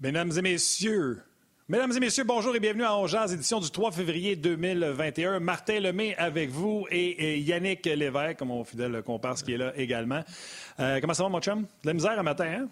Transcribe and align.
Mesdames 0.00 0.30
et 0.36 0.42
messieurs, 0.42 1.22
Mesdames 1.68 1.92
et 1.92 1.98
messieurs, 1.98 2.22
bonjour 2.22 2.54
et 2.54 2.60
bienvenue 2.60 2.84
à 2.84 2.96
Ongeaz, 2.96 3.34
édition 3.34 3.58
du 3.58 3.68
3 3.68 3.90
février 3.90 4.36
2021. 4.36 5.40
Martin 5.40 5.80
Lemay 5.80 6.14
avec 6.16 6.50
vous 6.50 6.86
et, 6.88 7.40
Yannick 7.40 7.84
Lévesque, 7.84 8.40
mon 8.42 8.62
fidèle 8.62 9.02
comparse 9.02 9.42
qui 9.42 9.54
est 9.54 9.58
là 9.58 9.72
également. 9.76 10.22
Euh, 10.78 11.00
comment 11.00 11.14
ça 11.14 11.24
va, 11.24 11.28
mon 11.28 11.40
chum? 11.40 11.62
De 11.82 11.88
la 11.88 11.94
misère 11.94 12.16
à 12.16 12.22
matin, 12.22 12.46
hein? 12.46 12.68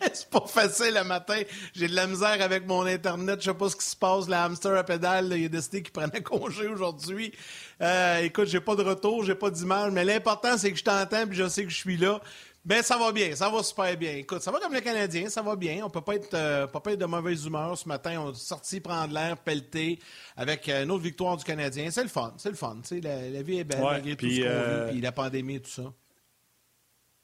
c'est 0.12 0.28
pas 0.28 0.44
facile 0.46 0.94
le 0.94 1.04
matin. 1.04 1.40
J'ai 1.72 1.86
de 1.86 1.94
la 1.94 2.08
misère 2.08 2.42
avec 2.42 2.66
mon 2.66 2.84
Internet. 2.84 3.40
Je 3.40 3.50
sais 3.50 3.56
pas 3.56 3.68
ce 3.68 3.76
qui 3.76 3.86
se 3.86 3.96
passe. 3.96 4.26
Le 4.26 4.34
hamster 4.34 4.76
à 4.76 4.82
pédale, 4.82 5.32
il 5.36 5.42
y 5.42 5.46
a 5.46 5.48
décidé 5.48 5.82
qu'il 5.82 5.92
prenait 5.92 6.22
congé 6.22 6.66
aujourd'hui. 6.66 7.32
Euh, 7.80 8.22
écoute, 8.22 8.48
j'ai 8.48 8.60
pas 8.60 8.74
de 8.74 8.82
retour, 8.82 9.24
j'ai 9.24 9.36
pas 9.36 9.50
d'image, 9.50 9.92
mais 9.92 10.04
l'important, 10.04 10.58
c'est 10.58 10.72
que 10.72 10.78
je 10.78 10.84
t'entends 10.84 11.30
et 11.30 11.34
je 11.34 11.48
sais 11.48 11.64
que 11.64 11.70
je 11.70 11.76
suis 11.76 11.96
là. 11.96 12.20
Ben, 12.66 12.82
ça 12.82 12.98
va 12.98 13.12
bien, 13.12 13.32
ça 13.36 13.48
va 13.48 13.62
super 13.62 13.96
bien. 13.96 14.16
Écoute, 14.16 14.42
ça 14.42 14.50
va 14.50 14.58
comme 14.58 14.74
les 14.74 14.82
Canadiens, 14.82 15.28
ça 15.28 15.40
va 15.40 15.54
bien. 15.54 15.84
On 15.84 15.88
peut 15.88 16.00
pas 16.00 16.16
être, 16.16 16.34
euh, 16.34 16.66
pas 16.66 16.80
être 16.90 16.98
de 16.98 17.04
mauvaise 17.04 17.46
humeur 17.46 17.78
ce 17.78 17.86
matin. 17.88 18.20
On 18.20 18.32
est 18.32 18.34
sorti 18.34 18.80
prendre 18.80 19.14
l'air, 19.14 19.36
pelleter, 19.36 20.00
avec 20.36 20.68
euh, 20.68 20.82
une 20.82 20.90
autre 20.90 21.04
victoire 21.04 21.36
du 21.36 21.44
Canadien. 21.44 21.92
C'est 21.92 22.02
le 22.02 22.08
fun, 22.08 22.34
c'est 22.38 22.48
le 22.48 22.56
fun. 22.56 22.78
La, 23.04 23.30
la, 23.30 23.42
vie 23.42 23.58
est 23.58 23.64
belle, 23.64 23.80
malgré 23.80 24.16
tout 24.16 24.28
ce 24.28 24.40
qu'on 24.40 24.46
euh, 24.48 24.90
puis 24.90 25.00
la 25.00 25.12
pandémie 25.12 25.54
et 25.54 25.60
tout 25.60 25.70
ça. 25.70 25.92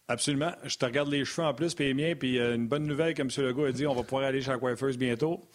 Absolument. 0.07 0.53
Je 0.63 0.77
te 0.77 0.85
regarde 0.85 1.09
les 1.09 1.25
cheveux 1.25 1.45
en 1.45 1.55
plus, 1.55 1.75
puis 1.75 1.87
les 1.87 1.95
miens, 1.95 2.15
puis 2.15 2.39
une 2.39 2.69
bonne 2.69 2.87
nouvelle, 2.87 3.15
comme 3.15 3.29
M. 3.37 3.45
Legault 3.45 3.65
a 3.65 3.73
dit, 3.73 3.85
on 3.85 3.97
va 3.97 4.05
pouvoir 4.05 4.23
aller 4.23 4.43
chez 4.43 4.51
la 4.51 4.59
coiffeuse 4.59 4.97
bientôt. 4.97 5.49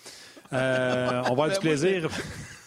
on 0.51 0.57
va 0.57 1.19
avoir 1.19 1.47
du 1.47 1.53
ben 1.55 1.61
plaisir. 1.61 2.09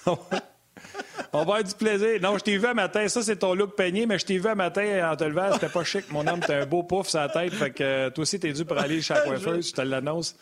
On 1.32 1.38
va 1.38 1.42
avoir 1.42 1.64
du 1.64 1.74
plaisir. 1.74 2.20
Non, 2.20 2.38
je 2.38 2.44
t'ai 2.44 2.58
vu 2.58 2.66
un 2.66 2.74
matin. 2.74 3.06
Ça, 3.08 3.22
c'est 3.22 3.36
ton 3.36 3.54
look 3.54 3.76
peigné, 3.76 4.06
mais 4.06 4.18
je 4.18 4.26
t'ai 4.26 4.38
vu 4.38 4.48
un 4.48 4.54
matin 4.54 5.10
en 5.10 5.16
te 5.16 5.24
levant. 5.24 5.52
C'était 5.52 5.68
pas 5.68 5.84
chic. 5.84 6.10
Mon 6.10 6.26
homme, 6.26 6.40
t'as 6.40 6.62
un 6.62 6.66
beau 6.66 6.82
pouf 6.82 7.08
sur 7.08 7.20
la 7.20 7.28
tête. 7.28 7.52
Fait 7.52 7.70
que 7.70 7.82
euh, 7.82 8.10
toi 8.10 8.22
aussi, 8.22 8.40
t'es 8.40 8.52
dû 8.52 8.64
pour 8.64 8.78
aller 8.78 9.00
chez 9.00 9.14
la 9.14 9.20
coiffeuse. 9.24 9.68
Je 9.68 9.74
te 9.74 9.82
l'annonce. 9.82 10.34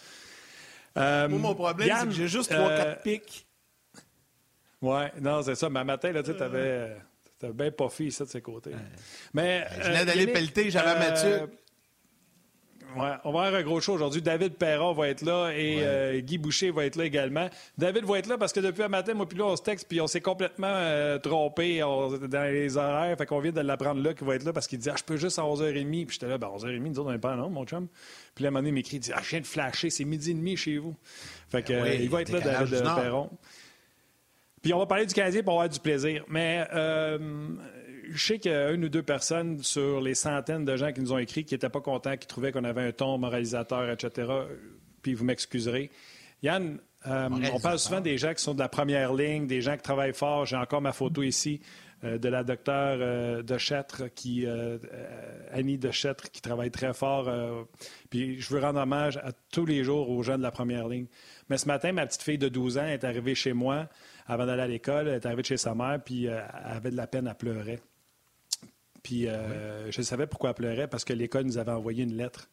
Euh, 0.96 1.28
mon 1.28 1.54
problème, 1.54 1.96
c'est 2.00 2.06
que 2.06 2.12
j'ai 2.12 2.28
juste 2.28 2.52
3-4 2.52 2.56
euh, 2.56 2.94
pics. 3.02 3.46
Ouais, 4.80 5.12
non, 5.20 5.42
c'est 5.42 5.54
ça. 5.54 5.68
Mais 5.68 5.80
un 5.80 5.84
matin, 5.84 6.12
là, 6.12 6.22
tu 6.22 6.30
avais, 6.30 6.96
avais 7.42 7.52
bien 7.52 7.70
puffy, 7.70 8.10
ça, 8.10 8.24
de 8.24 8.30
ses 8.30 8.40
côtés. 8.40 8.72
Mais. 9.34 9.66
Je 9.80 9.88
venais 9.88 10.04
d'aller 10.04 10.26
pelleter, 10.26 10.70
j'avais 10.70 10.98
Mathieu. 10.98 11.48
Ouais, 12.96 13.12
on 13.24 13.32
va 13.32 13.42
avoir 13.42 13.54
un 13.54 13.62
gros 13.62 13.80
show 13.80 13.92
aujourd'hui. 13.92 14.22
David 14.22 14.54
Perron 14.54 14.92
va 14.94 15.08
être 15.08 15.22
là 15.22 15.50
et 15.50 15.78
euh, 15.82 16.20
Guy 16.20 16.38
Boucher 16.38 16.70
va 16.70 16.86
être 16.86 16.96
là 16.96 17.04
également. 17.04 17.48
David 17.76 18.04
va 18.04 18.18
être 18.18 18.26
là 18.26 18.38
parce 18.38 18.52
que 18.52 18.60
depuis 18.60 18.82
un 18.82 18.88
matin, 18.88 19.14
moi 19.14 19.28
puis 19.28 19.36
là, 19.38 19.44
on 19.44 19.56
se 19.56 19.62
texte 19.62 19.86
puis 19.88 20.00
on 20.00 20.06
s'est 20.06 20.22
complètement 20.22 20.72
euh, 20.72 21.18
trompé 21.18 21.80
dans 21.80 22.50
les 22.50 22.76
horaires. 22.76 23.16
Fait 23.18 23.26
qu'on 23.26 23.40
vient 23.40 23.52
de 23.52 23.60
l'apprendre 23.60 24.02
là 24.02 24.14
qu'il 24.14 24.26
va 24.26 24.36
être 24.36 24.44
là 24.44 24.52
parce 24.52 24.66
qu'il 24.66 24.78
dit 24.78 24.88
Ah, 24.88 24.94
je 24.96 25.04
peux 25.04 25.16
juste 25.16 25.38
à 25.38 25.42
11h30. 25.42 26.06
Puis 26.06 26.14
j'étais 26.14 26.28
là, 26.28 26.38
ben 26.38 26.48
11h30, 26.48 26.78
nous 26.78 26.98
autres, 26.98 27.08
on 27.08 27.12
n'est 27.12 27.18
pas 27.18 27.36
non, 27.36 27.50
mon 27.50 27.64
chum. 27.66 27.88
Puis 28.34 28.42
là, 28.42 28.48
un 28.48 28.50
moment 28.50 28.60
donné, 28.60 28.70
il 28.70 28.74
m'écrit, 28.74 28.96
il 28.96 29.00
dit 29.00 29.12
Ah, 29.14 29.20
je 29.22 29.30
viens 29.30 29.40
de 29.40 29.46
flasher, 29.46 29.90
c'est 29.90 30.04
midi 30.04 30.30
et 30.30 30.34
demi 30.34 30.56
chez 30.56 30.78
vous. 30.78 30.96
Fait 31.50 31.62
que, 31.62 31.72
ben 31.72 32.00
il 32.00 32.08
va 32.08 32.22
être 32.22 32.32
là, 32.32 32.40
David 32.40 32.82
Perron. 32.82 33.30
Puis 34.62 34.72
on 34.72 34.78
va 34.78 34.86
parler 34.86 35.06
du 35.06 35.14
Canadien 35.14 35.42
pour 35.42 35.52
avoir 35.52 35.68
du 35.68 35.78
plaisir. 35.78 36.24
Mais 36.28 36.66
euh, 36.74 37.18
je 38.10 38.26
sais 38.26 38.38
qu'il 38.38 38.52
y 38.52 38.54
a 38.54 38.70
une 38.70 38.84
ou 38.84 38.88
deux 38.88 39.02
personnes 39.02 39.62
sur 39.62 40.00
les 40.00 40.14
centaines 40.14 40.64
de 40.64 40.76
gens 40.76 40.92
qui 40.92 41.00
nous 41.00 41.12
ont 41.12 41.18
écrit 41.18 41.44
qui 41.44 41.54
n'étaient 41.54 41.68
pas 41.68 41.80
contents, 41.80 42.16
qui 42.16 42.26
trouvaient 42.26 42.52
qu'on 42.52 42.64
avait 42.64 42.82
un 42.82 42.92
ton 42.92 43.18
moralisateur, 43.18 43.90
etc. 43.90 44.30
Puis 45.02 45.14
vous 45.14 45.24
m'excuserez. 45.24 45.90
Yann, 46.42 46.78
euh, 47.06 47.28
on 47.52 47.60
parle 47.60 47.78
souvent 47.78 48.00
des 48.00 48.18
gens 48.18 48.34
qui 48.34 48.42
sont 48.42 48.54
de 48.54 48.58
la 48.58 48.68
première 48.68 49.14
ligne, 49.14 49.46
des 49.46 49.60
gens 49.60 49.76
qui 49.76 49.82
travaillent 49.82 50.14
fort. 50.14 50.46
J'ai 50.46 50.56
encore 50.56 50.80
ma 50.80 50.92
photo 50.92 51.22
ici 51.22 51.60
euh, 52.04 52.18
de 52.18 52.28
la 52.28 52.42
docteure 52.44 52.98
euh, 53.00 53.42
de 53.42 54.08
qui, 54.08 54.46
Annie 55.52 55.78
de 55.78 55.90
qui 56.30 56.40
travaille 56.40 56.70
très 56.70 56.92
fort. 56.92 57.30
puis 58.10 58.40
je 58.40 58.52
veux 58.52 58.60
rendre 58.60 58.80
hommage 58.80 59.16
à 59.18 59.32
tous 59.52 59.66
les 59.66 59.84
jours 59.84 60.10
aux 60.10 60.22
gens 60.22 60.38
de 60.38 60.42
la 60.42 60.50
première 60.50 60.88
ligne. 60.88 61.06
Mais 61.48 61.58
ce 61.58 61.66
matin, 61.66 61.92
ma 61.92 62.06
petite 62.06 62.22
fille 62.22 62.38
de 62.38 62.48
12 62.48 62.78
ans 62.78 62.86
est 62.86 63.04
arrivée 63.04 63.34
chez 63.34 63.52
moi 63.52 63.88
avant 64.26 64.46
d'aller 64.46 64.62
à 64.62 64.68
l'école. 64.68 65.08
Elle 65.08 65.14
est 65.14 65.26
arrivée 65.26 65.44
chez 65.44 65.56
sa 65.56 65.74
mère, 65.74 66.00
puis 66.04 66.26
elle 66.26 66.44
avait 66.64 66.90
de 66.90 66.96
la 66.96 67.06
peine 67.06 67.26
à 67.26 67.34
pleurer. 67.34 67.78
Puis 69.08 69.26
euh, 69.26 69.90
je 69.90 70.02
savais 70.02 70.26
pourquoi 70.26 70.50
elle 70.50 70.56
pleurait, 70.56 70.86
parce 70.86 71.02
que 71.02 71.14
l'école 71.14 71.44
nous 71.44 71.56
avait 71.56 71.72
envoyé 71.72 72.04
une 72.04 72.14
lettre. 72.14 72.50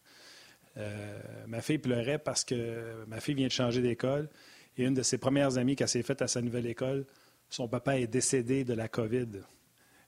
Euh, 0.78 1.20
ma 1.48 1.60
fille 1.60 1.80
pleurait 1.80 2.18
parce 2.18 2.46
que 2.46 3.04
ma 3.08 3.20
fille 3.20 3.36
vient 3.36 3.48
de 3.48 3.52
changer 3.52 3.82
d'école 3.82 4.30
et 4.78 4.86
une 4.86 4.94
de 4.94 5.04
ses 5.04 5.18
premières 5.18 5.58
amies 5.58 5.76
qu'elle 5.76 5.90
s'est 5.90 6.02
faite 6.02 6.22
à 6.22 6.30
sa 6.30 6.42
nouvelle 6.42 6.66
école, 6.66 7.06
son 7.50 7.68
papa 7.68 8.00
est 8.00 8.08
décédé 8.08 8.64
de 8.64 8.74
la 8.74 8.88
COVID. 8.88 9.28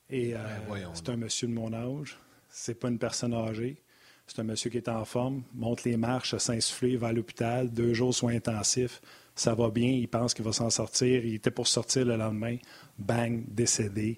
Et 0.09 0.35
euh, 0.35 0.37
ben, 0.69 0.89
c'est 0.93 1.09
un 1.09 1.17
monsieur 1.17 1.49
de 1.49 1.53
mon 1.53 1.73
âge, 1.73 2.17
c'est 2.47 2.79
pas 2.79 2.87
une 2.87 2.99
personne 2.99 3.33
âgée. 3.33 3.81
C'est 4.25 4.39
un 4.39 4.45
monsieur 4.45 4.69
qui 4.69 4.77
est 4.77 4.87
en 4.87 5.03
forme, 5.03 5.43
monte 5.53 5.83
les 5.83 5.97
marches, 5.97 6.37
s'insuffler, 6.37 6.95
va 6.95 7.07
à 7.07 7.13
l'hôpital, 7.13 7.69
deux 7.69 7.93
jours 7.93 8.15
soins 8.15 8.35
intensifs, 8.35 9.01
ça 9.35 9.53
va 9.53 9.69
bien, 9.69 9.89
il 9.89 10.07
pense 10.07 10.33
qu'il 10.33 10.45
va 10.45 10.53
s'en 10.53 10.69
sortir, 10.69 11.25
il 11.25 11.35
était 11.35 11.51
pour 11.51 11.67
sortir 11.67 12.05
le 12.05 12.15
lendemain, 12.15 12.55
bang, 12.97 13.43
décédé. 13.49 14.17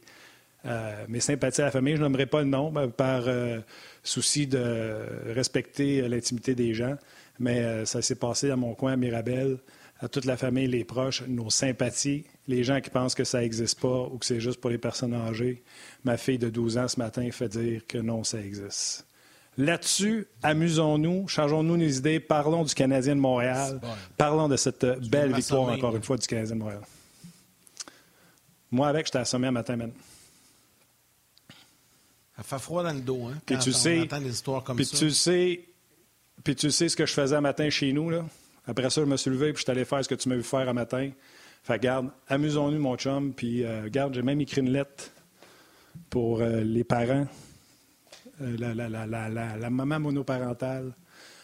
Euh, 0.65 1.05
mes 1.07 1.19
sympathies 1.19 1.61
à 1.61 1.65
la 1.65 1.71
famille, 1.71 1.95
je 1.95 2.03
n'aimerais 2.03 2.25
pas 2.25 2.39
le 2.39 2.47
nom 2.47 2.71
ben, 2.71 2.89
par 2.89 3.23
euh, 3.27 3.59
souci 4.03 4.45
de 4.45 4.97
respecter 5.27 6.07
l'intimité 6.07 6.53
des 6.53 6.73
gens, 6.73 6.95
mais 7.39 7.59
euh, 7.59 7.85
ça 7.85 8.01
s'est 8.01 8.15
passé 8.15 8.49
dans 8.49 8.57
mon 8.57 8.75
coin 8.75 8.93
à 8.93 8.95
Mirabel, 8.97 9.59
à 10.01 10.09
toute 10.09 10.25
la 10.25 10.37
famille, 10.37 10.67
les 10.67 10.83
proches, 10.83 11.23
nos 11.27 11.49
sympathies, 11.49 12.25
les 12.47 12.63
gens 12.63 12.81
qui 12.81 12.89
pensent 12.89 13.15
que 13.15 13.23
ça 13.23 13.39
n'existe 13.39 13.79
pas 13.79 14.09
ou 14.11 14.17
que 14.17 14.25
c'est 14.25 14.39
juste 14.39 14.59
pour 14.59 14.69
les 14.69 14.77
personnes 14.77 15.13
âgées. 15.13 15.63
Ma 16.03 16.17
fille 16.17 16.37
de 16.37 16.49
12 16.49 16.77
ans 16.77 16.87
ce 16.87 16.99
matin 16.99 17.29
fait 17.31 17.49
dire 17.49 17.81
que 17.87 17.97
non, 17.97 18.23
ça 18.23 18.39
existe. 18.39 19.05
Là-dessus, 19.57 20.27
amusons-nous, 20.41 21.27
changeons-nous 21.27 21.75
nos 21.75 21.87
idées, 21.87 22.19
parlons 22.21 22.63
du 22.63 22.73
Canadien 22.73 23.15
de 23.15 23.19
Montréal, 23.19 23.81
parlons 24.15 24.47
de 24.47 24.55
cette 24.55 24.85
belle 25.09 25.33
victoire, 25.33 25.69
encore 25.69 25.95
une 25.95 26.03
fois, 26.03 26.17
du 26.17 26.27
Canadien 26.27 26.55
de 26.55 26.59
Montréal. 26.61 26.81
Moi, 28.71 28.87
avec, 28.87 29.07
je 29.07 29.11
t'ai 29.11 29.17
assommé 29.17 29.47
un 29.47 29.51
matin, 29.51 29.75
même. 29.75 29.91
Ça 32.39 32.43
fait 32.57 32.63
froid 32.63 32.83
dans 32.83 32.93
le 32.93 33.01
dos, 33.01 33.27
hein, 33.27 33.37
puis 33.45 33.57
tu 33.57 33.73
sais, 33.73 34.05
des 34.05 34.29
histoires 34.29 34.63
comme 34.63 34.77
puis 34.77 34.87
Tu 34.87 35.11
sais, 35.11 35.65
puis 36.41 36.55
tu 36.55 36.71
sais 36.71 36.87
ce 36.87 36.95
que 36.95 37.05
je 37.05 37.13
faisais 37.13 37.35
un 37.35 37.41
matin 37.41 37.69
chez 37.69 37.91
nous, 37.91 38.09
là. 38.09 38.23
Après 38.65 38.89
ça, 38.89 39.01
je 39.01 39.05
me 39.07 39.17
suis 39.17 39.29
levé 39.29 39.51
puis 39.51 39.59
je 39.59 39.63
suis 39.63 39.71
allé 39.71 39.83
faire 39.83 40.03
ce 40.03 40.07
que 40.07 40.15
tu 40.15 40.29
m'as 40.29 40.35
vu 40.35 40.43
faire 40.43 40.69
un 40.69 40.73
matin. 40.73 41.09
Fait 41.63 41.81
garde, 41.81 42.09
amusons-nous, 42.29 42.79
mon 42.79 42.95
chum. 42.95 43.33
Puis, 43.33 43.65
euh, 43.65 43.89
garde, 43.89 44.13
j'ai 44.13 44.21
même 44.21 44.39
écrit 44.39 44.61
une 44.61 44.71
lettre 44.71 45.11
pour 46.09 46.39
euh, 46.39 46.61
les 46.61 46.85
parents, 46.85 47.27
euh, 48.41 48.57
la, 48.57 48.73
la, 48.73 49.05
la, 49.05 49.57
la, 49.57 49.69
maman 49.69 49.99
monoparentale. 49.99 50.93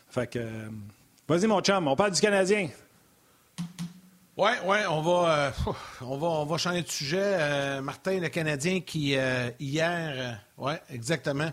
Fait 0.10 0.28
que, 0.28 0.40
vas-y, 1.28 1.48
mon 1.48 1.60
chum, 1.62 1.88
on 1.88 1.96
parle 1.96 2.12
du 2.12 2.22
Canadien. 2.22 2.70
Oui, 4.38 4.50
ouais, 4.66 4.86
on 4.88 5.02
va, 5.02 5.54
on 6.02 6.18
va, 6.18 6.28
on 6.28 6.46
va 6.46 6.58
changer 6.58 6.82
de 6.82 6.90
sujet. 6.90 7.82
Martin, 7.82 8.20
le 8.20 8.28
Canadien 8.28 8.82
qui 8.82 9.16
hier 9.60 10.42
oui, 10.58 10.74
exactement. 10.90 11.52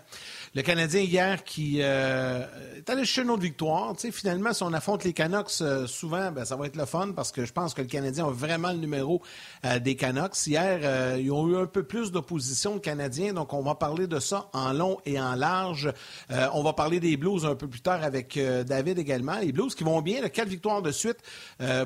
Le 0.55 0.61
Canadien 0.61 1.01
hier 1.01 1.45
qui 1.45 1.79
euh, 1.81 2.45
est 2.77 2.91
allé 2.91 3.07
chercher 3.07 3.23
une 3.23 3.31
autre 3.31 3.43
victoire. 3.43 3.95
Finalement, 3.99 4.53
si 4.53 4.63
on 4.63 4.75
affronte 4.75 5.03
les 5.03 5.15
Canucks, 5.15 5.63
euh, 5.63 5.87
souvent, 5.87 6.31
ben, 6.31 6.45
ça 6.45 6.57
va 6.57 6.67
être 6.67 6.77
le 6.77 6.85
fun 6.85 7.13
parce 7.17 7.33
que 7.33 7.47
je 7.47 7.53
pense 7.55 7.73
que 7.73 7.81
le 7.81 7.87
Canadien 7.87 8.27
a 8.27 8.31
vraiment 8.31 8.71
le 8.71 8.77
numéro 8.77 9.23
euh, 9.65 9.79
des 9.79 9.97
Canucks. 9.97 10.47
Hier, 10.47 11.17
ils 11.17 11.33
ont 11.33 11.49
eu 11.49 11.57
un 11.57 11.65
peu 11.65 11.85
plus 11.85 12.13
d'opposition, 12.13 12.75
le 12.75 12.81
Canadien, 12.81 13.33
donc 13.33 13.55
on 13.55 13.63
va 13.63 13.77
parler 13.77 14.07
de 14.07 14.19
ça 14.19 14.51
en 14.53 14.75
long 14.75 14.99
et 15.07 15.19
en 15.19 15.35
large. 15.37 15.91
on 16.53 16.63
va 16.63 16.75
parler 16.75 17.01
des 17.01 17.17
Blues 17.17 17.47
un 17.47 17.55
peu 17.55 17.67
plus 17.67 17.81
tard 17.81 18.03
avec 18.03 18.39
David 18.67 18.99
également. 18.99 19.39
Les 19.39 19.53
Blues 19.53 19.75
qui 19.75 19.85
vont 19.85 20.03
bien, 20.03 20.29
quatre 20.29 20.49
victoires 20.49 20.83
de 20.83 20.91
suite 20.91 21.19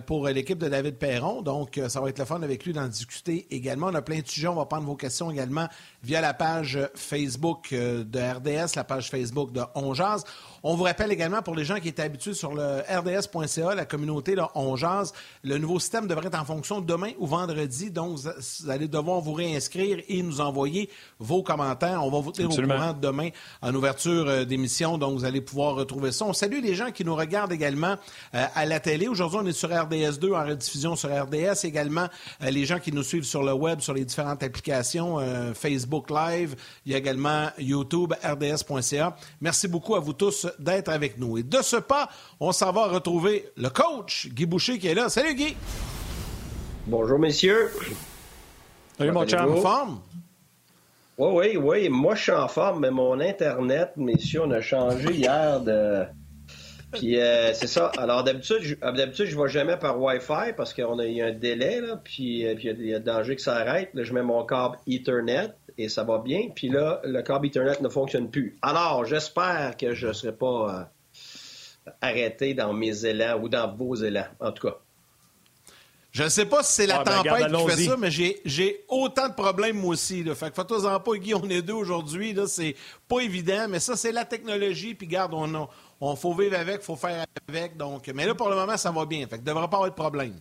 pour 0.06 0.26
l'équipe 0.26 0.58
de 0.58 0.68
David 0.68 0.96
Perron. 0.96 1.42
Donc, 1.42 1.80
ça 1.88 2.00
va 2.00 2.08
être 2.08 2.18
le 2.18 2.24
fun 2.24 2.42
avec 2.42 2.64
lui 2.64 2.72
d'en 2.72 2.88
discuter 2.88 3.46
également. 3.50 3.88
On 3.88 3.94
a 3.94 4.02
plein 4.02 4.20
de 4.20 4.26
sujets. 4.26 4.48
On 4.48 4.54
va 4.54 4.66
prendre 4.66 4.86
vos 4.86 4.96
questions 4.96 5.30
également 5.30 5.68
via 6.02 6.20
la 6.20 6.34
page 6.34 6.78
Facebook 6.94 7.72
de 7.72 8.18
RDS, 8.18 8.55
la 8.74 8.84
page 8.84 9.10
Facebook 9.10 9.52
de 9.52 9.64
Onjaz. 9.74 10.24
On 10.68 10.74
vous 10.74 10.82
rappelle 10.82 11.12
également, 11.12 11.42
pour 11.42 11.54
les 11.54 11.64
gens 11.64 11.78
qui 11.78 11.86
étaient 11.86 12.02
habitués 12.02 12.34
sur 12.34 12.52
le 12.52 12.80
rds.ca, 12.90 13.76
la 13.76 13.84
communauté, 13.84 14.34
là, 14.34 14.50
on 14.56 14.74
jase, 14.74 15.12
le 15.44 15.58
nouveau 15.58 15.78
système 15.78 16.08
devrait 16.08 16.26
être 16.26 16.40
en 16.40 16.44
fonction 16.44 16.80
demain 16.80 17.12
ou 17.20 17.28
vendredi. 17.28 17.92
Donc, 17.92 18.18
vous 18.18 18.68
allez 18.68 18.88
devoir 18.88 19.20
vous 19.20 19.32
réinscrire 19.32 20.02
et 20.08 20.20
nous 20.24 20.40
envoyer 20.40 20.90
vos 21.20 21.44
commentaires. 21.44 22.04
On 22.04 22.10
va 22.10 22.18
vous 22.18 22.32
tenir 22.32 22.50
au 22.50 22.60
courant 22.60 22.92
demain 23.00 23.28
en 23.62 23.72
ouverture 23.76 24.26
euh, 24.26 24.44
d'émission. 24.44 24.98
Donc, 24.98 25.16
vous 25.16 25.24
allez 25.24 25.40
pouvoir 25.40 25.76
retrouver 25.76 26.10
ça. 26.10 26.24
On 26.24 26.32
salue 26.32 26.60
les 26.60 26.74
gens 26.74 26.90
qui 26.90 27.04
nous 27.04 27.14
regardent 27.14 27.52
également 27.52 27.94
euh, 28.34 28.46
à 28.52 28.66
la 28.66 28.80
télé. 28.80 29.06
Aujourd'hui, 29.06 29.38
on 29.40 29.46
est 29.46 29.52
sur 29.52 29.68
RDS2 29.68 30.34
en 30.34 30.48
rediffusion 30.48 30.96
sur 30.96 31.10
RDS. 31.10 31.62
Également, 31.62 32.08
euh, 32.42 32.50
les 32.50 32.64
gens 32.64 32.80
qui 32.80 32.90
nous 32.90 33.04
suivent 33.04 33.22
sur 33.22 33.44
le 33.44 33.52
web, 33.52 33.78
sur 33.78 33.94
les 33.94 34.04
différentes 34.04 34.42
applications, 34.42 35.20
Facebook 35.54 36.10
Live. 36.10 36.56
Il 36.84 36.90
y 36.90 36.96
a 36.96 36.98
également 36.98 37.50
YouTube, 37.56 38.14
rds.ca. 38.24 39.16
Merci 39.40 39.68
beaucoup 39.68 39.94
à 39.94 40.00
vous 40.00 40.12
tous 40.12 40.48
d'être 40.58 40.88
avec 40.88 41.18
nous. 41.18 41.38
Et 41.38 41.42
de 41.42 41.62
ce 41.62 41.76
pas, 41.76 42.08
on 42.40 42.52
s'en 42.52 42.72
va 42.72 42.86
retrouver 42.86 43.48
le 43.56 43.68
coach 43.68 44.28
Guy 44.28 44.46
Boucher 44.46 44.78
qui 44.78 44.88
est 44.88 44.94
là. 44.94 45.08
Salut 45.08 45.34
Guy! 45.34 45.56
Bonjour 46.86 47.18
messieurs. 47.18 47.70
Salut 48.96 49.10
mon 49.10 49.26
chum. 49.26 49.52
En 49.52 49.56
forme? 49.56 50.00
Oui, 51.18 51.28
oui, 51.32 51.56
oui. 51.56 51.88
Moi, 51.88 52.14
je 52.14 52.22
suis 52.22 52.32
en 52.32 52.46
forme, 52.46 52.80
mais 52.80 52.90
mon 52.90 53.20
Internet, 53.20 53.92
messieurs, 53.96 54.42
on 54.44 54.50
a 54.50 54.60
changé 54.60 55.12
hier 55.12 55.60
de. 55.60 56.04
Puis 56.92 57.18
euh, 57.18 57.52
c'est 57.52 57.66
ça. 57.66 57.90
Alors 57.98 58.22
d'habitude, 58.22 58.58
je, 58.62 58.74
d'habitude, 58.76 59.26
je 59.26 59.40
vais 59.40 59.48
jamais 59.48 59.76
par 59.76 60.00
Wi-Fi 60.00 60.52
parce 60.56 60.72
qu'on 60.72 60.98
a 60.98 61.06
eu 61.06 61.20
un 61.22 61.32
délai, 61.32 61.80
là, 61.80 62.00
puis, 62.02 62.46
euh, 62.46 62.54
puis 62.54 62.68
il 62.68 62.86
y 62.86 62.94
a 62.94 63.00
danger 63.00 63.36
que 63.36 63.42
ça 63.42 63.56
arrête. 63.56 63.90
Là, 63.94 64.04
je 64.04 64.12
mets 64.12 64.22
mon 64.22 64.44
câble 64.44 64.78
Ethernet 64.86 65.52
et 65.78 65.88
ça 65.88 66.04
va 66.04 66.18
bien. 66.18 66.48
Puis 66.54 66.68
là, 66.68 67.00
le 67.04 67.22
câble 67.22 67.46
Ethernet 67.46 67.80
ne 67.80 67.88
fonctionne 67.88 68.30
plus. 68.30 68.56
Alors, 68.62 69.04
j'espère 69.04 69.76
que 69.76 69.94
je 69.94 70.08
ne 70.08 70.12
serai 70.12 70.32
pas 70.32 70.88
euh, 71.86 71.92
arrêté 72.00 72.54
dans 72.54 72.72
mes 72.72 73.04
élans 73.04 73.40
ou 73.40 73.48
dans 73.48 73.74
vos 73.74 73.94
élans, 73.94 74.26
en 74.40 74.52
tout 74.52 74.68
cas. 74.68 74.76
Je 76.16 76.22
ne 76.22 76.28
sais 76.30 76.46
pas 76.46 76.62
si 76.62 76.72
c'est 76.72 76.86
la 76.86 77.00
ah, 77.00 77.04
ben, 77.04 77.22
tempête 77.22 77.52
qui 77.52 77.76
fait 77.76 77.84
ça, 77.84 77.96
mais 77.98 78.10
j'ai 78.10 78.84
autant 78.88 79.28
de 79.28 79.34
problèmes 79.34 79.76
moi 79.76 79.90
aussi. 79.90 80.24
Là. 80.24 80.34
Fait 80.34 80.48
que 80.48 80.54
faites-en 80.54 80.98
pas, 80.98 81.16
Guy, 81.16 81.34
on 81.34 81.46
est 81.50 81.60
deux 81.60 81.74
aujourd'hui. 81.74 82.34
C'est 82.46 82.74
pas 83.06 83.20
évident, 83.20 83.66
mais 83.68 83.80
ça, 83.80 83.96
c'est 83.96 84.12
la 84.12 84.24
technologie. 84.24 84.94
Puis 84.94 85.06
garde, 85.06 85.34
on, 85.34 85.68
on, 86.00 86.16
faut 86.16 86.32
vivre 86.32 86.56
avec, 86.56 86.76
il 86.76 86.84
faut 86.84 86.96
faire 86.96 87.26
avec. 87.46 87.76
Donc, 87.76 88.10
mais 88.14 88.24
là, 88.24 88.34
pour 88.34 88.48
le 88.48 88.56
moment, 88.56 88.78
ça 88.78 88.90
va 88.90 89.04
bien. 89.04 89.26
Fait 89.26 89.36
que 89.36 89.44
devrait 89.44 89.68
pas 89.68 89.76
avoir 89.76 89.90
de 89.90 89.94
problème. 89.94 90.40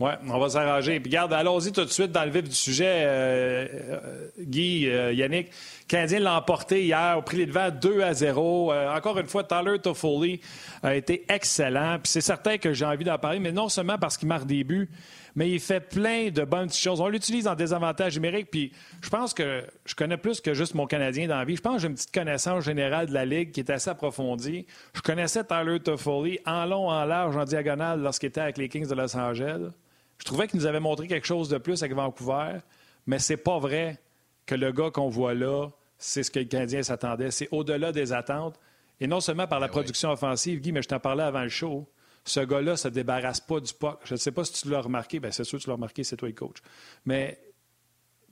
Oui, 0.00 0.12
on 0.28 0.38
va 0.38 0.48
s'arranger. 0.48 0.98
Puis 0.98 1.10
garde, 1.10 1.30
allons-y 1.34 1.72
tout 1.72 1.84
de 1.84 1.90
suite 1.90 2.10
dans 2.10 2.24
le 2.24 2.30
vif 2.30 2.44
du 2.44 2.54
sujet. 2.54 3.02
Euh, 3.04 3.66
euh, 3.90 4.28
Guy, 4.38 4.88
euh, 4.88 5.12
Yannick, 5.12 5.48
le 5.48 5.86
Canadien 5.88 6.20
l'a 6.20 6.38
emporté 6.38 6.84
hier 6.84 7.16
au 7.18 7.22
prix 7.22 7.36
des 7.36 7.44
devants 7.44 7.68
2 7.70 8.00
à 8.00 8.14
0. 8.14 8.72
encore 8.72 9.18
une 9.18 9.26
fois, 9.26 9.44
Tyler 9.44 9.78
Toffoli 9.78 10.40
a 10.82 10.94
été 10.94 11.26
excellent. 11.28 11.98
Puis 12.02 12.12
c'est 12.12 12.22
certain 12.22 12.56
que 12.56 12.72
j'ai 12.72 12.86
envie 12.86 13.04
d'en 13.04 13.18
parler, 13.18 13.40
mais 13.40 13.52
non 13.52 13.68
seulement 13.68 13.98
parce 13.98 14.16
qu'il 14.16 14.26
marque 14.26 14.46
des 14.46 14.64
buts, 14.64 14.88
mais 15.34 15.50
il 15.50 15.60
fait 15.60 15.80
plein 15.80 16.30
de 16.30 16.44
bonnes 16.44 16.72
choses. 16.72 17.02
On 17.02 17.08
l'utilise 17.08 17.46
en 17.46 17.54
désavantage 17.54 18.14
numérique. 18.14 18.48
Puis 18.50 18.72
je 19.02 19.10
pense 19.10 19.34
que 19.34 19.66
je 19.84 19.94
connais 19.94 20.16
plus 20.16 20.40
que 20.40 20.54
juste 20.54 20.74
mon 20.74 20.86
Canadien 20.86 21.28
dans 21.28 21.36
la 21.36 21.44
vie. 21.44 21.56
Je 21.56 21.60
pense 21.60 21.74
que 21.74 21.82
j'ai 21.82 21.88
une 21.88 21.94
petite 21.94 22.14
connaissance 22.14 22.64
générale 22.64 23.08
de 23.08 23.12
la 23.12 23.26
Ligue 23.26 23.52
qui 23.52 23.60
est 23.60 23.68
assez 23.70 23.90
approfondie. 23.90 24.64
Je 24.94 25.02
connaissais 25.02 25.44
Tyler 25.44 25.78
Toffoli 25.78 26.38
en 26.46 26.64
long, 26.64 26.88
en 26.88 27.04
large, 27.04 27.36
en 27.36 27.44
diagonale 27.44 28.00
lorsqu'il 28.00 28.30
était 28.30 28.40
avec 28.40 28.56
les 28.56 28.70
Kings 28.70 28.88
de 28.88 28.94
Los 28.94 29.14
Angeles. 29.14 29.72
Je 30.20 30.24
trouvais 30.24 30.46
qu'il 30.46 30.60
nous 30.60 30.66
avait 30.66 30.80
montré 30.80 31.08
quelque 31.08 31.26
chose 31.26 31.48
de 31.48 31.56
plus 31.56 31.82
avec 31.82 31.96
Vancouver, 31.96 32.58
mais 33.06 33.18
c'est 33.18 33.38
pas 33.38 33.58
vrai 33.58 33.98
que 34.44 34.54
le 34.54 34.70
gars 34.70 34.90
qu'on 34.90 35.08
voit 35.08 35.32
là, 35.32 35.68
c'est 35.96 36.22
ce 36.22 36.30
que 36.30 36.38
le 36.38 36.44
Canadien 36.44 36.82
s'attendait. 36.82 37.30
C'est 37.30 37.48
au-delà 37.50 37.90
des 37.90 38.12
attentes. 38.12 38.60
Et 39.00 39.06
non 39.06 39.20
seulement 39.20 39.46
par 39.46 39.60
la 39.60 39.66
ben 39.66 39.72
production 39.72 40.10
offensive, 40.10 40.60
Guy, 40.60 40.72
mais 40.72 40.82
je 40.82 40.88
t'en 40.88 41.00
parlais 41.00 41.22
avant 41.22 41.42
le 41.42 41.48
show. 41.48 41.88
Ce 42.24 42.40
gars-là 42.40 42.72
ne 42.72 42.76
se 42.76 42.88
débarrasse 42.88 43.40
pas 43.40 43.60
du 43.60 43.72
puck. 43.72 43.98
Je 44.04 44.12
ne 44.12 44.18
sais 44.18 44.30
pas 44.30 44.44
si 44.44 44.52
tu 44.52 44.68
l'as 44.68 44.82
remarqué. 44.82 45.20
Bien, 45.20 45.30
c'est 45.30 45.44
sûr 45.44 45.58
que 45.58 45.64
tu 45.64 45.70
l'as 45.70 45.76
remarqué, 45.76 46.04
c'est 46.04 46.16
toi 46.16 46.28
le 46.28 46.34
coach. 46.34 46.58
Mais 47.06 47.38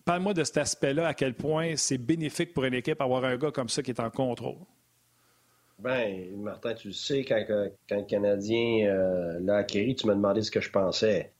parle-moi 0.05 0.35
de 0.35 0.45
cet 0.45 0.59
aspect-là, 0.59 1.09
à 1.09 1.15
quel 1.15 1.33
point 1.33 1.75
c'est 1.77 1.97
bénéfique 1.97 2.53
pour 2.53 2.65
une 2.65 2.75
équipe 2.75 3.01
avoir 3.01 3.25
un 3.25 3.39
gars 3.39 3.51
comme 3.51 3.71
ça 3.71 3.83
qui 3.83 3.93
est 3.93 4.01
en 4.01 4.11
contrôle. 4.11 4.59
Ben, 5.79 6.37
Martin, 6.37 6.75
tu 6.75 6.89
le 6.89 6.95
sais, 6.95 7.25
quand, 7.25 7.43
le 7.49 8.03
Canadien 8.03 8.89
euh, 8.89 9.39
l'a 9.41 9.57
acquis, 9.59 9.95
tu 9.95 10.07
m'as 10.07 10.15
demandé 10.15 10.43
ce 10.43 10.51
que 10.51 10.61
je 10.61 10.71
pensais. 10.71 11.33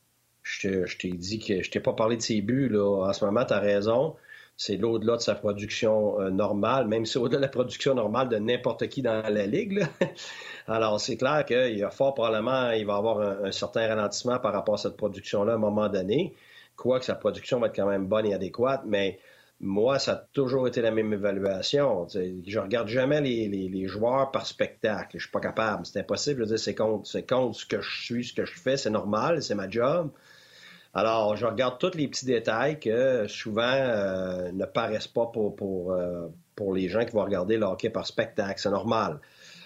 Je 0.49 0.97
t'ai 0.97 1.11
dit 1.11 1.39
que 1.39 1.63
je 1.63 1.71
t'ai 1.71 1.81
pas 1.81 1.93
parlé 1.93 2.17
de 2.17 2.23
ses 2.23 2.41
buts. 2.41 2.69
Là. 2.69 3.09
En 3.09 3.13
ce 3.13 3.25
moment, 3.25 3.45
tu 3.45 3.53
as 3.53 3.61
raison. 3.61 4.17
C'est 4.57 4.77
l'au-delà 4.77 5.17
de 5.17 5.21
sa 5.21 5.37
production 5.37 6.21
euh, 6.21 6.31
normale, 6.31 6.89
même 6.89 7.07
si 7.07 7.13
c'est 7.13 7.19
au-delà 7.21 7.39
de 7.39 7.43
la 7.43 7.49
production 7.49 7.95
normale 7.95 8.29
de 8.29 8.39
n'importe 8.39 8.89
qui 8.89 9.03
dans 9.03 9.23
la 9.23 9.47
Ligue. 9.47 9.87
Alors, 10.67 11.01
c'est 11.01 11.17
clair 11.17 11.45
qu'il 11.47 11.79
y 11.79 11.85
a 11.85 11.91
fort 11.91 12.15
probablement, 12.15 12.71
il 12.73 12.85
va 12.85 12.97
avoir 12.97 13.21
un, 13.21 13.53
certain 13.53 13.87
ralentissement 13.87 14.41
par 14.41 14.53
rapport 14.53 14.75
à 14.75 14.79
cette 14.79 14.97
production-là 14.97 15.53
à 15.53 15.55
un 15.55 15.59
moment 15.59 15.89
donné. 15.89 16.35
Quoique 16.77 17.05
sa 17.05 17.15
production 17.15 17.61
va 17.61 17.69
être 17.69 17.77
quand 17.77 17.87
même 17.87 18.07
bonne 18.07 18.27
et 18.27 18.35
adéquate, 18.35 18.83
mais 18.85 19.21
moi, 19.61 19.99
ça 19.99 20.13
a 20.13 20.17
toujours 20.33 20.67
été 20.67 20.81
la 20.81 20.91
même 20.91 21.13
évaluation. 21.13 22.07
je 22.09 22.59
regarde 22.59 22.89
jamais 22.89 23.21
les, 23.21 23.87
joueurs 23.87 24.31
par 24.31 24.47
spectacle. 24.47 25.19
Je 25.19 25.23
suis 25.23 25.31
pas 25.31 25.41
capable. 25.41 25.85
C'est 25.87 26.01
impossible. 26.01 26.49
Je 26.49 26.57
c'est 26.57 26.75
contre, 26.75 27.07
ce 27.07 27.67
que 27.67 27.81
je 27.81 28.05
suis, 28.05 28.25
ce 28.25 28.33
que 28.35 28.45
je 28.45 28.59
fais. 28.59 28.77
C'est 28.77 28.91
normal, 28.91 29.43
c'est 29.43 29.55
ma 29.55 29.69
job. 29.69 30.11
Alors, 30.95 31.37
je 31.37 31.47
regarde 31.47 31.79
tous 31.79 31.97
les 31.97 32.09
petits 32.09 32.27
détails 32.27 32.81
que 32.81 33.27
souvent 33.29 33.63
euh, 33.63 34.51
ne 34.53 34.65
paraissent 34.65 35.09
pas 35.09 35.27
pour, 35.27 35.55
pour, 35.55 35.93
euh, 35.93 36.27
pour 36.57 36.75
les 36.75 36.89
gens 36.89 37.05
qui 37.05 37.13
vont 37.13 37.25
regarder 37.25 37.57
le 37.57 37.67
hockey 37.67 37.91
par 37.91 38.07
spectacle. 38.07 38.59
C'est 38.61 38.71
normal. 38.71 39.21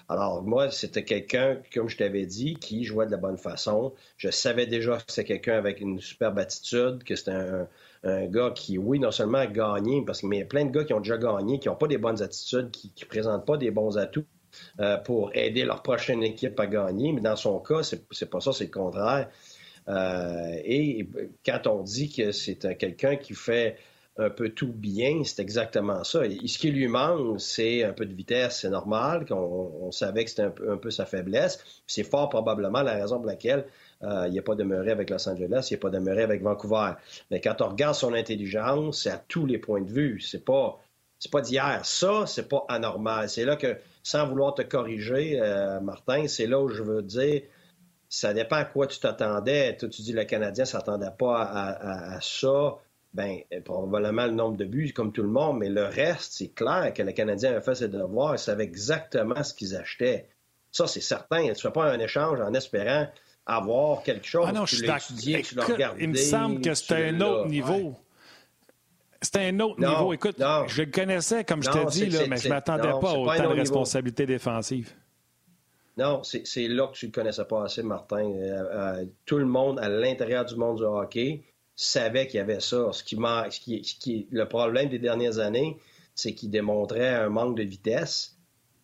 Alors, 0.09 0.43
moi, 0.43 0.71
c'était 0.71 1.05
quelqu'un, 1.05 1.59
comme 1.73 1.89
je 1.89 1.97
t'avais 1.97 2.27
dit, 2.27 2.55
qui 2.55 2.85
jouait 2.85 3.07
de 3.07 3.13
la 3.13 3.17
bonne 3.17 3.39
façon. 3.39 3.95
Je 4.17 4.31
savais 4.31 4.67
déjà 4.67 4.97
que 4.97 5.05
c'était 5.07 5.25
quelqu'un 5.25 5.57
avec 5.57 5.81
une 5.81 6.01
superbe 6.01 6.39
attitude, 6.39 7.03
que 7.05 7.15
c'était 7.17 7.33
un, 8.05 8.27
gars 8.27 8.51
qui, 8.51 8.79
oui, 8.79 8.99
non 8.99 9.13
seulement 9.13 9.39
a 9.39 9.47
gagné, 9.47 10.05
parce 10.05 10.21
qu'il 10.21 10.35
y 10.35 10.43
a 10.43 10.45
plein 10.45 10.65
de 10.65 10.71
gars 10.71 10.85
qui 10.85 10.93
ont 10.93 11.01
déjà 11.01 11.19
gagné, 11.19 11.61
qui 11.61 11.69
n'ont 11.69 11.77
pas 11.77 11.87
des 11.87 11.99
bonnes 11.99 12.21
attitudes, 12.21 12.71
qui 12.73 12.93
ne 13.01 13.07
présentent 13.07 13.47
pas 13.47 13.57
des 13.57 13.71
bons 13.71 13.97
atouts 13.97 14.27
euh, 14.81 14.99
pour 14.99 15.31
aider 15.35 15.65
leur 15.65 15.83
prochaine 15.83 16.23
équipe 16.23 16.59
à 16.59 16.67
gagner. 16.67 17.13
Mais 17.13 17.21
dans 17.21 17.37
son 17.37 17.61
cas, 17.61 17.83
c'est 17.83 18.29
pas 18.29 18.41
ça, 18.41 18.53
c'est 18.53 18.65
le 18.65 18.71
contraire. 18.71 19.31
Euh, 19.88 20.61
et 20.64 21.08
quand 21.44 21.67
on 21.67 21.82
dit 21.82 22.12
que 22.12 22.32
c'est 22.32 22.56
quelqu'un 22.76 23.17
qui 23.17 23.34
fait 23.34 23.76
un 24.19 24.31
peu 24.31 24.50
tout 24.50 24.73
bien, 24.73 25.23
c'est 25.25 25.40
exactement 25.40 26.05
ça. 26.05 26.20
Ce 26.25 26.58
qui 26.58 26.70
lui 26.70 26.87
manque, 26.87 27.40
c'est 27.40 27.82
un 27.82 27.93
peu 27.93 28.05
de 28.05 28.14
vitesse, 28.14 28.61
c'est 28.61 28.70
normal, 28.70 29.25
qu'on 29.25 29.90
savait 29.90 30.25
que 30.25 30.31
c'était 30.31 30.43
un, 30.43 30.76
peu, 30.76 30.90
sa 30.90 31.06
faiblesse. 31.06 31.64
C'est 31.87 32.05
fort 32.05 32.29
probablement 32.29 32.82
la 32.82 32.94
raison 32.94 33.17
pour 33.17 33.26
laquelle 33.26 33.64
euh, 34.02 34.26
il 34.29 34.34
n'a 34.34 34.43
pas 34.43 34.55
demeuré 34.55 34.91
avec 34.91 35.08
Los 35.08 35.29
Angeles, 35.29 35.69
il 35.70 35.74
n'a 35.74 35.81
pas 35.81 35.91
demeuré 35.91 36.22
avec 36.22 36.43
Vancouver. 36.43 36.93
Mais 37.31 37.41
quand 37.41 37.62
on 37.62 37.69
regarde 37.69 37.94
son 37.94 38.12
intelligence, 38.12 39.03
c'est 39.03 39.10
à 39.10 39.22
tous 39.29 39.46
les 39.46 39.58
points 39.58 39.81
de 39.81 39.91
vue. 39.91 40.20
C'est 40.20 40.44
pas, 40.44 40.79
c'est 41.19 41.32
pas 41.32 41.41
d'hier. 41.41 41.81
Ça, 41.84 42.27
c'est 42.27 42.48
pas 42.48 42.67
anormal. 42.69 43.31
C'est 43.31 43.46
là 43.46 43.56
que, 43.56 43.79
sans 44.03 44.27
vouloir 44.27 44.55
te 44.55 44.62
corriger, 44.62 45.41
euh, 45.41 45.81
Martin, 45.81 46.27
c'est 46.29 46.46
là 46.46 46.60
où 46.60 46.69
je 46.69 46.82
veux 46.82 47.03
dire, 47.03 47.43
ça 48.13 48.35
dépend 48.35 48.57
à 48.57 48.67
quoi 48.67 48.87
tu 48.87 48.99
t'attendais. 48.99 49.75
Toi, 49.79 49.89
tu 49.89 50.03
dis 50.03 50.13
le 50.13 50.25
Canadien 50.25 50.65
ne 50.65 50.69
s'attendait 50.69 51.15
pas 51.19 51.41
à, 51.41 52.21
ça. 52.21 52.75
Ben, 53.15 53.39
probablement 53.65 54.27
le 54.27 54.33
nombre 54.33 54.59
de 54.59 54.67
buts, 54.67 54.93
comme 54.93 55.13
tout 55.13 55.23
le 55.23 55.31
monde, 55.31 55.59
mais 55.59 55.71
le 55.71 55.85
reste, 55.85 56.35
c'est 56.35 56.49
clair 56.49 56.93
que 56.95 57.03
le 57.03 57.13
Canadien 57.13 57.53
avait 57.53 57.63
fait 57.63 57.75
ses 57.75 57.89
devoirs, 57.89 58.35
il 58.35 58.39
savait 58.39 58.65
exactement 58.65 59.43
ce 59.43 59.55
qu'ils 59.55 59.75
achetaient. 59.77 60.29
Ça, 60.71 60.87
c'est 60.87 61.01
certain. 61.01 61.43
Tu 61.45 61.49
ne 61.49 61.55
fais 61.55 61.71
pas 61.71 61.91
un 61.91 61.99
échange 62.01 62.39
en 62.41 62.53
espérant 62.53 63.07
avoir 63.47 64.03
quelque 64.03 64.27
chose. 64.27 64.45
Ah 64.47 64.53
non, 64.53 64.67
je 64.67 64.77
suis 64.77 64.87
d'accord. 64.87 65.95
Il 65.99 66.11
me 66.11 66.17
semble 66.17 66.61
que 66.61 66.75
c'était 66.75 67.09
un 67.09 67.21
autre 67.23 67.49
niveau. 67.49 67.97
C'était 69.23 69.47
un 69.47 69.61
autre 69.61 69.81
niveau. 69.81 70.13
Écoute, 70.13 70.37
je 70.67 70.83
le 70.83 70.91
connaissais, 70.91 71.45
comme 71.45 71.63
je 71.63 71.71
t'ai 71.71 71.85
dit, 71.87 72.07
là, 72.11 72.27
mais 72.29 72.37
je 72.37 72.49
ne 72.49 72.53
m'attendais 72.53 72.91
pas 72.91 73.11
à 73.11 73.15
autant 73.15 73.43
de 73.43 73.59
responsabilités 73.59 74.27
défensives. 74.27 74.93
Non, 75.99 76.22
c'est 76.22 76.69
là 76.69 76.87
que 76.87 76.96
tu 76.96 77.06
ne 77.08 77.13
connaissais 77.13 77.44
pas 77.44 77.65
assez, 77.65 77.82
Martin. 77.82 78.25
Euh, 78.25 78.65
euh, 78.72 79.05
tout 79.27 79.37
le 79.39 79.44
monde 79.44 79.79
à 79.79 79.89
l'intérieur 79.89 80.44
du 80.44 80.56
monde 80.56 80.79
du 80.79 80.84
hockey 80.84 81.43
savait 81.77 82.27
qu'il 82.27 82.39
y 82.39 82.41
avait 82.41 82.61
ça. 82.61 82.91
Ce 82.93 83.03
qui, 83.03 84.29
le 84.31 84.44
problème 84.49 84.89
des 84.89 84.99
dernières 84.99 85.39
années, 85.39 85.77
c'est 86.15 86.32
qu'il 86.32 86.51
démontrait 86.51 87.08
un 87.08 87.29
manque 87.29 87.56
de 87.58 87.63
vitesse 87.63 88.39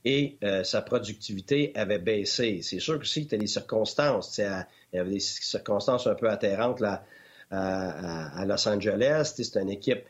et 0.05 0.37
euh, 0.45 0.65
sa 0.65 0.83
productivité 0.83 1.73
avait 1.75 1.99
baissé. 1.99 2.61
C'est 2.63 2.79
sûr 2.79 2.99
que 2.99 3.07
si 3.07 3.27
tu 3.27 3.35
as 3.35 3.39
des 3.39 3.47
circonstances. 3.47 4.39
Il 4.39 4.97
y 4.97 4.99
avait 4.99 5.11
des 5.11 5.21
circonstances 5.21 6.07
un 6.07 6.15
peu 6.15 6.29
atterrantes 6.29 6.83
à, 7.51 8.45
Los 8.47 8.69
Angeles. 8.69 9.33
C'est 9.35 9.57
une 9.57 9.71
équipe 9.71 10.05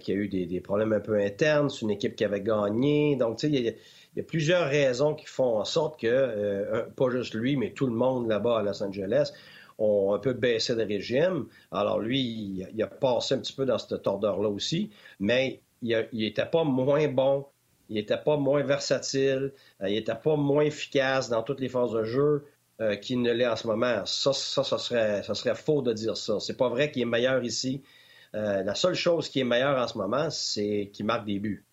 qui 0.00 0.12
a 0.12 0.14
eu 0.14 0.28
des, 0.28 0.46
des, 0.46 0.60
problèmes 0.62 0.94
un 0.94 1.00
peu 1.00 1.18
internes. 1.18 1.68
C'est 1.68 1.82
une 1.82 1.90
équipe 1.90 2.16
qui 2.16 2.24
avait 2.24 2.40
gagné. 2.40 3.16
Donc, 3.16 3.38
tu 3.38 3.50
sais, 3.50 3.76
il 4.14 4.18
y 4.18 4.20
a 4.20 4.24
plusieurs 4.24 4.68
raisons 4.68 5.14
qui 5.14 5.26
font 5.26 5.58
en 5.58 5.64
sorte 5.64 5.98
que, 5.98 6.06
euh, 6.06 6.82
pas 6.96 7.08
juste 7.10 7.34
lui, 7.34 7.56
mais 7.56 7.70
tout 7.70 7.86
le 7.86 7.94
monde 7.94 8.28
là-bas 8.28 8.58
à 8.58 8.62
Los 8.62 8.82
Angeles, 8.82 9.32
ont 9.78 10.14
un 10.14 10.18
peu 10.18 10.34
baissé 10.34 10.74
de 10.76 10.82
régime. 10.82 11.46
Alors 11.70 11.98
lui, 11.98 12.66
il, 12.74 12.82
a 12.82 12.86
passé 12.86 13.34
un 13.34 13.38
petit 13.38 13.54
peu 13.54 13.64
dans 13.64 13.78
cette 13.78 14.02
tordeur-là 14.02 14.48
aussi, 14.48 14.90
mais 15.18 15.60
il 15.80 16.06
n'était 16.12 16.46
pas 16.46 16.64
moins 16.64 17.08
bon 17.08 17.46
il 17.88 17.96
n'était 17.96 18.16
pas 18.16 18.38
moins 18.38 18.62
versatile, 18.62 19.52
euh, 19.82 19.88
il 19.88 19.94
n'était 19.94 20.14
pas 20.14 20.36
moins 20.36 20.62
efficace 20.62 21.28
dans 21.28 21.42
toutes 21.42 21.60
les 21.60 21.68
phases 21.68 21.90
de 21.92 22.04
jeu 22.04 22.46
euh, 22.80 22.96
qu'il 22.96 23.20
ne 23.20 23.30
l'est 23.32 23.46
en 23.46 23.56
ce 23.56 23.66
moment. 23.66 24.06
Ça, 24.06 24.32
ça, 24.32 24.62
serait, 24.64 25.22
ça 25.24 25.34
serait 25.34 25.54
faux 25.54 25.82
de 25.82 25.92
dire 25.92 26.16
ça. 26.16 26.40
C'est 26.40 26.56
pas 26.56 26.70
vrai 26.70 26.90
qu'il 26.90 27.02
est 27.02 27.06
meilleur 27.06 27.44
ici. 27.44 27.82
La 28.32 28.74
seule 28.74 28.94
chose 28.94 29.28
qui 29.28 29.40
est 29.40 29.44
meilleure 29.44 29.76
en 29.76 29.86
ce 29.86 29.98
moment, 29.98 30.30
c'est 30.30 30.90
qu'il 30.94 31.04
marque 31.04 31.26
des 31.26 31.38
buts. 31.38 31.66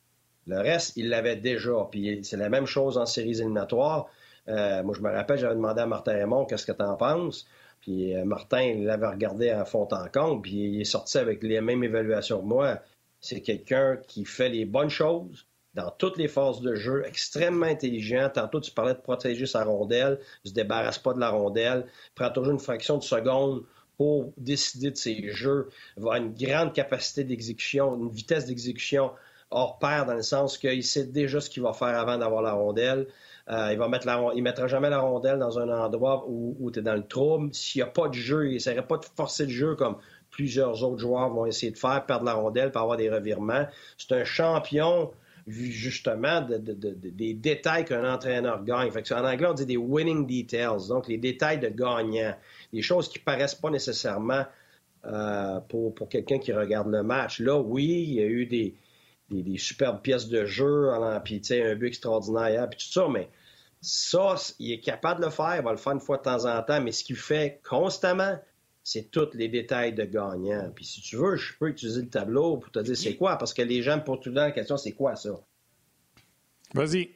Le 0.47 0.57
reste, 0.57 0.93
il 0.97 1.09
l'avait 1.09 1.35
déjà. 1.35 1.87
Puis 1.91 2.21
c'est 2.23 2.37
la 2.37 2.49
même 2.49 2.65
chose 2.65 2.97
en 2.97 3.05
séries 3.05 3.39
éliminatoires. 3.39 4.07
moi, 4.47 4.93
je 4.95 5.01
me 5.01 5.11
rappelle, 5.11 5.37
j'avais 5.37 5.55
demandé 5.55 5.81
à 5.81 5.85
Martin 5.85 6.13
Raymond 6.13 6.45
qu'est-ce 6.45 6.65
que 6.65 6.71
tu 6.71 6.83
en 6.83 6.95
penses. 6.95 7.45
Puis 7.81 8.13
Martin 8.25 8.75
l'avait 8.79 9.07
regardé 9.07 9.49
à 9.49 9.63
fond 9.65 9.87
en 9.91 10.07
compte, 10.09 10.43
puis 10.43 10.73
il 10.73 10.81
est 10.81 10.85
sorti 10.85 11.17
avec 11.17 11.43
les 11.43 11.61
mêmes 11.61 11.83
évaluations 11.83 12.41
que 12.41 12.45
moi. 12.45 12.79
C'est 13.21 13.41
quelqu'un 13.41 13.97
qui 14.07 14.25
fait 14.25 14.49
les 14.49 14.65
bonnes 14.65 14.89
choses, 14.89 15.45
dans 15.73 15.91
toutes 15.91 16.17
les 16.17 16.27
phases 16.27 16.61
de 16.61 16.75
jeu, 16.75 17.03
extrêmement 17.05 17.65
intelligent. 17.65 18.29
Tantôt, 18.33 18.59
tu 18.59 18.71
parlais 18.71 18.93
de 18.93 18.99
protéger 18.99 19.45
sa 19.45 19.63
rondelle, 19.63 20.19
ne 20.43 20.49
se 20.49 20.53
débarrasse 20.53 20.99
pas 20.99 21.13
de 21.13 21.19
la 21.19 21.29
rondelle, 21.29 21.85
prend 22.15 22.29
toujours 22.29 22.51
une 22.51 22.59
fraction 22.59 22.97
de 22.97 23.03
seconde 23.03 23.63
pour 23.97 24.31
décider 24.37 24.91
de 24.91 24.97
ses 24.97 25.29
jeux, 25.29 25.69
va 25.97 26.17
une 26.17 26.33
grande 26.33 26.73
capacité 26.73 27.23
d'exécution, 27.23 27.95
une 27.95 28.09
vitesse 28.09 28.45
d'exécution 28.45 29.11
hors 29.51 29.79
pair 29.79 30.05
dans 30.05 30.13
le 30.13 30.21
sens 30.21 30.57
qu'il 30.57 30.83
sait 30.83 31.05
déjà 31.05 31.41
ce 31.41 31.49
qu'il 31.49 31.63
va 31.63 31.73
faire 31.73 31.99
avant 31.99 32.17
d'avoir 32.17 32.41
la 32.41 32.53
rondelle. 32.53 33.07
Euh, 33.49 33.69
il 33.71 33.79
va 33.79 33.87
mettre 33.87 34.05
la, 34.05 34.31
il 34.35 34.43
mettra 34.43 34.67
jamais 34.67 34.89
la 34.89 34.99
rondelle 34.99 35.39
dans 35.39 35.57
un 35.57 35.69
endroit 35.69 36.25
où, 36.27 36.69
tu 36.71 36.79
es 36.79 36.81
dans 36.83 36.93
le 36.93 37.07
trouble. 37.07 37.53
S'il 37.53 37.81
n'y 37.81 37.87
a 37.87 37.91
pas 37.91 38.07
de 38.07 38.13
jeu, 38.13 38.47
il 38.47 38.53
n'essaierait 38.53 38.85
pas 38.85 38.97
de 38.97 39.05
forcer 39.15 39.45
le 39.45 39.51
jeu 39.51 39.75
comme 39.75 39.97
plusieurs 40.29 40.83
autres 40.83 40.99
joueurs 40.99 41.29
vont 41.29 41.47
essayer 41.47 41.71
de 41.71 41.77
faire, 41.77 42.05
perdre 42.05 42.25
la 42.25 42.33
rondelle 42.33 42.71
pour 42.71 42.81
avoir 42.81 42.97
des 42.97 43.09
revirements. 43.09 43.65
C'est 43.97 44.11
un 44.13 44.23
champion 44.23 45.11
justement 45.47 46.41
des 46.41 47.33
détails 47.33 47.85
qu'un 47.85 48.13
entraîneur 48.13 48.63
gagne. 48.63 48.91
en 48.91 49.25
anglais, 49.25 49.47
on 49.47 49.53
dit 49.53 49.65
des 49.65 49.77
winning 49.77 50.27
details, 50.27 50.87
donc 50.87 51.07
les 51.07 51.17
détails 51.17 51.59
de 51.59 51.69
gagnant, 51.69 52.35
des 52.71 52.81
choses 52.83 53.09
qui 53.09 53.17
paraissent 53.17 53.55
pas 53.55 53.71
nécessairement 53.71 54.45
euh, 55.05 55.59
pour, 55.69 55.95
quelqu'un 56.09 56.39
qui 56.39 56.53
regarde 56.53 56.91
le 56.91 57.01
match. 57.01 57.39
Là, 57.39 57.57
oui, 57.57 58.05
il 58.07 58.13
y 58.13 58.21
a 58.21 58.25
eu 58.25 58.45
des, 58.45 58.75
superbes 59.57 60.01
pièces 60.01 60.27
de 60.27 60.45
jeu, 60.45 60.89
puis 61.23 61.41
un 61.51 61.75
but 61.75 61.87
extraordinaire, 61.87 62.69
puis 62.69 62.79
tout 62.79 62.91
ça, 62.91 63.07
mais 63.09 63.29
ça, 63.81 64.35
il 64.59 64.73
est 64.73 64.79
capable 64.79 65.21
de 65.21 65.25
le 65.25 65.31
faire, 65.31 65.55
il 65.57 65.63
va 65.63 65.71
le 65.71 65.77
faire 65.77 65.93
une 65.93 65.99
fois 65.99 66.17
de 66.17 66.23
temps 66.23 66.45
en 66.45 66.61
temps, 66.63 66.81
mais 66.81 66.91
ce 66.91 67.03
qu'il 67.03 67.15
fait 67.15 67.61
constamment, 67.67 68.37
c'est 68.83 69.11
tous 69.11 69.33
les 69.33 69.47
détails 69.47 69.93
de 69.93 70.03
gagnant. 70.03 70.71
Puis 70.75 70.85
si 70.85 71.01
tu 71.01 71.15
veux, 71.15 71.35
je 71.35 71.53
peux 71.57 71.69
utiliser 71.69 72.01
le 72.01 72.09
tableau 72.09 72.57
pour 72.57 72.71
te 72.71 72.79
dire 72.79 72.97
c'est 72.97 73.15
quoi, 73.15 73.37
parce 73.37 73.53
que 73.53 73.61
les 73.61 73.81
gens 73.81 73.99
pour 73.99 74.19
tout 74.19 74.29
le 74.29 74.35
temps 74.35 74.41
la 74.41 74.51
question, 74.51 74.77
c'est 74.77 74.93
quoi 74.93 75.15
ça? 75.15 75.39
Vas-y. 76.73 77.11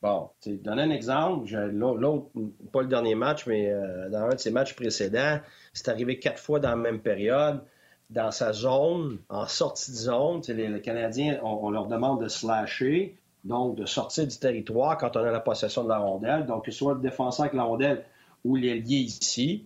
Bon, 0.00 0.30
tu 0.42 0.58
donner 0.58 0.82
un 0.82 0.90
exemple. 0.90 1.50
L'autre, 1.50 2.30
pas 2.72 2.82
le 2.82 2.88
dernier 2.88 3.14
match, 3.14 3.46
mais 3.46 3.70
euh, 3.70 4.10
dans 4.10 4.24
un 4.24 4.34
de 4.34 4.38
ses 4.38 4.50
matchs 4.50 4.74
précédents, 4.74 5.40
c'est 5.72 5.88
arrivé 5.88 6.18
quatre 6.18 6.38
fois 6.38 6.60
dans 6.60 6.70
la 6.70 6.76
même 6.76 7.00
période, 7.00 7.62
dans 8.10 8.30
sa 8.30 8.52
zone, 8.52 9.18
en 9.28 9.46
sortie 9.46 9.90
de 9.90 9.96
zone. 9.96 10.42
Les, 10.48 10.80
Canadiens, 10.80 11.38
on, 11.42 11.70
leur 11.70 11.86
demande 11.86 12.22
de 12.22 12.28
slasher, 12.28 13.16
donc 13.44 13.76
de 13.76 13.86
sortir 13.86 14.26
du 14.26 14.38
territoire 14.38 14.98
quand 14.98 15.16
on 15.16 15.20
a 15.20 15.30
la 15.30 15.40
possession 15.40 15.84
de 15.84 15.88
la 15.88 15.98
rondelle. 15.98 16.46
Donc, 16.46 16.66
que 16.66 16.70
ce 16.70 16.78
soit 16.78 16.94
le 16.94 17.00
défenseur 17.00 17.44
avec 17.46 17.54
la 17.54 17.64
rondelle 17.64 18.04
ou 18.44 18.56
l'ailier 18.56 18.98
ici. 18.98 19.64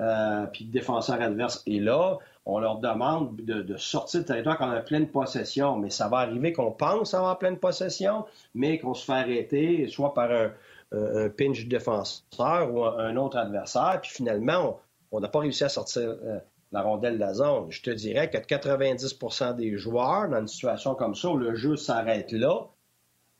Euh, 0.00 0.46
puis 0.46 0.64
le 0.64 0.70
défenseur 0.70 1.20
adverse 1.22 1.62
est 1.66 1.80
là, 1.80 2.18
on 2.44 2.58
leur 2.60 2.78
demande 2.78 3.36
de, 3.36 3.76
sortir 3.76 4.20
du 4.20 4.26
territoire 4.26 4.58
quand 4.58 4.68
on 4.68 4.72
a 4.72 4.80
pleine 4.80 5.08
possession. 5.08 5.76
Mais 5.76 5.90
ça 5.90 6.08
va 6.08 6.18
arriver 6.18 6.52
qu'on 6.52 6.70
pense 6.70 7.14
avoir 7.14 7.38
pleine 7.38 7.58
possession, 7.58 8.24
mais 8.54 8.78
qu'on 8.78 8.94
se 8.94 9.04
fait 9.04 9.12
arrêter, 9.12 9.88
soit 9.88 10.14
par 10.14 10.30
un, 10.30 10.50
pinch 11.36 11.66
défenseur 11.66 12.72
ou 12.72 12.84
un, 12.84 13.16
autre 13.16 13.36
adversaire, 13.36 13.98
puis 14.00 14.10
finalement, 14.12 14.78
on 15.10 15.20
n'a 15.20 15.28
pas 15.28 15.40
réussi 15.40 15.64
à 15.64 15.68
sortir 15.68 16.02
euh, 16.02 16.38
la 16.72 16.82
rondelle 16.82 17.14
de 17.14 17.20
la 17.20 17.34
zone. 17.34 17.70
Je 17.70 17.82
te 17.82 17.90
dirais 17.90 18.30
que 18.30 18.38
90% 18.38 19.56
des 19.56 19.76
joueurs, 19.76 20.28
dans 20.28 20.40
une 20.40 20.48
situation 20.48 20.94
comme 20.94 21.14
ça, 21.14 21.28
où 21.30 21.36
le 21.36 21.54
jeu 21.54 21.76
s'arrête 21.76 22.32
là, 22.32 22.68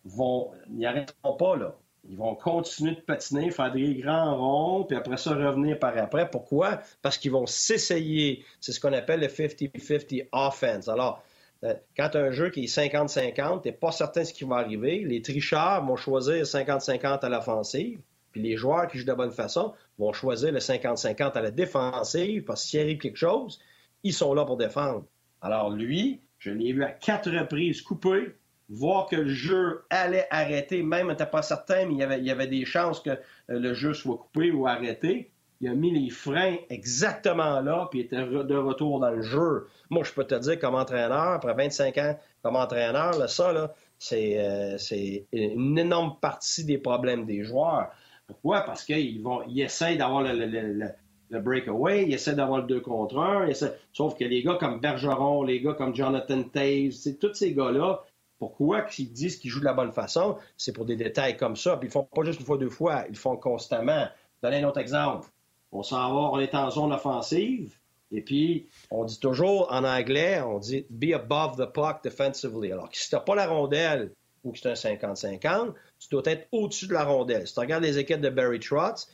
vont, 0.04 0.50
n'y 0.70 0.86
arrêteront 0.86 1.36
pas 1.36 1.56
là. 1.56 1.74
Ils 2.08 2.16
vont 2.16 2.36
continuer 2.36 2.94
de 2.94 3.00
patiner, 3.00 3.50
faire 3.50 3.72
des 3.72 3.96
grands 3.96 4.36
ronds, 4.36 4.84
puis 4.84 4.96
après 4.96 5.16
ça 5.16 5.30
revenir 5.34 5.78
par 5.78 5.96
après. 5.98 6.30
Pourquoi? 6.30 6.80
Parce 7.02 7.18
qu'ils 7.18 7.32
vont 7.32 7.46
s'essayer. 7.46 8.44
C'est 8.60 8.72
ce 8.72 8.78
qu'on 8.78 8.92
appelle 8.92 9.20
le 9.20 9.26
50-50 9.26 10.28
offense. 10.30 10.88
Alors, 10.88 11.22
euh, 11.64 11.74
quand 11.96 12.14
un 12.14 12.30
jeu 12.30 12.50
qui 12.50 12.64
est 12.64 12.76
50-50, 12.76 13.62
tu 13.62 13.68
n'es 13.68 13.72
pas 13.72 13.90
certain 13.90 14.24
ce 14.24 14.32
qui 14.32 14.44
va 14.44 14.56
arriver. 14.56 15.04
Les 15.04 15.20
tricheurs 15.20 15.84
vont 15.84 15.96
choisir 15.96 16.44
50-50 16.44 17.20
à 17.24 17.28
l'offensive, 17.28 17.98
puis 18.36 18.42
les 18.42 18.58
joueurs 18.58 18.86
qui 18.86 18.98
jouent 18.98 19.06
de 19.06 19.14
bonne 19.14 19.30
façon 19.30 19.72
vont 19.98 20.12
choisir 20.12 20.52
le 20.52 20.58
50-50 20.58 21.32
à 21.32 21.40
la 21.40 21.50
défensive, 21.50 22.44
parce 22.44 22.62
que 22.64 22.68
s'il 22.68 22.80
arrive 22.80 22.98
quelque 22.98 23.16
chose, 23.16 23.58
ils 24.02 24.12
sont 24.12 24.34
là 24.34 24.44
pour 24.44 24.58
défendre. 24.58 25.06
Alors 25.40 25.70
lui, 25.70 26.20
je 26.38 26.50
l'ai 26.50 26.74
vu 26.74 26.84
à 26.84 26.90
quatre 26.90 27.30
reprises 27.30 27.80
couper, 27.80 28.34
voir 28.68 29.06
que 29.06 29.16
le 29.16 29.30
jeu 29.30 29.84
allait 29.88 30.26
arrêter, 30.30 30.82
même 30.82 31.08
n'était 31.08 31.24
pas 31.24 31.40
certain, 31.40 31.86
mais 31.86 31.94
il 31.94 32.26
y, 32.26 32.30
avait, 32.30 32.46
des 32.46 32.66
chances 32.66 33.00
que 33.00 33.08
euh, 33.08 33.16
le 33.48 33.72
jeu 33.72 33.94
soit 33.94 34.18
coupé 34.18 34.50
ou 34.50 34.66
arrêté. 34.66 35.30
Il 35.62 35.68
a 35.68 35.74
mis 35.74 35.90
les 35.90 36.10
freins 36.10 36.56
exactement 36.68 37.60
là, 37.62 37.88
puis 37.90 38.00
il 38.00 38.04
était 38.04 38.16
de 38.18 38.56
retour 38.56 39.00
dans 39.00 39.12
le 39.12 39.22
jeu. 39.22 39.66
Moi, 39.88 40.04
je 40.04 40.12
peux 40.12 40.24
te 40.24 40.34
dire, 40.34 40.58
comme 40.58 40.74
entraîneur, 40.74 41.32
après 41.32 41.54
25 41.54 41.96
ans 41.96 42.18
comme 42.42 42.56
entraîneur, 42.56 43.30
ça, 43.30 43.72
euh, 44.12 44.76
c'est 44.78 45.26
une 45.32 45.78
énorme 45.78 46.16
partie 46.20 46.66
des 46.66 46.76
problèmes 46.76 47.24
des 47.24 47.44
joueurs. 47.44 47.90
Pourquoi? 48.26 48.62
Parce 48.62 48.84
qu'ils 48.84 49.22
vont, 49.22 49.42
ils 49.48 49.60
essayent 49.60 49.96
d'avoir 49.96 50.22
le, 50.22 50.32
le, 50.32 50.92
le, 51.30 51.40
breakaway, 51.40 52.06
ils 52.06 52.14
essaient 52.14 52.34
d'avoir 52.34 52.60
le 52.60 52.66
2 52.66 52.80
contre 52.80 53.18
1, 53.18 53.50
sauf 53.92 54.16
que 54.16 54.24
les 54.24 54.42
gars 54.42 54.56
comme 54.58 54.80
Bergeron, 54.80 55.42
les 55.42 55.60
gars 55.60 55.74
comme 55.74 55.94
Jonathan 55.94 56.42
Taves, 56.42 56.92
tous 57.20 57.34
ces 57.34 57.52
gars-là, 57.52 58.04
pourquoi 58.38 58.82
qu'ils 58.82 59.12
disent 59.12 59.36
qu'ils 59.36 59.50
jouent 59.50 59.60
de 59.60 59.64
la 59.64 59.72
bonne 59.72 59.92
façon? 59.92 60.36
C'est 60.56 60.72
pour 60.72 60.84
des 60.84 60.96
détails 60.96 61.36
comme 61.36 61.56
ça. 61.56 61.76
Puis 61.76 61.88
ils 61.88 61.92
font 61.92 62.04
pas 62.04 62.22
juste 62.22 62.40
une 62.40 62.46
fois, 62.46 62.58
deux 62.58 62.68
fois, 62.68 63.04
ils 63.08 63.16
font 63.16 63.36
constamment. 63.36 64.08
Donner 64.42 64.62
un 64.62 64.68
autre 64.68 64.80
exemple. 64.80 65.28
On 65.72 65.82
s'en 65.82 66.14
va, 66.14 66.30
on 66.32 66.38
est 66.38 66.54
en 66.54 66.70
zone 66.70 66.92
offensive, 66.92 67.76
et 68.12 68.20
puis 68.20 68.66
on 68.90 69.04
dit 69.04 69.18
toujours 69.18 69.72
en 69.72 69.84
anglais, 69.84 70.40
on 70.40 70.58
dit 70.58 70.86
be 70.90 71.12
above 71.14 71.56
the 71.56 71.70
puck 71.72 72.02
defensively. 72.04 72.72
Alors 72.72 72.88
si 72.92 73.10
tu 73.10 73.16
pas 73.24 73.34
la 73.34 73.46
rondelle 73.46 74.12
ou 74.44 74.52
que 74.52 74.58
c'est 74.58 74.70
un 74.70 74.94
50-50, 74.94 75.72
tu 76.08 76.14
dois 76.14 76.22
être 76.26 76.48
au-dessus 76.52 76.86
de 76.86 76.92
la 76.92 77.04
rondelle. 77.04 77.46
Si 77.46 77.54
tu 77.54 77.60
regardes 77.60 77.82
les 77.82 77.98
équipes 77.98 78.20
de 78.20 78.30
Barry 78.30 78.60
Trotz, 78.60 79.08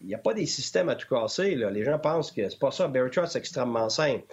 il 0.00 0.08
n'y 0.08 0.14
a 0.14 0.18
pas 0.18 0.34
des 0.34 0.46
systèmes 0.46 0.88
à 0.88 0.96
tout 0.96 1.08
casser. 1.08 1.54
Les 1.54 1.84
gens 1.84 1.98
pensent 1.98 2.32
que 2.32 2.48
c'est 2.48 2.58
pas 2.58 2.70
ça. 2.70 2.88
Barry 2.88 3.10
Trotz, 3.10 3.30
c'est 3.30 3.38
extrêmement 3.38 3.88
simple. 3.88 4.26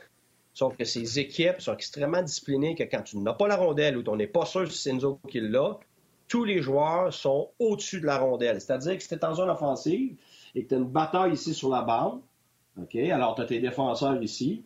Sauf 0.54 0.76
que 0.76 0.84
ces 0.84 1.20
équipes 1.20 1.62
sont 1.62 1.74
extrêmement 1.74 2.22
disciplinées 2.22 2.76
que 2.76 2.84
quand 2.84 3.04
tu 3.04 3.18
n'as 3.18 3.34
pas 3.34 3.48
la 3.48 3.56
rondelle 3.56 3.98
ou 3.98 4.04
tu 4.04 4.12
n'est 4.12 4.28
pas 4.28 4.46
sûr 4.46 4.70
si 4.72 4.78
c'est 4.78 4.94
nous 4.94 5.06
autres 5.06 5.20
qui 5.30 5.40
l'a, 5.40 5.78
tous 6.28 6.44
les 6.44 6.62
joueurs 6.62 7.14
sont 7.14 7.52
au-dessus 7.60 8.02
de 8.02 8.06
la 8.06 8.18
rondelle. 8.18 8.60
C'est-à-dire 8.60 8.98
que 8.98 9.04
si 9.04 9.10
tu 9.10 9.16
es 9.16 9.26
en 9.26 9.34
zone 9.34 9.50
offensive 9.50 10.16
et 10.56 10.64
que 10.64 10.70
tu 10.70 10.76
as 10.76 10.78
une 10.78 10.90
bataille 10.90 11.34
ici 11.34 11.54
sur 11.54 11.70
la 11.70 11.82
bande, 11.82 12.22
OK, 12.82 12.96
alors 12.96 13.36
tu 13.36 13.42
as 13.42 13.46
tes 13.46 13.60
défenseurs 13.60 14.22
ici, 14.22 14.64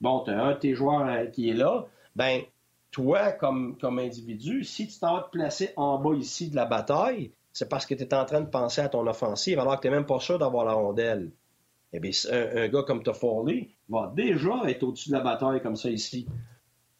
bon, 0.00 0.20
tu 0.20 0.30
as 0.30 0.42
un 0.42 0.52
de 0.52 0.58
tes 0.58 0.74
joueurs 0.74 1.06
euh, 1.06 1.26
qui 1.26 1.50
est 1.50 1.54
là, 1.54 1.86
ben 2.16 2.42
toi, 2.90 3.32
comme, 3.32 3.76
individu, 3.82 4.64
si 4.64 4.88
tu 4.88 4.98
t'en 4.98 5.14
vas 5.16 5.22
te 5.22 5.30
placer 5.30 5.72
en 5.76 5.98
bas 5.98 6.14
ici 6.14 6.48
de 6.48 6.56
la 6.56 6.66
bataille, 6.66 7.32
c'est 7.52 7.68
parce 7.68 7.86
que 7.86 7.94
tu 7.94 8.02
es 8.02 8.14
en 8.14 8.24
train 8.24 8.40
de 8.40 8.48
penser 8.48 8.80
à 8.80 8.88
ton 8.88 9.06
offensive 9.06 9.58
alors 9.58 9.76
que 9.76 9.82
tu 9.82 9.88
n'es 9.88 9.94
même 9.96 10.06
pas 10.06 10.20
sûr 10.20 10.38
d'avoir 10.38 10.64
la 10.64 10.72
rondelle 10.72 11.30
eh 11.92 11.98
bien, 11.98 12.10
un, 12.30 12.68
gars 12.68 12.82
comme 12.84 13.02
Toffoli 13.02 13.70
va 13.88 14.12
déjà 14.14 14.62
être 14.68 14.82
au-dessus 14.84 15.10
de 15.10 15.14
la 15.14 15.20
bataille 15.20 15.60
comme 15.60 15.76
ça 15.76 15.90
ici. 15.90 16.26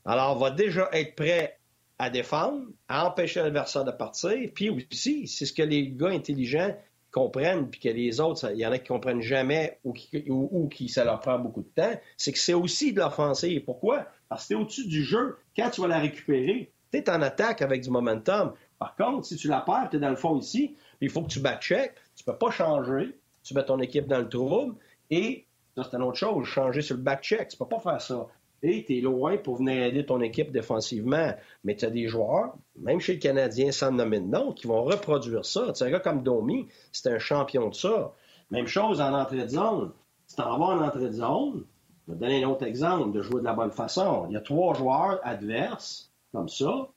Alors, 0.04 0.38
va 0.38 0.50
déjà 0.50 0.88
être 0.92 1.14
prêt 1.14 1.58
à 1.98 2.10
défendre, 2.10 2.66
à 2.88 3.06
empêcher 3.06 3.40
l'adversaire 3.40 3.84
de 3.84 3.92
partir. 3.92 4.50
Puis 4.54 4.70
aussi, 4.70 5.28
c'est 5.28 5.46
ce 5.46 5.52
que 5.52 5.62
les 5.62 5.90
gars 5.90 6.08
intelligents 6.08 6.74
comprennent, 7.10 7.68
puis 7.68 7.80
que 7.80 7.88
les 7.88 8.20
autres, 8.20 8.50
il 8.52 8.58
y 8.58 8.66
en 8.66 8.72
a 8.72 8.78
qui 8.78 8.88
comprennent 8.88 9.20
jamais 9.20 9.78
ou 9.84 9.92
qui, 9.92 10.24
ou, 10.28 10.68
qui 10.68 10.88
ça 10.88 11.04
leur 11.04 11.20
prend 11.20 11.38
beaucoup 11.38 11.62
de 11.62 11.82
temps, 11.82 11.98
c'est 12.16 12.32
que 12.32 12.38
c'est 12.38 12.54
aussi 12.54 12.92
de 12.92 13.00
l'offensive. 13.00 13.64
Pourquoi? 13.64 14.06
Parce 14.28 14.44
que 14.44 14.48
tu 14.48 14.52
es 14.54 14.56
au-dessus 14.56 14.86
du 14.86 15.02
jeu. 15.02 15.36
Quand 15.56 15.70
tu 15.70 15.80
vas 15.80 15.88
la 15.88 15.98
récupérer, 15.98 16.72
tu 16.92 16.98
es 16.98 17.10
en 17.10 17.20
attaque 17.22 17.62
avec 17.62 17.82
du 17.82 17.90
momentum. 17.90 18.52
Par 18.78 18.96
contre, 18.96 19.26
si 19.26 19.36
tu 19.36 19.48
la 19.48 19.60
perds, 19.60 19.88
tu 19.90 19.96
es 19.96 20.00
dans 20.00 20.10
le 20.10 20.16
fond 20.16 20.38
ici, 20.38 20.76
il 21.00 21.10
faut 21.10 21.22
que 21.22 21.28
tu 21.28 21.40
back-check. 21.40 21.94
Tu 22.16 22.24
peux 22.24 22.36
pas 22.36 22.50
changer 22.50 23.14
tu 23.42 23.54
mets 23.54 23.64
ton 23.64 23.80
équipe 23.80 24.06
dans 24.06 24.18
le 24.18 24.28
trouble 24.28 24.76
et 25.10 25.46
ça, 25.76 25.84
c'est 25.84 25.96
une 25.96 26.02
autre 26.02 26.18
chose, 26.18 26.46
changer 26.46 26.82
sur 26.82 26.96
le 26.96 27.02
back-check. 27.02 27.48
Tu 27.48 27.56
peux 27.56 27.68
pas 27.68 27.80
faire 27.80 28.00
ça. 28.00 28.26
Tu 28.62 28.84
es 28.88 29.00
loin 29.00 29.36
pour 29.38 29.56
venir 29.56 29.82
aider 29.82 30.04
ton 30.04 30.20
équipe 30.20 30.52
défensivement. 30.52 31.32
Mais 31.64 31.76
tu 31.76 31.84
as 31.84 31.90
des 31.90 32.08
joueurs, 32.08 32.54
même 32.78 33.00
chez 33.00 33.14
le 33.14 33.18
Canadien, 33.18 33.72
sans 33.72 33.90
nommer 33.90 34.20
de 34.20 34.26
nom, 34.26 34.52
qui 34.52 34.66
vont 34.66 34.82
reproduire 34.82 35.44
ça. 35.44 35.72
Tu 35.72 35.82
un 35.82 35.90
gars 35.90 36.00
comme 36.00 36.22
Domi, 36.22 36.68
c'est 36.92 37.10
un 37.10 37.18
champion 37.18 37.68
de 37.70 37.74
ça. 37.74 38.12
Même 38.50 38.66
chose 38.66 39.00
en 39.00 39.14
entrée 39.14 39.44
de 39.44 39.48
zone. 39.48 39.92
Si 40.26 40.36
tu 40.36 40.42
en 40.42 40.58
vas 40.58 40.66
en 40.66 40.82
entrée 40.82 41.08
de 41.08 41.12
zone, 41.12 41.64
je 42.06 42.12
vais 42.12 42.18
te 42.18 42.22
donner 42.22 42.44
un 42.44 42.48
autre 42.48 42.64
exemple 42.64 43.12
de 43.12 43.22
jouer 43.22 43.40
de 43.40 43.46
la 43.46 43.54
bonne 43.54 43.70
façon. 43.70 44.26
Il 44.28 44.34
y 44.34 44.36
a 44.36 44.40
trois 44.40 44.74
joueurs 44.74 45.20
adverses, 45.22 46.12
comme 46.32 46.48
ça, 46.48 46.88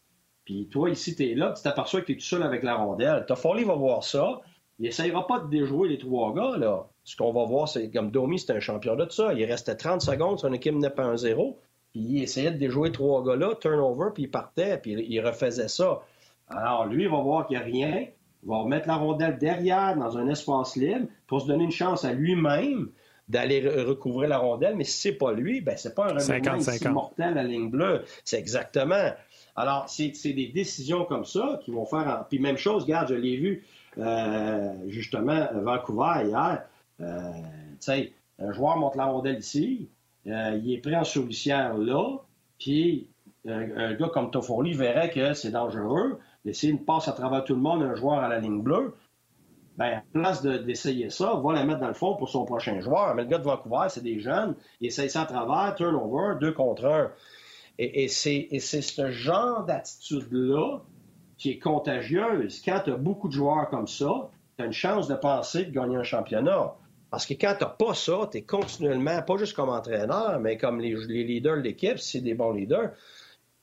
Puis 0.46 0.68
toi, 0.70 0.90
ici, 0.90 1.16
tu 1.16 1.32
es 1.32 1.36
là, 1.36 1.54
tu 1.56 1.64
t'aperçois 1.64 2.02
que 2.02 2.08
tu 2.08 2.12
es 2.14 2.16
tout 2.16 2.22
seul 2.22 2.44
avec 2.44 2.64
la 2.64 2.76
rondelle. 2.76 3.26
Toffoli 3.26 3.64
va 3.64 3.76
voir 3.76 4.04
ça. 4.04 4.42
Il 4.80 4.88
essayera 4.88 5.26
pas 5.28 5.40
de 5.40 5.48
déjouer 5.50 5.88
les 5.88 5.98
trois 5.98 6.34
gars, 6.34 6.58
là. 6.58 6.88
Ce 7.04 7.18
qu'on 7.18 7.34
va 7.34 7.44
voir, 7.46 7.68
c'est 7.68 7.90
comme 7.90 8.12
Domi, 8.12 8.40
c'est 8.40 8.54
un 8.54 8.60
champion 8.60 8.96
de 8.96 9.10
ça. 9.10 9.34
Il 9.34 9.44
restait 9.46 9.76
30 9.76 10.02
secondes, 10.02 10.40
son 10.40 10.54
équipe 10.54 10.76
n'est 10.76 10.90
pas 10.90 11.04
un 11.04 11.18
0 11.18 11.60
Puis 11.92 12.02
il 12.02 12.24
essayait 12.24 12.52
de 12.52 12.58
déjouer 12.58 12.92
trois 12.92 13.24
gars-là, 13.24 13.56
turnover, 13.60 14.10
puis 14.14 14.24
il 14.24 14.32
partait, 14.32 14.78
puis 14.78 15.06
il 15.08 15.20
refaisait 15.20 15.68
ça. 15.68 16.02
Alors, 16.48 16.86
lui, 16.86 17.04
il 17.04 17.10
va 17.10 17.22
voir 17.22 17.48
qu'il 17.48 17.58
n'y 17.58 17.64
a 17.64 17.66
rien. 17.66 18.08
Il 18.44 18.50
va 18.50 18.58
remettre 18.58 18.88
la 18.88 18.96
rondelle 18.96 19.38
derrière 19.38 19.96
dans 19.96 20.18
un 20.18 20.28
espace 20.28 20.76
libre 20.76 21.08
pour 21.28 21.42
se 21.42 21.48
donner 21.48 21.64
une 21.64 21.72
chance 21.72 22.06
à 22.06 22.14
lui-même 22.14 22.90
d'aller 23.30 23.68
recouvrir 23.68 24.30
la 24.30 24.38
rondelle. 24.38 24.76
Mais 24.76 24.84
si 24.84 25.00
c'est 25.00 25.14
pas 25.14 25.32
lui, 25.32 25.62
ben 25.62 25.76
c'est 25.78 25.96
pas 25.96 26.12
un 26.12 26.14
revirement 26.16 26.92
mortel 26.94 27.38
à 27.38 27.44
la 27.44 27.44
ligne 27.44 27.70
bleue. 27.70 28.04
C'est 28.26 28.38
exactement. 28.38 29.12
Alors, 29.56 29.88
c'est 29.88 30.34
des 30.34 30.48
décisions 30.48 31.06
comme 31.06 31.26
ça 31.26 31.60
qui 31.64 31.72
vont 31.72 31.86
faire. 31.86 32.26
Puis 32.30 32.40
même 32.40 32.58
chose, 32.58 32.84
regarde, 32.84 33.10
je 33.10 33.16
l'ai 33.16 33.38
vu 33.38 33.66
euh, 33.98 34.74
justement 34.88 35.48
Vancouver 35.54 36.26
hier. 36.26 36.64
Euh, 37.02 37.32
tu 37.32 37.78
sais, 37.80 38.14
un 38.40 38.52
joueur 38.52 38.78
monte 38.78 38.96
la 38.96 39.06
rondelle 39.06 39.40
ici, 39.40 39.90
euh, 40.28 40.60
il 40.64 40.74
est 40.74 40.78
pris 40.78 40.96
en 40.96 41.04
souricière 41.04 41.78
là, 41.78 42.18
puis 42.60 43.10
un 43.46 43.94
gars 43.96 44.08
comme 44.08 44.32
Toffoli 44.32 44.74
verrait 44.74 45.10
que 45.10 45.34
c'est 45.34 45.52
dangereux 45.52 46.18
d'essayer 46.46 46.72
une 46.72 46.86
passe 46.86 47.10
à 47.10 47.12
travers 47.12 47.44
tout 47.44 47.56
le 47.56 47.62
monde, 47.62 47.84
un 47.84 47.96
joueur 47.96 48.20
à 48.20 48.30
la 48.30 48.40
ligne 48.40 48.62
bleue, 48.62 48.96
ben, 49.78 49.98
à 49.98 50.04
place 50.14 50.42
d'essayer 50.44 51.10
ça, 51.10 51.34
va 51.44 51.54
la 51.54 51.66
mettre 51.66 51.80
dans 51.80 51.88
le 51.88 51.94
fond 51.94 52.16
pour 52.16 52.30
son 52.30 52.46
prochain 52.46 52.80
joueur. 52.80 53.16
Mais 53.16 53.24
le 53.24 53.30
gars 53.30 53.40
de 53.40 53.44
Vancouver, 53.44 53.88
c'est 53.90 54.04
des 54.04 54.20
jeunes, 54.20 54.56
il 54.80 54.88
essaye 54.88 55.10
ça 55.10 55.24
à 55.24 55.26
travers, 55.26 55.74
turnover, 55.76 56.36
deux 56.40 56.52
contre 56.52 56.86
un. 56.86 57.12
Et, 57.80 58.04
et 58.04 58.08
c'est 58.08 58.50
ce 58.60 59.12
genre 59.12 59.66
d'attitude-là 59.66 60.80
qui 61.38 61.52
est 61.52 61.60
contagieuse. 61.60 62.62
Quand 62.64 62.82
tu 62.86 62.92
as 62.92 62.98
beaucoup 62.98 63.28
de 63.28 63.34
joueurs 63.34 63.68
comme 63.70 63.88
ça, 63.88 64.30
tu 64.58 64.64
as 64.64 64.68
une 64.68 64.74
chance 64.74 65.08
de 65.08 65.16
penser 65.16 65.66
de 65.66 65.72
gagner 65.72 65.96
un 65.96 66.04
championnat. 66.04 66.76
Parce 67.14 67.28
que 67.28 67.36
quand 67.36 67.54
tu 67.54 67.64
n'as 67.64 67.70
pas 67.70 67.94
ça, 67.94 68.28
tu 68.32 68.40
es 68.40 68.42
continuellement, 68.42 69.22
pas 69.22 69.38
juste 69.38 69.54
comme 69.54 69.70
entraîneur, 69.70 70.40
mais 70.40 70.58
comme 70.58 70.80
les, 70.82 70.96
leaders 70.96 71.58
de 71.58 71.62
l'équipe, 71.62 72.00
si 72.00 72.18
c'est 72.18 72.22
des 72.22 72.34
bons 72.34 72.54
leaders, 72.54 72.90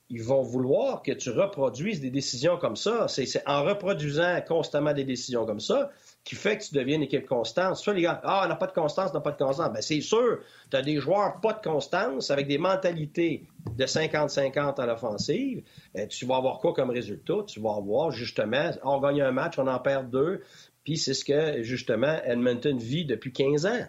ils 0.08 0.22
vont 0.22 0.42
vouloir 0.42 1.02
que 1.02 1.10
tu 1.10 1.30
reproduises 1.30 2.00
des 2.00 2.10
décisions 2.10 2.58
comme 2.58 2.76
ça. 2.76 3.08
C'est 3.08 3.26
en 3.48 3.64
reproduisant 3.64 4.40
constamment 4.46 4.92
des 4.92 5.02
décisions 5.02 5.46
comme 5.46 5.58
ça 5.58 5.90
qui 6.22 6.36
fait 6.36 6.58
que 6.58 6.64
tu 6.64 6.74
deviens 6.74 6.96
une 6.96 7.02
équipe 7.02 7.26
constante. 7.26 7.76
Ça, 7.76 7.92
les 7.92 8.02
gars, 8.02 8.20
ah, 8.22 8.42
on 8.44 8.48
n'a 8.48 8.54
pas 8.54 8.68
de 8.68 8.72
constance, 8.72 9.10
on 9.10 9.14
n'a 9.14 9.20
pas 9.20 9.32
de 9.32 9.38
constance. 9.38 9.72
Ben, 9.72 9.82
c'est 9.82 10.00
sûr, 10.00 10.38
tu 10.70 10.76
as 10.76 10.82
des 10.82 10.98
joueurs 10.98 11.40
pas 11.40 11.54
de 11.54 11.60
constance 11.60 12.30
avec 12.30 12.46
des 12.46 12.58
mentalités 12.58 13.48
de 13.76 13.84
50-50 13.84 14.80
à 14.80 14.86
l'offensive. 14.86 15.62
Euh, 15.96 16.06
tu 16.06 16.24
vas 16.24 16.36
avoir 16.36 16.58
quoi 16.58 16.72
comme 16.72 16.90
résultat? 16.90 17.42
Tu 17.48 17.58
vas 17.58 17.74
avoir 17.74 18.12
justement, 18.12 18.70
on 18.84 19.00
gagne 19.00 19.22
un 19.22 19.32
match, 19.32 19.58
on 19.58 19.66
en 19.66 19.78
perd 19.80 20.08
deux. 20.10 20.42
Puis 20.90 20.98
c'est 20.98 21.14
ce 21.14 21.24
que, 21.24 21.62
justement, 21.62 22.18
Edmonton 22.24 22.76
vit 22.76 23.04
depuis 23.04 23.32
15 23.32 23.64
ans. 23.64 23.84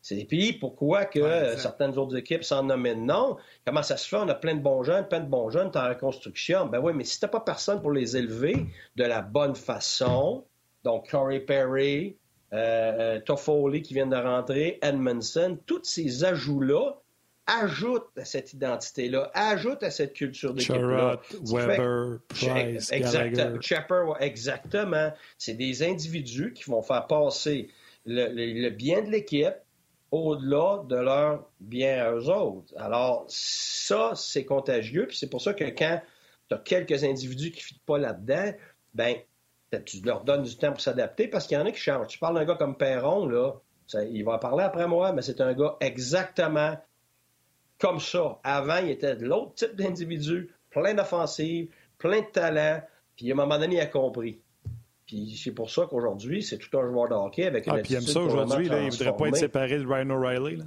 C'est 0.00 0.24
puis 0.24 0.54
pourquoi 0.54 1.04
que 1.04 1.58
certaines 1.58 1.98
autres 1.98 2.16
équipes 2.16 2.42
s'en 2.42 2.62
nomment 2.62 2.94
non? 2.94 3.36
Comment 3.66 3.82
ça 3.82 3.98
se 3.98 4.08
fait? 4.08 4.16
On 4.16 4.26
a 4.30 4.34
plein 4.34 4.54
de 4.54 4.62
bons 4.62 4.82
jeunes, 4.82 5.06
plein 5.08 5.20
de 5.20 5.28
bons 5.28 5.50
jeunes, 5.50 5.70
t'es 5.70 5.78
en 5.78 5.90
reconstruction. 5.90 6.68
Ben 6.68 6.80
oui, 6.80 6.94
mais 6.94 7.04
si 7.04 7.20
t'as 7.20 7.28
pas 7.28 7.40
personne 7.40 7.82
pour 7.82 7.92
les 7.92 8.16
élever 8.16 8.66
de 8.96 9.04
la 9.04 9.20
bonne 9.20 9.54
façon, 9.54 10.46
donc 10.84 11.10
Corey 11.10 11.40
Perry, 11.40 12.16
euh, 12.54 13.16
euh, 13.16 13.20
Toffoli 13.20 13.82
qui 13.82 13.92
vient 13.92 14.06
de 14.06 14.16
rentrer, 14.16 14.78
Edmondson, 14.80 15.58
tous 15.66 15.84
ces 15.84 16.24
ajouts-là 16.24 16.98
ajoutent 17.46 18.10
à 18.16 18.24
cette 18.24 18.52
identité-là, 18.52 19.30
ajoutent 19.34 19.82
à 19.82 19.90
cette 19.90 20.12
culture 20.12 20.52
d'équipe-là. 20.52 21.20
Weber, 21.44 22.18
Price, 22.28 22.90
exactement, 22.92 24.18
exactement. 24.18 25.12
C'est 25.38 25.54
des 25.54 25.82
individus 25.82 26.52
qui 26.52 26.70
vont 26.70 26.82
faire 26.82 27.06
passer 27.06 27.68
le 28.04 28.70
bien 28.70 29.02
de 29.02 29.10
l'équipe 29.10 29.54
au-delà 30.12 30.84
de 30.88 30.96
leur 30.96 31.48
bien 31.60 32.04
à 32.04 32.12
eux 32.12 32.28
autres. 32.28 32.72
Alors, 32.76 33.24
ça, 33.28 34.12
c'est 34.14 34.44
contagieux, 34.44 35.06
puis 35.06 35.16
c'est 35.16 35.28
pour 35.28 35.40
ça 35.40 35.52
que 35.52 35.64
quand 35.64 36.00
tu 36.48 36.54
as 36.54 36.58
quelques 36.58 37.02
individus 37.02 37.50
qui 37.50 37.58
ne 37.58 37.64
fitent 37.64 37.84
pas 37.84 37.98
là-dedans, 37.98 38.52
ben 38.94 39.16
tu 39.84 40.00
leur 40.02 40.24
donnes 40.24 40.44
du 40.44 40.56
temps 40.56 40.72
pour 40.72 40.80
s'adapter 40.80 41.28
parce 41.28 41.46
qu'il 41.46 41.58
y 41.58 41.60
en 41.60 41.66
a 41.66 41.72
qui 41.72 41.80
changent. 41.80 42.06
Tu 42.06 42.18
parles 42.18 42.36
d'un 42.36 42.44
gars 42.44 42.54
comme 42.54 42.76
Perron, 42.76 43.26
là, 43.26 43.54
il 44.10 44.24
va 44.24 44.38
parler 44.38 44.64
après 44.64 44.86
moi, 44.86 45.12
mais 45.12 45.22
c'est 45.22 45.40
un 45.40 45.52
gars 45.52 45.76
exactement 45.80 46.76
comme 47.78 48.00
ça. 48.00 48.38
Avant, 48.44 48.78
il 48.78 48.90
était 48.90 49.16
de 49.16 49.26
l'autre 49.26 49.54
type 49.54 49.76
d'individu, 49.76 50.50
plein 50.70 50.94
d'offensives, 50.94 51.68
plein 51.98 52.20
de 52.20 52.26
talent, 52.26 52.82
puis 53.16 53.30
à 53.30 53.34
un 53.34 53.36
moment 53.36 53.58
donné, 53.58 53.76
il 53.76 53.80
a 53.80 53.86
compris. 53.86 54.38
Puis 55.06 55.40
c'est 55.42 55.52
pour 55.52 55.70
ça 55.70 55.86
qu'aujourd'hui, 55.88 56.42
c'est 56.42 56.58
tout 56.58 56.76
un 56.78 56.86
joueur 56.88 57.08
de 57.08 57.14
hockey 57.14 57.46
avec 57.46 57.66
une 57.66 57.74
ah, 57.74 57.78
puis 57.78 57.94
il 57.94 57.96
aime 57.96 58.02
ça 58.02 58.20
aujourd'hui, 58.20 58.66
il 58.66 58.72
ne 58.72 58.90
voudrait 58.90 59.16
pas 59.16 59.28
être 59.28 59.36
séparé 59.36 59.78
de 59.78 59.86
Ryan 59.86 60.10
O'Reilly. 60.10 60.58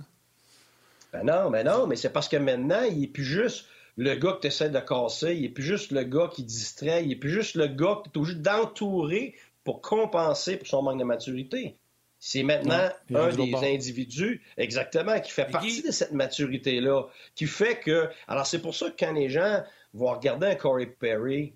Ben 1.12 1.24
non, 1.24 1.50
mais 1.50 1.64
non, 1.64 1.88
mais 1.88 1.96
c'est 1.96 2.12
parce 2.12 2.30
que 2.30 2.38
maintenant, 2.38 2.84
il 2.84 3.02
n'est 3.02 3.08
plus 3.08 3.24
juste 3.24 3.66
le 3.98 4.16
gars 4.16 4.34
que 4.34 4.42
tu 4.42 4.48
essaies 4.48 4.70
de 4.70 4.80
casser, 4.80 5.36
il 5.36 5.42
n'est 5.42 5.50
plus 5.50 5.64
juste 5.64 5.92
le 5.92 6.04
gars 6.04 6.30
qui 6.32 6.44
distrait, 6.44 7.04
il 7.04 7.10
n'est 7.10 7.16
plus 7.16 7.32
juste 7.32 7.56
le 7.56 7.68
gars 7.68 8.02
que 8.04 8.10
tu 8.10 8.18
es 8.18 8.22
obligé 8.22 8.36
d'entourer 8.40 9.36
pour 9.66 9.82
compenser 9.82 10.56
pour 10.56 10.68
son 10.68 10.84
manque 10.84 11.00
de 11.00 11.04
maturité. 11.04 11.76
C'est 12.20 12.44
maintenant 12.44 12.90
un 13.16 13.30
des 13.30 13.56
individus, 13.56 14.44
exactement, 14.58 15.20
qui 15.22 15.32
fait 15.32 15.50
partie 15.50 15.82
de 15.82 15.92
cette 15.92 16.12
maturité-là, 16.12 17.04
qui 17.34 17.48
fait 17.48 17.80
que... 17.80 18.10
Alors 18.28 18.46
c'est 18.46 18.62
pour 18.62 18.76
ça 18.76 18.90
que 18.90 18.96
quand 19.00 19.14
les 19.14 19.30
gens 19.30 19.64
vont 19.94 20.12
regarder 20.12 20.48
un 20.48 20.56
Corey 20.56 20.86
Perry, 20.86 21.54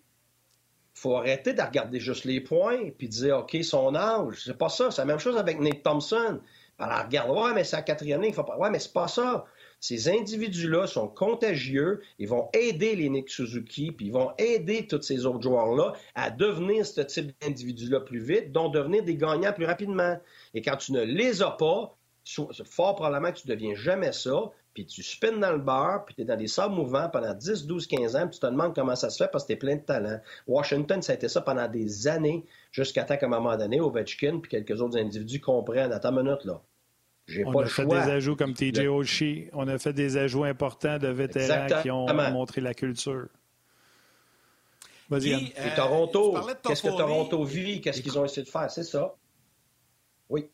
faut 0.94 1.18
arrêter 1.18 1.54
de 1.54 1.62
regarder 1.62 2.00
juste 2.00 2.24
les 2.24 2.40
points 2.40 2.92
puis 2.98 3.08
de 3.08 3.14
dire, 3.14 3.40
OK, 3.40 3.58
son 3.64 3.96
âge. 3.96 4.42
C'est 4.46 4.58
pas 4.58 4.70
ça. 4.70 4.92
C'est 4.92 5.02
la 5.02 5.06
même 5.06 5.20
chose 5.20 5.38
avec 5.38 5.60
Nate 5.60 5.84
Thompson. 5.84 6.40
Alors, 6.80 7.06
regarde, 7.06 7.30
ouais, 7.32 7.54
mais 7.54 7.64
c'est 7.64 7.76
la 7.76 7.82
quatrième 7.82 8.20
année, 8.20 8.30
il 8.30 8.34
faut 8.34 8.44
pas. 8.44 8.58
Ouais, 8.58 8.70
mais 8.70 8.80
c'est 8.80 8.94
pas 8.94 9.08
ça. 9.08 9.46
Ces 9.84 10.08
individus-là 10.08 10.88
sont 10.88 11.10
contagieux. 11.10 12.00
Ils 12.18 12.30
vont 12.30 12.48
aider 12.54 12.96
les 12.96 13.10
Nick 13.10 13.30
Suzuki, 13.30 13.92
puis 13.92 14.06
ils 14.06 14.14
vont 14.14 14.32
aider 14.38 14.88
tous 14.88 15.02
ces 15.02 15.26
autres 15.26 15.42
joueurs-là 15.42 15.92
à 16.16 16.30
devenir 16.30 16.86
ce 16.86 17.02
type 17.02 17.34
d'individus-là 17.42 18.00
plus 18.00 18.22
vite, 18.22 18.54
donc 18.54 18.74
devenir 18.74 19.04
des 19.04 19.18
gagnants 19.18 19.52
plus 19.52 19.66
rapidement. 19.66 20.18
Et 20.54 20.62
quand 20.62 20.78
tu 20.78 20.94
ne 20.94 21.02
les 21.02 21.42
as 21.42 21.52
pas, 21.52 21.98
fort 22.64 22.96
probablement 22.96 23.34
que 23.34 23.40
tu 23.40 23.50
ne 23.50 23.56
deviens 23.56 23.76
jamais 23.76 24.14
ça, 24.14 24.52
puis 24.74 24.86
tu 24.86 25.04
spins 25.04 25.36
dans 25.36 25.52
le 25.52 25.58
beurre, 25.58 26.06
puis 26.06 26.16
tu 26.16 26.22
es 26.22 26.24
dans 26.24 26.38
des 26.38 26.48
sables 26.48 26.76
mouvants 26.76 27.10
pendant 27.10 27.34
10, 27.34 27.66
12, 27.66 27.86
15 27.86 28.16
ans, 28.16 28.28
puis 28.30 28.36
tu 28.36 28.40
te 28.40 28.46
demandes 28.46 28.74
comment 28.74 28.96
ça 28.96 29.10
se 29.10 29.22
fait 29.22 29.30
parce 29.30 29.44
que 29.44 29.48
tu 29.48 29.54
es 29.56 29.58
plein 29.58 29.76
de 29.76 29.82
talent. 29.82 30.22
Washington, 30.48 31.02
ça 31.02 31.12
a 31.12 31.16
été 31.16 31.28
ça 31.28 31.42
pendant 31.42 31.68
des 31.68 32.08
années, 32.08 32.46
jusqu'à 32.72 33.04
temps 33.04 33.18
qu'à 33.18 33.26
un 33.26 33.30
moment 33.30 33.58
donné, 33.58 33.82
Ovechkin 33.82 34.40
puis 34.40 34.50
quelques 34.50 34.82
autres 34.82 34.98
individus 34.98 35.42
comprennent, 35.42 35.92
attends 35.92 36.18
une 36.18 36.24
minute, 36.24 36.46
là. 36.46 36.62
J'ai 37.28 37.44
pas 37.44 37.62
le 37.62 37.68
choix. 37.68 37.86
On 37.86 37.92
a 37.92 38.02
fait 38.02 38.06
des 38.06 38.12
ajouts 38.12 38.36
comme 38.36 38.54
TJ 38.54 38.80
Oshie. 38.88 39.50
On 39.54 39.68
a 39.68 39.78
fait 39.78 39.94
des 39.94 40.18
ajouts 40.18 40.44
importants 40.44 40.98
de 40.98 41.08
vétérans 41.08 41.82
qui 41.82 41.90
ont 41.90 42.06
montré 42.32 42.62
la 42.62 42.74
culture. 42.74 43.28
Vas-y, 45.10 45.32
Et 45.32 45.54
Toronto, 45.76 46.38
qu'est-ce 46.64 46.84
que 46.84 46.88
Toronto 46.88 47.44
vit? 47.44 47.82
Qu'est-ce 47.82 48.02
qu'ils 48.02 48.18
ont 48.18 48.26
essayé 48.26 48.44
de 48.46 48.50
faire? 48.50 48.70
C'est 48.72 48.84
ça. 48.84 49.16
Oui. 50.30 50.50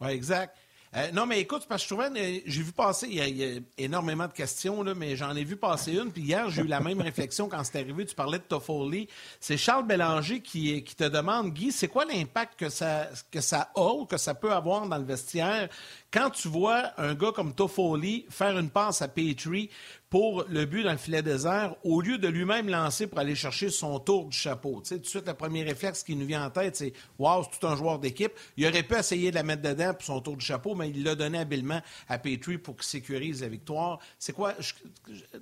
Oui, 0.00 0.08
exact. 0.10 0.56
Euh, 0.96 1.10
non, 1.12 1.26
mais 1.26 1.40
écoute, 1.40 1.66
parce 1.68 1.82
que 1.82 1.90
je 1.90 1.94
trouvais, 1.94 2.20
euh, 2.20 2.40
j'ai 2.46 2.62
vu 2.62 2.72
passer, 2.72 3.06
il 3.10 3.36
y, 3.36 3.44
a, 3.44 3.60
énormément 3.76 4.26
de 4.26 4.32
questions, 4.32 4.82
là, 4.82 4.94
mais 4.94 5.14
j'en 5.14 5.36
ai 5.36 5.44
vu 5.44 5.56
passer 5.56 5.92
une. 5.92 6.10
Puis 6.10 6.22
hier, 6.22 6.48
j'ai 6.48 6.62
eu 6.62 6.66
la 6.66 6.80
même 6.80 7.02
réflexion 7.02 7.48
quand 7.48 7.62
c'est 7.64 7.80
arrivé. 7.80 8.06
Tu 8.06 8.14
parlais 8.14 8.38
de 8.38 8.44
Toffoli. 8.44 9.06
C'est 9.38 9.58
Charles 9.58 9.86
Bélanger 9.86 10.40
qui, 10.40 10.82
qui 10.84 10.96
te 10.96 11.04
demande, 11.04 11.52
Guy, 11.52 11.70
c'est 11.70 11.88
quoi 11.88 12.06
l'impact 12.06 12.58
que 12.58 12.70
ça, 12.70 13.10
que 13.30 13.42
ça 13.42 13.70
a 13.74 13.92
ou 13.92 14.06
que 14.06 14.16
ça 14.16 14.34
peut 14.34 14.52
avoir 14.52 14.88
dans 14.88 14.96
le 14.96 15.04
vestiaire 15.04 15.68
quand 16.16 16.30
tu 16.30 16.48
vois 16.48 16.92
un 16.96 17.14
gars 17.14 17.32
comme 17.32 17.52
Toffoli 17.54 18.24
faire 18.30 18.58
une 18.58 18.70
passe 18.70 19.02
à 19.02 19.08
Petrie 19.08 19.68
pour 20.08 20.46
le 20.48 20.64
but 20.64 20.82
dans 20.82 20.92
le 20.92 20.96
filet 20.96 21.20
désert, 21.20 21.74
au 21.84 22.00
lieu 22.00 22.16
de 22.16 22.26
lui-même 22.26 22.70
lancer 22.70 23.06
pour 23.06 23.18
aller 23.18 23.34
chercher 23.34 23.68
son 23.68 23.98
tour 23.98 24.24
du 24.24 24.36
chapeau. 24.36 24.80
Tu 24.80 24.88
sais, 24.88 24.94
tout 24.94 25.02
de 25.02 25.06
suite, 25.08 25.26
le 25.26 25.34
premier 25.34 25.62
réflexe 25.62 26.02
qui 26.02 26.16
nous 26.16 26.24
vient 26.24 26.46
en 26.46 26.48
tête, 26.48 26.76
c'est 26.76 26.94
Waouh, 27.18 27.44
c'est 27.44 27.58
tout 27.60 27.66
un 27.66 27.76
joueur 27.76 27.98
d'équipe. 27.98 28.32
Il 28.56 28.66
aurait 28.66 28.82
pu 28.82 28.94
essayer 28.94 29.30
de 29.30 29.34
la 29.34 29.42
mettre 29.42 29.60
dedans 29.60 29.92
pour 29.92 30.04
son 30.04 30.22
tour 30.22 30.38
du 30.38 30.44
chapeau, 30.44 30.74
mais 30.74 30.88
il 30.88 31.04
l'a 31.04 31.16
donné 31.16 31.36
habilement 31.36 31.82
à 32.08 32.18
Petrie 32.18 32.56
pour 32.56 32.76
qu'il 32.76 32.86
sécurise 32.86 33.42
la 33.42 33.48
victoire. 33.48 33.98
C'est 34.18 34.32
quoi 34.32 34.54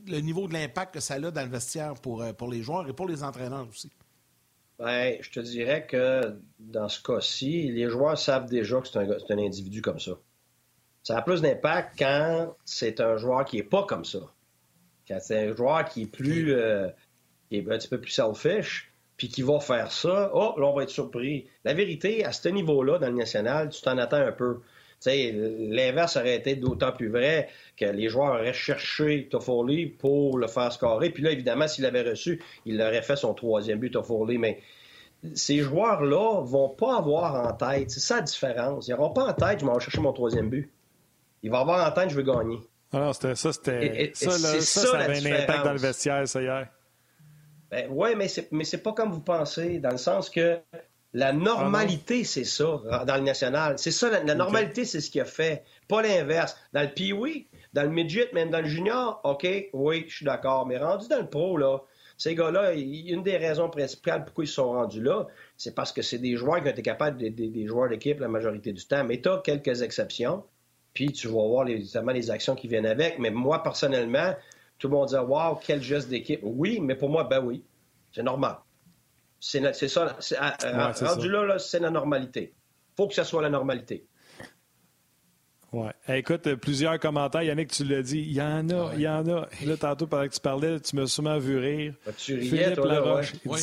le 0.09 0.19
niveau 0.19 0.49
de 0.49 0.55
l'impact 0.55 0.95
que 0.95 1.01
ça 1.01 1.15
a 1.15 1.21
dans 1.21 1.43
le 1.45 1.51
vestiaire 1.51 1.95
pour, 1.95 2.21
euh, 2.21 2.33
pour 2.33 2.51
les 2.51 2.63
joueurs 2.63 2.89
et 2.89 2.93
pour 2.93 3.07
les 3.07 3.23
entraîneurs 3.23 3.69
aussi? 3.71 3.93
Bien, 4.81 5.19
je 5.21 5.31
te 5.31 5.39
dirais 5.39 5.87
que 5.87 6.37
dans 6.59 6.89
ce 6.89 7.01
cas-ci, 7.01 7.71
les 7.71 7.89
joueurs 7.89 8.19
savent 8.19 8.51
déjà 8.51 8.81
que 8.81 8.89
c'est 8.89 8.99
un, 8.99 9.09
un 9.09 9.39
individu 9.39 9.81
comme 9.81 10.01
ça. 10.01 10.19
Ça 11.05 11.19
a 11.19 11.23
plus 11.23 11.43
d'impact 11.43 11.99
quand 11.99 12.57
c'est 12.65 13.01
un 13.01 13.19
joueur 13.19 13.45
qui 13.45 13.59
n'est 13.59 13.63
pas 13.63 13.85
comme 13.85 14.05
ça. 14.05 14.21
Quand 15.07 15.19
c'est 15.21 15.51
un 15.51 15.55
joueur 15.55 15.85
qui 15.85 16.03
est 16.03 16.07
plus 16.07 16.55
euh, 16.55 16.89
qui 17.51 17.59
est 17.59 17.71
un 17.71 17.79
petit 17.79 17.89
peu 17.89 18.01
plus 18.01 18.11
selfish, 18.11 18.91
puis 19.17 19.29
qui 19.29 19.43
va 19.43 19.61
faire 19.61 19.93
ça, 19.93 20.31
oh, 20.35 20.55
là, 20.59 20.67
on 20.67 20.75
va 20.75 20.83
être 20.83 20.91
surpris. 20.91 21.47
La 21.65 21.75
vérité, 21.75 22.25
à 22.25 22.33
ce 22.33 22.49
niveau-là, 22.49 22.99
dans 22.99 23.09
le 23.09 23.15
national, 23.15 23.69
tu 23.69 23.81
t'en 23.83 23.99
attends 23.99 24.17
un 24.17 24.33
peu. 24.33 24.61
L'inverse 25.07 26.17
aurait 26.17 26.37
été 26.37 26.57
d'autant 26.57 26.91
plus 26.91 27.11
vrai 27.11 27.51
que 27.77 27.85
les 27.85 28.09
joueurs 28.09 28.41
auraient 28.41 28.55
cherché 28.55 29.29
Toffoli 29.31 29.87
pour 29.87 30.39
le 30.39 30.47
faire 30.47 30.73
scorer. 30.73 31.11
Puis 31.11 31.23
là, 31.23 31.31
évidemment, 31.31 31.69
s'il 31.69 31.85
l'avait 31.85 32.09
reçu, 32.09 32.43
il 32.65 32.81
aurait 32.81 33.03
fait 33.03 33.17
son 33.17 33.35
troisième 33.35 33.79
but, 33.79 33.91
Toffoli. 33.91 34.39
Mais 34.39 34.63
ces 35.35 35.59
joueurs-là 35.59 36.41
vont 36.43 36.71
pas 36.71 36.97
avoir 36.97 37.47
en 37.47 37.53
tête, 37.53 37.91
c'est 37.91 38.01
ça 38.01 38.17
la 38.17 38.23
différence. 38.23 38.89
Ils 38.89 38.93
n'auront 38.93 39.11
pas 39.11 39.27
en 39.27 39.35
tête, 39.35 39.61
je 39.61 39.67
m'en 39.67 39.75
vais 39.75 39.81
chercher 39.81 40.01
mon 40.01 40.15
troisième 40.15 40.49
but. 40.49 40.71
Ils 41.45 41.51
vont 41.51 41.59
avoir 41.59 41.87
en 41.87 41.93
tête, 41.93 42.09
je 42.09 42.17
veux 42.17 42.23
gagner. 42.23 42.59
Alors, 42.91 43.09
ah 43.09 43.13
c'était 43.13 43.35
ça, 43.35 43.53
c'était. 43.53 44.13
Ça, 44.15 44.31
ça, 44.31 44.61
ça, 44.61 44.99
avait 44.99 45.19
un 45.19 45.43
impact 45.43 45.65
dans 45.65 45.73
le 45.73 45.79
vestiaire, 45.79 46.27
ça, 46.27 46.41
hier. 46.41 46.69
Ben, 47.71 47.87
oui, 47.91 48.15
mais 48.17 48.29
c'est, 48.29 48.51
mais 48.51 48.65
c'est 48.65 48.83
pas 48.83 48.93
comme 48.93 49.13
vous 49.13 49.21
pensez, 49.21 49.79
dans 49.79 49.91
le 49.91 49.99
sens 49.99 50.31
que 50.31 50.59
la 51.13 51.35
normalité, 51.35 52.21
ah 52.23 52.27
c'est 52.27 52.45
ça, 52.45 52.81
dans 53.07 53.17
le 53.17 53.23
national. 53.23 53.79
C'est 53.79 53.91
ça, 53.91 54.09
la, 54.09 54.35
normalité, 54.35 54.87
c'est 54.87 55.01
ce 55.01 55.11
qu'il 55.11 55.21
a 55.21 55.27
fait, 55.27 55.65
pas 55.87 56.01
l'inverse. 56.01 56.57
Dans 56.73 56.81
le 56.81 56.89
pee 56.89 57.13
dans 57.75 57.83
le 57.83 57.91
midget, 57.91 58.31
même 58.33 58.49
dans 58.49 58.61
le 58.61 58.69
junior, 58.69 59.21
OK, 59.25 59.47
oui, 59.75 60.07
je 60.09 60.17
suis 60.17 60.25
d'accord. 60.25 60.67
Mais 60.67 60.79
rendu 60.79 61.09
dans 61.09 61.21
le 61.21 61.29
pro, 61.29 61.59
là, 61.59 61.81
ces 62.17 62.35
gars-là, 62.35 62.73
une 62.73 63.23
des 63.23 63.37
raisons 63.37 63.69
principales 63.69 64.25
pourquoi 64.25 64.45
ils 64.45 64.49
sont 64.49 64.71
rendus 64.71 65.03
là, 65.03 65.27
c'est 65.59 65.75
parce 65.75 65.93
que 65.93 66.01
c'est 66.01 66.19
des 66.19 66.37
joueurs 66.37 66.63
qui 66.63 66.69
ont 66.69 66.73
été 66.73 66.83
capables, 66.83 67.19
des, 67.19 67.31
des 67.31 67.67
joueurs 67.67 67.91
d'équipe 67.91 68.19
la 68.21 68.29
majorité 68.29 68.73
du 68.73 68.87
temps. 68.87 69.05
Mais 69.05 69.21
tu 69.21 69.29
as 69.29 69.43
quelques 69.45 69.83
exceptions, 69.83 70.45
puis 70.95 71.13
tu 71.13 71.27
vas 71.27 71.43
voir 71.43 71.65
les, 71.65 71.85
les 72.15 72.31
actions 72.31 72.55
qui 72.55 72.69
viennent 72.69 72.87
avec. 72.87 73.19
Mais 73.19 73.31
moi, 73.31 73.63
personnellement, 73.63 74.35
tout 74.79 74.89
le 74.89 74.95
monde 74.95 75.09
dit 75.09 75.17
Waouh, 75.17 75.59
quel 75.61 75.83
geste 75.83 76.09
d'équipe. 76.09 76.41
Oui, 76.43 76.79
mais 76.81 76.95
pour 76.95 77.11
moi, 77.11 77.25
ben 77.25 77.41
oui. 77.41 77.65
C'est 78.13 78.23
normal. 78.23 78.57
C'est 79.41 79.89
ça. 79.89 80.17
rendu 81.03 81.29
là, 81.29 81.59
c'est 81.59 81.81
la 81.81 81.91
normalité. 81.91 82.55
faut 82.97 83.09
que 83.09 83.15
ce 83.15 83.25
soit 83.25 83.43
la 83.43 83.51
normalité. 83.51 84.07
Ouais. 85.73 85.91
écoute, 86.07 86.55
plusieurs 86.55 87.01
commentaires. 87.01 87.43
Yannick, 87.43 87.73
tu 87.73 87.85
l'as 87.85 88.03
dit. 88.03 88.21
Il 88.21 88.33
y 88.33 88.41
en 88.41 88.71
a, 88.71 88.93
il 88.95 89.01
y 89.01 89.09
en 89.09 89.27
a. 89.27 89.49
Là, 89.67 89.77
tantôt, 89.77 90.07
pendant 90.07 90.29
que 90.29 90.33
tu 90.33 90.41
parlais, 90.41 90.79
tu 90.79 90.95
m'as 90.95 91.09
sûrement 91.09 91.39
vu 91.39 91.59
rire. 91.59 91.95
Tu 92.17 92.37
riais, 92.37 92.49
Philippe 92.49 92.85
Laroche. 92.85 93.33
oui. 93.45 93.61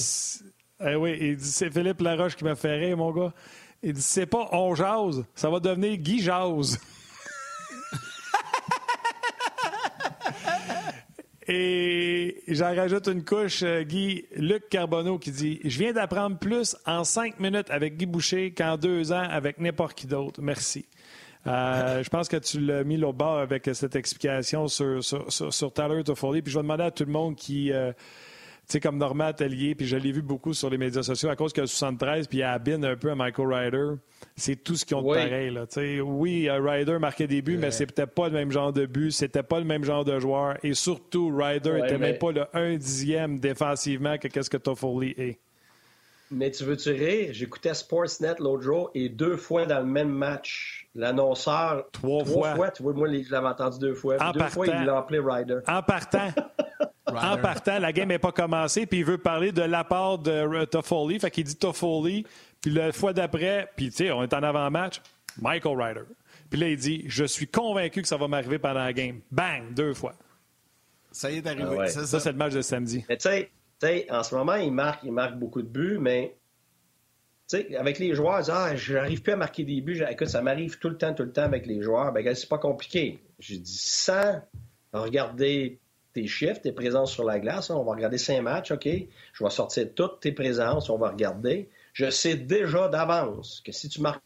Eh 0.84 0.96
oui, 0.96 1.18
il 1.22 1.38
dit 1.38 1.46
c'est 1.46 1.72
Philippe 1.72 2.02
Laroche 2.02 2.36
qui 2.36 2.44
m'a 2.44 2.56
fait 2.56 2.76
rire, 2.76 2.98
mon 2.98 3.12
gars. 3.12 3.32
Il 3.84 3.94
dit 3.94 4.02
c'est 4.02 4.26
pas 4.26 4.50
on 4.52 4.76
jase, 4.76 5.24
ça 5.36 5.50
va 5.50 5.60
devenir 5.60 5.96
Guy 5.98 6.20
jase. 6.20 6.80
Et 11.48 12.44
j'en 12.48 12.76
rajoute 12.76 13.08
une 13.08 13.24
couche, 13.24 13.64
euh, 13.64 13.82
Guy, 13.84 14.26
Luc 14.36 14.70
Carbonneau 14.70 15.18
qui 15.18 15.32
dit 15.32 15.60
Je 15.64 15.80
viens 15.80 15.92
d'apprendre 15.92 16.38
plus 16.38 16.76
en 16.86 17.04
cinq 17.04 17.40
minutes 17.40 17.70
avec 17.72 17.98
Guy 17.98 18.06
Boucher 18.06 18.52
qu'en 18.52 18.78
deux 18.78 19.12
ans 19.12 19.28
avec 19.28 19.60
n'importe 19.60 19.96
qui 19.96 20.06
d'autre. 20.06 20.40
Merci. 20.42 20.86
Euh, 21.48 22.04
je 22.04 22.10
pense 22.10 22.28
que 22.28 22.38
tu 22.38 22.60
l'as 22.60 22.84
mis 22.84 23.04
au 23.04 23.14
bord 23.14 23.40
avec 23.40 23.68
cette 23.74 23.96
explication 23.96 24.68
sur, 24.68 25.04
sur, 25.04 25.32
sur, 25.32 25.74
Tyler 25.74 26.04
Toffoli. 26.04 26.44
Puis 26.44 26.54
je 26.54 26.60
vais 26.60 26.64
demander 26.64 26.84
à 26.84 26.92
tout 26.92 27.06
le 27.06 27.12
monde 27.12 27.36
qui. 27.36 27.72
Euh, 27.72 27.92
sais, 28.72 28.80
comme 28.80 28.98
Normand 28.98 29.26
Atelier, 29.26 29.76
puis 29.76 29.86
je 29.86 29.98
l'ai 29.98 30.12
vu 30.12 30.22
beaucoup 30.22 30.54
sur 30.54 30.70
les 30.70 30.78
médias 30.78 31.04
sociaux 31.04 31.30
à 31.30 31.36
cause 31.36 31.54
qu'il 31.54 31.64
a 31.64 31.68
73, 31.68 32.28
puis 32.28 32.40
il 32.40 32.44
a 32.44 32.54
abîme 32.54 32.84
un 32.84 32.96
peu 32.96 33.12
à 33.12 33.16
Michael 33.16 33.54
Ryder. 33.54 33.88
C'est 34.36 34.64
tout 34.64 34.76
ce 34.76 34.86
qui 34.86 34.94
ont 34.94 35.02
de 35.02 35.14
pareil. 35.14 35.52
Là. 35.52 35.66
Oui, 36.04 36.50
Ryder 36.50 37.00
marquait 37.00 37.28
des 37.28 37.42
buts, 37.42 37.58
mais 37.58 37.72
c'était 37.72 38.08
pas 38.08 38.28
le 38.28 38.34
même 38.34 38.52
genre 38.52 38.74
de 38.74 38.86
but, 38.86 39.12
c'était 39.12 39.44
pas 39.44 39.60
le 39.60 39.66
même 39.66 39.84
genre 39.84 40.06
de 40.06 40.20
joueur. 40.20 40.58
Et 40.64 40.74
surtout, 40.74 41.36
Ryder 41.36 41.82
n'était 41.82 41.98
même 41.98 42.18
pas 42.18 42.32
le 42.32 42.46
1 42.54 42.78
dixième 42.78 43.40
défensivement 43.40 44.18
que 44.18 44.28
qu'est-ce 44.28 44.50
que 44.50 44.58
Toffoli 44.58 45.14
est. 45.18 45.40
Mais 46.32 46.50
tu 46.50 46.64
veux-tu 46.64 46.92
rire? 46.92 47.34
J'écoutais 47.34 47.74
Sportsnet 47.74 48.36
l'autre 48.40 48.64
jour 48.64 48.90
et 48.96 49.10
deux 49.10 49.36
fois 49.36 49.66
dans 49.66 49.80
le 49.80 49.86
même 49.86 50.10
match, 50.10 50.88
l'annonceur. 50.96 51.90
Trois, 51.92 52.24
fois. 52.24 52.72
Tu 52.72 52.82
vois, 52.84 52.94
moi, 52.94 53.08
je 53.10 53.32
l'avais 53.32 53.48
entendu 53.48 53.80
deux 53.80 53.94
fois. 53.94 54.18
deux 54.32 54.40
fois, 54.46 54.68
il 54.68 54.86
l'a 54.86 54.98
appelé 54.98 55.20
Ryder. 55.20 55.60
En 55.68 55.84
partant. 55.84 56.30
En 57.08 57.38
partant, 57.38 57.78
la 57.78 57.92
game 57.92 58.08
n'est 58.08 58.20
pas 58.20 58.32
commencée, 58.32 58.86
puis 58.86 59.00
il 59.00 59.06
veut 59.06 59.18
parler 59.18 59.52
de 59.52 59.64
l'apport 59.64 60.18
de 60.18 60.64
Toffoli. 60.64 61.20
Fait 61.20 61.30
qu'il 61.30 61.44
dit 61.44 61.58
Toffoli, 61.58 62.26
puis 62.62 62.72
la 62.72 62.94
fois 62.94 63.12
d'après, 63.12 63.70
puis 63.76 63.90
tu 63.90 63.98
sais, 63.98 64.12
on 64.12 64.24
est 64.24 64.34
en 64.34 64.44
avant-match, 64.44 65.02
Michael 65.42 65.82
Ryder. 65.82 66.04
Puis 66.50 66.60
là, 66.60 66.70
il 66.70 66.78
dit 66.78 67.04
Je 67.08 67.26
suis 67.26 67.48
convaincu 67.48 68.02
que 68.02 68.08
ça 68.08 68.18
va 68.18 68.28
m'arriver 68.28 68.60
pendant 68.60 68.84
la 68.84 68.94
game. 68.94 69.20
Bang, 69.32 69.74
deux 69.74 69.94
fois. 69.94 70.14
Ça 71.12 71.30
y 71.30 71.38
est 71.38 71.48
arrivé. 71.48 71.78
Ah 71.80 71.88
ça, 71.88 72.20
c'est 72.20 72.32
le 72.32 72.38
match 72.38 72.54
de 72.54 72.62
samedi. 72.62 73.04
Mais 73.10 73.18
tu 73.18 73.30
sais, 73.30 73.52
en 74.10 74.24
ce 74.24 74.36
moment, 74.36 74.56
il 74.56 74.72
marque, 74.72 75.04
marque 75.04 75.38
beaucoup 75.38 75.62
de 75.62 75.68
buts, 75.68 75.98
mais 76.00 76.36
avec 77.78 78.00
les 78.00 78.16
joueurs, 78.16 78.50
ah, 78.50 78.76
je 78.76 78.94
n'arrive 78.94 79.22
plus 79.22 79.34
à 79.34 79.36
marquer 79.36 79.64
des 79.64 79.82
buts. 79.82 80.02
Écoute, 80.10 80.30
ça 80.30 80.42
m'arrive 80.42 80.80
tout 80.80 80.90
le 80.90 80.98
temps, 80.98 81.14
tout 81.14 81.24
le 81.24 81.34
temps 81.34 81.44
avec 81.44 81.66
les 81.66 81.82
joueurs. 81.82 82.14
Ben, 82.14 82.34
c'est 82.34 82.48
pas 82.48 82.58
compliqué. 82.58 83.20
Je 83.40 83.56
dis 83.56 83.78
sans 83.78 84.42
regarder 84.94 85.80
tes 86.14 86.28
chiffres, 86.28 86.62
tes 86.62 86.72
présences 86.72 87.12
sur 87.12 87.26
la 87.26 87.40
glace. 87.40 87.70
On 87.70 87.84
va 87.84 87.92
regarder 87.92 88.18
cinq 88.18 88.42
matchs, 88.42 88.72
OK? 88.72 88.88
Je 88.88 89.44
vais 89.44 89.50
sortir 89.50 89.88
toutes 89.94 90.22
tes 90.22 90.32
présences, 90.32 90.90
on 90.90 90.98
va 90.98 91.10
regarder. 91.10 91.70
Je 91.94 92.10
sais 92.10 92.36
déjà 92.36 92.88
d'avance 92.88 93.62
que 93.66 93.72
si 93.72 93.90
tu 93.90 94.02
marques 94.02 94.22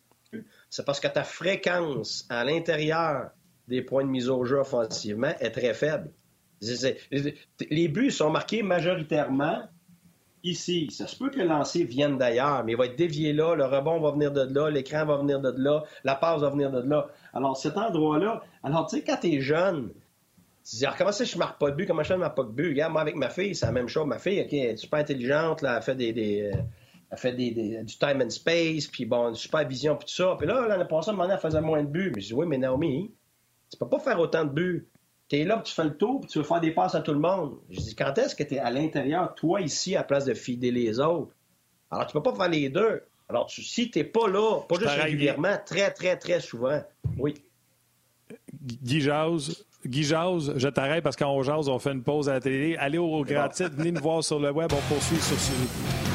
c'est 0.69 0.85
parce 0.85 0.99
que 0.99 1.07
ta 1.07 1.23
fréquence 1.23 2.25
à 2.29 2.43
l'intérieur 2.43 3.29
des 3.67 3.81
points 3.81 4.03
de 4.03 4.09
mise 4.09 4.29
au 4.29 4.43
jeu 4.43 4.57
offensivement 4.57 5.33
est 5.39 5.51
très 5.51 5.73
faible. 5.73 6.11
Les 7.69 7.87
buts 7.87 8.11
sont 8.11 8.29
marqués 8.29 8.63
majoritairement 8.63 9.63
ici. 10.43 10.89
Ça 10.91 11.07
se 11.07 11.15
peut 11.15 11.29
que 11.29 11.39
le 11.39 11.45
lancer 11.45 11.83
vienne 11.83 12.17
d'ailleurs, 12.17 12.63
mais 12.63 12.73
il 12.73 12.77
va 12.77 12.85
être 12.85 12.95
dévié 12.95 13.33
là, 13.33 13.55
le 13.55 13.65
rebond 13.65 13.99
va 13.99 14.11
venir 14.11 14.31
de 14.31 14.41
là, 14.41 14.69
l'écran 14.69 15.05
va 15.05 15.17
venir 15.17 15.39
de 15.41 15.53
là, 15.57 15.83
la 16.03 16.15
passe 16.15 16.41
va 16.41 16.49
venir 16.49 16.71
de 16.71 16.81
là. 16.81 17.07
Alors, 17.33 17.57
cet 17.57 17.77
endroit-là, 17.77 18.43
alors, 18.63 18.87
tu 18.87 18.97
sais, 18.97 19.03
quand 19.03 19.17
tu 19.19 19.33
es 19.33 19.41
jeune, 19.41 19.89
tu 20.69 20.77
dis, 20.77 20.85
alors, 20.85 20.97
comment 20.97 21.11
ça, 21.11 21.23
je 21.23 21.37
marque 21.37 21.59
pas 21.59 21.71
de 21.71 21.75
but? 21.75 21.87
Comment 21.87 22.03
je 22.03 22.13
ne 22.13 22.19
marque 22.19 22.37
pas 22.37 22.43
de 22.43 22.49
but? 22.49 22.69
Regarde, 22.69 22.91
moi, 22.91 23.01
avec 23.01 23.15
ma 23.15 23.29
fille, 23.29 23.55
c'est 23.55 23.65
la 23.65 23.71
même 23.71 23.87
chose. 23.87 24.07
Ma 24.07 24.19
fille, 24.19 24.41
OK, 24.41 24.53
elle 24.53 24.71
est 24.71 24.77
super 24.77 24.99
intelligente, 24.99 25.61
là, 25.61 25.77
elle 25.77 25.83
fait 25.83 25.95
des, 25.95 26.13
des 26.13 26.51
euh, 26.53 26.61
elle 27.11 27.17
fait 27.17 27.33
des, 27.33 27.83
du 27.83 27.97
time 27.97 28.21
and 28.23 28.29
space, 28.29 28.87
puis 28.87 29.05
bon, 29.05 29.29
une 29.29 29.35
super 29.35 29.67
vision, 29.67 29.95
puis 29.95 30.07
tout 30.07 30.13
ça. 30.13 30.35
Puis 30.37 30.47
là, 30.47 30.67
l'année 30.67 30.85
passée, 30.85 31.11
elle 31.11 31.39
faisait 31.39 31.61
moins 31.61 31.83
de 31.83 31.87
buts. 31.87 32.11
Mais 32.15 32.21
je 32.21 32.27
dis, 32.27 32.33
oui, 32.33 32.45
mais 32.47 32.57
Naomi, 32.57 33.13
tu 33.71 33.77
peux 33.77 33.87
pas 33.87 33.99
faire 33.99 34.19
autant 34.19 34.43
de 34.43 34.49
buts. 34.49 34.87
Tu 35.27 35.37
es 35.37 35.43
là, 35.43 35.61
tu 35.63 35.73
fais 35.73 35.83
le 35.83 35.97
tour, 35.97 36.21
puis 36.21 36.29
tu 36.29 36.37
veux 36.37 36.43
faire 36.43 36.61
des 36.61 36.71
passes 36.71 36.95
à 36.95 37.01
tout 37.01 37.13
le 37.13 37.19
monde. 37.19 37.57
Je 37.69 37.79
dis, 37.79 37.95
quand 37.95 38.15
est-ce 38.17 38.35
que 38.35 38.43
tu 38.43 38.55
es 38.55 38.59
à 38.59 38.69
l'intérieur, 38.69 39.33
toi, 39.35 39.61
ici, 39.61 39.95
à 39.95 40.03
place 40.03 40.25
de 40.25 40.33
fider 40.33 40.71
les 40.71 40.99
autres? 40.99 41.31
Alors, 41.89 42.05
tu 42.05 42.13
peux 42.13 42.21
pas 42.21 42.35
faire 42.35 42.49
les 42.49 42.69
deux. 42.69 43.01
Alors, 43.27 43.47
tu, 43.47 43.63
si 43.63 43.89
tu 43.89 43.99
n'es 43.99 44.05
pas 44.05 44.27
là, 44.27 44.61
pas 44.69 44.75
juste 44.75 44.89
régulièrement, 44.89 45.57
très, 45.65 45.91
très, 45.91 46.15
très 46.17 46.39
souvent, 46.39 46.79
oui. 47.17 47.33
Guy 48.83 49.01
Jazz, 49.01 49.65
Guy 49.85 50.03
Jazz, 50.03 50.53
je 50.55 50.67
t'arrête 50.67 51.03
parce 51.03 51.15
qu'en 51.15 51.41
Jazz, 51.41 51.69
on 51.69 51.79
fait 51.79 51.91
une 51.91 52.03
pause 52.03 52.29
à 52.29 52.33
la 52.33 52.39
télé. 52.39 52.75
Allez 52.77 52.97
au 52.97 53.23
grand 53.23 53.49
titre, 53.49 53.71
venez 53.75 53.91
nous 53.91 54.01
voir 54.01 54.23
sur 54.23 54.39
le 54.39 54.51
web, 54.51 54.71
on 54.73 54.93
poursuit 54.93 55.17
sur 55.17 55.39
ce 55.39 56.14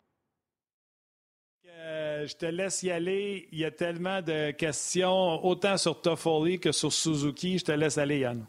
Euh, 2.21 2.27
je 2.27 2.35
te 2.35 2.45
laisse 2.45 2.83
y 2.83 2.91
aller. 2.91 3.47
Il 3.51 3.59
y 3.59 3.65
a 3.65 3.71
tellement 3.71 4.21
de 4.21 4.51
questions, 4.51 5.43
autant 5.45 5.77
sur 5.77 6.01
Toffoli 6.01 6.59
que 6.59 6.71
sur 6.71 6.91
Suzuki. 6.91 7.59
Je 7.59 7.65
te 7.65 7.71
laisse 7.71 7.97
aller, 7.97 8.19
Yann. 8.19 8.45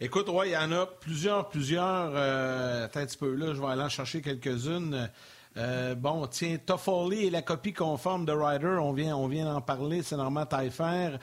Écoute, 0.00 0.28
oui, 0.28 0.48
il 0.48 0.52
y 0.52 0.56
en 0.56 0.72
a 0.72 0.86
plusieurs, 0.86 1.48
plusieurs. 1.48 2.12
Euh, 2.14 2.84
un 2.84 2.88
petit 2.88 3.16
peu 3.16 3.34
là, 3.34 3.54
je 3.54 3.60
vais 3.60 3.66
aller 3.66 3.82
en 3.82 3.88
chercher 3.88 4.22
quelques-unes. 4.22 5.10
Euh, 5.56 5.94
bon, 5.94 6.26
tiens, 6.26 6.56
Toffoli 6.64 7.26
est 7.26 7.30
la 7.30 7.42
copie 7.42 7.72
conforme 7.72 8.24
de 8.24 8.32
Ryder. 8.32 8.78
On 8.80 8.92
vient, 8.92 9.16
on 9.16 9.26
vient 9.26 9.52
d'en 9.52 9.60
parler. 9.60 10.02
C'est 10.02 10.16
normal 10.16 10.46
Taillefer. 10.48 11.18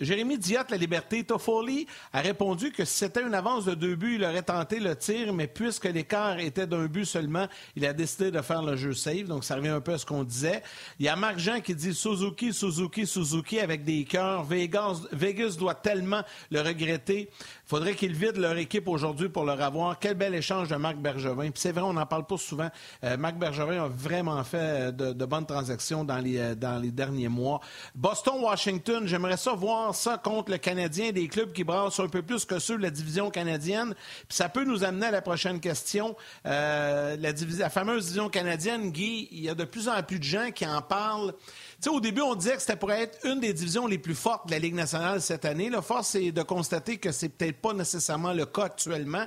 Jérémy 0.00 0.38
Diot, 0.38 0.60
La 0.70 0.76
Liberté, 0.78 1.22
Toffoli 1.24 1.86
a 2.12 2.20
répondu 2.20 2.72
que 2.72 2.86
si 2.86 2.98
c'était 2.98 3.22
une 3.22 3.34
avance 3.34 3.66
de 3.66 3.74
deux 3.74 3.96
buts, 3.96 4.14
il 4.14 4.24
aurait 4.24 4.42
tenté 4.42 4.80
le 4.80 4.96
tir, 4.96 5.34
mais 5.34 5.46
puisque 5.46 5.84
l'écart 5.84 6.38
était 6.38 6.66
d'un 6.66 6.86
but 6.86 7.04
seulement, 7.04 7.46
il 7.76 7.84
a 7.84 7.92
décidé 7.92 8.30
de 8.30 8.40
faire 8.40 8.62
le 8.62 8.76
jeu 8.76 8.94
save. 8.94 9.24
Donc, 9.24 9.44
ça 9.44 9.56
revient 9.56 9.68
un 9.68 9.80
peu 9.80 9.92
à 9.92 9.98
ce 9.98 10.06
qu'on 10.06 10.24
disait. 10.24 10.62
Il 10.98 11.04
y 11.04 11.08
a 11.08 11.16
Marc 11.16 11.38
Jean 11.38 11.60
qui 11.60 11.74
dit 11.74 11.92
Suzuki, 11.92 12.54
Suzuki, 12.54 13.06
Suzuki 13.06 13.60
avec 13.60 13.84
des 13.84 14.04
cœurs. 14.04 14.44
Vegas 14.44 15.56
doit 15.58 15.74
tellement 15.74 16.22
le 16.50 16.62
regretter. 16.62 17.30
Faudrait 17.70 17.94
qu'ils 17.94 18.14
vident 18.14 18.40
leur 18.40 18.56
équipe 18.56 18.88
aujourd'hui 18.88 19.28
pour 19.28 19.44
leur 19.44 19.62
avoir. 19.62 19.96
Quel 19.96 20.14
bel 20.14 20.34
échange 20.34 20.66
de 20.66 20.74
Marc 20.74 20.96
Bergevin. 20.96 21.52
Puis 21.52 21.60
c'est 21.60 21.70
vrai, 21.70 21.82
on 21.82 21.92
n'en 21.92 22.04
parle 22.04 22.26
pas 22.26 22.36
souvent. 22.36 22.68
Euh, 23.04 23.16
Marc 23.16 23.36
Bergevin 23.36 23.84
a 23.84 23.86
vraiment 23.86 24.42
fait 24.42 24.90
de, 24.90 25.12
de 25.12 25.24
bonnes 25.24 25.46
transactions 25.46 26.02
dans 26.02 26.18
les, 26.18 26.36
euh, 26.36 26.54
dans 26.56 26.82
les 26.82 26.90
derniers 26.90 27.28
mois. 27.28 27.60
Boston-Washington, 27.94 29.06
j'aimerais 29.06 29.36
ça 29.36 29.52
voir 29.52 29.94
ça 29.94 30.18
contre 30.18 30.50
le 30.50 30.58
Canadien, 30.58 31.12
des 31.12 31.28
clubs 31.28 31.52
qui 31.52 31.62
brassent 31.62 32.00
un 32.00 32.08
peu 32.08 32.22
plus 32.22 32.44
que 32.44 32.58
ceux 32.58 32.76
de 32.76 32.82
la 32.82 32.90
division 32.90 33.30
canadienne. 33.30 33.94
Puis 34.26 34.36
ça 34.36 34.48
peut 34.48 34.64
nous 34.64 34.82
amener 34.82 35.06
à 35.06 35.12
la 35.12 35.22
prochaine 35.22 35.60
question. 35.60 36.16
Euh, 36.46 37.16
la, 37.20 37.30
la 37.56 37.70
fameuse 37.70 38.06
division 38.06 38.30
canadienne, 38.30 38.90
Guy, 38.90 39.28
il 39.30 39.42
y 39.42 39.48
a 39.48 39.54
de 39.54 39.64
plus 39.64 39.88
en 39.88 40.02
plus 40.02 40.18
de 40.18 40.24
gens 40.24 40.50
qui 40.50 40.66
en 40.66 40.82
parlent. 40.82 41.34
Tu 41.80 41.88
sais, 41.88 41.96
au 41.96 42.00
début, 42.00 42.20
on 42.20 42.34
disait 42.34 42.56
que 42.56 42.60
c'était 42.60 42.76
pour 42.76 42.92
être 42.92 43.24
une 43.24 43.40
des 43.40 43.54
divisions 43.54 43.86
les 43.86 43.96
plus 43.96 44.14
fortes 44.14 44.46
de 44.46 44.50
la 44.50 44.58
Ligue 44.58 44.74
nationale 44.74 45.22
cette 45.22 45.46
année. 45.46 45.70
La 45.70 45.80
force 45.80 46.14
est 46.14 46.30
de 46.30 46.42
constater 46.42 46.98
que 46.98 47.10
c'est 47.10 47.30
peut-être 47.30 47.58
pas 47.58 47.72
nécessairement 47.72 48.34
le 48.34 48.44
cas 48.44 48.64
actuellement. 48.64 49.24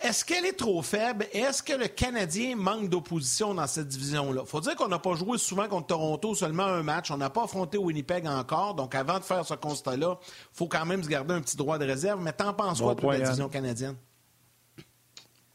Est-ce 0.00 0.24
qu'elle 0.24 0.44
est 0.44 0.56
trop 0.56 0.82
faible? 0.82 1.26
Est-ce 1.32 1.62
que 1.62 1.74
le 1.74 1.86
Canadien 1.86 2.56
manque 2.56 2.88
d'opposition 2.88 3.54
dans 3.54 3.66
cette 3.68 3.86
division-là? 3.86 4.42
faut 4.44 4.60
dire 4.60 4.74
qu'on 4.74 4.88
n'a 4.88 4.98
pas 4.98 5.14
joué 5.14 5.38
souvent 5.38 5.68
contre 5.68 5.86
Toronto, 5.88 6.34
seulement 6.34 6.64
un 6.64 6.82
match. 6.82 7.12
On 7.12 7.16
n'a 7.16 7.30
pas 7.30 7.44
affronté 7.44 7.78
Winnipeg 7.78 8.26
encore. 8.26 8.74
Donc, 8.74 8.96
avant 8.96 9.20
de 9.20 9.24
faire 9.24 9.44
ce 9.44 9.54
constat-là, 9.54 10.18
il 10.20 10.56
faut 10.56 10.66
quand 10.66 10.84
même 10.84 11.04
se 11.04 11.08
garder 11.08 11.34
un 11.34 11.40
petit 11.40 11.56
droit 11.56 11.78
de 11.78 11.84
réserve. 11.84 12.20
Mais 12.20 12.32
t'en 12.32 12.54
penses 12.54 12.80
quoi, 12.80 12.96
de 12.96 13.06
la 13.06 13.20
division 13.20 13.48
canadienne? 13.48 13.96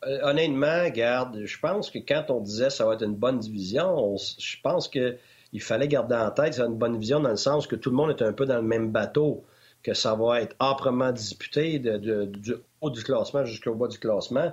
Euh, 0.06 0.20
honnêtement, 0.24 0.88
garde, 0.90 1.42
je 1.44 1.60
pense 1.60 1.90
que 1.90 2.00
quand 2.00 2.26
on 2.30 2.40
disait 2.40 2.68
que 2.68 2.74
ça 2.74 2.86
va 2.86 2.94
être 2.94 3.04
une 3.04 3.16
bonne 3.16 3.40
division, 3.40 4.16
je 4.18 4.56
pense 4.62 4.88
qu'il 5.54 5.62
fallait 5.62 5.88
garder 5.88 6.16
en 6.16 6.32
tête 6.32 6.56
c'est 6.56 6.62
une 6.62 6.78
bonne 6.78 6.94
division 6.94 7.20
dans 7.20 7.30
le 7.30 7.38
sens 7.38 7.68
que 7.68 7.76
tout 7.76 7.92
le 7.92 7.96
monde 7.96 8.10
est 8.10 8.24
un 8.24 8.34
peu 8.34 8.48
dans 8.48 8.56
le 8.56 8.64
même 8.64 8.92
bateau 8.92 9.46
que 9.84 9.94
ça 9.94 10.16
va 10.16 10.42
être 10.42 10.56
âprement 10.60 11.12
disputé 11.12 11.78
du 11.78 12.56
haut 12.82 12.90
du 12.90 13.04
classement 13.04 13.46
jusqu'au 13.46 13.76
bas 13.76 13.88
du 13.88 14.00
classement. 14.00 14.52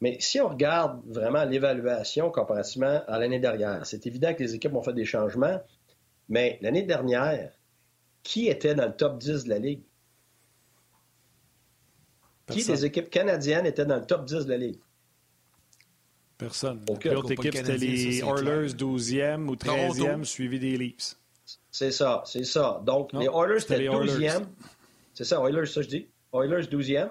Mais 0.00 0.16
si 0.20 0.40
on 0.40 0.48
regarde 0.48 1.02
vraiment 1.04 1.44
l'évaluation 1.44 2.30
comparativement 2.30 3.02
à 3.08 3.18
l'année 3.18 3.40
dernière, 3.40 3.84
c'est 3.84 4.06
évident 4.06 4.32
que 4.32 4.42
les 4.42 4.54
équipes 4.54 4.74
ont 4.74 4.82
fait 4.82 4.92
des 4.92 5.04
changements, 5.04 5.60
mais 6.28 6.58
l'année 6.62 6.84
dernière, 6.84 7.50
qui 8.22 8.46
était 8.46 8.74
dans 8.74 8.86
le 8.86 8.94
top 8.94 9.18
10 9.18 9.44
de 9.44 9.48
la 9.50 9.58
Ligue? 9.58 9.82
Qui 12.46 12.64
des 12.64 12.86
équipes 12.86 13.10
canadiennes 13.10 13.66
étaient 13.66 13.84
dans 13.84 13.96
le 13.96 14.06
top 14.06 14.24
10 14.24 14.46
de 14.46 14.50
la 14.50 14.56
Ligue? 14.56 14.78
Personne. 16.38 16.84
L'autre 17.04 17.32
équipe, 17.32 17.54
c'était 17.54 17.76
les 17.76 18.20
Oilers 18.20 18.68
12e 18.68 19.48
ou 19.48 19.56
13e, 19.56 20.24
suivi 20.24 20.60
des 20.60 20.76
Leafs. 20.76 21.16
C'est 21.70 21.90
ça, 21.90 22.22
c'est 22.24 22.44
ça. 22.44 22.80
Donc, 22.86 23.12
les 23.12 23.26
Oilers 23.26 23.62
étaient 23.62 23.88
12e. 23.88 24.44
C'est 25.14 25.24
ça, 25.24 25.40
Oilers, 25.40 25.66
ça 25.66 25.82
je 25.82 25.88
dis. 25.88 26.08
Oilers 26.32 26.66
12e. 26.66 27.10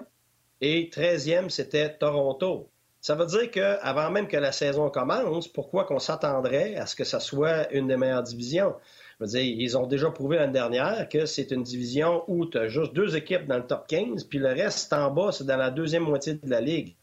Et 0.60 0.90
13e, 0.90 1.50
c'était 1.50 1.94
Toronto. 1.96 2.70
Ça 3.00 3.14
veut 3.14 3.26
dire 3.26 3.50
qu'avant 3.50 4.10
même 4.10 4.26
que 4.26 4.36
la 4.36 4.50
saison 4.50 4.90
commence, 4.90 5.46
pourquoi 5.46 5.84
qu'on 5.84 6.00
s'attendrait 6.00 6.74
à 6.76 6.86
ce 6.86 6.96
que 6.96 7.04
ça 7.04 7.20
soit 7.20 7.72
une 7.72 7.86
des 7.86 7.96
meilleures 7.96 8.24
divisions? 8.24 8.74
Je 9.20 9.24
veux 9.24 9.30
dire, 9.30 9.42
ils 9.42 9.76
ont 9.76 9.86
déjà 9.86 10.10
prouvé 10.10 10.36
l'année 10.36 10.52
dernière 10.52 11.08
que 11.08 11.26
c'est 11.26 11.50
une 11.50 11.62
division 11.62 12.24
où 12.28 12.46
tu 12.46 12.58
as 12.58 12.68
juste 12.68 12.94
deux 12.94 13.16
équipes 13.16 13.46
dans 13.46 13.56
le 13.56 13.66
top 13.66 13.86
15, 13.86 14.24
puis 14.24 14.38
le 14.38 14.48
reste 14.48 14.92
en 14.92 15.10
bas, 15.10 15.30
c'est 15.32 15.44
dans 15.44 15.56
la 15.56 15.70
deuxième 15.70 16.04
moitié 16.04 16.34
de 16.34 16.50
la 16.50 16.60
ligue. 16.60 16.96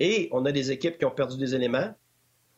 Et 0.00 0.28
on 0.32 0.44
a 0.44 0.52
des 0.52 0.70
équipes 0.70 0.98
qui 0.98 1.04
ont 1.04 1.10
perdu 1.10 1.36
des 1.38 1.54
éléments. 1.54 1.94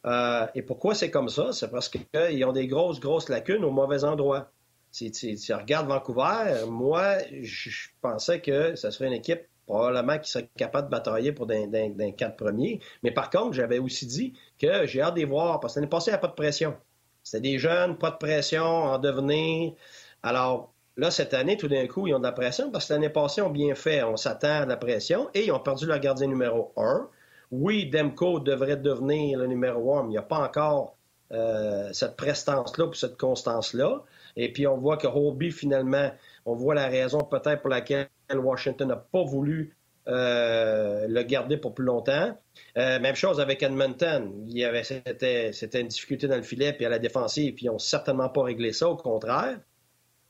Euh, 0.07 0.47
et 0.55 0.63
pourquoi 0.63 0.95
c'est 0.95 1.11
comme 1.11 1.29
ça? 1.29 1.53
C'est 1.53 1.71
parce 1.71 1.89
qu'ils 1.89 2.45
ont 2.45 2.53
des 2.53 2.67
grosses, 2.67 3.01
grosses 3.01 3.29
lacunes 3.29 3.65
au 3.65 3.71
mauvais 3.71 4.05
endroit. 4.05 4.51
Si 4.91 5.11
tu 5.11 5.53
regardes 5.53 5.89
Vancouver, 5.89 6.65
moi, 6.67 7.19
je 7.43 7.89
pensais 8.01 8.41
que 8.41 8.75
ce 8.75 8.91
serait 8.91 9.09
une 9.09 9.13
équipe 9.13 9.43
probablement 9.67 10.19
qui 10.19 10.31
serait 10.31 10.49
capable 10.57 10.87
de 10.87 10.91
batailler 10.91 11.33
pour 11.33 11.47
d'un 11.47 12.11
quatre 12.17 12.37
premiers. 12.37 12.81
Mais 13.03 13.11
par 13.11 13.29
contre, 13.29 13.53
j'avais 13.53 13.79
aussi 13.79 14.07
dit 14.07 14.33
que 14.59 14.87
j'ai 14.87 15.03
hâte 15.03 15.17
de 15.17 15.27
voir, 15.27 15.61
parce 15.61 15.75
que 15.75 15.81
l'année 15.81 15.91
passée, 15.91 16.11
il 16.11 16.15
n'y 16.15 16.17
a 16.17 16.21
pas 16.21 16.29
de 16.29 16.33
pression. 16.33 16.75
C'était 17.23 17.43
des 17.43 17.59
jeunes, 17.59 17.99
pas 17.99 18.11
de 18.11 18.17
pression, 18.17 18.65
en 18.65 18.99
devenir. 18.99 19.75
Alors, 20.23 20.73
là, 20.97 21.11
cette 21.11 21.35
année, 21.35 21.59
tout 21.59 21.69
d'un 21.69 21.87
coup, 21.87 22.07
ils 22.07 22.15
ont 22.15 22.19
de 22.19 22.25
la 22.25 22.33
pression 22.33 22.71
parce 22.71 22.89
que 22.89 22.95
l'année 22.95 23.11
passée, 23.11 23.43
ils 23.43 23.45
ont 23.45 23.51
bien 23.51 23.75
fait. 23.75 24.03
On 24.03 24.17
s'attend 24.17 24.63
à 24.63 24.65
de 24.65 24.71
la 24.71 24.79
pression 24.79 25.29
et 25.35 25.45
ils 25.45 25.53
ont 25.53 25.61
perdu 25.61 25.85
leur 25.85 25.99
gardien 25.99 26.29
numéro 26.29 26.73
un. 26.79 27.09
Oui, 27.51 27.87
Demko 27.87 28.41
devrait 28.41 28.77
devenir 28.77 29.39
le 29.39 29.47
numéro 29.47 29.97
un, 29.97 30.03
mais 30.03 30.09
il 30.09 30.13
n'y 30.13 30.19
a 30.19 30.23
pas 30.23 30.39
encore 30.39 30.99
euh, 31.31 31.91
cette 31.93 32.17
prestance-là 32.17 32.87
ou 32.87 32.95
cette 32.95 33.17
constance-là. 33.17 34.03
Et 34.37 34.53
puis, 34.53 34.67
on 34.67 34.79
voit 34.79 34.97
que 34.97 35.07
Holby, 35.07 35.51
finalement, 35.51 36.11
on 36.47 36.55
voit 36.55 36.75
la 36.75 36.89
raison 36.89 37.21
peut-être 37.21 37.61
pour 37.61 37.71
laquelle 37.71 38.09
Washington 38.35 38.89
n'a 38.89 38.97
pas 38.97 39.23
voulu 39.25 39.77
euh, 40.09 41.07
le 41.07 41.23
garder 41.23 41.59
pour 41.59 41.75
plus 41.75 41.85
longtemps. 41.85 42.35
Euh, 42.79 42.99
même 42.99 43.15
chose 43.15 43.41
avec 43.41 43.63
Edmonton. 43.63 44.33
Il 44.47 44.57
y 44.57 44.65
avait, 44.65 44.85
c'était, 44.85 45.53
c'était 45.53 45.83
une 45.83 45.89
difficulté 45.89 46.29
dans 46.29 46.37
le 46.37 46.43
filet 46.43 46.73
puis 46.73 46.87
à 46.87 46.89
la 46.89 46.99
défensive, 46.99 47.55
puis 47.55 47.67
ils 47.67 47.69
n'ont 47.69 47.79
certainement 47.79 48.31
pas 48.31 48.43
réglé 48.45 48.73
ça, 48.73 48.89
au 48.89 48.97
contraire. 48.97 49.59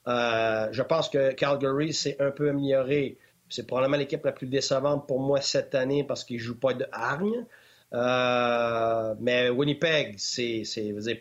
je 0.07 0.83
pense 0.83 1.09
que 1.09 1.33
Calgary 1.33 1.93
s'est 1.93 2.17
un 2.21 2.33
peu 2.33 2.49
amélioré 2.49 3.19
c'est 3.49 3.67
probablement 3.67 3.97
l'équipe 3.97 4.25
la 4.25 4.33
plus 4.33 4.47
décevante 4.47 5.07
pour 5.07 5.21
moi 5.21 5.41
cette 5.41 5.75
année 5.75 6.05
parce 6.05 6.25
qu'ils 6.25 6.37
ne 6.37 6.43
jouent 6.43 6.59
pas 6.59 6.75
de 6.75 6.87
hargne. 6.93 7.47
Euh, 7.95 9.15
mais 9.21 9.49
Winnipeg, 9.49 10.17
c'est, 10.19 10.65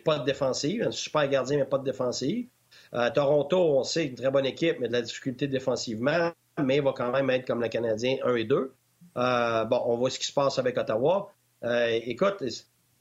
pas 0.04 0.18
de 0.18 0.24
défensive, 0.24 0.82
un 0.82 0.90
super 0.90 1.28
gardien, 1.28 1.58
mais 1.58 1.64
pas 1.64 1.78
de 1.78 1.84
défensive. 1.84 2.46
Euh, 2.94 3.10
Toronto, 3.10 3.58
on 3.78 3.84
sait, 3.84 4.06
une 4.06 4.14
très 4.14 4.30
bonne 4.30 4.46
équipe, 4.46 4.78
mais 4.80 4.88
de 4.88 4.92
la 4.92 5.02
difficulté 5.02 5.46
défensivement, 5.46 6.30
mais 6.62 6.76
il 6.76 6.82
va 6.82 6.92
quand 6.92 7.10
même 7.10 7.30
être 7.30 7.46
comme 7.46 7.62
le 7.62 7.68
Canadien 7.68 8.16
1 8.24 8.34
et 8.36 8.44
2. 8.44 8.72
Euh, 9.16 9.64
bon, 9.64 9.82
on 9.86 9.96
voit 9.96 10.10
ce 10.10 10.18
qui 10.18 10.26
se 10.26 10.32
passe 10.32 10.58
avec 10.58 10.76
Ottawa. 10.76 11.32
écoute, 11.62 12.44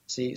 c'est, 0.06 0.34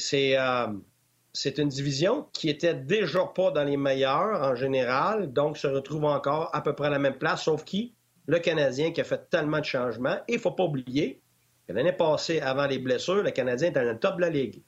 c'est, 1.32 1.58
une 1.58 1.68
division 1.68 2.26
qui 2.32 2.48
était 2.48 2.74
déjà 2.74 3.24
pas 3.26 3.52
dans 3.52 3.64
les 3.64 3.76
meilleurs 3.76 4.42
en 4.42 4.56
général, 4.56 5.32
donc 5.32 5.56
se 5.56 5.68
retrouve 5.68 6.04
encore 6.04 6.50
à 6.52 6.62
peu 6.62 6.74
près 6.74 6.88
à 6.88 6.90
la 6.90 6.98
même 6.98 7.18
place, 7.18 7.44
sauf 7.44 7.64
qui? 7.64 7.94
Le 8.30 8.38
Canadien 8.38 8.92
qui 8.92 9.00
a 9.00 9.04
fait 9.04 9.28
tellement 9.28 9.58
de 9.58 9.64
changements. 9.64 10.16
Et 10.28 10.34
il 10.34 10.36
ne 10.36 10.40
faut 10.40 10.52
pas 10.52 10.62
oublier 10.62 11.20
que 11.66 11.72
l'année 11.72 11.92
passée, 11.92 12.40
avant 12.40 12.66
les 12.66 12.78
blessures, 12.78 13.22
le 13.22 13.32
Canadien 13.32 13.70
était 13.70 13.80
dans 13.80 13.90
le 13.90 13.98
top 13.98 14.16
de 14.16 14.20
la 14.20 14.30
Ligue. 14.30 14.62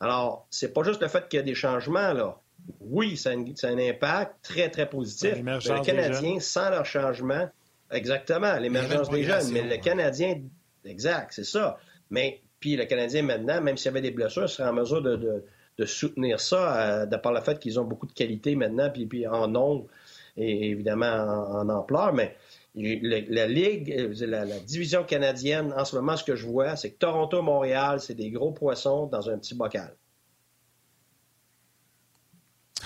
Alors, 0.00 0.46
c'est 0.50 0.72
pas 0.72 0.82
juste 0.82 1.02
le 1.02 1.08
fait 1.08 1.28
qu'il 1.28 1.36
y 1.38 1.40
a 1.40 1.44
des 1.44 1.54
changements, 1.54 2.12
là. 2.12 2.38
Oui, 2.80 3.18
ça 3.18 3.30
a, 3.30 3.32
un, 3.34 3.78
impact 3.78 4.36
très, 4.42 4.70
très 4.70 4.88
positif. 4.88 5.34
le 5.36 5.84
Canadien, 5.84 6.40
sans 6.40 6.70
leur 6.70 6.86
changement, 6.86 7.50
exactement, 7.90 8.56
l'émergence 8.56 9.10
des 9.10 9.22
jeunes, 9.22 9.50
mais 9.52 9.62
le 9.62 9.76
Canadien, 9.76 10.40
exact, 10.86 11.32
c'est 11.34 11.44
ça. 11.44 11.78
Mais 12.10 12.40
puis 12.58 12.76
le 12.76 12.86
Canadien, 12.86 13.22
maintenant, 13.22 13.60
même 13.60 13.76
s'il 13.76 13.86
y 13.86 13.88
avait 13.88 14.00
des 14.00 14.12
blessures, 14.12 14.48
serait 14.48 14.68
en 14.68 14.72
mesure 14.72 15.02
de, 15.02 15.44
soutenir 15.84 16.40
ça 16.40 17.02
euh, 17.02 17.06
de 17.06 17.16
par 17.18 17.32
le 17.32 17.40
fait 17.42 17.58
qu'ils 17.58 17.78
ont 17.78 17.84
beaucoup 17.84 18.06
de 18.06 18.14
qualité 18.14 18.56
maintenant, 18.56 18.88
puis, 18.88 19.04
puis 19.04 19.26
en 19.26 19.46
nombre 19.46 19.86
et 20.38 20.70
évidemment 20.70 21.06
en 21.06 21.68
ampleur. 21.68 22.14
Mais 22.14 22.34
la 22.74 23.46
Ligue, 23.46 23.92
euh, 23.96 24.26
la, 24.26 24.44
division 24.60 25.04
canadienne, 25.04 25.72
en 25.76 25.84
ce 25.84 25.94
moment, 25.94 26.16
ce 26.16 26.24
que 26.24 26.34
je 26.34 26.46
vois, 26.46 26.76
c'est 26.76 26.92
que 26.92 26.98
Toronto-Montréal, 26.98 28.00
c'est 28.00 28.14
des 28.14 28.30
gros 28.30 28.52
poissons 28.52 29.06
dans 29.06 29.30
un 29.30 29.38
petit 29.38 29.54
bocal. 29.54 29.96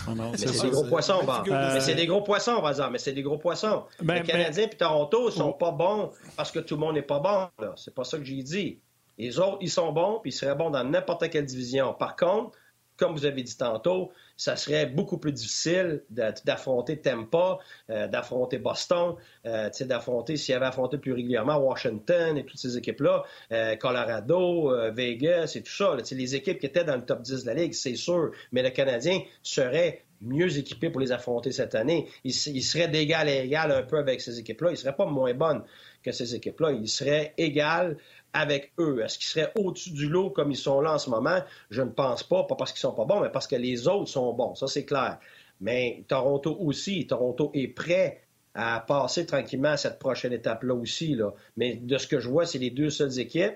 Oh 0.07 0.13
c'est 0.37 0.63
des 0.63 0.71
gros 0.71 0.85
poissons, 0.85 1.21
Mais 1.47 1.81
c'est 1.81 1.95
des 1.95 2.07
gros 2.07 2.23
poissons, 2.23 2.61
par 2.61 2.71
exemple. 2.71 2.93
Mais 2.93 2.99
c'est 2.99 3.13
des 3.13 3.23
gros 3.23 3.39
poissons. 3.39 3.85
Ben, 4.01 4.15
les 4.15 4.23
Canadiens 4.23 4.65
et 4.65 4.71
Toronto 4.71 5.31
sont 5.31 5.53
pas 5.53 5.73
bons 5.73 6.13
parce 6.37 6.51
que 6.53 6.61
tout 6.61 6.75
le 6.75 6.81
monde 6.81 6.95
n'est 6.95 7.03
pas 7.03 7.19
bon. 7.19 7.49
C'est 7.77 7.95
pas 7.95 8.05
ça 8.05 8.19
que 8.19 8.25
j'ai 8.25 8.43
dit. 8.43 8.79
Les 9.17 9.39
autres, 9.41 9.59
ils 9.61 9.71
sont 9.71 9.91
bons, 9.93 10.21
puis 10.21 10.31
ils 10.31 10.35
seraient 10.35 10.55
bons 10.55 10.71
dans 10.71 10.85
n'importe 10.85 11.29
quelle 11.31 11.45
division. 11.45 11.93
Par 11.93 12.15
contre, 12.15 12.57
comme 12.99 13.13
vous 13.13 13.25
avez 13.25 13.43
dit 13.43 13.57
tantôt, 13.57 14.13
ça 14.37 14.57
serait 14.57 14.87
beaucoup 14.87 15.19
plus 15.19 15.33
difficile 15.33 16.03
d'affronter 16.11 17.01
Tampa, 17.01 17.59
euh, 17.91 18.09
d'affronter 18.09 18.59
Boston, 18.59 19.15
euh, 19.47 19.71
d'affronter, 19.81 20.37
s'il 20.37 20.55
avait 20.55 20.67
affronté 20.67 20.99
plus 20.99 21.13
régulièrement 21.13 21.57
Washington 21.59 22.37
et 22.37 22.45
toutes 22.45 22.59
ces 22.59 22.77
équipes-là, 22.77 23.23
euh, 23.53 23.77
Colorado, 23.77 24.73
Vegas 24.93 25.53
et 25.55 25.63
tout 25.63 25.73
ça, 25.73 25.97
les 26.11 26.35
équipes 26.35 26.59
qui 26.59 26.67
étaient 26.67 26.85
dans 26.85 26.97
le 26.97 27.05
top 27.05 27.23
10 27.23 27.45
de 27.45 27.47
la 27.47 27.55
Ligue, 27.55 27.73
c'est 27.73 27.95
sûr, 27.95 28.33
mais 28.53 28.63
le 28.63 28.71
Canadien 28.71 29.21
serait 29.43 30.05
mieux 30.21 30.59
équipé 30.59 30.91
pour 30.91 31.01
les 31.01 31.13
affronter 31.13 31.53
cette 31.53 31.75
année. 31.75 32.09
Il, 32.25 32.33
il 32.33 32.63
serait 32.63 32.89
d'égal 32.89 33.29
à 33.29 33.35
égal 33.37 33.71
un 33.71 33.83
peu 33.83 33.99
avec 33.99 34.21
ces 34.21 34.39
équipes-là. 34.39 34.71
Il 34.71 34.73
ne 34.73 34.79
serait 34.79 34.97
pas 34.97 35.07
moins 35.07 35.33
bonne 35.35 35.63
que 36.03 36.13
ces 36.13 36.35
équipes-là. 36.35 36.73
Il 36.73 36.89
serait 36.89 37.35
égal 37.39 37.97
avec 38.33 38.73
eux? 38.79 39.01
Est-ce 39.03 39.19
qu'ils 39.19 39.29
seraient 39.29 39.53
au-dessus 39.57 39.91
du 39.91 40.09
lot 40.09 40.31
comme 40.31 40.51
ils 40.51 40.57
sont 40.57 40.81
là 40.81 40.95
en 40.95 40.99
ce 40.99 41.11
moment? 41.11 41.41
Je 41.71 41.83
ne 41.83 41.91
pense 41.91 42.23
pas, 42.23 42.45
pas 42.45 42.55
parce 42.57 42.73
qu'ils 42.73 42.81
sont 42.81 42.95
pas 42.95 43.05
bons, 43.05 43.21
mais 43.21 43.31
parce 43.31 43.47
que 43.47 43.57
les 43.57 43.89
autres 43.89 44.09
sont 44.09 44.33
bons. 44.33 44.55
Ça, 44.55 44.67
c'est 44.67 44.85
clair. 44.85 45.19
Mais 45.61 46.05
Toronto 46.09 46.57
aussi, 46.61 47.07
Toronto 47.07 47.51
est 47.55 47.69
prêt 47.69 48.23
à 48.55 48.81
passer 48.81 49.27
tranquillement 49.27 49.71
à 49.71 49.77
cette 49.77 49.99
prochaine 49.99 50.33
étape-là 50.33 50.75
aussi. 50.75 51.17
Mais 51.57 51.77
de 51.77 51.99
ce 51.99 52.07
que 52.07 52.21
je 52.21 52.29
vois, 52.29 52.47
c'est 52.47 52.59
les 52.59 52.71
deux 52.71 52.91
seules 52.91 53.19
équipes. 53.19 53.55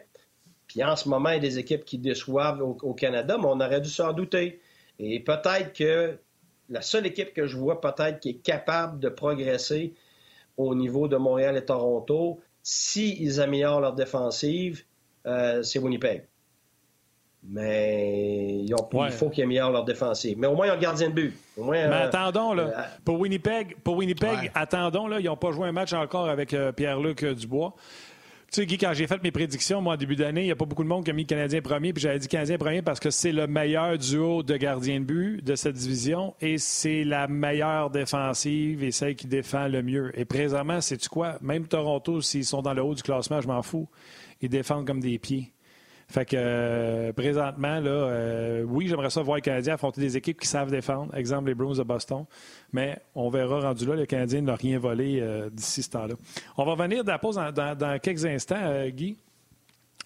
Puis 0.67 0.83
en 0.83 0.97
ce 0.97 1.09
moment, 1.09 1.31
il 1.31 1.35
y 1.35 1.39
a 1.39 1.41
des 1.41 1.59
équipes 1.59 1.85
qui 1.85 1.99
déçoivent 1.99 2.63
au, 2.63 2.95
Canada, 2.95 3.37
mais 3.39 3.47
on 3.47 3.61
aurait 3.61 3.81
dû 3.81 3.91
s'en 3.91 4.13
douter. 4.13 4.61
Et 4.99 5.21
peut-être 5.21 5.73
que 5.73 6.19
la 6.71 6.83
seule 6.83 7.07
équipe 7.07 7.35
que 7.35 7.47
je 7.47 7.57
vois, 7.57 7.81
peut-être, 7.81 8.21
qui 8.21 8.31
est 8.31 8.43
capable 8.43 8.99
de 8.99 9.09
progresser 9.09 9.95
au 10.57 10.75
niveau 10.75 11.09
de 11.09 11.17
Montréal 11.17 11.57
et 11.57 11.65
Toronto, 11.65 12.41
s'ils 12.63 13.41
améliorent 13.41 13.81
leur 13.81 13.95
défensive, 13.95 14.85
euh, 15.27 15.63
c'est 15.63 15.79
Winnipeg. 15.79 16.27
Mais 17.45 18.65
il 18.65 19.11
faut 19.11 19.29
qu'ils 19.29 19.43
améliorent 19.43 19.73
leur 19.73 19.85
défensive. 19.85 20.39
Mais 20.39 20.47
au 20.47 20.55
moins, 20.55 20.67
ils 20.67 20.71
ont 20.71 20.75
le 20.75 20.81
gardien 20.81 21.09
de 21.09 21.15
but. 21.15 21.37
mais 21.57 21.83
euh, 21.83 22.07
attendons, 22.07 22.53
là. 22.53 22.63
Euh, 22.63 22.83
pour 23.05 23.19
Winnipeg, 23.19 23.77
pour 23.83 23.97
Winnipeg 23.97 24.53
attendons, 24.55 25.09
là, 25.09 25.19
ils 25.19 25.27
n'ont 25.27 25.37
pas 25.37 25.51
joué 25.51 25.67
un 25.67 25.73
match 25.73 25.93
encore 25.93 26.29
avec 26.29 26.55
Pierre-Luc 26.77 27.25
Dubois. 27.25 27.75
Tu 28.53 28.61
sais, 28.61 28.67
Guy, 28.67 28.77
quand 28.77 28.93
j'ai 28.93 29.07
fait 29.07 29.23
mes 29.23 29.31
prédictions, 29.31 29.81
moi, 29.81 29.95
en 29.95 29.97
début 29.97 30.15
d'année, 30.15 30.43
il 30.43 30.45
n'y 30.45 30.51
a 30.51 30.57
pas 30.57 30.67
beaucoup 30.67 30.83
de 30.83 30.89
monde 30.89 31.07
qui 31.07 31.11
a 31.11 31.15
mis 31.15 31.25
Canadien 31.25 31.63
premier, 31.63 31.95
puis 31.95 32.03
j'avais 32.03 32.19
dit 32.19 32.29
Canadien 32.29 32.59
premier 32.59 32.83
parce 32.83 33.01
que 33.01 33.09
c'est 33.09 33.33
le 33.33 33.47
meilleur 33.47 33.97
duo 33.97 34.43
de 34.43 34.59
gardiens 34.59 35.01
de 35.01 35.07
but 35.07 35.43
de 35.43 35.55
cette 35.55 35.75
division 35.75 36.35
et 36.39 36.59
c'est 36.59 37.03
la 37.03 37.29
meilleure 37.29 37.89
défensive 37.89 38.85
et 38.85 38.91
celle 38.91 39.17
qui 39.17 39.27
défend 39.27 39.69
le 39.69 39.83
mieux. 39.83 40.13
Et 40.21 40.27
présentement, 40.27 40.83
c'est 40.83 40.99
tu 40.99 41.09
quoi? 41.09 41.39
Même 41.41 41.67
Toronto, 41.67 42.21
s'ils 42.21 42.45
sont 42.45 42.61
dans 42.61 42.75
le 42.75 42.83
haut 42.83 42.95
du 42.95 43.03
classement, 43.03 43.41
je 43.41 43.49
m'en 43.49 43.63
fous. 43.63 43.89
Ils 44.43 44.51
défendent 44.51 44.87
comme 44.87 45.01
des 45.01 45.19
pieds. 45.19 45.51
Fait 46.13 46.27
que 46.27 46.37
euh, 46.39 47.15
présentement, 47.15 47.81
là, 47.81 47.91
euh, 47.91 48.65
oui, 48.65 48.87
j'aimerais 48.87 49.09
ça 49.09 49.23
voir 49.23 49.37
les 49.37 49.41
Canadiens 49.41 49.75
affronter 49.75 50.03
des 50.03 50.15
équipes 50.19 50.39
qui 50.39 50.47
savent 50.47 50.71
défendre, 50.71 51.17
exemple 51.17 51.49
les 51.49 51.55
Bruins 51.55 51.73
de 51.73 51.83
Boston, 51.83 52.27
mais 52.71 52.99
on 53.15 53.31
verra 53.31 53.61
rendu 53.61 53.87
là, 53.87 53.95
les 53.95 54.07
Canadiens 54.07 54.43
n'ont 54.43 54.55
rien 54.55 54.79
volé 54.79 55.21
euh, 55.23 55.49
d'ici 55.49 55.83
ce 55.83 55.89
temps-là. 55.89 56.15
On 56.59 56.67
va 56.67 56.73
revenir 56.73 57.03
de 57.03 57.09
la 57.09 57.19
pause 57.19 57.37
dans, 57.37 57.99
quelques 57.99 58.27
instants, 58.27 58.87
Guy. 58.89 59.17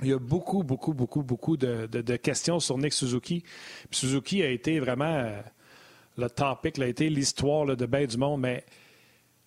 Il 0.01 0.09
y 0.09 0.13
a 0.13 0.19
beaucoup, 0.21 0.63
beaucoup, 0.63 0.95
beaucoup, 0.95 1.25
beaucoup 1.25 1.57
de, 1.57 2.17
questions 2.19 2.61
sur 2.61 2.79
Nick 2.79 2.93
Suzuki. 2.93 3.43
Suzuki 3.91 4.45
a 4.45 4.49
été 4.49 4.79
vraiment 4.79 5.29
le 6.17 6.31
topic, 6.31 6.79
a 6.79 6.87
été 6.87 7.11
l'histoire 7.11 7.67
de 7.75 7.87
bien 7.87 8.05
du 8.05 8.17
monde, 8.17 8.43
mais 8.43 8.65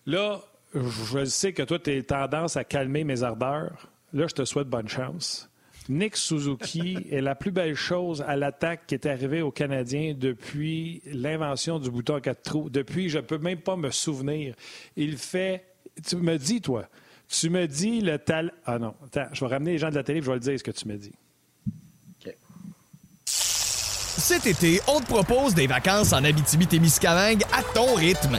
là, 0.04 0.42
je 0.74 1.24
sais 1.24 1.54
que 1.54 1.62
toi, 1.62 1.78
tu 1.78 1.90
as 1.90 2.02
tendance 2.02 2.58
à 2.58 2.64
calmer 2.64 3.04
mes 3.04 3.22
ardeurs. 3.22 3.88
Là, 4.12 4.26
je 4.26 4.34
te 4.34 4.44
souhaite 4.44 4.68
bonne 4.68 4.88
chance. 4.88 5.49
Nick 5.90 6.16
Suzuki 6.16 6.98
est 7.10 7.20
la 7.20 7.34
plus 7.34 7.50
belle 7.50 7.74
chose 7.74 8.24
à 8.26 8.36
l'attaque 8.36 8.86
qui 8.86 8.94
est 8.94 9.06
arrivée 9.06 9.42
aux 9.42 9.50
Canadiens 9.50 10.14
depuis 10.16 11.02
l'invention 11.06 11.78
du 11.78 11.90
bouton 11.90 12.14
à 12.14 12.20
quatre 12.20 12.42
trous. 12.42 12.70
Depuis, 12.70 13.08
je 13.08 13.18
ne 13.18 13.22
peux 13.22 13.38
même 13.38 13.60
pas 13.60 13.76
me 13.76 13.90
souvenir. 13.90 14.54
Il 14.96 15.18
fait. 15.18 15.64
Tu 16.06 16.16
me 16.16 16.38
dis, 16.38 16.60
toi, 16.60 16.88
tu 17.28 17.50
me 17.50 17.66
dis 17.66 18.00
le 18.00 18.18
talent. 18.18 18.52
Ah 18.64 18.78
non, 18.78 18.94
attends, 19.04 19.26
je 19.32 19.44
vais 19.44 19.50
ramener 19.50 19.72
les 19.72 19.78
gens 19.78 19.90
de 19.90 19.96
la 19.96 20.04
télé 20.04 20.20
et 20.20 20.22
je 20.22 20.28
vais 20.28 20.34
le 20.34 20.40
dire 20.40 20.58
ce 20.58 20.64
que 20.64 20.70
tu 20.70 20.88
me 20.88 20.96
dis. 20.96 21.12
Cet 23.24 24.46
été, 24.46 24.80
on 24.86 25.00
te 25.00 25.06
propose 25.06 25.54
des 25.54 25.66
vacances 25.66 26.12
en 26.12 26.22
Abitibi-Témiscamingue 26.22 27.42
à 27.52 27.62
ton 27.74 27.94
rythme. 27.94 28.38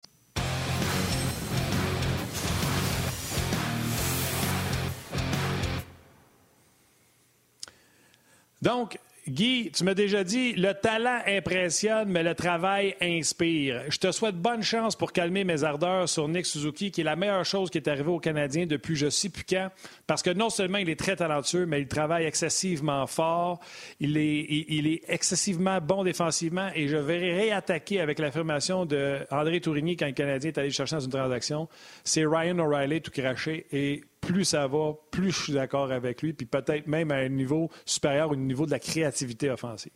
Donc, 8.61 8.97
Guy, 9.27 9.69
tu 9.71 9.83
m'as 9.83 9.93
déjà 9.93 10.23
dit, 10.23 10.53
le 10.53 10.73
talent 10.73 11.19
impressionne, 11.27 12.09
mais 12.09 12.23
le 12.23 12.33
travail 12.33 12.95
inspire. 12.99 13.83
Je 13.87 13.97
te 13.99 14.11
souhaite 14.11 14.35
bonne 14.35 14.63
chance 14.63 14.95
pour 14.95 15.11
calmer 15.11 15.43
mes 15.43 15.63
ardeurs 15.63 16.09
sur 16.09 16.27
Nick 16.27 16.47
Suzuki, 16.47 16.89
qui 16.89 17.01
est 17.01 17.03
la 17.03 17.15
meilleure 17.15 17.45
chose 17.45 17.69
qui 17.69 17.77
est 17.77 17.87
arrivée 17.87 18.09
aux 18.09 18.19
Canadiens 18.19 18.65
depuis 18.65 18.95
je 18.95 19.11
sais 19.11 19.29
plus 19.29 19.43
quand, 19.47 19.69
parce 20.07 20.23
que 20.23 20.31
non 20.31 20.49
seulement 20.49 20.79
il 20.79 20.89
est 20.89 20.99
très 20.99 21.15
talentueux, 21.15 21.67
mais 21.67 21.81
il 21.81 21.87
travaille 21.87 22.25
excessivement 22.25 23.05
fort, 23.05 23.59
il 23.99 24.17
est, 24.17 25.01
excessivement 25.07 25.79
bon 25.79 26.03
défensivement, 26.03 26.69
et 26.73 26.87
je 26.87 26.97
vais 26.97 27.19
réattaquer 27.19 28.01
avec 28.01 28.17
l'affirmation 28.17 28.87
d'André 28.87 29.61
Tourigny 29.61 29.97
quand 29.97 30.07
le 30.07 30.13
Canadien 30.13 30.49
est 30.49 30.57
allé 30.57 30.71
chercher 30.71 30.95
dans 30.95 31.01
une 31.01 31.11
transaction. 31.11 31.69
C'est 32.03 32.25
Ryan 32.25 32.57
O'Reilly 32.57 33.01
tout 33.01 33.11
craché, 33.11 33.67
et 33.71 34.03
plus 34.21 34.45
ça 34.45 34.67
va, 34.67 34.93
plus 35.09 35.31
je 35.31 35.43
suis 35.43 35.53
d'accord 35.53 35.91
avec 35.91 36.21
lui, 36.21 36.33
puis 36.33 36.45
peut-être 36.45 36.87
même 36.87 37.11
à 37.11 37.15
un 37.15 37.29
niveau 37.29 37.69
supérieur 37.85 38.31
au 38.31 38.35
niveau 38.35 38.65
de 38.65 38.71
la 38.71 38.79
créativité 38.79 39.49
offensive. 39.49 39.91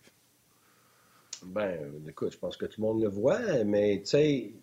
Ben, 1.43 1.79
écoute, 2.07 2.33
je 2.33 2.37
pense 2.37 2.57
que 2.57 2.65
tout 2.65 2.81
le 2.81 2.87
monde 2.87 3.01
le 3.01 3.09
voit, 3.09 3.63
mais 3.63 4.01
tu 4.03 4.09
sais, 4.09 4.53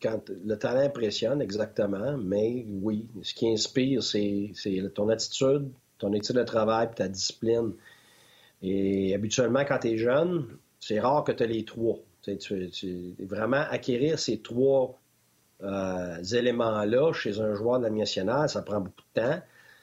quand 0.00 0.20
le 0.44 0.56
talent 0.56 0.80
impressionne, 0.80 1.42
exactement, 1.42 2.16
mais 2.16 2.64
oui, 2.68 3.06
ce 3.22 3.34
qui 3.34 3.48
inspire, 3.48 4.02
c'est 4.02 4.52
ton 4.94 5.08
attitude, 5.08 5.70
ton 5.98 6.12
étude 6.12 6.36
de 6.36 6.42
travail, 6.42 6.86
puis 6.88 6.96
ta 6.96 7.08
discipline. 7.08 7.72
Et 8.62 9.14
habituellement, 9.14 9.64
quand 9.66 9.78
tu 9.78 9.88
es 9.88 9.98
jeune, 9.98 10.46
c'est 10.80 11.00
rare 11.00 11.24
que 11.24 11.32
tu 11.32 11.42
aies 11.44 11.48
les 11.48 11.64
trois. 11.64 11.98
Tu, 12.22 12.70
tu, 12.70 13.14
vraiment 13.20 13.64
acquérir 13.70 14.18
ces 14.18 14.38
trois 14.38 14.98
éléments-là 15.62 17.12
chez 17.12 17.40
un 17.40 17.54
joueur 17.54 17.78
de 17.78 17.84
la 17.84 17.90
nationale, 17.90 18.48
ça 18.48 18.62
prend 18.62 18.80
beaucoup 18.80 19.02
de 19.14 19.20
temps. 19.20 19.40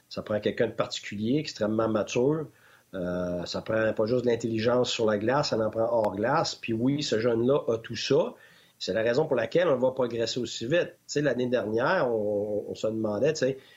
Ça 0.10 0.24
prend 0.24 0.40
quelqu'un 0.40 0.68
de 0.68 0.74
particulier, 0.74 1.38
extrêmement 1.38 1.88
mature. 1.88 2.48
Euh, 2.96 3.46
ça 3.46 3.62
prend 3.62 3.94
pas 3.94 4.06
juste 4.08 4.26
de 4.26 4.30
l'intelligence 4.30 4.90
sur 4.90 5.06
la 5.06 5.20
glace, 5.20 5.50
ça 5.50 5.58
en 5.58 5.70
prend 5.70 5.88
hors 5.92 6.16
glace. 6.16 6.56
Puis 6.56 6.74
oui, 6.74 7.04
ce 7.04 7.20
jeune-là 7.20 7.60
a 7.68 7.78
tout 7.78 7.96
ça. 7.96 8.34
C'est 8.80 8.94
la 8.94 9.04
raison 9.04 9.28
pour 9.28 9.36
laquelle 9.36 9.68
on 9.68 9.78
va 9.78 9.92
progresser 9.92 10.40
aussi 10.40 10.66
vite. 10.66 10.96
L'année 11.16 11.48
dernière, 11.48 12.10
on, 12.12 12.74
se 12.74 12.88
demandait, 12.88 13.34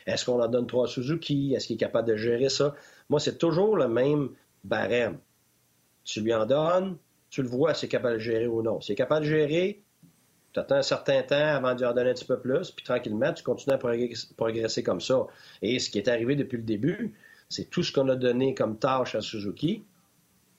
est-ce 0.07 0.25
qu'on 0.25 0.41
en 0.41 0.49
donne 0.49 0.67
trois 0.67 0.87
Suzuki? 0.87 1.55
Est-ce 1.55 1.67
qu'il 1.67 1.75
est 1.75 1.79
capable 1.79 2.09
de 2.09 2.17
gérer 2.17 2.49
ça? 2.49 2.75
Moi, 3.11 3.19
c'est 3.19 3.37
toujours 3.37 3.77
le 3.77 3.89
même 3.89 4.31
barème. 4.65 5.19
Tu 6.05 6.21
lui 6.21 6.33
en 6.33 6.47
donnes, 6.47 6.97
tu 7.31 7.43
le 7.43 7.49
vois 7.49 7.75
s'il 7.75 7.87
est 7.87 7.91
capable 7.91 8.15
de 8.15 8.21
gérer 8.21 8.47
ou 8.47 8.63
non. 8.63 8.81
S'il 8.81 8.93
est 8.93 8.97
capable 8.97 9.27
de 9.27 9.31
gérer, 9.31 9.83
tu 10.53 10.61
attends 10.61 10.77
un 10.77 10.83
certain 10.83 11.23
temps 11.23 11.35
avant 11.37 11.75
de 11.75 11.81
lui 11.81 11.87
en 11.87 11.95
donner 11.95 12.11
un 12.11 12.15
petit 12.15 12.25
peu 12.25 12.39
plus, 12.39 12.71
puis 12.71 12.85
tranquillement, 12.85 13.33
tu 13.33 13.43
continues 13.43 13.75
à 13.75 13.79
progresser 14.37 14.83
comme 14.83 15.01
ça. 15.01 15.27
Et 15.63 15.79
ce 15.79 15.91
qui 15.91 15.99
est 15.99 16.09
arrivé 16.09 16.37
depuis 16.37 16.59
le 16.59 16.65
début, 16.65 17.15
c'est 17.49 17.71
tout 17.71 17.83
ce 17.83 17.93
qu'on 17.93 18.09
a 18.09 18.17
donné 18.17 18.55
comme 18.55 18.79
tâche 18.79 19.15
à 19.15 19.21
Suzuki. 19.21 19.85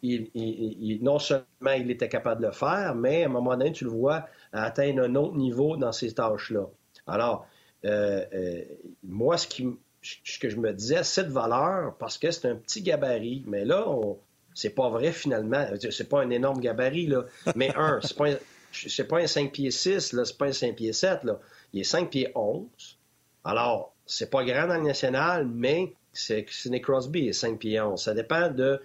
Non 0.03 1.19
seulement 1.19 1.71
il 1.77 1.89
était 1.89 2.09
capable 2.09 2.41
de 2.41 2.47
le 2.47 2.53
faire, 2.53 2.95
mais 2.95 3.23
à 3.23 3.27
un 3.27 3.29
moment 3.29 3.55
donné, 3.55 3.71
tu 3.71 3.85
le 3.85 3.91
vois 3.91 4.27
atteindre 4.51 5.03
un 5.03 5.15
autre 5.15 5.35
niveau 5.35 5.77
dans 5.77 5.91
ces 5.91 6.13
tâches-là. 6.13 6.67
Alors, 7.07 7.47
euh, 7.85 8.25
euh, 8.33 8.63
moi, 9.03 9.37
ce 9.37 9.47
que 9.47 10.49
je 10.49 10.57
me 10.57 10.73
disais, 10.73 11.03
cette 11.03 11.29
valeur, 11.29 11.95
parce 11.97 12.17
que 12.17 12.31
c'est 12.31 12.47
un 12.49 12.55
petit 12.55 12.81
gabarit, 12.81 13.43
mais 13.47 13.65
là, 13.65 13.85
c'est 14.53 14.75
pas 14.75 14.89
vrai 14.89 15.11
finalement. 15.11 15.65
C'est 15.89 16.09
pas 16.09 16.21
un 16.21 16.29
énorme 16.29 16.59
gabarit, 16.59 17.07
là. 17.07 17.23
Mais 17.55 17.73
un, 17.75 17.99
c'est 18.01 18.17
pas 18.17 18.29
c'est 18.73 19.07
pas 19.07 19.19
un 19.19 19.27
5 19.27 19.51
pieds 19.51 19.71
6, 19.71 20.13
là, 20.13 20.25
c'est 20.25 20.37
pas 20.37 20.47
un 20.47 20.51
5 20.51 20.75
pieds 20.75 20.93
7, 20.93 21.23
là. 21.23 21.39
Il 21.73 21.81
est 21.81 21.85
5 21.85 22.09
pieds 22.09 22.31
11. 22.35 22.65
Alors, 23.43 23.93
c'est 24.05 24.29
pas 24.29 24.43
grand 24.43 24.67
dans 24.67 24.77
le 24.77 24.83
national, 24.83 25.47
mais 25.47 25.93
c'est 26.11 26.45
Sidney 26.49 26.81
Crosby, 26.81 27.21
il 27.21 27.27
est 27.29 27.33
5 27.33 27.59
pieds 27.59 27.79
11. 27.79 28.01
Ça 28.01 28.13
dépend 28.13 28.49
de, 28.49 28.81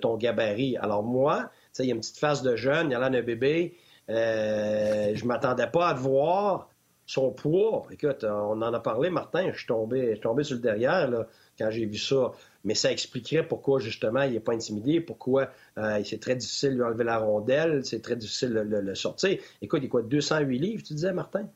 ton 0.00 0.16
gabarit. 0.16 0.76
Alors, 0.76 1.02
moi, 1.02 1.50
il 1.78 1.86
y 1.86 1.90
a 1.90 1.94
une 1.94 2.00
petite 2.00 2.18
face 2.18 2.42
de 2.42 2.56
jeune, 2.56 2.88
il 2.88 2.92
y 2.92 2.94
a 2.94 3.00
l'air 3.00 3.10
d'un 3.10 3.22
bébé. 3.22 3.76
Euh, 4.10 5.12
je 5.14 5.24
m'attendais 5.24 5.66
pas 5.66 5.88
à 5.88 5.94
voir 5.94 6.68
son 7.06 7.30
poids. 7.30 7.86
Écoute, 7.90 8.24
on 8.24 8.60
en 8.60 8.74
a 8.74 8.80
parlé, 8.80 9.10
Martin, 9.10 9.50
je 9.52 9.58
suis 9.58 9.66
tombé, 9.66 10.06
je 10.08 10.12
suis 10.12 10.20
tombé 10.20 10.44
sur 10.44 10.56
le 10.56 10.62
derrière, 10.62 11.08
là 11.08 11.26
quand 11.58 11.70
j'ai 11.70 11.86
vu 11.86 11.98
ça. 11.98 12.32
Mais 12.68 12.74
ça 12.74 12.92
expliquerait 12.92 13.48
pourquoi, 13.48 13.80
justement, 13.80 14.20
il 14.24 14.34
n'est 14.34 14.40
pas 14.40 14.52
intimidé, 14.52 15.00
pourquoi 15.00 15.48
euh, 15.78 16.02
c'est 16.04 16.20
très 16.20 16.36
difficile 16.36 16.72
de 16.72 16.74
lui 16.74 16.82
enlever 16.82 17.04
la 17.04 17.16
rondelle, 17.16 17.82
c'est 17.82 18.02
très 18.02 18.14
difficile 18.14 18.50
de 18.52 18.76
le, 18.76 18.94
sortir. 18.94 19.38
Écoute, 19.62 19.80
il 19.80 19.86
est 19.86 19.88
quoi, 19.88 20.02
208 20.02 20.58
livres, 20.58 20.82
tu 20.86 20.92
disais, 20.92 21.14
Martin? 21.14 21.48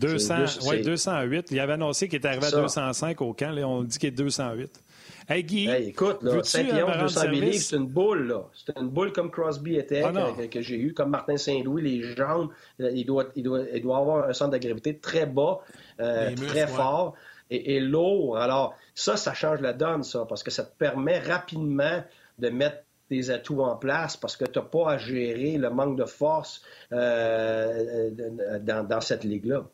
200, 0.00 0.34
oui, 0.70 0.80
208. 0.80 1.50
Il 1.50 1.60
avait 1.60 1.74
annoncé 1.74 2.08
qu'il 2.08 2.16
était 2.16 2.28
arrivé 2.28 2.46
à 2.46 2.50
205 2.50 3.20
au 3.20 3.34
camp. 3.34 3.50
Là, 3.50 3.68
on 3.68 3.82
dit 3.82 3.98
qu'il 3.98 4.08
est 4.08 4.12
208. 4.12 4.70
Hey, 5.28 5.44
Guy, 5.44 5.68
écoute, 5.68 6.22
là, 6.22 6.42
5 6.42 6.72
200 6.98 7.28
livres, 7.28 7.52
c'est 7.52 7.76
une 7.76 7.88
boule. 7.88 8.28
là. 8.28 8.42
C'est 8.54 8.78
une 8.80 8.88
boule 8.88 9.12
comme 9.12 9.30
Crosby 9.30 9.76
était, 9.76 10.02
ah, 10.02 10.32
que, 10.50 10.62
j'ai 10.62 10.78
eu, 10.78 10.94
comme 10.94 11.10
Martin 11.10 11.36
Saint-Louis, 11.36 11.82
les 11.82 12.14
jambes. 12.14 12.48
Il 12.78 13.04
doit, 13.04 13.26
il, 13.36 13.42
doit, 13.42 13.64
il 13.70 13.82
doit 13.82 13.98
avoir 13.98 14.30
un 14.30 14.32
centre 14.32 14.52
de 14.52 14.58
gravité 14.58 14.96
très 14.96 15.26
bas, 15.26 15.60
euh, 16.00 16.34
très 16.34 16.66
fort. 16.66 17.16
Est, 17.50 17.80
lourd. 17.80 18.38
Alors, 18.38 18.74
ça, 18.94 19.16
ça 19.16 19.34
change 19.34 19.60
la 19.60 19.72
donne, 19.72 20.02
ça, 20.02 20.24
parce 20.28 20.42
que 20.42 20.50
ça 20.50 20.64
te 20.64 20.76
permet 20.76 21.18
rapidement 21.18 22.02
de 22.38 22.48
mettre 22.48 22.78
des 23.08 23.30
atouts 23.30 23.62
en 23.62 23.76
place 23.76 24.16
parce 24.16 24.36
que 24.36 24.44
tu 24.44 24.58
n'as 24.58 24.64
pas 24.64 24.92
à 24.92 24.98
gérer 24.98 25.58
le 25.58 25.70
manque 25.70 25.96
de 25.96 26.04
force 26.04 26.62
euh, 26.92 28.10
dans, 28.60 28.86
dans 28.86 29.00
cette 29.00 29.22
ligue-là. 29.24 29.64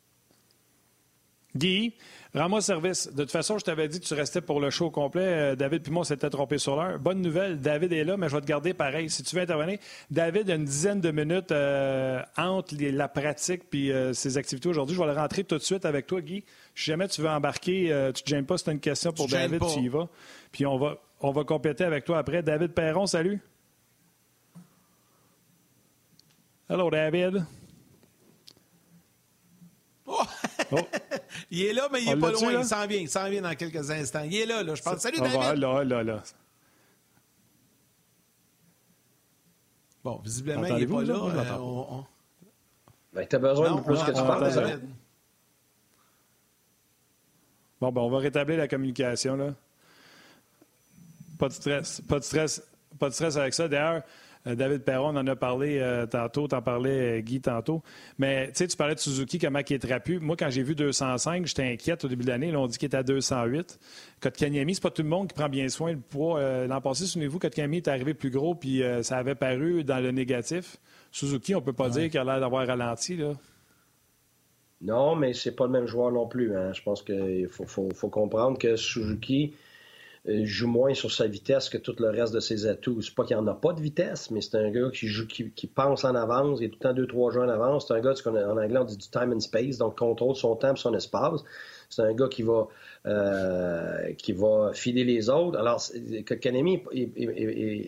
Guy, 1.54 1.94
rends-moi 2.34 2.60
service. 2.62 3.12
De 3.12 3.22
toute 3.22 3.30
façon, 3.30 3.58
je 3.58 3.64
t'avais 3.64 3.88
dit 3.88 4.00
que 4.00 4.04
tu 4.04 4.14
restais 4.14 4.40
pour 4.40 4.60
le 4.60 4.70
show 4.70 4.90
complet. 4.90 5.24
Euh, 5.24 5.54
David 5.54 5.82
puis 5.82 5.92
moi, 5.92 6.00
on 6.00 6.04
s'était 6.04 6.30
trompé 6.30 6.58
sur 6.58 6.76
l'heure. 6.76 6.98
Bonne 6.98 7.20
nouvelle, 7.20 7.60
David 7.60 7.92
est 7.92 8.04
là, 8.04 8.16
mais 8.16 8.28
je 8.28 8.34
vais 8.34 8.40
te 8.40 8.46
garder 8.46 8.72
pareil. 8.72 9.10
Si 9.10 9.22
tu 9.22 9.36
veux 9.36 9.42
intervenir, 9.42 9.78
David 10.10 10.50
a 10.50 10.54
une 10.54 10.64
dizaine 10.64 11.00
de 11.00 11.10
minutes 11.10 11.52
euh, 11.52 12.22
entre 12.36 12.74
la 12.80 13.08
pratique 13.08 13.68
puis 13.68 13.92
euh, 13.92 14.14
ses 14.14 14.38
activités 14.38 14.68
aujourd'hui. 14.68 14.96
Je 14.96 15.00
vais 15.00 15.06
le 15.06 15.12
rentrer 15.12 15.44
tout 15.44 15.58
de 15.58 15.62
suite 15.62 15.84
avec 15.84 16.06
toi, 16.06 16.20
Guy. 16.20 16.44
Si 16.74 16.84
jamais 16.84 17.08
tu 17.08 17.20
veux 17.20 17.28
embarquer, 17.28 17.88
tu 17.88 17.92
ne 17.92 18.10
te 18.12 18.28
gênes 18.28 18.46
pas, 18.46 18.56
c'est 18.56 18.72
une 18.72 18.80
question 18.80 19.12
pour 19.12 19.28
David, 19.28 19.60
tu 19.74 19.80
y 19.80 19.88
vas. 19.88 20.08
Puis 20.52 20.64
on 20.64 20.78
va, 20.78 20.96
on 21.20 21.32
va 21.32 21.44
compléter 21.44 21.84
avec 21.84 22.04
toi 22.04 22.18
après. 22.18 22.42
David 22.42 22.72
Perron, 22.72 23.06
salut. 23.06 23.40
Hello, 26.70 26.88
David. 26.88 27.44
Oh. 30.72 30.78
il 31.50 31.62
est 31.66 31.72
là, 31.72 31.88
mais 31.92 32.02
il 32.02 32.08
n'est 32.08 32.16
pas 32.16 32.32
loin. 32.32 32.52
Il 32.52 32.64
s'en 32.64 32.86
vient. 32.86 33.00
Il 33.00 33.08
s'en 33.08 33.28
vient 33.28 33.42
dans 33.42 33.54
quelques 33.54 33.90
instants. 33.90 34.22
Il 34.24 34.34
est 34.34 34.46
là, 34.46 34.62
là. 34.62 34.74
Je 34.74 34.82
pense. 34.82 34.98
Salut, 34.98 35.18
David. 35.18 35.58
là, 35.60 35.84
là, 35.84 36.02
là. 36.02 36.22
Bon, 40.04 40.20
visiblement, 40.24 40.66
il 40.66 40.74
n'est 40.74 40.86
pas 40.86 41.02
là? 41.02 41.14
Euh, 41.14 41.58
on, 41.58 42.04
Ben, 43.12 43.26
tu 43.26 43.36
as 43.36 43.38
besoin 43.38 43.76
de 43.76 43.80
plus 43.82 44.02
que 44.02 44.10
tu 44.10 44.12
parles, 44.14 44.80
Bon, 47.80 47.92
ben, 47.92 48.00
on 48.00 48.10
va 48.10 48.18
rétablir 48.18 48.58
la 48.58 48.68
communication, 48.68 49.36
là. 49.36 49.54
Pas 51.38 51.48
de 51.48 51.52
stress. 51.52 52.00
Pas 52.00 52.18
de 52.18 52.24
stress. 52.24 52.62
Pas 52.98 53.08
de 53.08 53.14
stress 53.14 53.36
avec 53.36 53.54
ça. 53.54 53.68
D'ailleurs, 53.68 54.02
David 54.44 54.82
Perron 54.82 55.16
en 55.16 55.26
a 55.26 55.36
parlé 55.36 55.78
euh, 55.78 56.06
tantôt, 56.06 56.48
t'en 56.48 56.62
parlais, 56.62 57.18
euh, 57.18 57.20
Guy, 57.20 57.40
tantôt. 57.40 57.82
Mais 58.18 58.48
tu 58.48 58.58
sais, 58.58 58.66
tu 58.66 58.76
parlais 58.76 58.94
de 58.94 59.00
Suzuki, 59.00 59.38
comment 59.38 59.60
il 59.68 59.74
est 59.74 59.78
trapu. 59.78 60.18
Moi, 60.18 60.36
quand 60.36 60.50
j'ai 60.50 60.62
vu 60.62 60.74
205, 60.74 61.46
j'étais 61.46 61.72
inquiète 61.72 62.04
au 62.04 62.08
début 62.08 62.24
de 62.24 62.30
l'année. 62.30 62.50
Là, 62.50 62.60
on 62.60 62.66
dit 62.66 62.78
qu'il 62.78 62.86
était 62.86 62.96
à 62.96 63.02
208. 63.02 63.78
Kotkaniemi, 64.20 64.74
c'est 64.74 64.82
pas 64.82 64.90
tout 64.90 65.02
le 65.02 65.08
monde 65.08 65.28
qui 65.28 65.34
prend 65.34 65.48
bien 65.48 65.68
soin 65.68 65.94
du 65.94 66.00
poids. 66.00 66.40
L'an 66.66 66.80
passé, 66.80 67.06
souvenez-vous, 67.06 67.38
Kotkaniemi 67.38 67.78
est 67.78 67.88
arrivé 67.88 68.14
plus 68.14 68.30
gros, 68.30 68.54
puis 68.54 68.82
ça 69.02 69.18
avait 69.18 69.34
paru 69.34 69.84
dans 69.84 70.00
le 70.00 70.10
négatif. 70.10 70.76
Suzuki, 71.10 71.54
on 71.54 71.60
peut 71.60 71.72
pas 71.72 71.88
dire 71.88 72.10
qu'il 72.10 72.20
a 72.20 72.24
l'air 72.24 72.40
d'avoir 72.40 72.66
ralenti, 72.66 73.16
là. 73.16 73.34
Non, 74.82 75.14
mais 75.14 75.32
c'est 75.32 75.54
pas 75.54 75.66
le 75.66 75.70
même 75.70 75.86
joueur 75.86 76.10
non 76.10 76.26
plus. 76.26 76.56
Hein. 76.56 76.72
Je 76.72 76.82
pense 76.82 77.02
qu'il 77.02 77.48
faut, 77.48 78.08
comprendre 78.08 78.58
que 78.58 78.74
Suzuki, 78.74 79.54
euh, 79.54 79.56
joue 80.24 80.68
moins 80.68 80.94
sur 80.94 81.10
sa 81.10 81.26
vitesse 81.26 81.68
que 81.68 81.78
tout 81.78 81.96
le 81.98 82.10
reste 82.10 82.32
de 82.32 82.40
ses 82.40 82.66
atouts. 82.66 83.02
C'est 83.02 83.14
pas 83.14 83.24
qu'il 83.24 83.36
en 83.36 83.46
a 83.48 83.54
pas 83.54 83.72
de 83.72 83.80
vitesse, 83.80 84.30
mais 84.30 84.40
c'est 84.40 84.56
un 84.56 84.70
gars 84.70 84.90
qui 84.90 85.08
joue, 85.08 85.26
qui, 85.26 85.66
pense 85.66 86.04
en 86.04 86.14
avance, 86.14 86.60
il 86.60 86.66
est 86.66 86.68
tout 86.68 86.78
le 86.80 86.88
temps 86.88 86.94
deux, 86.94 87.06
trois 87.06 87.32
jeux 87.32 87.40
en 87.40 87.48
avance. 87.48 87.88
C'est 87.88 87.94
un 87.94 88.00
gars, 88.00 88.14
en 88.26 88.56
anglais, 88.56 88.78
on 88.78 88.84
dit 88.84 88.96
du 88.96 89.08
time 89.08 89.32
and 89.32 89.40
space, 89.40 89.78
donc 89.78 89.98
contrôle 89.98 90.36
son 90.36 90.54
temps 90.54 90.74
et 90.74 90.78
son 90.78 90.94
espace. 90.94 91.40
C'est 91.88 92.02
un 92.02 92.14
gars 92.14 92.28
qui 92.28 92.42
va 92.42 92.68
euh, 93.04 94.12
qui 94.14 94.32
va 94.32 94.70
filer 94.72 95.02
les 95.02 95.28
autres. 95.28 95.58
Alors, 95.58 95.82
Kanemi, 96.40 96.84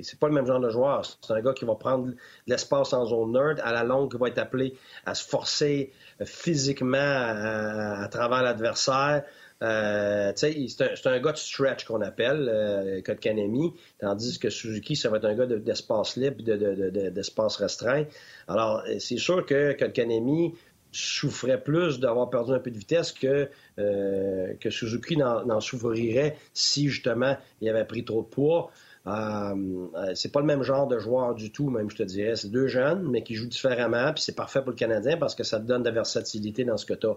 c'est 0.03 0.19
pas 0.19 0.27
le 0.27 0.35
même 0.35 0.45
genre 0.45 0.59
de 0.59 0.71
joueur. 0.71 1.05
C'est 1.05 1.33
un 1.33 1.41
gars 1.41 1.53
qui 1.53 1.65
va 1.65 1.77
prendre 1.77 2.13
l'espace 2.49 2.93
en 2.93 3.07
zone 3.07 3.33
nerd, 3.33 3.61
à 3.63 3.73
la 3.73 3.85
longue, 3.85 4.11
qui 4.11 4.19
va 4.19 4.27
être 4.27 4.39
appelé 4.39 4.75
à 5.07 5.15
se 5.15 5.25
forcer 5.25 5.93
physiquement 6.25 6.99
à 6.99 8.09
travers 8.11 8.43
l'adversaire. 8.43 9.23
Euh, 9.65 10.33
c'est 10.37 11.07
un, 11.07 11.21
gars 11.21 11.33
de 11.33 11.39
stretch 11.39 11.85
qu'on 11.85 12.03
appelle, 12.03 12.49
euh, 12.53 13.01
Kanemi, 13.01 13.73
tandis 13.99 14.39
que 14.39 14.51
Suzuki, 14.51 14.95
ça 14.95 15.09
va 15.09 15.17
être 15.17 15.25
un 15.25 15.35
gars 15.35 15.47
d'espace 15.47 16.17
libre, 16.17 16.43
d'espace 16.43 17.57
restreint. 17.57 18.05
Alors, 18.47 18.83
c'est 18.99 19.17
sûr 19.17 19.47
que 19.47 19.73
Kanemi 19.73 20.55
souffrait 20.93 21.61
plus 21.61 21.99
d'avoir 21.99 22.31
perdu 22.31 22.53
un 22.53 22.61
peu 22.61 22.71
de 22.71 22.79
vitesse 22.79 23.13
que, 23.13 23.49
euh, 23.79 24.55
que 24.61 24.71
Suzuki 24.71 25.17
n'en 25.17 25.61
souffrirait 25.61 26.37
si, 26.53 26.89
justement, 26.89 27.37
il 27.61 27.69
avait 27.69 27.85
pris 27.85 28.05
trop 28.05 28.23
de 28.23 28.29
poids. 28.29 28.71
Euh, 29.07 30.15
c'est 30.15 30.33
pas 30.33 30.41
le 30.41 30.47
même 30.47 30.63
genre 30.63 30.87
de 30.87 30.99
joueur 30.99 31.35
du 31.35 31.51
tout, 31.51 31.69
même 31.69 31.91
je 31.91 31.97
te 31.97 32.03
dirais. 32.03 32.37
C'est 32.37 32.51
deux 32.51 32.69
jeunes, 32.69 33.09
mais 33.11 33.23
qui 33.23 33.35
jouent 33.35 33.49
différemment, 33.49 34.13
puis 34.13 34.23
c'est 34.23 34.37
parfait 34.37 34.61
pour 34.61 34.71
le 34.71 34.77
Canadien 34.77 35.17
parce 35.17 35.35
que 35.35 35.43
ça 35.43 35.59
te 35.59 35.65
donne 35.65 35.83
de 35.83 35.89
la 35.89 35.95
versatilité 35.95 36.65
dans 36.65 36.77
ce 36.77 36.87
que 36.87 36.95
tu 36.95 37.07
as. 37.07 37.17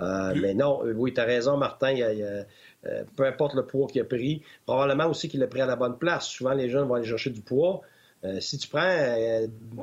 Euh, 0.00 0.34
mais 0.40 0.54
non, 0.54 0.84
euh, 0.84 0.92
oui, 0.94 1.12
tu 1.12 1.20
as 1.20 1.24
raison, 1.24 1.56
Martin. 1.56 1.94
Euh, 1.98 2.44
peu 3.16 3.24
importe 3.24 3.54
le 3.54 3.66
poids 3.66 3.86
qu'il 3.86 4.00
a 4.00 4.04
pris, 4.04 4.42
probablement 4.66 5.06
aussi 5.06 5.28
qu'il 5.28 5.40
l'a 5.40 5.46
pris 5.46 5.60
à 5.60 5.66
la 5.66 5.76
bonne 5.76 5.98
place. 5.98 6.26
Souvent, 6.26 6.52
les 6.52 6.68
jeunes 6.68 6.88
vont 6.88 6.94
aller 6.94 7.06
chercher 7.06 7.30
du 7.30 7.40
poids. 7.40 7.82
si 8.40 8.58
tu 8.58 8.68
prends 8.68 9.06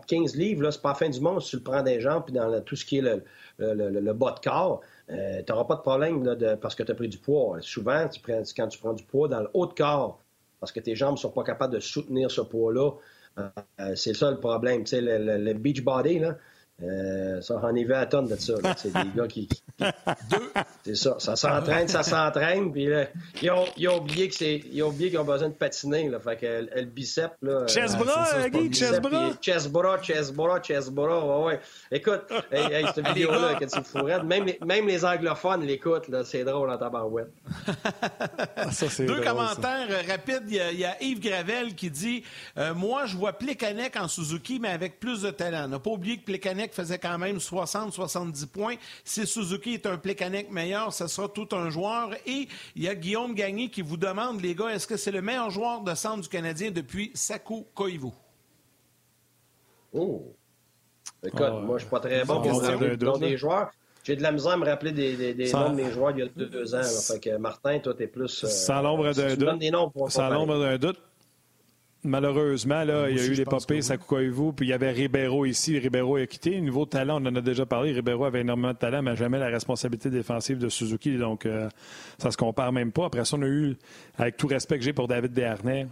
15 0.08 0.36
livres, 0.36 0.70
c'est 0.72 0.82
pas 0.82 0.90
la 0.90 0.96
fin 0.96 1.10
du 1.10 1.20
monde 1.22 1.42
si 1.42 1.52
tu 1.52 1.56
le 1.58 1.64
prends 1.64 1.82
des 1.82 2.02
jambes 2.02 2.24
puis 2.26 2.34
dans 2.34 2.62
tout 2.62 2.76
ce 2.76 2.84
qui 2.84 2.98
est 2.98 3.02
le, 3.02 3.24
le, 3.58 4.14
bas 4.14 4.34
de 4.34 4.40
corps. 4.40 4.82
tu 5.08 5.16
n'auras 5.16 5.64
pas 5.64 5.76
de 5.76 5.82
problème 5.82 6.24
de, 6.24 6.56
parce 6.56 6.76
que 6.76 6.84
tu 6.84 6.92
as 6.92 6.96
pris 6.96 7.08
du 7.08 7.20
poids. 7.20 7.58
Souvent, 7.62 8.08
tu 8.10 8.20
prends, 8.20 8.42
quand 8.56 8.68
tu 8.68 8.80
prends 8.80 8.94
du 8.94 9.04
poids 9.04 9.30
dans 9.30 9.42
le 9.42 9.50
haut 9.54 9.66
de 9.66 9.74
corps, 9.74 10.20
parce 10.60 10.74
que 10.74 10.82
tes 10.82 10.96
jambes 10.96 11.14
ne 11.14 11.20
sont 11.20 11.32
pas 11.32 11.44
capables 11.44 11.74
de 11.74 11.80
soutenir 11.80 12.30
ce 12.32 12.42
poids-là, 12.42 12.92
c'est 13.96 14.14
ça 14.14 14.30
le 14.30 14.40
problème. 14.42 14.84
Tu 14.84 14.90
sais, 14.90 15.02
le, 15.02 15.54
beach 15.54 15.84
body, 15.86 16.20
là, 16.20 16.36
euh, 16.82 17.42
ça, 17.42 17.60
on 17.62 17.76
y 17.76 17.84
va 17.84 18.00
à 18.00 18.06
tonne 18.06 18.28
de 18.28 18.36
ça. 18.38 18.54
C'est 18.78 18.94
des 18.94 19.10
gars 19.16 19.28
qui. 19.28 19.50
Deux. 19.80 20.52
C'est 20.86 20.96
ça. 20.96 21.16
Ça 21.20 21.36
s'entraîne, 21.36 21.88
ça 21.90 22.04
s'entraîne. 22.04 22.72
Puis 22.72 22.86
là, 22.88 23.08
ils, 23.42 23.52
ont, 23.52 23.66
ils, 23.76 23.90
ont, 23.90 23.98
oublié 23.98 24.30
que 24.30 24.36
c'est, 24.36 24.64
ils 24.72 24.82
ont 24.84 24.88
oublié 24.88 25.10
qu'ils 25.10 25.20
ont 25.20 25.26
besoin 25.26 25.50
de 25.50 25.54
patiner. 25.54 26.10
Là, 26.10 26.20
fait 26.20 26.38
que 26.38 26.68
le, 26.74 26.86
bicep. 26.86 27.32
Là, 27.42 27.66
Guy, 27.66 28.70
bras? 29.02 29.32
Chest 29.42 29.70
bras, 29.70 29.98
chest 30.02 30.34
bras, 30.34 30.60
chest 30.62 30.92
bras. 30.92 31.26
Ouais, 31.26 31.46
ouais. 31.46 31.60
Écoute, 31.92 32.24
hey, 32.52 32.86
cette 32.96 33.08
vidéo-là, 33.14 33.56
que 33.56 33.66
tu 33.66 33.84
fourrettes, 33.84 34.24
même, 34.24 34.46
les, 34.46 34.60
même 34.66 34.88
les 34.88 35.04
anglophones 35.04 35.64
l'écoutent. 35.64 36.08
Là, 36.08 36.24
c'est 36.24 36.46
drôle 36.46 36.70
en 36.70 36.78
tabarouette. 36.78 37.32
ça, 38.72 38.86
Deux 39.00 39.06
drôle, 39.06 39.24
commentaires 39.26 39.88
ça. 39.90 39.96
Euh, 39.96 40.02
rapides. 40.08 40.44
Il 40.48 40.80
y, 40.80 40.86
a, 40.86 41.02
Yves 41.04 41.20
Gravel 41.20 41.76
qui 41.76 41.92
dit 41.92 42.24
euh, 42.58 42.74
Moi, 42.74 43.06
je 43.06 43.18
vois 43.18 43.34
Plekanec 43.34 43.98
en 43.98 44.08
Suzuki, 44.08 44.60
mais 44.62 44.70
avec 44.70 45.00
plus 45.00 45.24
de 45.24 45.32
talent. 45.32 45.68
n'a 45.68 45.80
pas 45.80 45.92
oublié 45.92 46.18
que 46.18 46.24
Plekanec 46.24 46.69
faisait 46.74 47.00
quand 47.00 47.18
même 47.18 47.38
60-70 47.38 48.48
points. 48.48 48.76
Si 49.04 49.26
Suzuki 49.26 49.76
est 49.76 49.86
un 49.86 49.98
Plekanec 49.98 50.52
meilleur, 50.52 50.94
ce 50.94 51.08
sera 51.08 51.28
tout 51.28 51.48
un 51.52 51.70
joueur. 51.70 52.14
Et 52.26 52.48
il 52.76 52.84
y 52.84 52.88
a 52.88 52.96
Guillaume 52.96 53.34
Gagné 53.34 53.70
qui 53.70 53.82
vous 53.82 53.98
demande, 53.98 54.42
les 54.42 54.56
gars, 54.56 54.70
est-ce 54.70 54.88
que 54.88 54.98
c'est 54.98 55.12
le 55.12 55.22
meilleur 55.22 55.50
joueur 55.50 55.82
de 55.82 55.94
centre 55.96 56.22
du 56.22 56.30
Canadien 56.30 56.72
depuis 56.72 57.12
Saku 57.14 57.66
Koivu? 57.74 58.12
Oh! 59.94 60.36
Écoute, 61.24 61.42
ah 61.44 61.52
moi, 61.52 61.78
je 61.78 61.84
suis 61.84 61.90
pas 61.90 62.00
très 62.00 62.24
bon 62.24 62.42
pour 62.42 62.62
le 62.62 62.96
nom 62.96 63.18
des 63.18 63.38
joueurs. 63.38 63.72
J'ai 64.04 64.16
de 64.16 64.24
la 64.24 64.32
misère 64.32 64.54
à 64.54 64.58
me 64.58 64.66
rappeler 64.66 64.92
des, 64.92 65.34
des, 65.34 65.52
noms 65.52 65.72
de 65.72 65.76
mes 65.76 65.92
joueurs 65.92 66.12
il 66.12 66.20
y 66.20 66.22
a 66.22 66.28
deux, 66.28 66.76
ans. 66.76 66.82
Fait 66.82 67.20
que 67.20 67.38
Martin, 67.38 67.80
toi, 67.80 67.94
t'es 67.94 68.08
plus. 68.08 68.44
Euh, 68.44 68.48
sans 68.48 68.82
l'ombre 68.82 69.14
d'un 69.14 69.36
doute. 69.36 70.10
Sans 70.10 70.30
l'ombre 70.30 70.58
d'un 70.60 70.78
doute. 70.78 71.00
Malheureusement, 72.04 72.86
là, 72.86 73.10
il 73.10 73.18
y 73.18 73.20
a 73.20 73.26
eu 73.26 73.34
les 73.34 73.44
popées, 73.44 73.82
ça 73.82 73.98
vous 73.98 74.54
puis 74.54 74.68
il 74.68 74.70
y 74.70 74.74
avait 74.74 74.92
Ribeiro 74.92 75.46
ici. 75.46 75.78
Ribeiro 75.78 76.16
a 76.16 76.26
quitté. 76.28 76.60
Niveau 76.62 76.86
talent, 76.86 77.22
on 77.22 77.26
en 77.26 77.36
a 77.36 77.42
déjà 77.42 77.66
parlé. 77.66 77.92
Ribeiro 77.92 78.24
avait 78.24 78.40
énormément 78.40 78.72
de 78.72 78.78
talent, 78.78 79.02
mais 79.02 79.18
jamais 79.18 79.38
la 79.38 79.48
responsabilité 79.48 80.10
défensive 80.10 80.60
de 80.60 80.70
Suzuki. 80.70 81.18
Donc, 81.18 81.44
ça 81.44 81.50
euh, 81.50 81.70
ça 82.18 82.32
se 82.32 82.38
compare 82.38 82.72
même 82.72 82.94
pas. 82.94 83.06
Après 83.06 83.26
ça, 83.26 83.36
on 83.36 83.42
a 83.42 83.48
eu, 83.48 83.76
avec 84.18 84.38
tout 84.38 84.48
respect 84.48 84.78
que 84.78 84.86
j'ai 84.86 84.94
pour 84.94 85.10
David 85.10 85.34
Desharnais, 85.34 85.88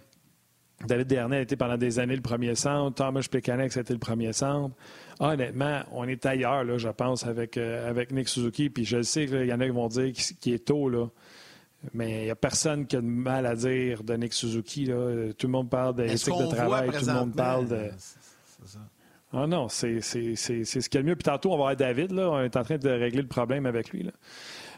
David 0.85 1.07
Desharnais 1.07 1.37
a 1.37 1.41
été 1.41 1.55
pendant 1.55 1.77
des 1.77 1.99
années 1.99 2.15
le 2.15 2.21
premier 2.21 2.55
centre. 2.55 2.95
Thomas 2.95 3.27
Plekanec, 3.29 3.75
a 3.75 3.81
été 3.81 3.93
le 3.93 3.99
premier 3.99 4.31
centre. 4.31 4.75
honnêtement, 5.19 5.81
on 5.91 6.07
est 6.07 6.25
ailleurs, 6.25 6.63
là, 6.63 6.77
je 6.77 6.89
pense, 6.89 7.25
avec, 7.25 7.57
euh, 7.57 7.89
avec 7.89 8.11
Nick 8.11 8.29
Suzuki. 8.29 8.69
Puis 8.69 8.85
je 8.85 9.01
sais 9.01 9.25
qu'il 9.25 9.45
y 9.45 9.53
en 9.53 9.59
a 9.59 9.65
qui 9.65 9.71
vont 9.71 9.87
dire 9.87 10.13
qu'il 10.39 10.53
est 10.53 10.65
tôt, 10.65 10.87
là. 10.87 11.07
Mais 11.93 12.21
il 12.21 12.23
n'y 12.25 12.31
a 12.31 12.35
personne 12.35 12.85
qui 12.85 12.95
a 12.95 13.01
de 13.01 13.05
mal 13.05 13.45
à 13.45 13.55
dire 13.55 14.03
de 14.03 14.13
Nick 14.15 14.33
Suzuki. 14.33 14.85
Là. 14.85 15.31
Tout 15.37 15.47
le 15.47 15.51
monde 15.51 15.69
parle 15.69 15.95
d'éthique 15.95 16.33
de 16.37 16.47
travail, 16.47 16.89
tout 16.89 17.05
le 17.05 17.13
monde 17.13 17.35
parle 17.35 17.67
de. 17.67 17.89
Ah 19.33 19.45
non, 19.45 19.67
c'est 19.67 20.01
ce 20.01 20.17
qu'il 20.17 20.95
y 20.95 20.97
a 20.97 21.01
de 21.01 21.07
mieux. 21.07 21.15
Puis 21.15 21.23
tantôt, 21.23 21.49
on 21.49 21.57
va 21.57 21.63
voir 21.63 21.75
David. 21.75 22.11
Là. 22.11 22.29
On 22.29 22.41
est 22.41 22.55
en 22.55 22.63
train 22.63 22.77
de 22.77 22.89
régler 22.89 23.21
le 23.21 23.27
problème 23.27 23.65
avec 23.65 23.89
lui. 23.89 24.03
Là. 24.03 24.11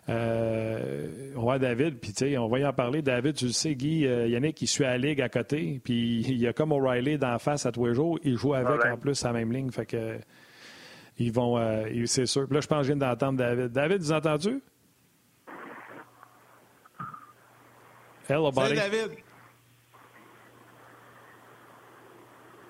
Euh, 0.10 1.34
on 1.36 1.40
va 1.40 1.42
voir 1.42 1.60
David, 1.60 2.00
puis 2.00 2.12
tu 2.14 2.26
sais, 2.26 2.38
on 2.38 2.48
va 2.48 2.60
y 2.60 2.66
en 2.66 2.74
parler. 2.74 3.02
David, 3.02 3.36
tu 3.36 3.46
le 3.46 3.52
sais, 3.52 3.76
Guy, 3.76 4.08
euh, 4.08 4.28
Yannick, 4.28 4.60
il 4.62 4.68
suit 4.68 4.86
à 4.86 4.92
la 4.92 4.98
ligue 4.98 5.22
à 5.22 5.30
côté, 5.30 5.80
puis 5.84 6.22
il 6.28 6.38
y 6.38 6.48
a 6.48 6.54
comme 6.54 6.72
O'Reilly 6.72 7.20
d'en 7.20 7.38
face 7.38 7.66
à 7.66 7.72
tous 7.72 7.86
les 7.86 7.94
jours. 7.94 8.18
Il 8.24 8.38
joue 8.38 8.56
avec 8.56 8.84
en 8.86 8.98
plus 8.98 9.24
à 9.24 9.28
la 9.28 9.34
même 9.34 9.52
ligne. 9.52 9.72
Fait 9.72 9.86
que 9.86 10.18
ils 11.20 11.32
vont, 11.32 11.58
euh, 11.58 11.86
c'est 12.06 12.26
sûr. 12.26 12.48
Puis 12.48 12.56
là, 12.56 12.62
je 12.62 12.68
pense 12.68 12.80
que 12.80 12.84
je 12.84 12.94
viens 12.94 13.08
d'entendre 13.08 13.38
David. 13.38 13.68
David, 13.68 14.02
vous 14.02 14.14
entendu? 14.14 14.62
Hello, 18.30 18.52
buddy. 18.52 18.76
Salut, 18.76 18.92
David. 18.92 19.18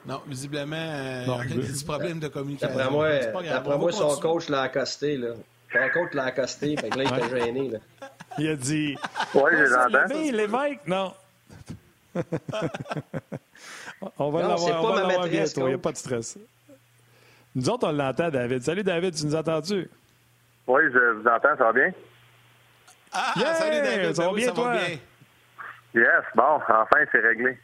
Non, 0.05 0.21
visiblement, 0.25 0.75
euh, 0.77 1.25
il 1.49 1.57
y 1.57 1.59
a 1.59 1.71
des 1.71 1.85
problèmes 1.85 2.19
de 2.19 2.29
communication? 2.29 2.77
D'après 2.77 2.89
moi, 2.89 3.77
moi 3.77 3.91
son 3.91 4.15
coach 4.21 4.47
l'a 4.47 4.61
accosté. 4.61 5.17
Là. 5.17 5.33
Son 5.71 5.89
coach 5.93 6.13
l'a 6.13 6.23
accosté, 6.25 6.77
fait 6.77 6.89
que 6.89 6.97
là, 6.97 7.03
il 7.03 7.13
était 7.13 7.29
gêné. 7.45 7.69
Là. 7.69 7.79
Il 8.37 8.47
a 8.49 8.55
dit. 8.55 8.95
Oui, 9.35 9.51
je 9.51 9.65
l'entends. 9.65 10.07
Les 10.31 10.47
mecs, 10.47 10.87
non. 10.87 11.13
on 14.17 14.29
va 14.31 14.41
l'avoir, 14.41 14.83
on 14.83 14.87
va 14.93 15.01
l'avoir 15.01 15.27
bientôt, 15.27 15.67
il 15.67 15.67
n'y 15.67 15.73
a 15.73 15.77
pas 15.77 15.91
de 15.91 15.97
stress. 15.97 16.39
Nous 17.53 17.69
autres, 17.69 17.87
on 17.87 17.91
l'entend, 17.91 18.29
David. 18.29 18.63
Salut, 18.63 18.83
David, 18.83 19.13
tu 19.13 19.25
nous 19.25 19.35
entends-tu? 19.35 19.89
Oui, 20.67 20.81
je 20.93 21.19
vous 21.19 21.27
entends, 21.27 21.57
ça 21.57 21.65
va 21.65 21.73
bien? 21.73 21.91
Ah, 23.11 23.33
salut, 23.35 23.81
David. 23.81 24.15
Ça 24.15 24.23
va 24.23 24.29
ben 24.29 24.35
bien, 24.35 24.53
toi? 24.53 24.71
bien. 24.71 24.97
Yes, 25.93 26.23
bon, 26.35 26.43
enfin, 26.43 26.85
c'est 27.11 27.19
réglé. 27.19 27.57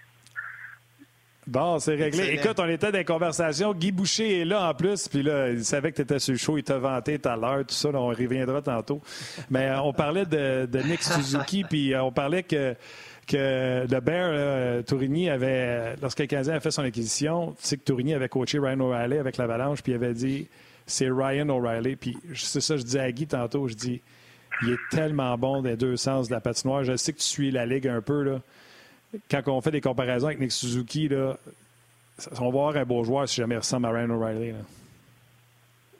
Bon, 1.48 1.78
c'est 1.78 1.94
réglé. 1.94 2.32
Écoute, 2.34 2.60
on 2.60 2.68
était 2.68 2.92
dans 2.92 2.98
une 2.98 3.06
conversation. 3.06 3.74
Guy 3.74 3.92
Boucher 3.92 4.42
est 4.42 4.46
là 4.46 4.68
en 4.68 4.74
plus. 4.74 5.08
Puis 5.08 5.22
là, 5.22 5.50
il 5.50 5.64
savait 5.64 5.92
que 5.92 5.98
tu 5.98 6.02
étais 6.02 6.18
sur 6.18 6.32
le 6.32 6.40
show. 6.40 6.58
Il 6.58 6.64
t'a 6.64 6.80
vanté 6.80 7.20
tout 7.20 7.30
à 7.30 7.36
l'heure, 7.36 7.60
tout 7.60 7.76
ça. 7.76 7.90
on 7.94 8.08
reviendra 8.08 8.64
tantôt. 8.64 9.00
Mais 9.52 9.70
euh, 9.70 9.82
on 9.82 9.94
parlait 9.94 10.26
de, 10.26 10.68
Nick 10.88 11.04
Suzuki. 11.04 11.64
puis 11.70 11.94
euh, 11.94 12.02
on 12.02 12.12
parlait 12.12 12.42
que, 12.42 12.76
que 13.28 13.86
le 13.88 14.00
Bear, 14.00 14.84
Tourigny, 14.86 15.30
avait, 15.30 15.96
lorsque 16.02 16.20
le 16.20 16.26
Canadien 16.26 16.56
a 16.56 16.60
fait 16.60 16.72
son 16.72 16.82
acquisition, 16.82 17.52
tu 17.52 17.68
sais 17.68 17.78
que 17.78 17.84
Tourigny 17.84 18.16
avait 18.16 18.30
coaché 18.30 18.58
Ryan 18.58 18.80
O'Reilly 18.80 19.20
avec 19.20 19.38
l'Avalanche. 19.38 19.84
Puis 19.84 19.92
il 19.92 19.96
avait 19.96 20.16
dit 20.16 20.48
c'est 20.88 21.10
Ryan 21.12 21.50
O'Reilly. 21.50 21.96
Puis 21.96 22.18
c'est 22.34 22.62
ça, 22.62 22.76
je 22.76 22.82
disais 22.82 23.02
à 23.02 23.12
Guy 23.12 23.28
tantôt. 23.28 23.68
Je 23.68 23.76
dis 23.76 24.02
il 24.62 24.72
est 24.72 24.80
tellement 24.92 25.38
bon 25.38 25.62
des 25.62 25.76
deux 25.76 25.98
sens 25.98 26.28
de 26.30 26.34
la 26.34 26.40
patinoire. 26.40 26.84
Je 26.84 26.96
sais 26.96 27.14
que 27.14 27.18
tu 27.18 27.26
suis 27.26 27.52
la 27.52 27.66
ligue 27.66 27.88
un 27.88 28.02
peu. 28.02 28.24
là 28.24 28.40
quand 29.30 29.42
on 29.48 29.62
fait 29.62 29.72
des 29.72 29.82
comparaisons 29.82 30.28
avec 30.28 30.40
Nick 30.40 30.52
Suzuki, 30.52 31.08
là, 31.08 31.38
on 32.40 32.44
va 32.44 32.48
avoir 32.48 32.76
un 32.78 32.86
beau 32.86 33.04
joueur 33.04 33.28
si 33.28 33.38
jamais 33.38 33.56
il 33.56 33.60
ressemble 33.60 33.88
à 33.88 33.92
Ryan 33.92 34.10
O'Reilly. 34.12 34.54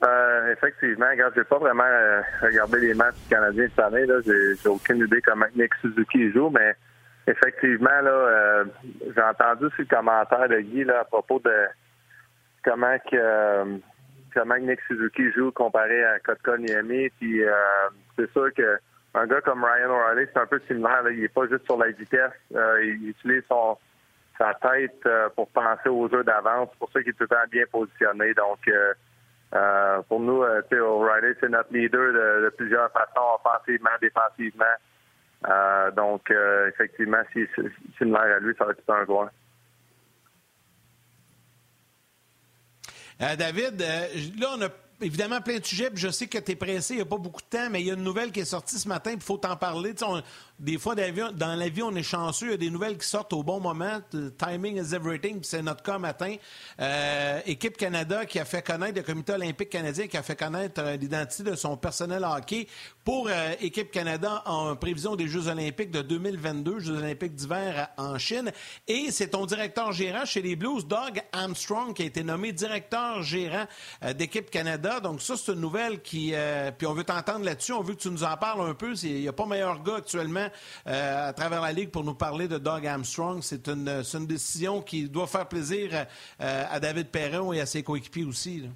Euh, 0.04 0.52
effectivement, 0.52 1.06
je 1.16 1.38
n'ai 1.38 1.44
pas 1.44 1.58
vraiment 1.58 1.84
euh, 1.84 2.20
regardé 2.42 2.80
les 2.80 2.94
matchs 2.94 3.16
canadiens 3.30 3.66
cette 3.68 3.84
année. 3.84 4.04
J'ai 4.24 4.68
aucune 4.68 4.98
idée 4.98 5.22
comment 5.22 5.46
Nick 5.56 5.74
Suzuki 5.80 6.30
joue, 6.32 6.50
mais 6.50 6.74
effectivement, 7.26 8.00
là, 8.02 8.10
euh, 8.10 8.64
j'ai 9.14 9.22
entendu 9.22 9.66
ce 9.76 9.82
commentaire 9.82 10.48
de 10.48 10.60
Guy 10.60 10.84
là, 10.84 11.00
à 11.00 11.04
propos 11.04 11.40
de 11.40 11.54
comment 12.62 12.96
que 13.10 13.80
comment 14.36 14.58
Nick 14.58 14.80
Suzuki 14.86 15.32
joue 15.32 15.50
comparé 15.50 16.04
à 16.04 16.18
Kotka. 16.20 16.52
Puis 17.18 17.42
c'est 18.16 18.30
sûr 18.32 18.52
que 18.54 18.78
un 19.16 19.26
gars 19.26 19.40
comme 19.40 19.64
Ryan 19.64 19.90
O'Reilly, 19.90 20.28
c'est 20.30 20.40
un 20.40 20.46
peu 20.46 20.60
similaire. 20.66 21.02
Il 21.10 21.20
n'est 21.20 21.28
pas 21.28 21.46
juste 21.46 21.64
sur 21.64 21.78
la 21.78 21.88
vitesse. 21.90 22.32
Euh, 22.54 22.84
il 22.84 23.08
utilise 23.08 23.42
son, 23.48 23.78
sa 24.36 24.52
tête 24.54 25.00
euh, 25.06 25.30
pour 25.34 25.48
penser 25.48 25.88
aux 25.88 26.06
jeux 26.10 26.22
d'avance. 26.22 26.68
C'est 26.72 26.78
pour 26.78 26.92
ça 26.92 27.00
qu'il 27.00 27.10
est 27.10 27.14
tout 27.14 27.22
le 27.24 27.28
temps 27.28 27.48
bien 27.50 27.64
positionné. 27.72 28.34
Donc, 28.34 28.58
euh, 28.68 30.02
pour 30.08 30.20
nous, 30.20 30.42
O'Reilly, 30.42 31.34
c'est 31.40 31.48
notre 31.48 31.72
leader 31.72 32.12
de, 32.12 32.50
plusieurs 32.58 32.92
façons, 32.92 33.38
offensivement, 33.42 33.88
défensivement. 34.02 34.64
donc, 35.96 36.30
effectivement, 36.68 37.22
si 37.32 37.46
c'est 37.56 37.72
similaire 37.96 38.36
à 38.36 38.38
lui, 38.40 38.54
ça 38.58 38.66
va 38.66 38.72
être 38.72 38.90
un 38.90 39.06
joueur. 39.06 39.30
David, 43.18 43.80
là, 44.38 44.54
on 44.56 44.62
a 44.62 44.68
évidemment 45.00 45.40
plein 45.40 45.58
de 45.58 45.64
sujets. 45.64 45.90
je 45.94 46.08
sais 46.08 46.26
que 46.26 46.38
tu 46.38 46.52
es 46.52 46.56
pressé, 46.56 46.94
il 46.94 46.96
n'y 46.98 47.02
a 47.02 47.06
pas 47.06 47.18
beaucoup 47.18 47.42
de 47.42 47.46
temps, 47.46 47.68
mais 47.70 47.80
il 47.80 47.86
y 47.86 47.90
a 47.90 47.94
une 47.94 48.02
nouvelle 48.02 48.32
qui 48.32 48.40
est 48.40 48.46
sortie 48.46 48.78
ce 48.78 48.88
matin, 48.88 49.12
il 49.12 49.20
faut 49.20 49.36
t'en 49.38 49.56
parler. 49.56 49.94
Des 50.58 50.78
fois, 50.78 50.94
dans 50.94 51.54
la 51.54 51.68
vie, 51.68 51.82
on 51.82 51.94
est 51.94 52.02
chanceux. 52.02 52.46
Il 52.46 52.50
y 52.52 52.54
a 52.54 52.56
des 52.56 52.70
nouvelles 52.70 52.96
qui 52.96 53.06
sortent 53.06 53.32
au 53.32 53.42
bon 53.42 53.60
moment. 53.60 54.00
Timing 54.38 54.76
is 54.76 54.94
everything, 54.94 55.40
c'est 55.42 55.62
notre 55.62 55.82
cas 55.82 55.98
matin. 55.98 56.36
Euh, 56.80 57.40
Équipe 57.46 57.76
Canada 57.76 58.24
qui 58.24 58.38
a 58.38 58.44
fait 58.44 58.62
connaître, 58.62 58.96
le 58.96 59.02
Comité 59.02 59.32
olympique 59.34 59.70
canadien 59.70 60.06
qui 60.06 60.16
a 60.16 60.22
fait 60.22 60.36
connaître 60.36 60.80
euh, 60.82 60.96
l'identité 60.96 61.50
de 61.50 61.56
son 61.56 61.76
personnel 61.76 62.24
hockey 62.24 62.66
pour 63.04 63.28
euh, 63.28 63.52
Équipe 63.60 63.90
Canada 63.90 64.42
en 64.46 64.76
prévision 64.76 65.14
des 65.14 65.28
Jeux 65.28 65.48
olympiques 65.48 65.90
de 65.90 66.02
2022, 66.02 66.80
Jeux 66.80 66.96
olympiques 66.96 67.34
d'hiver 67.34 67.88
en 67.96 68.18
Chine. 68.18 68.50
Et 68.88 69.10
c'est 69.10 69.28
ton 69.28 69.46
directeur 69.46 69.92
gérant 69.92 70.24
chez 70.24 70.42
les 70.42 70.56
Blues, 70.56 70.86
Doug 70.86 71.22
Armstrong, 71.32 71.94
qui 71.94 72.02
a 72.02 72.06
été 72.06 72.24
nommé 72.24 72.52
directeur 72.52 73.22
gérant 73.22 73.66
d'Équipe 74.14 74.50
Canada 74.50 75.00
donc, 75.00 75.20
ça, 75.20 75.36
c'est 75.36 75.52
une 75.52 75.60
nouvelle 75.60 76.00
qui. 76.00 76.34
Puis, 76.78 76.86
on 76.86 76.92
veut 76.92 77.04
t'entendre 77.04 77.44
là-dessus. 77.44 77.72
On 77.72 77.82
veut 77.82 77.94
que 77.94 78.00
tu 78.00 78.10
nous 78.10 78.24
en 78.24 78.36
parles 78.36 78.68
un 78.68 78.74
peu. 78.74 78.94
Il 79.02 79.20
n'y 79.20 79.28
a 79.28 79.32
pas 79.32 79.46
meilleur 79.46 79.82
gars 79.82 79.96
actuellement 79.96 80.45
euh, 80.86 81.28
à 81.28 81.32
travers 81.32 81.60
la 81.60 81.72
Ligue 81.72 81.90
pour 81.90 82.04
nous 82.04 82.14
parler 82.14 82.48
de 82.48 82.58
Doug 82.58 82.86
Armstrong. 82.86 83.40
C'est 83.42 83.68
une, 83.68 83.88
une, 83.88 84.26
décision 84.26 84.82
qui 84.82 85.08
doit 85.08 85.26
faire 85.26 85.46
plaisir 85.46 85.90
euh, 85.92 86.64
à 86.70 86.80
David 86.80 87.10
Perron 87.10 87.52
et 87.52 87.60
à 87.60 87.66
ses 87.66 87.82
coéquipiers 87.82 88.24
aussi. 88.24 88.70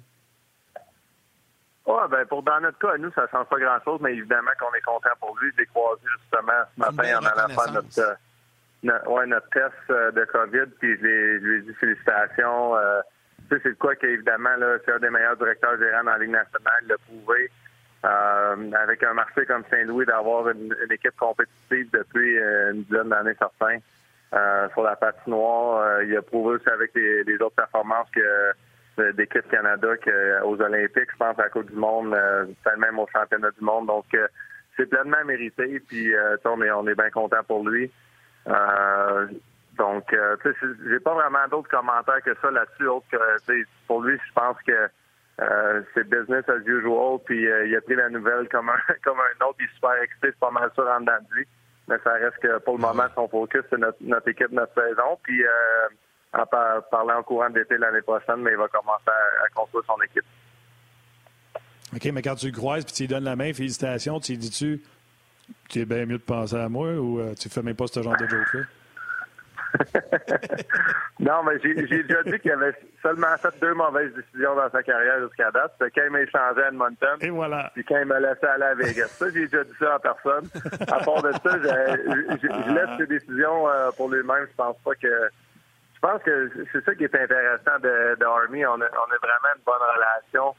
Oui, 1.85 2.01
ben 2.09 2.25
pour 2.27 2.43
dans 2.43 2.59
notre 2.61 2.77
cas, 2.77 2.97
nous, 2.97 3.11
ça 3.13 3.23
ne 3.23 3.27
change 3.27 3.47
pas 3.47 3.59
grand-chose, 3.59 3.99
mais 4.01 4.13
évidemment 4.13 4.51
qu'on 4.59 4.73
est 4.73 4.81
content 4.81 5.09
pour 5.19 5.37
lui. 5.39 5.51
J'ai 5.57 5.65
croisé 5.65 6.01
justement 6.21 6.61
ce 6.75 6.79
matin 6.79 7.19
en 7.19 7.25
allant 7.25 7.47
faire 7.49 7.73
notre, 7.73 8.17
notre, 8.83 9.25
notre 9.25 9.49
test 9.49 10.15
de 10.15 10.25
COVID, 10.25 10.71
puis 10.79 10.95
je 10.97 11.01
lui 11.01 11.57
ai 11.57 11.61
dit 11.61 11.73
félicitations 11.73 12.75
c'est 13.59 13.77
quoi 13.77 13.95
qu'évidemment, 13.95 14.49
c'est 14.85 14.93
un 14.93 14.99
des 14.99 15.09
meilleurs 15.09 15.37
directeurs 15.37 15.77
gérants 15.77 16.03
dans 16.03 16.11
la 16.11 16.17
Ligue 16.19 16.31
nationale, 16.31 16.83
le 16.87 16.97
prouvé. 16.97 17.51
Euh, 18.03 18.71
avec 18.73 19.03
un 19.03 19.13
marché 19.13 19.45
comme 19.45 19.63
Saint-Louis, 19.69 20.05
d'avoir 20.05 20.49
une, 20.49 20.75
équipe 20.89 21.15
compétitive 21.17 21.89
depuis 21.93 22.37
euh, 22.39 22.73
une 22.73 22.83
dizaine 22.83 23.09
d'années 23.09 23.35
certains 23.37 23.77
euh, 24.33 24.69
sur 24.69 24.83
la 24.83 24.95
patinoire. 24.95 26.01
il 26.01 26.15
a 26.17 26.21
prouvé 26.21 26.55
aussi 26.55 26.69
avec 26.69 26.91
les, 26.95 27.35
autres 27.35 27.55
performances 27.55 28.07
que 28.11 29.11
d'équipe 29.11 29.47
Canada 29.49 29.89
qu'aux 29.97 30.61
Olympiques, 30.61 31.11
je 31.11 31.17
pense 31.17 31.37
à 31.39 31.43
la 31.43 31.49
Coupe 31.49 31.69
du 31.69 31.77
Monde, 31.77 32.17
peut 32.63 32.77
même 32.77 32.97
au 32.97 33.07
championnat 33.07 33.51
du 33.51 33.63
monde. 33.63 33.87
Donc 33.87 34.05
c'est 34.75 34.85
pleinement 34.87 35.23
mérité. 35.25 35.79
Puis 35.79 36.13
on 36.45 36.61
est 36.61 36.71
on 36.71 36.87
est 36.87 36.95
bien 36.95 37.09
content 37.11 37.43
pour 37.47 37.67
lui. 37.67 37.91
Donc, 39.77 40.11
euh, 40.13 40.35
tu 40.43 40.53
j'ai 40.89 40.99
pas 40.99 41.13
vraiment 41.13 41.47
d'autres 41.49 41.69
commentaires 41.69 42.21
que 42.23 42.35
ça 42.41 42.51
là-dessus, 42.51 42.87
autre 42.87 43.05
que, 43.11 43.17
pour 43.87 44.03
lui, 44.03 44.17
je 44.17 44.33
pense 44.33 44.57
que 44.65 44.89
euh, 45.39 45.81
c'est 45.93 46.07
business 46.07 46.43
as 46.49 46.61
usual, 46.65 47.19
puis 47.25 47.47
euh, 47.47 47.65
il 47.65 47.75
a 47.75 47.81
pris 47.81 47.95
la 47.95 48.09
nouvelle 48.09 48.47
comme 48.49 48.69
un, 48.69 48.79
comme 49.03 49.19
un 49.19 49.45
autre, 49.45 49.57
il 49.59 49.65
est 49.65 49.73
super 49.75 49.93
excité, 50.03 50.27
c'est 50.27 50.39
pas 50.39 50.51
mal 50.51 50.69
sûr 50.73 50.87
en 50.87 50.99
dedans. 50.99 51.17
Mais 51.87 51.95
ça 52.03 52.13
reste 52.13 52.37
que 52.41 52.59
pour 52.59 52.75
le 52.75 52.81
moment, 52.81 53.05
son 53.15 53.27
focus, 53.27 53.61
c'est 53.69 53.79
notre, 53.79 54.27
équipe, 54.27 54.51
notre 54.51 54.73
saison, 54.73 55.17
puis 55.23 55.43
en 56.33 56.45
parlant 56.45 57.19
en 57.19 57.23
courant 57.23 57.49
d'été 57.49 57.77
l'année 57.77 58.01
prochaine, 58.01 58.37
mais 58.37 58.51
il 58.51 58.57
va 58.57 58.67
commencer 58.67 59.09
à, 59.09 59.49
construire 59.53 59.83
son 59.85 60.01
équipe. 60.03 60.25
OK, 61.93 62.05
mais 62.13 62.21
quand 62.21 62.35
tu 62.35 62.45
le 62.45 62.53
croises 62.53 62.85
puis 62.85 62.93
tu 62.93 63.03
lui 63.03 63.07
donnes 63.07 63.25
la 63.25 63.35
main, 63.35 63.51
félicitations, 63.51 64.19
tu 64.19 64.33
lui 64.33 64.37
dis-tu, 64.37 64.81
tu 65.69 65.79
es 65.79 65.85
bien 65.85 66.05
mieux 66.05 66.19
de 66.19 66.23
penser 66.23 66.55
à 66.55 66.69
moi 66.69 66.93
ou 66.93 67.19
tu 67.35 67.49
fais 67.49 67.63
même 67.63 67.75
pas 67.75 67.87
ce 67.87 68.01
genre 68.01 68.15
de 68.15 68.27
joke-là? 68.27 68.61
non, 71.19 71.43
mais 71.43 71.59
j'ai 71.61 72.03
déjà 72.03 72.23
dit 72.23 72.39
qu'il 72.39 72.51
avait 72.51 72.75
seulement 73.01 73.35
fait 73.37 73.53
deux 73.61 73.73
mauvaises 73.73 74.13
décisions 74.13 74.55
dans 74.55 74.69
sa 74.69 74.83
carrière 74.83 75.19
jusqu'à 75.21 75.51
date. 75.51 75.73
C'était 75.79 75.91
quand 75.91 76.05
il 76.07 76.11
m'a 76.11 76.21
échangé 76.21 76.63
à 76.63 76.67
Edmonton. 76.67 77.17
Et 77.21 77.29
voilà. 77.29 77.71
Puis 77.73 77.83
quand 77.83 77.97
il 77.99 78.05
m'a 78.05 78.19
laissé 78.19 78.45
aller 78.45 78.63
à 78.63 78.73
Vegas. 78.73 79.07
Ça, 79.07 79.29
j'ai 79.29 79.47
déjà 79.47 79.63
dit 79.63 79.73
ça 79.79 79.95
en 79.95 79.99
personne. 79.99 80.49
À 80.81 80.99
part 81.03 81.21
de 81.21 81.31
ça, 81.31 81.59
je 81.61 82.73
laisse 82.73 82.97
ses 82.97 83.07
décisions 83.07 83.69
euh, 83.69 83.91
pour 83.95 84.09
lui-même. 84.09 84.47
Je 84.49 84.55
pense 84.55 84.77
pas 84.83 84.95
que. 84.95 85.29
Je 85.95 85.99
pense 85.99 86.23
que 86.23 86.51
c'est 86.71 86.83
ça 86.83 86.95
qui 86.95 87.03
est 87.03 87.15
intéressant 87.15 87.77
de, 87.81 88.15
de 88.19 88.25
Army. 88.25 88.65
On 88.65 88.73
a, 88.73 88.75
on 88.75 89.13
a 89.13 89.17
vraiment 89.21 89.53
une 89.55 89.63
bonne 89.63 89.75
relation. 89.95 90.55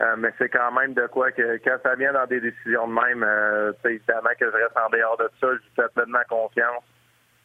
Euh, 0.00 0.16
mais 0.16 0.32
c'est 0.38 0.48
quand 0.48 0.72
même 0.72 0.94
de 0.94 1.06
quoi 1.08 1.30
que 1.30 1.58
quand 1.62 1.76
ça 1.82 1.94
vient 1.94 2.12
dans 2.12 2.26
des 2.26 2.40
décisions 2.40 2.88
de 2.88 2.92
même, 2.94 3.22
euh, 3.22 3.72
évidemment 3.84 4.30
que 4.38 4.46
je 4.46 4.56
reste 4.56 4.76
en 4.76 4.88
dehors 4.88 5.16
de 5.18 5.28
ça, 5.38 5.48
je 5.48 5.56
lui 5.58 5.70
fais 5.76 5.88
pleinement 5.94 6.22
confiance. 6.28 6.82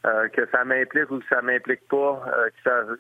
Euh, 0.06 0.28
que 0.28 0.45
ça 0.51 0.64
m'implique 0.64 1.10
ou 1.10 1.20
que 1.20 1.26
ça 1.28 1.41
m'implique 1.41 1.88
pas, 1.88 2.22
euh, 2.28 2.49
que 2.64 2.99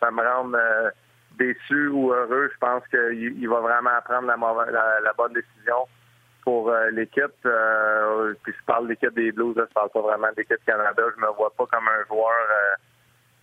ça, 0.00 0.10
me 0.12 0.22
rende 0.22 0.54
euh, 0.54 0.90
déçu 1.36 1.88
ou 1.88 2.12
heureux, 2.12 2.50
je 2.52 2.58
pense 2.58 2.86
qu'il 2.86 3.40
il 3.40 3.48
va 3.48 3.58
vraiment 3.58 3.98
prendre 4.04 4.28
la, 4.28 5.00
la, 5.00 5.12
bonne 5.14 5.32
décision 5.32 5.88
pour 6.44 6.72
l'équipe. 6.92 7.34
puis 7.42 8.54
je 8.56 8.64
parle 8.64 8.84
de 8.84 8.90
l'équipe 8.90 9.14
des 9.14 9.32
Blues, 9.32 9.56
là, 9.56 9.64
je 9.68 9.74
parle 9.74 9.90
pas 9.90 10.02
vraiment 10.02 10.28
de 10.28 10.36
l'équipe 10.36 10.64
Canada. 10.64 11.02
Je 11.16 11.20
me 11.20 11.32
vois 11.32 11.52
pas 11.56 11.66
comme 11.66 11.88
un 11.88 12.04
joueur 12.06 12.30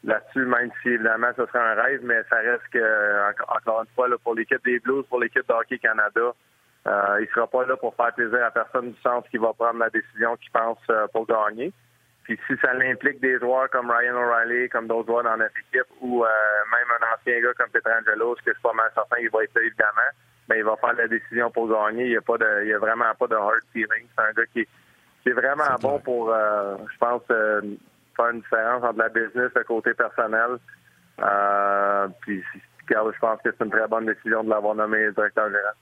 là-dessus, 0.06 0.46
même 0.46 0.72
si 0.82 0.90
évidemment 0.90 1.32
ce 1.36 1.46
serait 1.48 1.60
un 1.60 1.74
rêve, 1.74 2.00
mais 2.04 2.24
ça 2.30 2.38
reste 2.38 2.68
que 2.72 3.32
encore 3.50 3.82
une 3.82 3.94
fois 3.96 4.08
pour 4.24 4.36
l'équipe 4.36 4.64
des 4.64 4.80
Blues, 4.80 5.06
pour 5.10 5.20
l'équipe 5.20 5.46
de 5.46 5.54
Hockey 5.54 5.80
Canada. 5.80 6.34
Il 7.20 7.28
sera 7.36 7.48
pas 7.48 7.66
là 7.66 7.76
pour 7.76 7.96
faire 7.96 8.14
plaisir 8.14 8.46
à 8.46 8.52
personne 8.52 8.92
du 8.92 9.02
sens 9.02 9.26
qui 9.30 9.38
va 9.38 9.52
prendre 9.52 9.80
la 9.80 9.90
décision 9.90 10.38
qu'il 10.38 10.52
pense 10.52 10.80
pour 11.12 11.28
gagner. 11.28 11.74
Puis 12.24 12.40
si 12.48 12.54
ça 12.62 12.74
l'implique 12.74 13.20
des 13.20 13.38
joueurs 13.40 13.70
comme 13.70 13.92
Ryan 13.92 14.16
O'Reilly, 14.16 14.70
comme 14.70 14.88
d'autres 14.88 15.08
joueurs 15.08 15.24
dans 15.24 15.38
notre 15.38 15.58
équipe, 15.60 15.88
ou 16.00 16.24
euh, 16.24 16.28
même 16.72 16.88
un 17.00 17.14
ancien 17.14 17.42
gars 17.42 17.54
comme 17.58 17.70
Petrangelo, 17.70 18.36
ce 18.38 18.44
que 18.44 18.52
je 18.52 18.54
suis 18.54 18.64
pas 18.64 18.74
mal 18.74 18.90
certain 18.94 19.18
qu'il 19.18 19.30
va 19.30 19.44
être 19.44 19.56
là, 19.56 19.62
évidemment, 19.62 20.12
mais 20.48 20.56
ben, 20.56 20.58
il 20.60 20.64
va 20.64 20.76
faire 20.78 20.94
la 20.94 21.08
décision 21.08 21.52
pour 21.52 21.68
gagner. 21.68 22.06
Il 22.06 22.10
n'y 22.12 22.18
a 22.18 22.22
pas 22.22 22.38
de, 22.38 22.64
il 22.64 22.70
y 22.70 22.74
a 22.74 22.80
vraiment 22.80 23.14
pas 23.20 23.28
de 23.28 23.36
hard 23.36 23.62
feeling. 23.74 24.08
C'est 24.16 24.24
un 24.24 24.32
gars 24.32 24.46
qui, 24.54 24.66
qui 25.22 25.30
est 25.30 25.34
vraiment 25.34 25.76
bon 25.82 26.00
pour, 26.00 26.34
euh, 26.34 26.78
je 26.94 26.98
pense, 26.98 27.24
euh, 27.32 27.62
faire 28.16 28.30
une 28.30 28.42
différence 28.42 28.84
entre 28.84 29.00
la 29.00 29.10
business 29.10 29.52
et 29.56 29.60
le 29.60 29.66
côté 29.66 29.94
personnel. 29.94 30.58
puis, 32.22 32.44
je 32.88 33.20
pense 33.20 33.42
que 33.42 33.50
c'est 33.52 33.64
une 33.64 33.72
très 33.72 33.88
bonne 33.88 34.06
décision 34.06 34.44
de 34.44 34.50
l'avoir 34.50 34.76
nommé 34.76 35.12
directeur 35.12 35.48
général. 35.48 35.74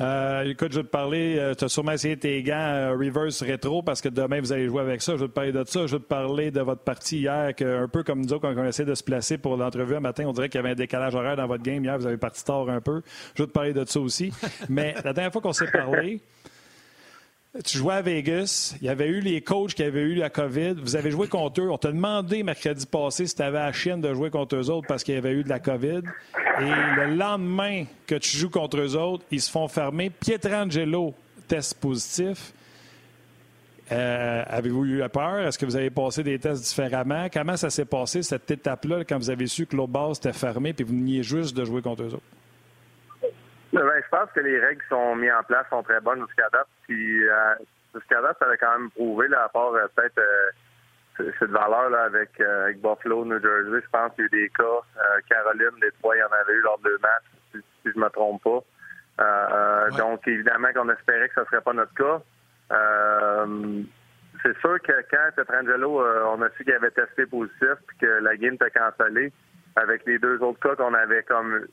Euh, 0.00 0.44
écoute, 0.44 0.72
je 0.72 0.78
vais 0.78 0.84
te 0.84 0.88
parler, 0.88 1.36
euh, 1.38 1.54
tu 1.54 1.64
as 1.64 1.68
sûrement 1.68 1.92
essayé 1.92 2.16
tes 2.16 2.42
gants 2.42 2.54
euh, 2.54 2.92
reverse 2.92 3.42
rétro 3.42 3.82
parce 3.82 4.00
que 4.00 4.08
demain 4.08 4.40
vous 4.40 4.50
allez 4.50 4.66
jouer 4.66 4.80
avec 4.80 5.02
ça. 5.02 5.12
Je 5.16 5.20
vais 5.20 5.28
te 5.28 5.32
parler 5.32 5.52
de 5.52 5.62
ça. 5.66 5.86
Je 5.86 5.96
vais 5.96 6.02
te 6.02 6.08
parler 6.08 6.50
de 6.50 6.60
votre 6.62 6.82
partie 6.82 7.18
hier, 7.18 7.54
que, 7.54 7.84
un 7.84 7.88
peu 7.88 8.02
comme 8.02 8.24
nous 8.24 8.40
quand 8.40 8.54
on 8.56 8.64
essaie 8.64 8.86
de 8.86 8.94
se 8.94 9.02
placer 9.02 9.36
pour 9.36 9.58
l'entrevue 9.58 9.96
un 9.96 10.00
matin, 10.00 10.24
on 10.26 10.32
dirait 10.32 10.48
qu'il 10.48 10.58
y 10.58 10.64
avait 10.64 10.72
un 10.72 10.76
décalage 10.76 11.14
horaire 11.14 11.36
dans 11.36 11.46
votre 11.46 11.62
game 11.62 11.84
hier. 11.84 11.98
Vous 11.98 12.06
avez 12.06 12.16
parti 12.16 12.42
tard 12.42 12.70
un 12.70 12.80
peu. 12.80 13.02
Je 13.34 13.42
vais 13.42 13.46
te 13.46 13.52
parler 13.52 13.74
de 13.74 13.84
ça 13.84 14.00
aussi. 14.00 14.32
Mais 14.70 14.94
la 15.04 15.12
dernière 15.12 15.32
fois 15.32 15.42
qu'on 15.42 15.52
s'est 15.52 15.70
parlé, 15.70 16.22
tu 17.64 17.78
jouais 17.78 17.94
à 17.94 18.02
Vegas, 18.02 18.76
il 18.80 18.86
y 18.86 18.88
avait 18.88 19.08
eu 19.08 19.20
les 19.20 19.40
coachs 19.40 19.74
qui 19.74 19.82
avaient 19.82 20.02
eu 20.02 20.14
la 20.14 20.30
COVID, 20.30 20.74
vous 20.74 20.94
avez 20.94 21.10
joué 21.10 21.26
contre 21.26 21.60
eux. 21.60 21.70
On 21.70 21.78
t'a 21.78 21.90
demandé 21.90 22.44
mercredi 22.44 22.86
passé 22.86 23.26
si 23.26 23.34
tu 23.34 23.42
avais 23.42 23.58
la 23.58 23.72
chienne 23.72 24.00
de 24.00 24.14
jouer 24.14 24.30
contre 24.30 24.54
eux 24.56 24.70
autres 24.70 24.86
parce 24.86 25.02
qu'il 25.02 25.14
y 25.14 25.18
avait 25.18 25.32
eu 25.32 25.42
de 25.42 25.48
la 25.48 25.58
COVID. 25.58 26.02
Et 26.60 26.96
le 26.96 27.16
lendemain 27.16 27.86
que 28.06 28.14
tu 28.14 28.36
joues 28.36 28.50
contre 28.50 28.78
eux 28.78 28.96
autres, 28.96 29.24
ils 29.32 29.40
se 29.40 29.50
font 29.50 29.66
fermer. 29.66 30.10
Pietrangelo, 30.10 31.12
test 31.48 31.74
positif. 31.80 32.52
Euh, 33.90 34.44
Avez-vous 34.46 34.84
eu 34.84 35.02
peur? 35.12 35.40
Est-ce 35.40 35.58
que 35.58 35.66
vous 35.66 35.74
avez 35.74 35.90
passé 35.90 36.22
des 36.22 36.38
tests 36.38 36.62
différemment? 36.62 37.26
Comment 37.32 37.56
ça 37.56 37.70
s'est 37.70 37.84
passé, 37.84 38.22
cette 38.22 38.48
étape-là, 38.48 39.04
quand 39.04 39.18
vous 39.18 39.30
avez 39.30 39.48
su 39.48 39.66
que 39.66 39.74
l'autre 39.74 39.90
base 39.92 40.18
était 40.18 40.32
fermée 40.32 40.72
et 40.78 40.82
vous 40.84 40.94
veniez 40.94 41.24
juste 41.24 41.56
de 41.56 41.64
jouer 41.64 41.82
contre 41.82 42.04
eux 42.04 42.14
autres? 42.14 42.22
Ben, 43.72 43.88
je 44.02 44.08
pense 44.08 44.30
que 44.32 44.40
les 44.40 44.58
règles 44.58 44.82
qui 44.82 44.88
sont 44.88 45.14
mises 45.14 45.32
en 45.32 45.44
place 45.44 45.66
sont 45.70 45.82
très 45.82 46.00
bonnes 46.00 46.26
jusqu'à 46.26 46.48
date. 46.50 46.66
Puis 46.88 47.28
euh, 47.28 47.54
jusqu'à 47.94 48.20
date, 48.20 48.36
ça 48.38 48.46
avait 48.46 48.58
quand 48.58 48.78
même 48.78 48.90
prouvé, 48.90 49.28
là, 49.28 49.44
à 49.44 49.48
part 49.48 49.72
euh, 49.74 49.86
peut-être 49.94 50.18
euh, 50.18 51.30
cette 51.38 51.50
valeur-là 51.50 52.04
avec, 52.04 52.40
euh, 52.40 52.64
avec 52.64 52.80
Buffalo, 52.80 53.24
New 53.24 53.40
Jersey. 53.40 53.80
Je 53.84 53.90
pense 53.90 54.12
qu'il 54.14 54.24
y 54.24 54.26
a 54.26 54.26
eu 54.26 54.42
des 54.42 54.48
cas. 54.50 54.80
Caroline, 55.28 55.80
les 55.82 55.92
trois, 55.92 56.16
il 56.16 56.20
y 56.20 56.22
en 56.22 56.32
avait 56.32 56.52
eu 56.52 56.60
lors 56.62 56.78
de 56.78 56.84
deux 56.84 56.98
matchs, 56.98 57.30
si, 57.52 57.58
si 57.82 57.92
je 57.94 57.98
me 57.98 58.08
trompe 58.08 58.42
pas. 58.42 58.60
Ouais. 59.18 59.98
Donc, 59.98 60.26
évidemment 60.26 60.72
qu'on 60.72 60.88
espérait 60.88 61.28
que 61.28 61.34
ce 61.34 61.40
ne 61.40 61.44
serait 61.46 61.60
pas 61.60 61.74
notre 61.74 61.94
cas. 61.94 62.20
C'est 64.42 64.58
sûr 64.60 64.80
que 64.80 64.92
quand 65.10 65.28
Petrangelo, 65.36 66.02
on 66.28 66.40
a 66.40 66.48
su 66.56 66.64
qu'il 66.64 66.72
avait 66.72 66.90
testé 66.90 67.26
positif 67.26 67.74
puis 67.86 67.98
que 67.98 68.06
la 68.06 68.36
game 68.36 68.54
était 68.54 68.70
cancellée, 68.70 69.30
avec 69.76 70.06
les 70.06 70.18
deux 70.18 70.38
autres 70.38 70.60
cas 70.60 70.74
qu'on 70.76 70.94
avait 70.94 71.22
comme 71.24 71.66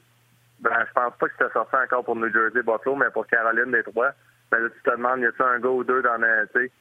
ben, 0.59 0.85
je 0.87 0.93
pense 0.93 1.13
pas 1.17 1.27
que 1.27 1.33
c'était 1.37 1.53
sorti 1.53 1.75
encore 1.75 2.03
pour 2.03 2.15
New 2.15 2.31
Jersey 2.31 2.61
Buffalo, 2.63 2.95
mais 2.95 3.09
pour 3.11 3.27
Caroline 3.27 3.71
des 3.71 3.83
trois. 3.83 4.11
Ben 4.51 4.59
là, 4.59 4.69
tu 4.69 4.81
te 4.81 4.89
demandes, 4.91 5.19
y 5.21 5.25
a-t-il 5.25 5.43
un 5.45 5.59
gars 5.59 5.69
ou 5.69 5.83
deux 5.83 6.01
dans 6.01 6.17
sais, 6.53 6.71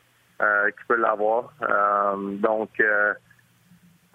euh, 0.41 0.71
qui 0.71 0.85
peut 0.89 0.97
l'avoir? 0.97 1.53
Euh, 1.63 2.15
donc, 2.39 2.71
euh, 2.81 3.15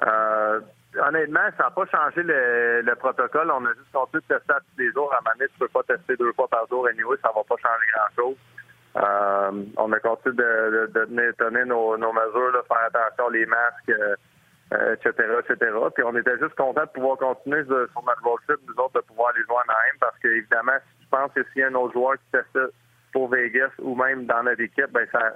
euh, 0.04 0.62
honnêtement, 1.00 1.48
ça 1.58 1.64
n'a 1.66 1.72
pas 1.72 1.86
changé 1.86 2.24
le, 2.24 2.82
le 2.82 2.96
protocole. 2.96 3.52
On 3.52 3.66
a 3.66 3.74
juste 3.74 3.92
continué 3.92 4.24
de 4.30 4.36
tester 4.36 4.54
à 4.54 4.60
tous 4.60 4.80
les 4.80 4.92
jours. 4.94 5.14
À 5.14 5.20
donné, 5.38 5.48
tu 5.52 5.60
peux 5.60 5.68
pas 5.68 5.84
tester 5.84 6.16
deux 6.16 6.34
fois 6.34 6.48
par 6.48 6.66
jour. 6.68 6.88
Anyway, 6.88 7.18
ça 7.22 7.32
va 7.36 7.44
pas 7.44 7.56
changer 7.62 7.92
grand-chose. 7.94 8.38
On 9.78 9.92
a 9.92 10.00
continué 10.00 10.36
de, 10.36 10.90
de, 10.94 11.06
de 11.06 11.32
tenir- 11.38 11.66
nos, 11.66 11.98
mesures, 12.14 12.52
là, 12.52 12.62
faire 12.68 12.88
attention, 12.88 13.30
les 13.30 13.46
masques, 13.46 13.92
euh, 14.74 14.76
euh, 14.78 14.94
etc., 14.96 15.14
etc. 15.40 15.72
Puis 15.94 16.04
on 16.04 16.16
était 16.16 16.38
juste 16.40 16.56
content 16.56 16.82
de 16.82 16.90
pouvoir 16.90 17.18
continuer 17.18 17.64
sur 17.66 18.04
notre 18.06 18.24
road 18.24 18.40
nous 18.68 18.84
autres, 18.84 19.02
de 19.02 19.06
pouvoir 19.06 19.30
aller 19.34 19.44
jouer 19.44 19.56
en 19.56 19.70
AM, 19.72 19.98
parce 20.00 20.18
que 20.20 20.28
évidemment, 20.30 20.78
si 20.98 21.04
je 21.04 21.10
pense 21.10 21.32
que 21.34 21.44
s'il 21.52 21.62
y 21.62 21.64
a 21.64 21.68
un 21.68 21.76
autre 21.76 21.94
joueur 21.94 22.14
qui 22.14 22.32
testait 22.32 22.74
pour 23.14 23.30
Vegas 23.30 23.72
ou 23.80 23.96
même 23.96 24.26
dans 24.26 24.44
notre 24.44 24.62
équipe, 24.62 24.92
ben 24.92 25.06
ça, 25.12 25.34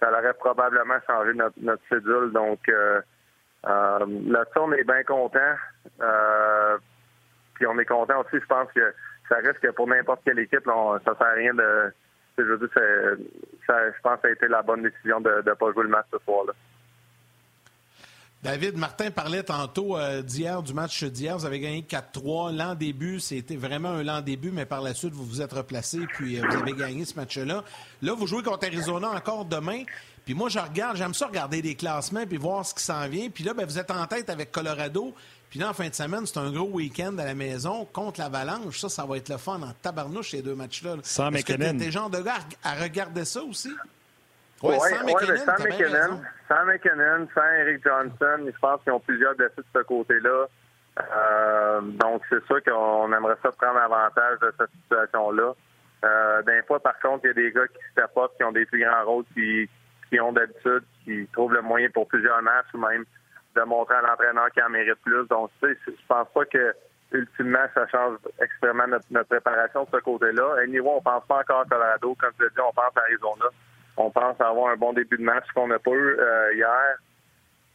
ça 0.00 0.10
aurait 0.10 0.34
probablement 0.34 0.98
changé 1.06 1.32
notre, 1.34 1.82
cédule. 1.88 2.30
Donc 2.32 2.60
euh, 2.68 3.00
euh, 3.66 3.98
là-dessus, 4.26 4.58
on 4.58 4.72
est 4.72 4.84
bien 4.84 5.02
content. 5.02 5.54
Puis 7.54 7.66
on 7.66 7.78
est 7.78 7.84
content 7.86 8.20
aussi, 8.20 8.38
je 8.40 8.46
pense 8.46 8.70
que 8.72 8.94
ça 9.28 9.36
reste 9.36 9.58
que 9.58 9.70
pour 9.72 9.88
n'importe 9.88 10.22
quelle 10.24 10.38
équipe, 10.38 10.64
là, 10.66 10.76
on- 10.76 10.98
ça 11.00 11.16
sert 11.16 11.26
à 11.26 11.32
rien 11.32 11.54
de. 11.54 11.92
Je 12.38 12.44
ça, 13.66 13.90
je 13.90 14.00
pense 14.00 14.14
que 14.16 14.20
ça 14.22 14.28
a 14.28 14.30
été 14.30 14.46
la 14.46 14.62
bonne 14.62 14.82
décision 14.82 15.20
de 15.20 15.42
ne 15.44 15.54
pas 15.54 15.72
jouer 15.72 15.82
le 15.82 15.88
match 15.88 16.06
ce 16.12 16.18
soir-là. 16.20 16.52
David, 18.40 18.76
Martin 18.76 19.10
parlait 19.10 19.42
tantôt 19.42 19.96
euh, 19.98 20.22
d'hier, 20.22 20.62
du 20.62 20.72
match 20.72 21.02
d'hier. 21.02 21.36
Vous 21.36 21.44
avez 21.44 21.58
gagné 21.58 21.82
4-3. 21.82 22.54
L'an 22.54 22.74
début, 22.76 23.18
c'était 23.18 23.56
vraiment 23.56 23.88
un 23.90 24.04
lent 24.04 24.20
début, 24.20 24.52
mais 24.52 24.64
par 24.64 24.80
la 24.80 24.94
suite, 24.94 25.12
vous 25.12 25.24
vous 25.24 25.40
êtes 25.42 25.52
replacé 25.52 25.98
puis 26.16 26.38
euh, 26.38 26.44
vous 26.48 26.56
avez 26.56 26.72
gagné 26.72 27.04
ce 27.04 27.14
match-là. 27.16 27.64
Là, 28.00 28.14
vous 28.14 28.26
jouez 28.28 28.44
contre 28.44 28.66
Arizona 28.68 29.10
encore 29.10 29.44
demain. 29.44 29.82
Puis 30.24 30.34
moi, 30.34 30.48
je 30.50 30.58
regarde, 30.60 30.96
j'aime 30.96 31.14
ça 31.14 31.26
regarder 31.26 31.60
les 31.62 31.74
classements 31.74 32.26
puis 32.26 32.36
voir 32.36 32.64
ce 32.64 32.74
qui 32.74 32.82
s'en 32.84 33.08
vient. 33.08 33.28
Puis 33.28 33.42
là, 33.42 33.54
ben, 33.54 33.66
vous 33.66 33.76
êtes 33.78 33.90
en 33.90 34.06
tête 34.06 34.30
avec 34.30 34.52
Colorado. 34.52 35.12
Puis 35.50 35.58
là, 35.58 35.70
en 35.70 35.74
fin 35.74 35.88
de 35.88 35.94
semaine, 35.94 36.24
c'est 36.24 36.38
un 36.38 36.52
gros 36.52 36.68
week-end 36.70 37.16
à 37.18 37.24
la 37.24 37.34
maison 37.34 37.86
contre 37.92 38.20
l'Avalanche. 38.20 38.78
Ça, 38.78 38.88
ça 38.88 39.04
va 39.04 39.16
être 39.16 39.30
le 39.30 39.38
fun 39.38 39.60
en 39.62 39.72
tabarnouche, 39.82 40.30
ces 40.30 40.42
deux 40.42 40.54
matchs-là. 40.54 40.94
là. 40.96 41.02
Sans 41.02 41.32
Est-ce 41.32 41.44
que 41.44 41.54
t'es- 41.54 41.74
t'es 41.76 41.90
genre 41.90 42.10
de 42.10 42.20
gars 42.20 42.38
à 42.62 42.74
regarder 42.74 43.24
ça 43.24 43.42
aussi? 43.42 43.70
Oui, 44.62 44.70
Ouais, 44.70 44.78
ouais, 44.80 44.88
sans 44.90 45.04
mais 45.04 45.12
McKinnon, 45.12 45.36
sans 45.36 45.64
McKinnon, 45.64 46.20
sans 46.48 46.64
McKinnon, 46.64 47.28
sans 47.34 47.52
Eric 47.60 47.82
Johnson, 47.84 48.44
je 48.52 48.58
pense 48.60 48.82
qu'ils 48.82 48.92
ont 48.92 49.00
plusieurs 49.00 49.36
défis 49.36 49.56
de 49.58 49.64
ce 49.74 49.82
côté-là. 49.84 50.46
Euh, 51.00 51.80
donc, 51.82 52.22
c'est 52.28 52.44
sûr 52.46 52.62
qu'on 52.64 53.12
aimerait 53.12 53.36
ça 53.42 53.52
prendre 53.52 53.78
avantage 53.78 54.40
de 54.40 54.52
cette 54.58 54.70
situation-là. 54.82 55.52
Euh, 56.04 56.42
D'un 56.42 56.62
fois, 56.62 56.80
par 56.80 56.98
contre, 56.98 57.24
il 57.24 57.28
y 57.28 57.30
a 57.30 57.34
des 57.34 57.52
gars 57.52 57.68
qui 57.68 57.78
step 57.92 58.10
up, 58.16 58.32
qui 58.36 58.44
ont 58.44 58.52
des 58.52 58.66
plus 58.66 58.84
grands 58.84 59.04
rôles, 59.04 59.24
qui, 59.34 59.68
qui 60.08 60.20
ont 60.20 60.32
d'habitude, 60.32 60.82
qui 61.04 61.28
trouvent 61.32 61.54
le 61.54 61.62
moyen 61.62 61.88
pour 61.90 62.08
plusieurs 62.08 62.42
matchs 62.42 62.66
ou 62.74 62.78
même 62.78 63.04
de 63.54 63.62
montrer 63.62 63.94
à 63.96 64.02
l'entraîneur 64.02 64.50
qu'il 64.50 64.62
en 64.64 64.70
mérite 64.70 64.98
plus. 65.04 65.26
Donc, 65.28 65.50
tu 65.62 65.68
sais, 65.68 65.78
je 65.86 65.92
pense 66.08 66.28
pas 66.34 66.44
que 66.46 66.74
ultimement, 67.12 67.64
ça 67.74 67.86
change 67.88 68.18
extrêmement 68.42 68.86
notre, 68.86 69.06
notre 69.10 69.28
préparation 69.28 69.84
de 69.84 69.88
ce 69.92 70.00
côté-là. 70.00 70.56
Anyway, 70.62 70.88
on 70.88 71.00
pense 71.00 71.24
pas 71.26 71.38
encore 71.40 71.60
à 71.60 71.64
Colorado. 71.64 72.16
Comme 72.18 72.32
je 72.38 72.44
l'ai 72.44 72.50
dit, 72.50 72.60
on 72.60 72.72
pense 72.72 72.96
à 72.96 73.00
Arizona. 73.00 73.46
On 73.98 74.10
pense 74.10 74.40
avoir 74.40 74.72
un 74.72 74.76
bon 74.76 74.92
début 74.92 75.16
de 75.16 75.24
match 75.24 75.44
qu'on 75.54 75.66
n'a 75.66 75.80
pas 75.80 75.90
eu 75.90 76.16
euh, 76.18 76.54
hier. 76.54 76.98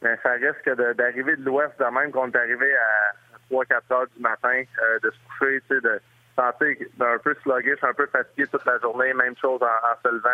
Mais 0.02 0.18
ça 0.24 0.32
risque 0.32 0.70
d'arriver 0.96 1.36
de 1.36 1.44
l'Ouest 1.44 1.78
de 1.78 1.86
même 1.86 2.12
qu'on 2.12 2.32
est 2.32 2.36
arrivé 2.36 2.74
à 2.76 3.14
3-4 3.52 3.94
heures 3.94 4.08
du 4.16 4.22
matin, 4.22 4.64
euh, 4.82 5.00
de 5.04 5.12
se 5.12 5.18
coucher, 5.28 5.62
tu 5.68 5.76
sais, 5.76 5.82
de 5.82 6.02
sentir 6.36 6.88
un 7.02 7.18
peu 7.20 7.36
sluggish, 7.44 7.84
un 7.84 7.94
peu 7.94 8.08
fatigué 8.08 8.48
toute 8.48 8.66
la 8.66 8.80
journée, 8.80 9.14
même 9.14 9.36
chose 9.38 9.62
en, 9.62 10.02
se 10.02 10.14
levant 10.14 10.30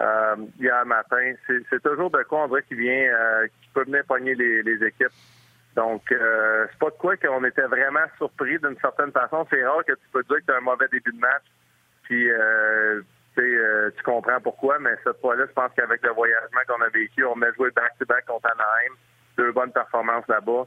euh, 0.00 0.36
hier 0.58 0.86
matin. 0.86 1.34
C'est 1.46 1.82
toujours 1.82 2.10
de 2.10 2.22
quoi 2.22 2.44
on 2.44 2.48
dirait 2.48 2.62
qui 2.62 2.74
vient, 2.74 3.10
qui 3.62 3.68
peut 3.74 3.84
venir 3.84 4.04
pogner 4.06 4.34
les, 4.34 4.62
les 4.62 4.86
équipes. 4.86 5.12
Donc, 5.76 6.02
c'est 6.08 6.78
pas 6.78 6.90
de 6.90 6.96
quoi 6.98 7.16
qu'on 7.18 7.44
était 7.44 7.66
vraiment 7.66 8.06
surpris 8.16 8.58
d'une 8.58 8.78
certaine 8.80 9.12
façon. 9.12 9.46
C'est 9.50 9.64
rare 9.64 9.84
que 9.84 9.92
tu 9.92 10.08
peux 10.10 10.22
dire 10.24 10.38
que 10.38 10.44
tu 10.46 10.52
as 10.52 10.56
un 10.56 10.60
mauvais 10.60 10.88
début 10.90 11.12
de 11.12 11.20
match, 11.20 11.44
puis 12.02 12.28
euh, 13.42 13.90
tu 13.90 14.00
euh, 14.00 14.02
comprends 14.04 14.40
pourquoi, 14.40 14.78
mais 14.78 14.90
cette 15.04 15.20
fois-là, 15.20 15.44
je 15.46 15.52
pense 15.52 15.70
qu'avec 15.76 16.02
le 16.02 16.10
voyagement 16.10 16.60
qu'on 16.66 16.82
a 16.82 16.88
vécu, 16.88 17.24
on 17.24 17.40
a 17.42 17.52
joué 17.52 17.70
back-to-back 17.70 18.26
contre 18.26 18.46
Anaheim, 18.46 18.94
deux 19.36 19.52
bonnes 19.52 19.72
performances 19.72 20.26
là-bas. 20.28 20.66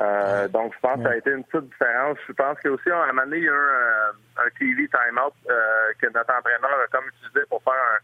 Euh, 0.00 0.48
donc, 0.48 0.72
je 0.74 0.80
pense 0.80 0.96
que 0.96 1.02
ça 1.02 1.10
a 1.10 1.16
été 1.16 1.30
une 1.30 1.44
petite 1.44 1.70
différence. 1.70 2.18
Je 2.26 2.32
pense 2.32 2.58
qu'aussi, 2.60 2.90
à 2.90 3.02
un 3.02 3.06
moment 3.08 3.24
donné, 3.24 3.38
il 3.38 3.44
y 3.44 3.48
a 3.48 3.52
eu 3.52 3.54
un, 3.54 4.44
un 4.44 4.50
TV 4.58 4.88
time-out 4.88 5.34
euh, 5.50 5.92
que 6.00 6.06
notre 6.06 6.32
entraîneur 6.34 6.80
a 6.82 6.86
comme 6.90 7.06
utilisé 7.08 7.46
pour 7.50 7.62
faire 7.62 7.74
un, 7.74 7.98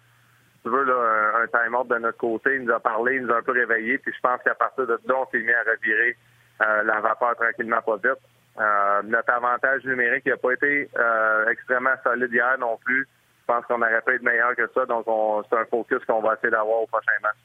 tu 0.62 0.70
veux, 0.70 0.84
là, 0.84 1.40
un, 1.42 1.46
time-out 1.46 1.88
de 1.88 1.98
notre 1.98 2.18
côté. 2.18 2.56
Il 2.56 2.64
nous 2.64 2.72
a 2.72 2.80
parlé, 2.80 3.16
il 3.16 3.22
nous 3.22 3.32
a 3.32 3.38
un 3.38 3.42
peu 3.42 3.52
réveillés, 3.52 3.98
puis 3.98 4.12
je 4.12 4.20
pense 4.20 4.42
qu'à 4.42 4.54
partir 4.54 4.86
de 4.86 4.98
là, 5.06 5.14
on 5.16 5.26
s'est 5.30 5.38
mis 5.38 5.52
à 5.52 5.62
revirer 5.62 6.16
euh, 6.60 6.82
la 6.82 7.00
vapeur 7.00 7.36
tranquillement 7.36 7.82
pas 7.82 7.96
vite. 7.96 8.20
Euh, 8.58 9.02
notre 9.04 9.32
avantage 9.32 9.84
numérique 9.84 10.26
n'a 10.26 10.36
pas 10.36 10.52
été 10.52 10.88
euh, 10.98 11.48
extrêmement 11.50 11.94
solide 12.02 12.32
hier 12.32 12.58
non 12.58 12.78
plus. 12.78 13.06
Je 13.48 13.52
pense 13.54 13.64
qu'on 13.66 13.80
aurait 13.80 14.00
pu 14.04 14.14
être 14.14 14.22
meilleur 14.22 14.56
que 14.56 14.68
ça, 14.74 14.84
donc 14.86 15.04
on- 15.06 15.42
c'est 15.48 15.56
un 15.56 15.64
focus 15.66 15.98
qu'on 16.06 16.20
va 16.20 16.34
essayer 16.34 16.50
d'avoir 16.50 16.82
au 16.82 16.86
prochain 16.86 17.12
match. 17.22 17.36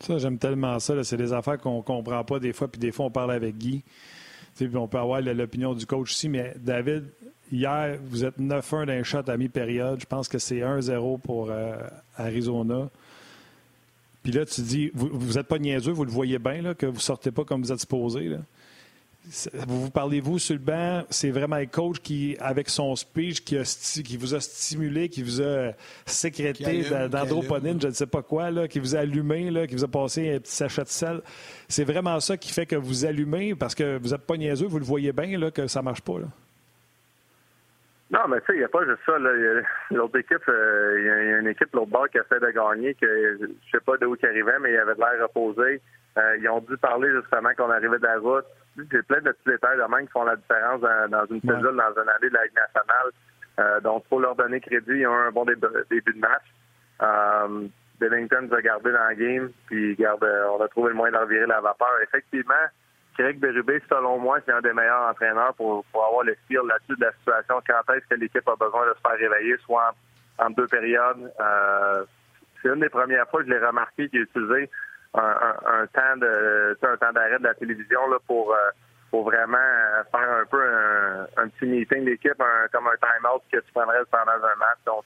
Ça, 0.00 0.16
j'aime 0.18 0.38
tellement 0.38 0.78
ça. 0.78 1.02
C'est 1.02 1.16
des 1.16 1.32
affaires 1.32 1.58
qu'on 1.58 1.82
comprend 1.82 2.22
pas 2.22 2.38
des 2.38 2.52
fois, 2.52 2.68
puis 2.68 2.78
des 2.78 2.92
fois, 2.92 3.06
on 3.06 3.10
parle 3.10 3.32
avec 3.32 3.56
Guy. 3.58 3.82
On 4.74 4.86
peut 4.88 4.98
avoir 4.98 5.20
l'opinion 5.20 5.74
du 5.74 5.86
coach 5.86 6.10
aussi, 6.10 6.28
mais 6.28 6.52
David, 6.56 7.06
hier, 7.50 7.96
vous 8.02 8.24
êtes 8.24 8.38
9-1 8.38 8.86
d'un 8.86 9.02
shot 9.02 9.22
à 9.28 9.36
mi-période. 9.36 10.00
Je 10.00 10.06
pense 10.06 10.28
que 10.28 10.38
c'est 10.38 10.60
1-0 10.62 11.18
pour 11.18 11.50
euh, 11.50 11.76
Arizona. 12.16 12.88
Puis 14.22 14.32
là, 14.32 14.44
tu 14.44 14.60
dis, 14.62 14.90
vous 14.94 15.34
n'êtes 15.34 15.46
pas 15.46 15.58
niaiseux, 15.58 15.92
vous 15.92 16.04
le 16.04 16.10
voyez 16.10 16.38
bien, 16.38 16.60
là, 16.62 16.74
que 16.74 16.86
vous 16.86 17.00
sortez 17.00 17.30
pas 17.32 17.44
comme 17.44 17.62
vous 17.62 17.72
êtes 17.72 17.80
supposé. 17.80 18.24
Là. 18.28 18.38
Vous 19.66 19.82
vous 19.84 19.90
parlez-vous 19.90 20.38
sur 20.38 20.54
le 20.54 20.60
banc, 20.60 21.04
c'est 21.10 21.30
vraiment 21.30 21.58
le 21.58 21.66
coach 21.66 21.98
qui, 22.00 22.36
avec 22.40 22.68
son 22.68 22.96
speech, 22.96 23.44
qui, 23.44 23.58
a 23.58 23.62
sti- 23.62 24.02
qui 24.02 24.16
vous 24.16 24.34
a 24.34 24.40
stimulé, 24.40 25.08
qui 25.08 25.22
vous 25.22 25.42
a 25.42 25.72
Qui 26.06 26.14
sécrété 26.14 26.82
qui 26.82 26.90
d'androponine, 27.10 27.80
je 27.80 27.88
ne 27.88 27.92
sais 27.92 28.06
pas 28.06 28.22
quoi, 28.22 28.50
là, 28.50 28.68
qui 28.68 28.78
vous 28.78 28.96
a 28.96 29.00
allumé, 29.00 29.50
là, 29.50 29.66
qui 29.66 29.74
vous 29.74 29.84
a 29.84 29.88
passé 29.88 30.34
un 30.34 30.38
petit 30.40 30.52
sachet 30.54 30.82
de 30.82 30.88
sel. 30.88 31.20
C'est 31.68 31.84
vraiment 31.84 32.18
ça 32.20 32.36
qui 32.36 32.52
fait 32.52 32.66
que 32.66 32.76
vous 32.76 33.04
allumez, 33.04 33.54
parce 33.54 33.74
que 33.74 33.98
vous 33.98 34.08
n'êtes 34.10 34.26
pas 34.26 34.36
niaiseux, 34.36 34.66
vous 34.66 34.78
le 34.78 34.84
voyez 34.84 35.12
bien 35.12 35.38
là, 35.38 35.50
que 35.50 35.66
ça 35.66 35.82
marche 35.82 36.00
pas. 36.02 36.18
Là. 36.20 36.26
Non, 38.10 38.20
mais 38.28 38.40
tu 38.40 38.46
sais, 38.46 38.52
il 38.54 38.58
n'y 38.60 38.64
a 38.64 38.68
pas 38.68 38.86
juste 38.86 39.00
ça. 39.04 39.18
Là. 39.18 39.30
Il 39.36 39.42
y 39.42 39.46
a- 39.46 39.96
L'autre 39.98 40.18
équipe, 40.18 40.48
euh, 40.48 40.96
il 40.98 41.04
y, 41.04 41.10
a- 41.10 41.36
y 41.36 41.40
une 41.40 41.48
équipe, 41.48 41.68
l'autre 41.74 41.90
bord, 41.90 42.08
qui 42.08 42.16
essaie 42.16 42.40
de 42.40 42.50
gagner, 42.50 42.94
que 42.94 43.38
je 43.40 43.46
sais 43.70 43.84
pas 43.84 43.98
d'où 43.98 44.16
ils 44.16 44.26
arrivaient, 44.26 44.58
mais 44.62 44.72
il 44.72 44.78
avait 44.78 44.94
de 44.94 44.98
l'air 45.00 45.22
reposé. 45.28 45.82
Euh, 46.16 46.36
ils 46.40 46.48
ont 46.48 46.60
dû 46.60 46.76
parler 46.78 47.10
justement 47.20 47.50
qu'on 47.56 47.70
arrivait 47.70 47.98
de 47.98 48.06
la 48.06 48.18
route. 48.18 48.46
J'ai 48.90 49.02
plein 49.02 49.20
de 49.20 49.32
petits 49.32 49.50
détails 49.50 49.78
de 49.78 49.82
même 49.82 50.06
qui 50.06 50.12
font 50.12 50.24
la 50.24 50.36
différence 50.36 50.80
dans, 50.80 51.10
dans 51.10 51.26
une 51.26 51.40
cellule, 51.40 51.62
dans 51.62 52.02
une 52.02 52.08
année 52.08 52.28
de 52.28 52.34
la 52.34 52.44
Ligue 52.44 52.54
nationale. 52.54 53.82
donc, 53.82 54.04
il 54.06 54.08
faut 54.08 54.20
leur 54.20 54.36
donner 54.36 54.60
crédit. 54.60 55.00
Ils 55.00 55.06
ont 55.06 55.14
un 55.14 55.30
bon 55.30 55.44
début 55.44 56.12
de 56.12 56.18
match. 56.18 56.44
Bennington 57.98 58.42
nous 58.42 58.54
a 58.54 58.62
gardé 58.62 58.92
dans 58.92 59.04
la 59.04 59.14
game, 59.14 59.50
puis 59.66 59.96
garde, 59.96 60.24
on 60.52 60.62
a 60.62 60.68
trouvé 60.68 60.90
le 60.90 60.94
moyen 60.94 61.12
de 61.12 61.18
revirer 61.18 61.46
la 61.46 61.60
vapeur. 61.60 61.90
Effectivement, 62.02 62.54
Craig 63.18 63.40
Berube, 63.40 63.80
selon 63.88 64.18
moi, 64.18 64.38
c'est 64.46 64.52
un 64.52 64.60
des 64.60 64.72
meilleurs 64.72 65.10
entraîneurs 65.10 65.52
pour, 65.54 65.84
avoir 65.92 66.22
le 66.22 66.36
feel 66.46 66.60
là-dessus 66.68 66.96
de 66.96 67.04
la 67.04 67.12
situation. 67.12 67.60
Quand 67.66 67.94
est-ce 67.94 68.06
que 68.06 68.14
l'équipe 68.14 68.48
a 68.48 68.54
besoin 68.54 68.86
de 68.86 68.94
se 68.94 69.00
faire 69.00 69.18
réveiller, 69.18 69.56
soit 69.64 69.92
en, 70.38 70.50
deux 70.50 70.68
périodes? 70.68 71.32
Euh, 71.40 72.04
c'est 72.62 72.68
une 72.68 72.80
des 72.80 72.88
premières 72.88 73.28
fois 73.28 73.40
que 73.40 73.48
je 73.48 73.54
l'ai 73.54 73.66
remarqué 73.66 74.08
qu'il 74.08 74.22
a 74.22 74.24
utilisé 75.14 75.20
un, 75.20 75.86
temps 75.86 76.16
de 76.16 76.76
un 76.82 76.96
temps 76.96 77.12
d'arrêt 77.12 77.38
de 77.38 77.44
la 77.44 77.54
télévision 77.54 78.08
là, 78.08 78.18
pour, 78.26 78.52
euh, 78.52 78.70
pour 79.10 79.24
vraiment 79.24 79.56
faire 80.10 80.30
un 80.30 80.44
peu 80.46 80.62
un, 81.36 81.48
petit 81.48 81.66
meeting 81.66 82.04
d'équipe, 82.04 82.42
comme 82.72 82.86
un 82.86 82.96
time-out 82.96 83.42
que 83.50 83.58
tu 83.58 83.72
prendrais 83.72 84.04
pendant 84.10 84.32
un 84.32 84.56
match. 84.56 84.78
Donc, 84.86 85.04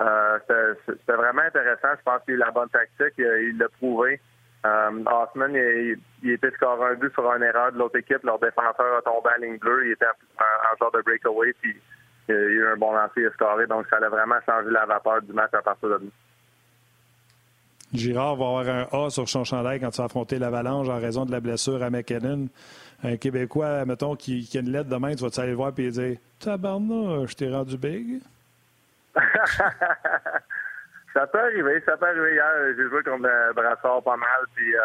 euh, 0.00 0.78
c'était 0.86 1.12
vraiment 1.12 1.42
intéressant. 1.42 1.88
Je 1.98 2.02
pense 2.02 2.22
qu'il 2.24 2.34
a 2.34 2.36
eu 2.36 2.40
la 2.40 2.50
bonne 2.50 2.68
tactique. 2.70 3.14
Il 3.18 3.58
l'a 3.58 3.68
prouvé. 3.68 4.20
Euh, 4.64 5.04
Osman, 5.06 5.54
il, 5.54 5.98
il, 6.22 6.30
était 6.30 6.50
score 6.52 6.84
un 6.84 6.94
but 6.94 7.12
sur 7.14 7.30
une 7.32 7.42
erreur 7.42 7.72
de 7.72 7.78
l'autre 7.78 7.98
équipe. 7.98 8.22
Leur 8.22 8.38
défenseur 8.38 8.96
a 8.96 9.02
tombé 9.02 9.28
à 9.34 9.38
ligne 9.38 9.58
bleue. 9.58 9.86
Il 9.86 9.92
était 9.92 10.06
en, 10.06 10.76
genre 10.78 10.92
de 10.92 11.02
breakaway. 11.02 11.52
Puis 11.60 11.76
il 12.28 12.34
y 12.34 12.38
a 12.38 12.40
eu 12.40 12.66
un 12.68 12.76
bon 12.76 12.92
lancer, 12.92 13.20
il 13.22 13.26
a. 13.26 13.66
Donc, 13.66 13.86
ça 13.90 13.96
a 13.96 14.08
vraiment 14.08 14.40
changé 14.46 14.70
la 14.70 14.86
vapeur 14.86 15.20
du 15.22 15.32
match 15.32 15.52
à 15.52 15.62
partir 15.62 15.88
de 15.88 15.94
là. 15.94 16.00
Girard 17.92 18.36
va 18.36 18.46
avoir 18.46 18.68
un 18.68 18.86
A 18.92 19.10
sur 19.10 19.28
son 19.28 19.44
chandail 19.44 19.80
quand 19.80 19.90
tu 19.90 19.98
vas 19.98 20.04
affronter 20.04 20.38
l'Avalanche 20.38 20.88
en 20.88 20.98
raison 20.98 21.24
de 21.24 21.32
la 21.32 21.40
blessure 21.40 21.82
à 21.82 21.90
McKinnon. 21.90 22.48
Un 23.04 23.16
Québécois, 23.16 23.84
mettons, 23.84 24.14
qui, 24.16 24.48
a 24.54 24.60
une 24.60 24.70
lettre 24.70 24.88
demain, 24.88 25.14
tu 25.14 25.24
vas 25.24 25.42
aller 25.42 25.50
le 25.50 25.56
voir 25.56 25.72
et 25.76 25.90
dire 25.90 26.16
Tabarnouche, 26.40 27.30
je 27.32 27.36
t'ai 27.36 27.52
rendu 27.52 27.76
big? 27.76 28.20
Ça 31.12 31.26
peut 31.26 31.40
arriver, 31.40 31.82
ça 31.84 31.96
peut 31.96 32.06
arriver. 32.06 32.32
Hier, 32.32 32.74
j'ai 32.76 32.88
joué 32.88 33.02
contre 33.02 33.24
le 33.24 33.52
Brassard 33.52 34.02
pas 34.02 34.16
mal, 34.16 34.40
puis 34.54 34.74
euh, 34.74 34.80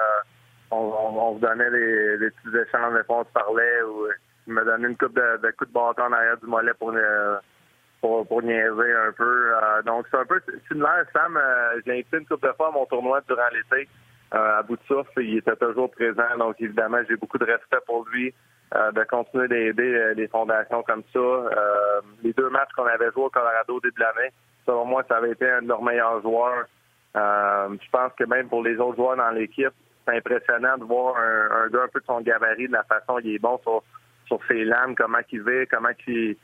on, 0.72 0.76
on, 0.78 1.32
vous 1.34 1.39
donnait 1.39 1.72
des, 1.72 2.18
des 2.18 2.30
petits 2.32 2.58
échanges, 2.58 2.93
des 2.93 3.03
fois 3.05 3.20
on 3.20 3.24
se 3.24 3.32
parlait, 3.32 3.82
ou 3.84 4.08
il 4.47 4.53
me 4.53 4.66
donnait 4.66 4.89
une 4.89 4.97
coupe 4.97 5.16
de, 5.16 5.38
de 5.41 5.51
coups 5.51 5.70
de 5.70 5.74
bâton 5.74 6.03
en 6.03 6.12
arrière 6.12 6.38
du 6.38 6.47
mollet 6.47 6.74
pour, 6.74 6.91
euh, 6.93 7.38
pour, 8.02 8.28
pour 8.28 8.41
niaiser 8.41 8.93
un 9.08 9.12
peu. 9.12 9.54
Euh, 9.54 9.82
donc 9.84 10.06
c'est 10.12 10.18
un 10.18 10.26
peu 10.26 10.41
similaire. 10.68 11.06
Sam, 11.14 11.39
j'ai 11.86 11.93
invité 11.93 12.18
une 12.18 12.26
coupe 12.26 12.43
de 12.43 12.52
fois 12.54 12.70
à 12.70 12.72
mon 12.72 12.86
tournoi 12.86 13.22
durant 13.28 13.50
l'été. 13.54 13.88
à 14.32 14.62
bout 14.64 14.78
de 14.78 14.84
souffle, 14.88 15.24
il 15.24 15.38
était 15.38 15.56
toujours 15.56 15.91
présent, 15.91 16.38
donc 16.38 16.56
évidemment 16.60 17.00
j'ai 17.08 17.16
beaucoup 17.16 17.38
de 17.38 17.45
respect 17.45 17.84
pour 17.86 18.06
lui. 18.12 18.34
de 18.74 19.04
continuer 19.06 19.48
d'aider 19.48 20.14
les 20.16 20.28
fondations 20.28 20.84
comme 20.84 21.04
ça. 21.14 21.20
les 22.24 22.34
deux 22.34 22.50
matchs 22.50 22.72
qu'on 22.76 22.86
avait 22.86 23.12
joués 23.12 23.26
au 23.26 23.30
Colorado 23.30 23.80
début 23.80 23.95
de 23.95 24.02
l'année, 24.02 24.32
selon 24.68 24.86
moi, 24.86 25.04
ça 25.08 25.18
avait 25.18 25.32
été 25.32 25.50
un 25.50 25.62
de 25.62 25.68
leurs 25.68 25.82
meilleurs 25.82 26.22
joueurs. 26.22 26.66
Euh, 27.16 27.76
je 27.82 27.89
pense 27.89 28.12
que 28.14 28.26
même 28.26 28.50
pour 28.50 28.64
les 28.64 28.78
autres 28.78 28.98
joueurs 28.98 29.18
dans 29.18 29.32
l'équipe, 29.32 29.74
c'est 30.06 30.18
impressionnant 30.18 30.78
de 30.78 30.84
voir 30.84 31.16
un, 31.18 31.70
gars 31.70 31.84
un 31.84 31.88
peu 31.88 32.00
de 32.00 32.06
son 32.06 32.22
gabarit, 32.22 32.68
de 32.68 32.74
la 32.74 32.84
façon 32.84 33.14
dont 33.14 33.20
il 33.20 33.36
est 33.36 33.39
bon 33.39 33.58
sur, 33.64 33.82
sur 34.28 34.39
ses 34.48 34.64
lames, 34.66 34.95
comment 34.95 35.20
il 35.32 35.41
vit, 35.41 35.68
comment 35.68 35.89
il, 36.08 36.38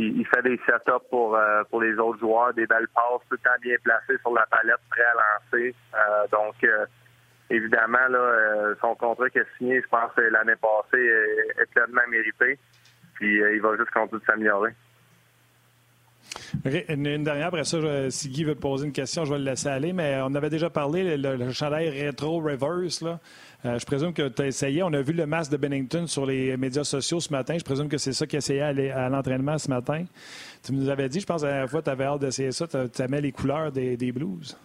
il, 0.00 0.26
fait 0.26 0.42
des 0.42 0.58
setups 0.66 1.06
pour, 1.10 1.36
euh, 1.36 1.62
pour 1.70 1.82
les 1.82 1.94
autres 1.98 2.18
joueurs, 2.20 2.54
des 2.54 2.66
belles 2.66 2.88
passes, 2.94 3.20
tout 3.28 3.36
le 3.36 3.38
temps 3.38 3.58
bien 3.60 3.76
placé 3.82 4.18
sur 4.20 4.32
la 4.32 4.46
palette, 4.46 4.76
prêt 4.90 5.02
à 5.02 5.14
lancer. 5.14 5.74
Euh, 5.94 6.26
donc, 6.30 6.54
évidemment, 7.50 8.06
là, 8.08 8.74
son 8.80 8.94
contrat 8.94 9.28
qu'il 9.30 9.42
a 9.42 9.44
signé, 9.56 9.82
je 9.82 9.88
pense, 9.88 10.10
l'année 10.16 10.56
passée, 10.56 11.04
est, 11.04 11.70
pleinement 11.74 12.06
mérité. 12.08 12.58
Puis, 13.14 13.38
il 13.38 13.60
va 13.60 13.76
juste 13.76 13.90
continuer 13.90 14.20
de 14.20 14.26
s'améliorer. 14.26 14.70
Une, 16.88 17.24
dernière, 17.24 17.48
après 17.48 17.64
ça, 17.64 17.78
si 18.10 18.28
Guy 18.28 18.44
veut 18.44 18.54
poser 18.54 18.86
une 18.86 18.92
question, 18.92 19.24
je 19.24 19.32
vais 19.32 19.38
le 19.38 19.44
laisser 19.44 19.68
aller, 19.68 19.92
mais 19.92 20.20
on 20.22 20.34
avait 20.34 20.50
déjà 20.50 20.70
parlé, 20.70 21.16
le, 21.16 21.36
le 21.36 21.52
chandail 21.52 21.88
rétro 21.88 22.40
reverse. 22.40 23.02
Là. 23.02 23.18
Euh, 23.64 23.78
je 23.78 23.84
présume 23.84 24.14
que 24.14 24.28
tu 24.28 24.42
as 24.42 24.46
essayé. 24.46 24.82
On 24.82 24.92
a 24.92 25.02
vu 25.02 25.12
le 25.12 25.26
masque 25.26 25.50
de 25.50 25.56
Bennington 25.56 26.06
sur 26.06 26.24
les 26.24 26.56
médias 26.56 26.84
sociaux 26.84 27.18
ce 27.18 27.32
matin. 27.32 27.56
Je 27.58 27.64
présume 27.64 27.88
que 27.88 27.98
c'est 27.98 28.12
ça 28.12 28.26
qu'il 28.26 28.38
essayait 28.38 28.92
à, 28.92 29.08
l'entraînement 29.08 29.58
ce 29.58 29.68
matin. 29.68 30.04
Tu 30.64 30.72
nous 30.72 30.88
avais 30.88 31.08
dit, 31.08 31.20
je 31.20 31.26
pense, 31.26 31.42
la 31.42 31.50
dernière 31.50 31.70
fois, 31.70 31.82
tu 31.82 31.90
avais 31.90 32.04
hâte 32.04 32.20
d'essayer 32.20 32.52
ça. 32.52 32.66
Tu 32.68 33.02
aimais 33.02 33.20
les 33.20 33.32
couleurs 33.32 33.72
des, 33.72 33.96
des 33.96 34.12
Blues. 34.12 34.56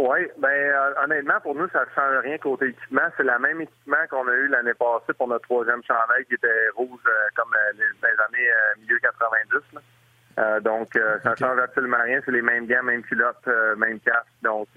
Oui, 0.00 0.20
ben 0.38 0.48
euh, 0.48 1.04
honnêtement, 1.04 1.38
pour 1.42 1.54
nous, 1.54 1.68
ça 1.68 1.80
ne 1.80 1.90
change 1.94 2.24
rien 2.24 2.38
côté 2.38 2.68
équipement. 2.68 3.02
C'est 3.18 3.22
le 3.22 3.38
même 3.38 3.60
équipement 3.60 3.98
qu'on 4.08 4.26
a 4.28 4.32
eu 4.32 4.48
l'année 4.48 4.72
passée 4.72 5.12
pour 5.12 5.28
notre 5.28 5.44
troisième 5.44 5.82
chandail 5.84 6.24
qui 6.24 6.34
était 6.34 6.68
rouge 6.74 7.00
euh, 7.06 7.28
comme 7.36 7.52
euh, 7.52 7.72
les, 7.76 8.08
années 8.08 8.48
milieu 8.80 8.98
90. 8.98 10.64
donc, 10.64 10.88
ça 11.22 11.30
ne 11.32 11.36
change 11.36 11.58
absolument 11.58 12.00
rien. 12.02 12.20
C'est 12.24 12.32
les 12.32 12.40
mêmes 12.40 12.66
gants, 12.66 12.82
même 12.82 13.02
culottes, 13.02 13.46
même 13.76 14.00
casque. 14.00 14.26
Donc, 14.42 14.68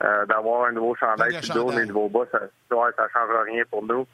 d'avoir 0.00 0.66
un 0.66 0.72
nouveau 0.72 0.94
chandail 0.94 1.40
dos, 1.54 1.70
les 1.72 1.86
nouveaux 1.86 2.08
bas, 2.08 2.26
ça 2.30 2.40
ne 2.40 2.92
ça 2.96 3.08
change 3.12 3.30
rien 3.46 3.64
pour 3.70 3.84
nous. 3.84 4.06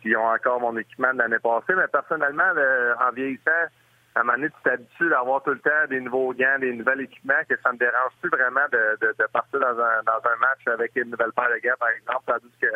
puis, 0.00 0.10
ils 0.10 0.16
ont 0.16 0.26
encore 0.26 0.60
mon 0.60 0.76
équipement 0.76 1.12
de 1.12 1.18
l'année 1.18 1.38
passée. 1.38 1.74
Mais 1.76 1.86
personnellement, 1.88 2.52
en 3.00 3.12
vieillissant, 3.12 3.68
à 4.14 4.20
un 4.20 4.22
moment 4.22 4.36
donné, 4.36 4.48
tu 4.50 4.62
t'habitues 4.62 5.08
d'avoir 5.08 5.42
tout 5.42 5.50
le 5.50 5.58
temps 5.58 5.86
des 5.90 6.00
nouveaux 6.00 6.32
gants, 6.34 6.58
des 6.60 6.72
nouveaux 6.72 6.98
équipements, 6.98 7.42
que 7.48 7.56
ça 7.62 7.72
me 7.72 7.78
dérange 7.78 8.12
plus 8.20 8.30
vraiment 8.30 8.66
de, 8.70 8.96
de, 9.00 9.14
de 9.18 9.26
partir 9.32 9.58
dans 9.58 9.78
un, 9.78 10.02
dans 10.06 10.22
un 10.22 10.36
match 10.38 10.62
avec 10.66 10.92
une 10.94 11.10
nouvelle 11.10 11.32
paire 11.32 11.50
de 11.50 11.58
gants, 11.66 11.74
par 11.80 11.88
exemple. 11.90 12.22
Tandis 12.26 12.54
que 12.60 12.70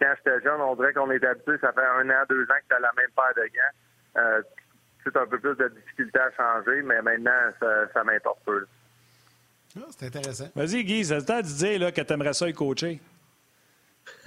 quand 0.00 0.14
j'étais 0.16 0.40
jeune, 0.42 0.60
on 0.60 0.76
dirait 0.76 0.92
qu'on 0.92 1.10
était 1.10 1.26
habitué, 1.26 1.58
ça 1.58 1.72
fait 1.72 1.84
un 1.84 2.08
an, 2.10 2.22
deux 2.28 2.44
ans 2.44 2.60
que 2.62 2.68
tu 2.68 2.74
as 2.74 2.80
la 2.80 2.92
même 2.96 3.10
paire 3.16 3.34
de 3.36 3.42
gants. 3.42 4.22
Euh, 4.22 4.42
c'est 5.02 5.16
un 5.16 5.26
peu 5.26 5.38
plus 5.38 5.56
de 5.56 5.68
difficulté 5.68 6.18
à 6.18 6.30
changer, 6.30 6.82
mais 6.82 7.02
maintenant, 7.02 7.50
ça, 7.60 7.88
ça 7.92 8.04
m'importe 8.04 8.38
peu. 8.44 8.64
Ah, 9.76 9.86
c'est 9.98 10.06
intéressant. 10.06 10.48
Vas-y, 10.54 10.84
Guy, 10.84 11.04
c'est 11.04 11.16
le 11.16 11.24
temps 11.24 11.40
de 11.40 11.46
dire 11.46 11.80
là, 11.80 11.92
que 11.92 12.00
tu 12.00 12.12
aimerais 12.12 12.32
ça 12.32 12.48
y 12.48 12.52
coacher? 12.52 13.00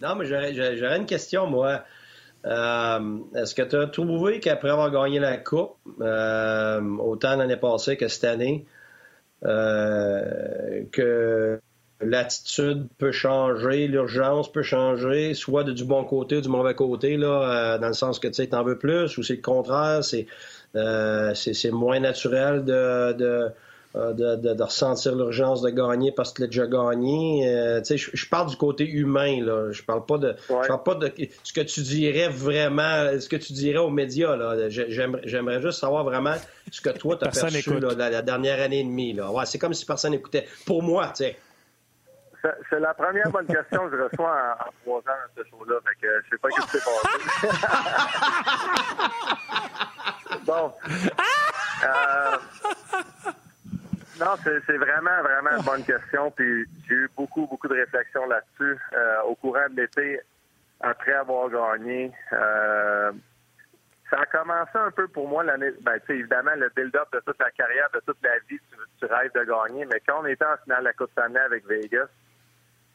non, 0.00 0.14
mais 0.16 0.24
j'aurais 0.26 0.96
une 0.96 1.06
question, 1.06 1.46
moi. 1.46 1.84
Euh, 2.46 3.18
est-ce 3.34 3.54
que 3.54 3.62
tu 3.62 3.76
as 3.76 3.86
trouvé 3.86 4.40
qu'après 4.40 4.70
avoir 4.70 4.90
gagné 4.90 5.18
la 5.18 5.36
Coupe, 5.38 5.76
euh, 6.00 6.80
autant 6.98 7.36
l'année 7.36 7.56
passée 7.56 7.96
que 7.96 8.08
cette 8.08 8.24
année, 8.24 8.66
euh, 9.44 10.84
que 10.92 11.60
l'attitude 12.00 12.88
peut 12.98 13.12
changer, 13.12 13.86
l'urgence 13.88 14.52
peut 14.52 14.62
changer, 14.62 15.32
soit 15.34 15.64
de, 15.64 15.72
du 15.72 15.84
bon 15.84 16.04
côté 16.04 16.36
ou 16.36 16.40
du 16.42 16.48
mauvais 16.48 16.74
côté, 16.74 17.16
là, 17.16 17.78
dans 17.78 17.88
le 17.88 17.94
sens 17.94 18.18
que 18.18 18.28
tu 18.28 18.46
en 18.54 18.62
veux 18.62 18.78
plus, 18.78 19.16
ou 19.16 19.22
c'est 19.22 19.36
le 19.36 19.42
contraire, 19.42 20.04
c'est 20.04 20.26
moins 21.70 22.00
naturel 22.00 22.64
de 22.64 22.72
euh, 22.72 23.48
de, 23.94 24.62
ressentir 24.62 25.14
l'urgence 25.14 25.62
de 25.62 25.70
gagner 25.70 26.10
parce 26.10 26.32
que 26.32 26.36
tu 26.36 26.40
l'as 26.42 26.46
déjà 26.48 26.66
gagné. 26.66 27.48
Euh, 27.48 27.80
je, 27.84 28.28
parle 28.28 28.48
du 28.48 28.56
côté 28.56 28.88
humain, 28.88 29.40
là. 29.44 29.70
Je 29.70 29.82
parle 29.82 30.04
pas 30.04 30.18
de. 30.18 30.34
Je 30.48 30.68
parle 30.68 30.82
pas 30.82 30.94
de 30.96 31.12
ce 31.44 31.52
que 31.52 31.60
tu 31.60 31.80
dirais 31.82 32.28
vraiment, 32.28 33.20
ce 33.20 33.28
que 33.28 33.36
tu 33.36 33.52
dirais 33.52 33.78
aux 33.78 33.90
médias. 33.90 34.36
Là. 34.36 34.68
J'aimerais, 34.68 35.60
juste 35.60 35.78
savoir 35.78 36.02
vraiment 36.04 36.34
ce 36.70 36.80
que 36.80 36.90
toi 36.90 37.16
tu 37.16 37.24
as 37.26 37.30
perçu 37.30 37.78
là, 37.78 37.94
la, 37.94 38.22
dernière 38.22 38.60
année 38.60 38.80
et 38.80 38.84
demie. 38.84 39.12
Là. 39.12 39.30
Ouais, 39.30 39.46
c'est 39.46 39.58
comme 39.58 39.74
si 39.74 39.86
personne 39.86 40.10
n'écoutait. 40.10 40.48
Pour 40.66 40.82
moi, 40.82 41.08
tu 41.08 41.24
sais. 41.24 41.36
C'est 42.68 42.80
la 42.80 42.92
première 42.92 43.30
bonne 43.30 43.46
question 43.46 43.88
que 43.88 43.96
je 43.96 44.02
reçois 44.02 44.56
en, 44.60 44.70
trois 44.82 44.98
ans 44.98 45.16
dans 45.36 45.42
ce 45.42 45.48
show-là. 45.48 45.76
Fait 45.86 45.94
que 46.00 46.08
je 46.24 46.30
sais 46.30 46.38
pas 46.38 46.48
ce 46.50 46.60
qui 46.60 46.68
s'est 46.68 46.84
passé. 46.84 47.48
bon. 50.46 50.72
Euh, 51.84 52.36
non, 54.20 54.36
c'est 54.44 54.76
vraiment, 54.76 55.22
vraiment 55.22 55.56
une 55.58 55.64
bonne 55.64 55.84
question. 55.84 56.30
Puis 56.30 56.66
j'ai 56.88 56.94
eu 56.94 57.10
beaucoup, 57.16 57.46
beaucoup 57.46 57.68
de 57.68 57.74
réflexions 57.74 58.26
là-dessus 58.26 58.78
euh, 58.92 59.22
au 59.22 59.34
courant 59.34 59.68
de 59.70 59.80
l'été, 59.80 60.20
après 60.80 61.12
avoir 61.12 61.48
gagné. 61.48 62.12
Euh, 62.32 63.12
ça 64.10 64.20
a 64.20 64.26
commencé 64.26 64.76
un 64.76 64.90
peu 64.90 65.08
pour 65.08 65.28
moi 65.28 65.42
l'année. 65.42 65.72
Ben, 65.82 65.98
tu 66.00 66.06
sais, 66.06 66.18
évidemment, 66.18 66.52
le 66.56 66.70
build-up 66.76 67.08
de 67.12 67.20
toute 67.20 67.38
la 67.40 67.50
carrière, 67.50 67.88
de 67.94 68.00
toute 68.00 68.22
la 68.22 68.38
vie, 68.48 68.60
tu, 68.98 69.06
rêves 69.06 69.32
de 69.34 69.44
gagner. 69.44 69.84
Mais 69.86 70.00
quand 70.06 70.20
on 70.22 70.26
était 70.26 70.44
en 70.44 70.56
finale 70.62 70.80
de 70.80 70.84
la 70.84 70.92
Coupe 70.92 71.10
Stanley 71.12 71.40
avec 71.40 71.66
Vegas, 71.66 72.08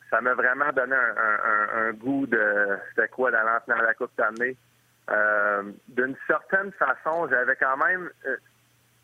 ça 0.10 0.22
m'a 0.22 0.34
vraiment 0.34 0.72
donné 0.72 0.96
un, 0.96 1.92
goût 1.94 2.26
de 2.26 2.78
c'était 2.90 3.10
quoi 3.10 3.32
d'aller 3.32 3.50
en 3.50 3.60
finale 3.62 3.82
de 3.82 3.86
la 3.86 3.94
Coupe 3.94 4.12
Stanley. 4.14 4.56
Euh, 5.10 5.64
D'une 5.88 6.16
certaine 6.28 6.72
façon, 6.74 7.28
j'avais 7.30 7.56
quand 7.56 7.78
même 7.78 8.10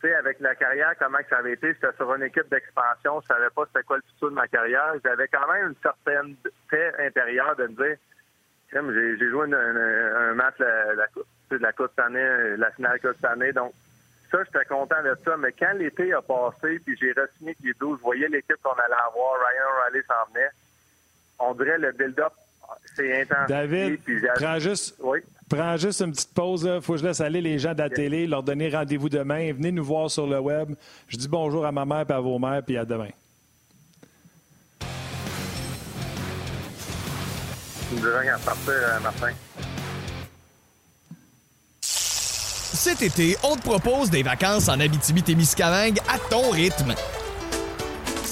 avec 0.04 0.40
la 0.40 0.56
carrière, 0.56 0.94
comment 1.00 1.18
ça 1.30 1.38
avait 1.38 1.54
été, 1.54 1.74
j'étais 1.74 1.96
sur 1.96 2.14
une 2.14 2.24
équipe 2.24 2.50
d'expansion, 2.50 3.22
je 3.22 3.28
savais 3.28 3.50
pas 3.56 3.64
c'était 3.68 3.84
quoi 3.84 3.98
le 3.98 4.04
futur 4.04 4.30
de 4.30 4.36
ma 4.36 4.48
carrière. 4.48 4.94
J'avais 5.04 5.28
quand 5.28 5.52
même 5.52 5.70
une 5.70 5.76
certaine 5.82 6.36
paix 6.70 6.92
intérieure 7.00 7.56
de 7.56 7.68
me 7.68 7.74
dire, 7.74 9.18
j'ai 9.18 9.30
joué 9.30 9.52
un 9.52 10.34
match 10.36 10.56
la, 10.60 10.94
la, 10.94 11.08
de 11.50 11.58
la 11.58 11.72
Coupe 11.72 11.92
cette 11.96 12.06
année, 12.06 12.58
la 12.58 12.72
finale 12.72 13.00
Coupe 13.00 13.16
cette 13.16 13.26
année, 13.26 13.52
donc 13.52 13.74
ça, 14.32 14.44
j'étais 14.44 14.66
content 14.66 15.02
de 15.04 15.16
ça. 15.24 15.38
Mais 15.38 15.52
quand 15.54 15.74
l'été 15.74 16.14
a 16.14 16.22
passé, 16.22 16.80
puis 16.86 16.98
j'ai 17.00 17.12
re-signé 17.14 17.56
les 17.64 17.74
12, 17.74 17.98
je 18.00 18.04
voyais 18.04 18.28
l'équipe 18.28 18.62
qu'on 18.62 18.74
allait 18.74 18.94
avoir, 18.94 19.40
Ryan 19.40 19.86
Riley 19.86 20.04
s'en 20.04 20.34
venait, 20.34 20.50
on 21.40 21.54
dirait 21.54 21.78
le 21.78 21.92
build-up, 21.92 22.34
c'est 22.96 23.22
intense. 23.22 23.48
David, 23.48 24.00
prends 24.36 24.60
juste, 24.60 24.96
oui? 25.00 25.20
Prends 25.48 25.78
juste 25.78 26.02
une 26.02 26.12
petite 26.12 26.34
pause. 26.34 26.68
Il 26.76 26.82
faut 26.82 26.94
que 26.94 27.00
je 27.00 27.06
laisse 27.06 27.22
aller 27.22 27.40
les 27.40 27.60
gens 27.60 27.74
de 27.74 27.78
la 27.80 27.90
télé, 27.90 28.26
leur 28.26 28.42
donner 28.42 28.70
rendez-vous 28.70 29.10
demain. 29.10 29.54
Venez 29.54 29.72
nous 29.72 29.84
voir 29.86 30.10
sur 30.10 30.26
le 30.26 30.40
web. 30.40 30.74
Je 31.08 31.18
dis 31.18 31.28
bonjour 31.28 31.66
à 31.66 31.72
ma 31.72 31.86
mère 31.86 32.06
et 32.10 32.14
à 32.14 32.20
vos 32.20 32.40
mères, 32.40 32.64
puis 32.64 32.78
à 32.78 32.86
demain. 32.86 33.10
Euh, 37.94 39.00
Cet 41.82 43.02
été, 43.04 43.38
on 43.44 43.56
te 43.56 43.62
propose 43.62 44.10
des 44.10 44.24
vacances 44.24 44.68
en 44.68 44.80
Abitibi-Témiscamingue 44.80 46.00
à 46.10 46.18
ton 46.18 46.50
rythme. 46.50 46.96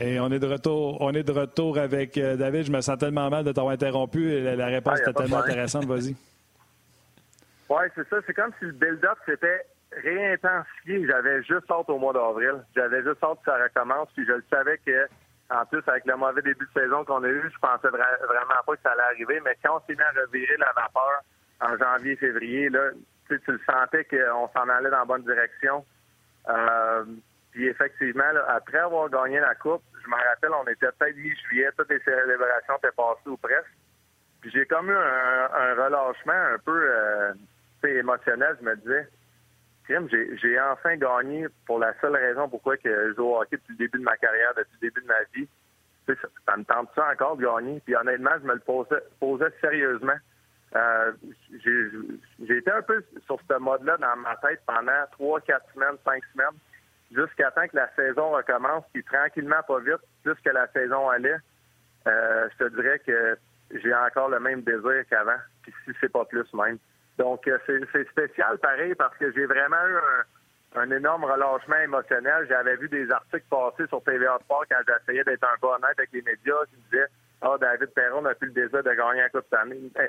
Et 0.00 0.20
on 0.20 0.30
est 0.30 0.38
de 0.38 0.46
retour, 0.46 1.00
on 1.00 1.12
est 1.12 1.22
de 1.24 1.32
retour 1.32 1.76
avec 1.78 2.16
euh, 2.18 2.36
David. 2.36 2.64
Je 2.66 2.72
me 2.72 2.80
sens 2.80 2.98
tellement 2.98 3.28
mal 3.30 3.44
de 3.44 3.52
t'avoir 3.52 3.72
interrompu. 3.74 4.40
La, 4.40 4.54
la 4.56 4.66
réponse 4.66 5.00
Ah, 5.02 5.08
a 5.08 5.10
était 5.10 5.22
tellement 5.22 5.38
intéressante. 5.38 5.84
Vas-y. 5.86 6.14
Oui, 7.70 7.82
c'est 7.94 8.08
ça. 8.08 8.16
C'est 8.26 8.32
comme 8.32 8.50
si 8.58 8.64
le 8.64 8.72
build-up 8.72 9.18
s'était 9.26 9.60
réintensifié. 10.02 11.06
J'avais 11.06 11.42
juste 11.42 11.70
hâte 11.70 11.90
au 11.90 11.98
mois 11.98 12.14
d'avril. 12.14 12.54
J'avais 12.74 13.02
juste 13.02 13.22
hâte 13.22 13.40
que 13.44 13.50
ça 13.50 13.58
recommence. 13.62 14.08
Puis 14.16 14.24
je 14.26 14.32
le 14.32 14.44
savais 14.50 14.78
que, 14.86 15.06
en 15.50 15.66
plus, 15.66 15.82
avec 15.86 16.06
le 16.06 16.16
mauvais 16.16 16.40
début 16.40 16.64
de 16.74 16.80
saison 16.80 17.04
qu'on 17.04 17.22
a 17.24 17.28
eu, 17.28 17.42
je 17.52 17.58
pensais 17.58 17.88
vra- 17.88 18.26
vraiment 18.26 18.60
pas 18.66 18.74
que 18.74 18.80
ça 18.82 18.92
allait 18.92 19.02
arriver. 19.14 19.40
Mais 19.44 19.54
quand 19.62 19.76
on 19.76 19.86
s'est 19.86 19.94
mis 19.96 20.00
à 20.02 20.18
revirer 20.18 20.56
la 20.56 20.72
vapeur 20.74 21.20
en 21.60 21.76
janvier, 21.76 22.16
février, 22.16 22.70
là, 22.70 22.88
tu 23.28 23.38
le 23.46 23.60
sentais 23.70 24.04
qu'on 24.06 24.48
s'en 24.56 24.66
allait 24.70 24.88
dans 24.88 25.00
la 25.00 25.04
bonne 25.04 25.24
direction. 25.24 25.84
Euh, 26.48 27.04
puis 27.50 27.66
effectivement, 27.66 28.30
là, 28.32 28.44
après 28.48 28.78
avoir 28.78 29.08
gagné 29.08 29.40
la 29.40 29.54
Coupe, 29.54 29.82
je 30.02 30.08
me 30.08 30.14
rappelle, 30.14 30.50
on 30.52 30.66
était 30.68 30.90
peut-être 30.98 31.16
mi-juillet, 31.16 31.70
toutes 31.76 31.90
les 31.90 32.00
célébrations 32.00 32.76
étaient 32.76 32.94
passées 32.96 33.28
ou 33.28 33.36
presque. 33.36 33.72
Puis 34.40 34.50
j'ai 34.50 34.66
comme 34.66 34.90
eu 34.90 34.96
un, 34.96 35.74
relâchement 35.74 36.32
un 36.32 36.58
peu 36.58 36.90
euh, 36.90 37.32
émotionnel. 37.84 38.56
Je 38.60 38.64
me 38.64 38.76
disais, 38.76 39.08
j'ai 40.40 40.60
enfin 40.60 40.96
gagné 40.96 41.46
pour 41.66 41.78
la 41.78 41.98
seule 42.00 42.16
raison 42.16 42.48
pourquoi 42.48 42.76
que 42.76 43.08
je 43.08 43.14
joue 43.14 43.24
au 43.24 43.40
hockey 43.40 43.56
depuis 43.56 43.72
le 43.72 43.78
début 43.78 43.98
de 43.98 44.04
ma 44.04 44.16
carrière, 44.16 44.52
depuis 44.56 44.76
le 44.80 44.88
début 44.88 45.00
de 45.00 45.06
ma 45.06 45.22
vie. 45.34 45.48
Ça, 46.06 46.12
ça 46.46 46.56
me 46.56 46.64
tente 46.64 46.90
ça 46.94 47.08
encore 47.10 47.36
de 47.36 47.44
gagner? 47.44 47.80
Puis 47.80 47.96
honnêtement, 47.96 48.30
je 48.40 48.46
me 48.46 48.54
le 48.54 48.60
posais, 48.60 49.02
posais 49.18 49.52
sérieusement. 49.60 50.16
Euh, 50.76 51.12
j'ai 51.64 52.56
été 52.58 52.70
un 52.70 52.82
peu 52.82 53.02
sur 53.24 53.38
ce 53.48 53.58
mode-là 53.58 53.96
dans 53.96 54.16
ma 54.16 54.36
tête 54.36 54.60
pendant 54.66 55.06
trois, 55.12 55.40
quatre 55.40 55.66
semaines, 55.72 55.96
cinq 56.04 56.22
semaines, 56.32 56.58
jusqu'à 57.10 57.50
temps 57.50 57.66
que 57.66 57.76
la 57.76 57.90
saison 57.94 58.30
recommence, 58.30 58.84
puis 58.92 59.04
tranquillement, 59.04 59.62
pas 59.66 59.80
vite, 59.80 60.02
plus 60.22 60.34
que 60.44 60.50
la 60.50 60.66
saison 60.68 61.08
allait, 61.08 61.38
euh, 62.06 62.48
je 62.52 62.64
te 62.64 62.74
dirais 62.74 62.98
que 63.00 63.38
j'ai 63.70 63.94
encore 63.94 64.28
le 64.28 64.40
même 64.40 64.62
désir 64.62 65.04
qu'avant, 65.08 65.38
puis 65.62 65.72
si 65.84 65.92
c'est 66.00 66.12
pas 66.12 66.24
plus 66.24 66.52
même. 66.54 66.78
Donc, 67.18 67.46
euh, 67.48 67.58
c'est 67.66 68.08
spécial 68.08 68.58
pareil 68.58 68.94
parce 68.94 69.16
que 69.16 69.32
j'ai 69.32 69.46
vraiment 69.46 69.84
eu 69.86 69.98
un, 70.76 70.90
énorme 70.90 71.24
relâchement 71.24 71.76
émotionnel. 71.76 72.46
J'avais 72.48 72.76
vu 72.76 72.88
des 72.88 73.10
articles 73.10 73.46
passer 73.50 73.86
sur 73.88 74.02
TVA 74.04 74.38
Sport 74.44 74.64
quand 74.70 74.78
j'essayais 74.86 75.24
d'être 75.24 75.44
un 75.44 75.58
peu 75.60 75.66
honnête 75.66 75.98
avec 75.98 76.12
les 76.12 76.22
médias 76.22 76.64
qui 76.70 76.76
disaient 76.84 77.08
Ah, 77.42 77.56
David 77.60 77.88
Perron 77.88 78.22
n'a 78.22 78.34
plus 78.36 78.48
le 78.48 78.54
désir 78.54 78.84
de 78.84 78.92
gagner 78.92 79.22
la 79.22 79.30
Coupe 79.30 79.46
cette 79.50 79.58
année. 79.58 79.90
Ben, 79.94 80.08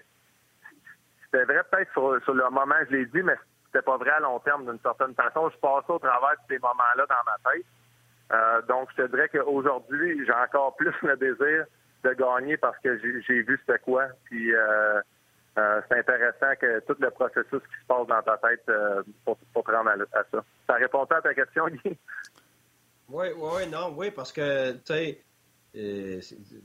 c'était 1.23 1.45
vrai 1.45 1.61
peut-être 1.71 1.91
sur, 1.93 2.23
sur 2.23 2.33
le 2.35 2.43
moment, 2.51 2.75
je 2.89 2.95
l'ai 2.95 3.05
dit, 3.07 3.23
mais 3.23 3.35
c'était 3.71 3.83
pas 3.83 3.97
vrai 3.97 4.11
à 4.11 4.19
long 4.19 4.39
terme 4.39 4.65
d'une 4.65 4.79
certaine 4.79 5.13
façon. 5.13 5.49
Je 5.49 5.57
passais 5.57 5.91
au 5.91 5.99
travers 5.99 6.31
de 6.31 6.53
ces 6.53 6.59
moments-là 6.59 7.05
dans 7.05 7.23
ma 7.25 7.51
tête. 7.51 7.65
Euh, 8.31 8.61
donc, 8.63 8.89
je 8.95 9.03
te 9.03 9.07
dirais 9.09 9.29
qu'aujourd'hui, 9.29 10.25
j'ai 10.25 10.33
encore 10.33 10.75
plus 10.75 10.93
le 11.01 11.17
désir 11.17 11.65
de 12.03 12.13
gagner 12.13 12.57
parce 12.57 12.77
que 12.79 12.97
j'ai 12.99 13.41
vu 13.41 13.59
c'était 13.65 13.79
quoi. 13.79 14.05
Puis, 14.25 14.53
euh, 14.53 15.01
euh, 15.57 15.81
c'est 15.87 15.99
intéressant 15.99 16.55
que 16.59 16.79
tout 16.81 16.95
le 16.99 17.09
processus 17.11 17.59
qui 17.59 17.81
se 17.81 17.87
passe 17.87 18.07
dans 18.07 18.21
ta 18.21 18.37
tête 18.37 18.65
pour, 19.25 19.37
pour 19.53 19.63
te 19.63 19.71
à, 19.71 20.23
ça. 20.31 20.43
Ça 20.67 20.73
répond 20.75 21.03
à 21.03 21.21
ta 21.21 21.33
question, 21.33 21.67
Guy? 21.67 21.97
Oui, 23.09 23.27
oui, 23.35 23.67
non, 23.71 23.93
oui, 23.97 24.11
parce 24.11 24.31
que, 24.31 24.73
tu 24.73 24.79
sais, 24.85 25.21
euh, 25.75 26.19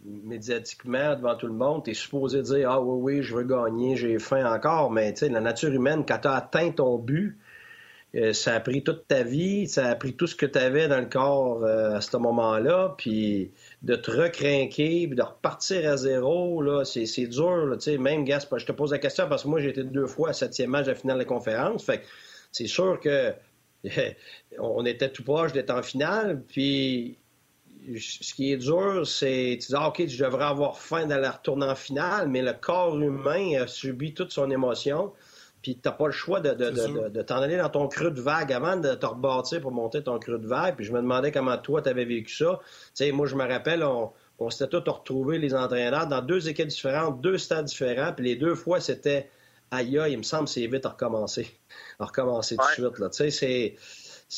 médiatiquement, 0.05 1.15
devant 1.15 1.37
tout 1.37 1.47
le 1.47 1.53
monde, 1.53 1.85
tu 1.85 1.91
es 1.91 1.95
supposé 1.95 2.43
dire 2.43 2.71
Ah 2.71 2.81
oui, 2.81 3.17
oui, 3.17 3.23
je 3.23 3.35
veux 3.35 3.45
gagner, 3.45 3.97
j'ai 3.97 4.19
faim 4.19 4.51
encore, 4.51 4.91
mais 4.91 5.13
tu 5.13 5.21
sais, 5.21 5.29
la 5.29 5.41
nature 5.41 5.73
humaine, 5.73 6.05
quand 6.07 6.19
tu 6.19 6.29
as 6.29 6.35
atteint 6.35 6.71
ton 6.71 6.99
but, 6.99 7.39
euh, 8.15 8.33
ça 8.33 8.55
a 8.55 8.61
pris 8.61 8.83
toute 8.83 9.07
ta 9.09 9.23
vie, 9.25 9.67
ça 9.69 9.89
a 9.89 9.95
pris 9.97 10.15
tout 10.15 10.27
ce 10.27 10.37
que 10.37 10.47
tu 10.47 10.59
avais 10.59 10.89
dans 10.89 11.01
le 11.01 11.07
corps 11.07 11.65
euh, 11.65 11.97
à 11.97 12.01
ce 12.01 12.17
moment-là, 12.17 12.95
puis 12.97 13.51
de 13.83 13.97
te 13.97 14.11
recrinquer, 14.11 15.07
puis 15.07 15.17
de 15.17 15.23
repartir 15.23 15.91
à 15.91 15.97
zéro, 15.97 16.63
là, 16.63 16.85
c'est 16.85 17.07
c'est 17.07 17.27
dur, 17.27 17.67
là, 17.67 17.77
tu 17.77 17.83
sais, 17.83 17.99
même, 17.99 18.25
Gas, 18.25 18.47
je 18.57 18.65
te 18.65 18.73
pose 18.73 18.93
la 18.93 18.99
question 18.99 19.29
parce 19.29 19.43
que 19.43 19.49
moi, 19.49 19.61
j'ai 19.61 19.71
été 19.71 19.85
deux 19.85 20.07
fois 20.07 20.31
à 20.31 20.33
septième 20.33 20.71
match 20.71 20.87
de 20.87 20.93
la 20.93 20.97
finale 20.97 21.17
de 21.17 21.23
la 21.23 21.29
conférence, 21.29 21.85
fait 21.85 21.99
que 21.99 22.05
c'est 22.53 22.69
sûr 22.69 23.01
que 23.01 23.35
on 24.59 24.87
était 24.87 25.11
tout 25.11 25.25
proche 25.25 25.53
d'être 25.53 25.71
en 25.71 25.83
finale, 25.83 26.43
puis 26.47 27.19
ce 27.99 28.35
qui 28.35 28.53
est 28.53 28.57
dur, 28.57 29.07
c'est 29.07 29.59
tu 29.61 29.69
dis 29.69 29.75
ah, 29.75 29.89
OK, 29.89 30.07
je 30.07 30.25
devrais 30.25 30.45
avoir 30.45 30.79
faim 30.79 31.07
d'aller 31.07 31.29
retourner 31.29 31.67
en 31.67 31.75
finale, 31.75 32.29
mais 32.29 32.43
le 32.43 32.53
corps 32.53 32.99
humain 32.99 33.63
a 33.63 33.67
subi 33.67 34.15
toute 34.15 34.33
son 34.33 34.51
émotion. 34.51 35.13
Puis 35.63 35.79
t'as 35.81 35.93
pas 35.93 36.07
le 36.07 36.13
choix 36.13 36.41
de, 36.41 37.23
t'en 37.23 37.37
aller 37.39 37.57
dans 37.57 37.71
ton 37.71 37.89
creux 37.89 38.11
de 38.11 38.21
vague 38.21 38.53
avant 38.53 38.77
de 38.77 38.95
te 38.95 39.07
rebâtir 39.07 39.63
pour 39.63 39.73
monter 39.73 40.03
ton 40.03 40.19
creux 40.19 40.39
de 40.39 40.47
vague. 40.47 40.77
Puis 40.77 40.85
je 40.85 40.93
me 40.93 41.01
demandais 41.01 41.33
comment 41.33 41.57
toi, 41.57 41.81
tu 41.81 41.89
avais 41.89 42.05
vécu 42.05 42.35
ça. 42.35 42.61
Tu 42.63 42.91
sais, 42.93 43.13
moi, 43.13 43.27
je 43.27 43.35
me 43.35 43.49
rappelle, 43.49 43.83
on, 43.83 44.13
on 44.39 44.51
s'était 44.51 44.69
tous 44.69 44.91
retrouvés, 44.91 45.39
les 45.39 45.55
entraîneurs, 45.55 46.07
dans 46.07 46.21
deux 46.21 46.51
équipes 46.51 46.67
différentes, 46.67 47.23
deux 47.23 47.39
stades 47.39 47.65
différents. 47.65 48.13
Puis 48.13 48.27
les 48.27 48.37
deux 48.37 48.55
fois, 48.55 48.79
c'était 48.81 49.31
aïe, 49.71 49.99
il 50.11 50.19
me 50.19 50.23
semble 50.23 50.45
que 50.45 50.51
c'est 50.51 50.67
vite 50.67 50.85
à 50.85 50.91
recommencer. 50.91 51.49
À 51.99 52.05
recommencer 52.05 52.57
tout 52.57 52.67
de 52.67 52.73
suite. 52.73 52.99
Là. 52.99 53.09
Tu 53.09 53.17
sais, 53.17 53.31
c'est. 53.31 53.77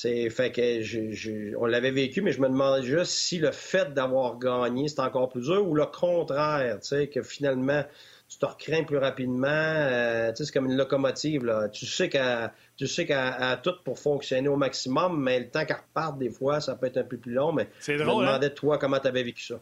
C'est 0.02 0.28
fait 0.30 0.52
que 0.52 0.82
je- 0.82 1.10
je- 1.12 1.56
on 1.56 1.64
l'avait 1.66 1.90
vécu, 1.90 2.20
mais 2.20 2.32
je 2.32 2.40
me 2.40 2.48
demandais 2.48 2.82
juste 2.82 3.12
si 3.12 3.38
le 3.38 3.50
fait 3.50 3.94
d'avoir 3.94 4.38
gagné, 4.38 4.88
c'est 4.88 5.00
encore 5.00 5.28
plus 5.30 5.42
dur 5.42 5.66
ou 5.66 5.74
le 5.74 5.86
contraire, 5.86 6.80
tu 6.80 6.88
sais, 6.88 7.08
que 7.08 7.22
finalement 7.22 7.82
tu 8.28 8.38
te 8.38 8.44
recrains 8.46 8.82
plus 8.84 8.98
rapidement. 8.98 9.46
euh, 9.48 10.30
tu 10.32 10.36
sais, 10.38 10.44
c'est 10.46 10.52
comme 10.52 10.66
une 10.66 10.76
locomotive. 10.76 11.44
Là. 11.44 11.68
Tu 11.68 11.86
sais 11.86 12.08
qu'à 12.08 12.52
tu 12.76 12.86
sais 12.86 13.06
qu'à 13.06 13.56
tout 13.62 13.72
pour 13.84 13.98
fonctionner 13.98 14.48
au 14.48 14.56
maximum, 14.56 15.22
mais 15.22 15.38
le 15.40 15.48
temps 15.48 15.64
qu'elle 15.64 15.76
reparte, 15.76 16.18
des 16.18 16.30
fois, 16.30 16.60
ça 16.60 16.74
peut 16.74 16.86
être 16.86 16.96
un 16.98 17.04
peu 17.04 17.16
plus 17.16 17.32
long. 17.32 17.52
Mais 17.52 17.68
C'est 17.78 17.96
je 17.96 18.02
me 18.04 18.10
hein? 18.10 18.18
demandais, 18.20 18.50
toi, 18.50 18.78
comment 18.78 18.98
tu 18.98 19.06
avais 19.08 19.22
vécu 19.22 19.42
ça? 19.44 19.54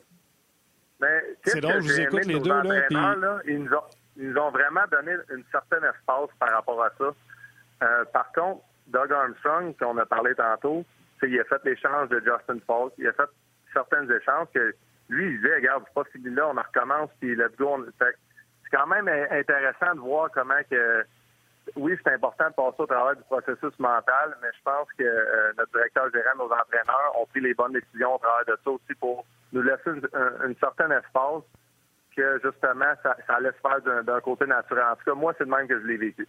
Ben, 0.98 1.20
C'est 1.44 1.60
drôle, 1.60 1.82
je 1.82 1.92
vous 1.92 2.00
écoute 2.00 2.24
les 2.24 2.34
de 2.34 2.38
deux, 2.38 2.48
là, 2.50 2.58
entraîneurs, 2.60 2.84
puis- 2.88 2.96
là, 2.96 3.38
ils, 3.46 3.58
nous 3.62 3.72
ont, 3.72 3.82
ils 4.16 4.30
nous 4.30 4.40
ont 4.40 4.50
vraiment 4.50 4.80
donné 4.90 5.12
une 5.34 5.44
certaine 5.52 5.84
espace 5.84 6.30
par 6.40 6.50
rapport 6.54 6.82
à 6.82 6.90
ça. 6.98 7.04
Euh, 7.82 8.04
par 8.12 8.32
contre, 8.32 8.62
Doug 8.94 9.12
Armstrong, 9.12 9.74
qu'on 9.78 9.98
a 9.98 10.06
parlé 10.06 10.34
tantôt, 10.34 10.84
il 11.22 11.40
a 11.40 11.44
fait 11.44 11.62
l'échange 11.64 12.08
de 12.10 12.20
Justin 12.20 12.58
Falk, 12.66 12.92
il 12.98 13.08
a 13.08 13.12
fait 13.12 13.28
certains 13.72 14.08
échanges 14.08 14.48
que 14.54 14.74
lui, 15.08 15.32
il 15.32 15.36
disait, 15.40 15.56
regarde, 15.56 15.82
c'est 15.86 15.94
pas 15.94 16.04
fini 16.10 16.30
là, 16.34 16.48
on 16.48 16.56
en 16.56 16.62
recommence, 16.62 17.10
puis 17.20 17.34
let's 17.34 17.56
go. 17.56 17.84
C'est 17.98 18.76
quand 18.76 18.86
même 18.86 19.08
in- 19.08 19.26
intéressant 19.30 19.94
de 19.94 20.00
voir 20.00 20.30
comment 20.32 20.60
que 20.70 21.04
oui, 21.76 21.96
c'est 22.04 22.12
important 22.12 22.48
de 22.50 22.54
passer 22.54 22.76
au 22.78 22.86
travers 22.86 23.16
du 23.16 23.22
processus 23.24 23.78
mental, 23.78 24.36
mais 24.42 24.48
je 24.56 24.62
pense 24.64 24.86
que 24.98 25.02
euh, 25.04 25.52
notre 25.56 25.72
directeur 25.72 26.10
général, 26.10 26.36
nos 26.36 26.52
entraîneurs 26.52 27.12
ont 27.18 27.26
pris 27.26 27.40
les 27.40 27.54
bonnes 27.54 27.72
décisions 27.72 28.14
au 28.16 28.18
travers 28.18 28.44
de 28.46 28.58
ça 28.62 28.70
aussi 28.70 28.94
pour 29.00 29.24
nous 29.52 29.62
laisser 29.62 29.90
une, 29.90 30.06
un- 30.12 30.48
une 30.48 30.56
certaine 30.56 30.92
espace 30.92 31.42
que 32.14 32.38
justement 32.44 32.92
ça, 33.02 33.16
ça 33.26 33.40
laisse 33.40 33.54
faire 33.62 33.80
d'un 34.04 34.20
côté 34.20 34.44
naturel. 34.46 34.84
En 34.92 34.96
tout 34.96 35.04
cas, 35.04 35.14
moi, 35.14 35.32
c'est 35.38 35.44
le 35.44 35.50
même 35.56 35.66
que 35.66 35.80
je 35.80 35.86
l'ai 35.86 35.96
vécu. 35.96 36.28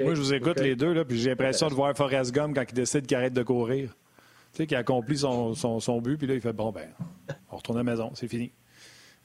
Moi, 0.00 0.14
je 0.14 0.20
vous 0.20 0.34
écoute 0.34 0.60
les 0.60 0.76
deux, 0.76 0.92
là, 0.92 1.04
puis 1.04 1.18
j'ai 1.18 1.30
l'impression 1.30 1.68
de 1.68 1.74
voir 1.74 1.96
Forrest 1.96 2.32
Gump 2.32 2.54
quand 2.54 2.64
il 2.68 2.74
décide 2.74 3.06
qu'il 3.06 3.16
arrête 3.16 3.32
de 3.32 3.42
courir. 3.42 3.90
Tu 4.52 4.58
sais, 4.62 4.66
qu'il 4.66 4.76
accomplit 4.76 5.18
son, 5.18 5.54
son, 5.54 5.80
son 5.80 6.00
but, 6.00 6.16
puis 6.16 6.26
là, 6.26 6.34
il 6.34 6.40
fait 6.40 6.52
bon, 6.52 6.72
ben, 6.72 6.88
on 7.50 7.56
retourne 7.56 7.78
à 7.78 7.82
la 7.82 7.90
maison, 7.90 8.10
c'est 8.14 8.28
fini. 8.28 8.50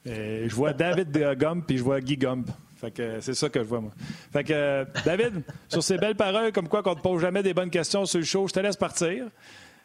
Et 0.04 0.48
je 0.48 0.54
vois 0.54 0.72
David 0.72 1.36
Gump, 1.38 1.64
puis 1.66 1.78
je 1.78 1.82
vois 1.82 2.00
Guy 2.00 2.16
Gump. 2.16 2.48
Fait 2.76 2.90
que 2.90 3.20
c'est 3.20 3.34
ça 3.34 3.48
que 3.48 3.60
je 3.60 3.68
vois, 3.68 3.80
moi. 3.80 3.92
Fait 4.32 4.42
que, 4.42 4.52
euh, 4.52 4.84
David, 5.04 5.42
sur 5.68 5.82
ces 5.84 5.98
belles 5.98 6.16
paroles, 6.16 6.50
comme 6.50 6.68
quoi 6.68 6.82
qu'on 6.82 6.96
te 6.96 7.00
pose 7.00 7.20
jamais 7.20 7.42
des 7.42 7.54
bonnes 7.54 7.70
questions 7.70 8.04
sur 8.06 8.18
le 8.18 8.24
show, 8.24 8.48
je 8.48 8.52
te 8.52 8.58
laisse 8.58 8.76
partir. 8.76 9.26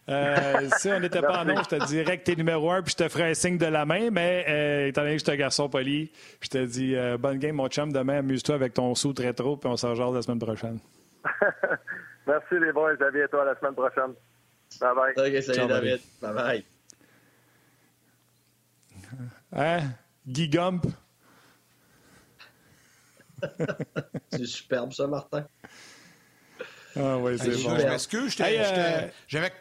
Euh, 0.09 0.69
si 0.77 0.89
on 0.89 0.99
n'était 0.99 1.21
pas 1.21 1.41
en 1.41 1.45
nom, 1.45 1.61
je 1.63 1.75
te 1.75 1.85
dirais 1.87 2.17
que 2.17 2.23
t'es 2.23 2.35
numéro 2.35 2.71
un, 2.71 2.81
puis 2.81 2.91
je 2.91 3.03
te 3.03 3.09
ferais 3.09 3.31
un 3.31 3.33
signe 3.33 3.57
de 3.57 3.65
la 3.65 3.85
main, 3.85 4.09
mais 4.09 4.45
euh, 4.47 4.87
étant 4.87 5.01
donné 5.01 5.15
que 5.15 5.19
je 5.19 5.25
suis 5.25 5.33
un 5.33 5.37
garçon 5.37 5.67
poli, 5.67 6.11
je 6.41 6.47
te 6.47 6.65
dis 6.65 6.95
euh, 6.95 7.17
bonne 7.17 7.37
game, 7.37 7.55
mon 7.55 7.67
chum. 7.67 7.91
Demain, 7.91 8.19
amuse-toi 8.19 8.55
avec 8.55 8.73
ton 8.73 8.95
sou 8.95 9.11
très 9.13 9.33
trop, 9.33 9.57
puis 9.57 9.69
on 9.69 9.75
s'en 9.75 9.95
jase 9.95 10.13
la 10.13 10.21
semaine 10.21 10.39
prochaine. 10.39 10.79
Merci 12.27 12.55
les 12.59 12.71
boys, 12.71 12.93
et 12.93 13.27
toi, 13.29 13.41
à 13.41 13.45
la 13.45 13.59
semaine 13.59 13.75
prochaine. 13.75 14.13
Bye 14.79 14.95
bye. 14.95 15.11
OK, 15.11 15.43
salut 15.43 15.57
Ciao, 15.57 15.67
David. 15.67 15.99
Bye 16.21 16.33
bye. 16.33 16.65
Hein? 19.53 19.79
Guy 20.25 20.49
Gump? 20.49 20.85
C'est 24.31 24.45
superbe, 24.45 24.93
ça, 24.93 25.07
Martin. 25.07 25.45
Ah 26.99 27.17
oui, 27.17 27.37
c'est 27.37 27.63
bon. 27.63 27.77
Je 27.77 27.85
m'excuse, 27.85 28.35
euh, 28.41 29.07
j'avais 29.27 29.51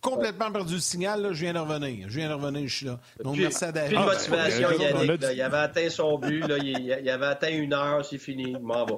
complètement 0.00 0.50
perdu 0.50 0.74
le 0.74 0.80
signal. 0.80 1.22
Là. 1.22 1.32
Je 1.32 1.40
viens 1.44 1.52
de 1.54 1.58
revenir. 1.58 2.08
Je 2.08 2.16
viens 2.18 2.28
de 2.28 2.34
revenir, 2.34 2.68
je 2.68 2.76
suis 2.76 2.86
là. 2.86 2.98
Donc, 3.22 3.34
Puis- 3.34 3.42
merci 3.42 3.64
à 3.64 3.72
David. 3.72 3.88
Plus 3.90 3.96
de 3.96 4.02
Ah, 4.02 4.12
motivation, 4.14 4.68
ben, 4.68 4.80
Yannick. 4.80 5.10
dit- 5.20 5.26
là. 5.26 5.32
Il 5.32 5.42
avait 5.42 5.56
atteint 5.58 5.90
son 5.90 6.18
but. 6.18 6.40
Là. 6.46 6.56
Il, 6.58 6.98
il 7.02 7.10
avait 7.10 7.26
atteint 7.26 7.50
une 7.50 7.72
heure, 7.74 8.04
c'est 8.04 8.18
fini. 8.18 8.56
M'en 8.60 8.84
vais. 8.86 8.94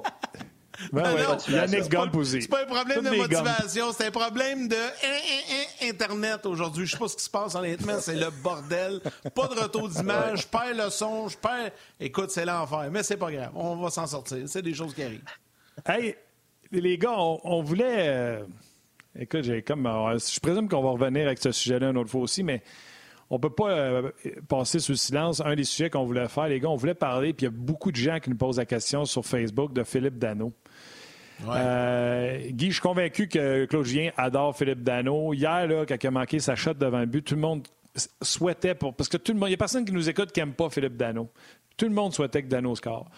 Ben 0.91 1.03
ouais, 1.03 1.21
Yannick 1.49 1.83
c'est 1.83 2.47
pas 2.49 2.63
un 2.63 2.65
problème 2.65 2.97
Toutes 3.03 3.11
de 3.11 3.15
motivation, 3.15 3.91
c'est 3.95 4.07
un 4.07 4.11
problème 4.11 4.67
de 4.67 4.75
hein, 4.75 4.89
hein, 5.05 5.17
hein, 5.83 5.87
Internet 5.87 6.47
aujourd'hui. 6.47 6.87
Je 6.87 6.93
sais 6.93 6.97
pas 6.97 7.07
ce 7.07 7.15
qui 7.15 7.23
se 7.23 7.29
passe 7.29 7.53
honnêtement, 7.53 7.99
c'est 7.99 8.15
le 8.15 8.31
bordel. 8.43 8.99
Pas 9.35 9.47
de 9.49 9.59
retour 9.61 9.87
d'image, 9.87 10.41
je 10.41 10.47
perds 10.47 10.73
le 10.85 10.89
son, 10.89 11.27
je 11.27 11.37
perds. 11.37 11.71
Écoute, 11.99 12.31
c'est 12.31 12.43
l'enfer, 12.43 12.89
mais 12.91 13.03
c'est 13.03 13.17
pas 13.17 13.31
grave. 13.31 13.51
On 13.53 13.75
va 13.75 13.91
s'en 13.91 14.07
sortir. 14.07 14.39
C'est 14.47 14.63
des 14.63 14.73
choses 14.73 14.95
qui 14.95 15.03
arrivent. 15.03 15.21
Hey, 15.87 16.15
les 16.71 16.97
gars, 16.97 17.13
on, 17.17 17.39
on 17.43 17.61
voulait. 17.61 18.07
euh, 18.09 18.43
écoute, 19.17 19.43
j'ai 19.43 19.61
comme. 19.61 19.85
euh, 19.85 20.17
je 20.17 20.39
présume 20.39 20.67
qu'on 20.67 20.81
va 20.81 20.91
revenir 20.91 21.25
avec 21.25 21.39
ce 21.39 21.51
sujet-là 21.51 21.89
une 21.89 21.97
autre 21.97 22.09
fois 22.09 22.21
aussi, 22.21 22.43
mais 22.43 22.61
on 23.29 23.39
peut 23.39 23.49
pas 23.49 23.69
euh, 23.69 24.11
passer 24.47 24.79
sous 24.79 24.93
le 24.93 24.97
silence. 24.97 25.41
Un 25.41 25.55
des 25.55 25.63
sujets 25.63 25.89
qu'on 25.89 26.05
voulait 26.05 26.27
faire, 26.27 26.47
les 26.47 26.59
gars, 26.59 26.69
on 26.69 26.75
voulait 26.75 26.93
parler, 26.93 27.33
puis 27.33 27.45
il 27.45 27.49
y 27.49 27.53
a 27.53 27.55
beaucoup 27.55 27.91
de 27.91 27.97
gens 27.97 28.19
qui 28.19 28.29
nous 28.29 28.35
posent 28.35 28.57
la 28.57 28.65
question 28.65 29.05
sur 29.05 29.25
Facebook 29.25 29.73
de 29.73 29.83
Philippe 29.83 30.17
Dano. 30.17 30.53
Euh, 31.47 32.39
Guy, 32.51 32.67
je 32.67 32.73
suis 32.73 32.81
convaincu 32.81 33.27
que 33.27 33.65
Claude 33.65 33.85
Julien 33.85 34.11
adore 34.17 34.55
Philippe 34.55 34.83
Dano. 34.83 35.33
Hier, 35.33 35.67
là, 35.67 35.85
quand 35.85 36.01
il 36.01 36.07
a 36.07 36.11
manqué 36.11 36.39
sa 36.39 36.55
shot 36.55 36.75
devant 36.75 36.99
le 36.99 37.05
but, 37.05 37.23
tout 37.23 37.35
le 37.35 37.41
monde 37.41 37.67
souhaitait, 38.21 38.75
pour, 38.75 38.95
parce 38.95 39.09
que 39.09 39.17
tout 39.17 39.33
le 39.33 39.39
monde, 39.39 39.49
il 39.49 39.51
n'y 39.51 39.55
a 39.55 39.57
personne 39.57 39.83
qui 39.83 39.91
nous 39.91 40.09
écoute 40.09 40.31
qui 40.31 40.39
n'aime 40.39 40.53
pas 40.53 40.69
Philippe 40.69 40.95
Dano. 40.95 41.29
Tout 41.75 41.85
le 41.85 41.93
monde 41.93 42.13
souhaitait 42.13 42.43
que 42.43 42.47
Dano 42.47 42.75
score. 42.75 43.09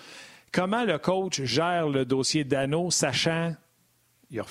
Comment 0.52 0.86
le 0.86 0.98
coach 0.98 1.41
gère 1.43 1.89
le 1.89 2.06
dossier 2.06 2.46
Dano, 2.46 2.89
sachant 2.89 3.54
il 4.32 4.39
a, 4.39 4.46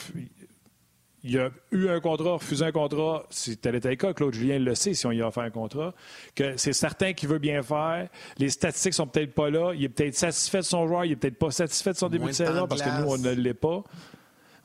il 1.25 1.39
a 1.39 1.51
eu 1.73 1.89
un 1.89 2.01
contrat, 2.01 2.35
refusé 2.35 2.67
un 2.67 2.71
contrat, 2.71 3.25
si 3.31 3.57
tel 3.57 3.75
était 3.75 3.89
le 3.89 3.97
cas, 3.97 4.13
Claude 4.13 4.35
Julien 4.35 4.59
le 4.59 4.75
sait 4.75 4.93
si 4.93 5.07
on 5.07 5.11
y 5.11 5.23
a 5.23 5.31
fait 5.31 5.41
un 5.41 5.51
contrat, 5.51 5.95
que 6.35 6.59
c'est 6.59 6.75
certain 6.75 7.15
qu'il 7.15 7.31
veut 7.31 7.39
bien 7.39 7.63
faire, 7.63 8.11
les 8.37 8.51
statistiques 8.51 8.93
sont 8.93 9.07
peut-être 9.07 9.35
pas 9.35 9.49
là, 9.49 9.73
il 9.75 9.85
est 9.85 9.89
peut-être 9.89 10.15
satisfait 10.15 10.59
de 10.59 10.65
son 10.65 10.87
joueur, 10.87 11.07
il 11.07 11.13
est 11.13 11.17
peut-être 11.17 11.39
pas 11.39 11.51
satisfait 11.51 11.93
de 11.93 11.97
son 11.97 12.09
début 12.09 12.25
Moins 12.25 12.31
de 12.31 12.35
saison 12.35 12.63
de 12.63 12.67
parce 12.67 12.83
que 12.83 13.01
nous, 13.01 13.11
on 13.11 13.17
ne 13.17 13.31
l'est 13.31 13.55
pas. 13.55 13.83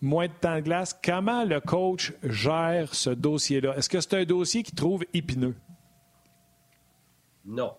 Moins 0.02 0.28
de 0.28 0.34
temps 0.34 0.56
de 0.56 0.62
glace. 0.62 0.98
Comment 1.04 1.44
le 1.44 1.60
coach 1.62 2.14
gère 2.24 2.94
ce 2.94 3.10
dossier-là? 3.10 3.76
Est-ce 3.78 3.90
que 3.90 4.00
c'est 4.00 4.16
un 4.16 4.26
dossier 4.26 4.64
qu'il 4.64 4.76
trouve 4.76 5.04
épineux? 5.14 5.56
Non. 7.46 7.74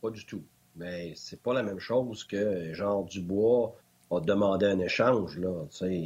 Pas 0.00 0.10
du 0.10 0.24
tout. 0.24 0.44
Mais 0.74 1.12
c'est 1.14 1.40
pas 1.40 1.54
la 1.54 1.62
même 1.62 1.78
chose 1.78 2.24
que 2.24 2.72
Jean 2.74 3.02
Dubois 3.02 3.76
a 4.10 4.20
demandé 4.20 4.66
un 4.66 4.78
échange. 4.78 5.38
Là. 5.38 5.50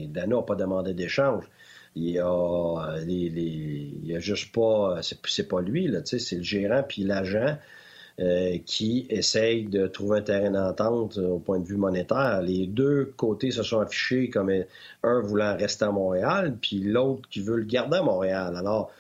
Dano 0.09 0.37
n'a 0.39 0.43
pas 0.43 0.55
demandé 0.55 0.95
d'échange. 0.95 1.45
Il 1.97 2.19
a, 2.19 2.97
euh, 2.97 4.17
a 4.17 4.19
juste 4.21 4.53
pas. 4.55 5.01
C'est, 5.03 5.19
c'est 5.27 5.49
pas 5.49 5.61
lui, 5.61 5.93
c'est 6.05 6.37
le 6.37 6.43
gérant 6.43 6.85
puis 6.87 7.03
l'agent 7.03 7.57
euh, 8.21 8.59
qui 8.67 9.07
essaye 9.09 9.65
de 9.65 9.87
trouver 9.87 10.19
un 10.19 10.23
terrain 10.23 10.51
d'entente 10.51 11.17
euh, 11.17 11.29
au 11.29 11.39
point 11.39 11.59
de 11.59 11.65
vue 11.65 11.79
monétaire. 11.79 12.43
Les 12.43 12.67
deux 12.67 13.15
côtés 13.17 13.51
se 13.51 13.63
sont 13.63 13.81
affichés 13.81 14.29
comme 14.29 14.53
un 15.03 15.21
voulant 15.21 15.57
rester 15.57 15.87
à 15.87 15.91
Montréal, 15.91 16.59
puis 16.61 16.81
l'autre 16.81 17.27
qui 17.31 17.41
veut 17.41 17.57
le 17.57 17.65
garder 17.65 17.97
à 17.97 18.03
Montréal. 18.03 18.57
Alors, 18.57 18.91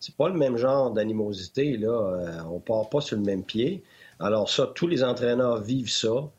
c'est 0.00 0.14
pas 0.16 0.28
le 0.30 0.36
même 0.36 0.56
genre 0.56 0.90
d'animosité, 0.90 1.76
là. 1.76 1.90
Euh, 1.90 2.40
on 2.50 2.60
part 2.60 2.88
pas 2.88 3.02
sur 3.02 3.18
le 3.18 3.24
même 3.24 3.44
pied. 3.44 3.82
Alors 4.18 4.48
ça, 4.48 4.72
tous 4.74 4.86
les 4.86 5.04
entraîneurs 5.04 5.60
vivent 5.60 5.90
ça 5.90 6.30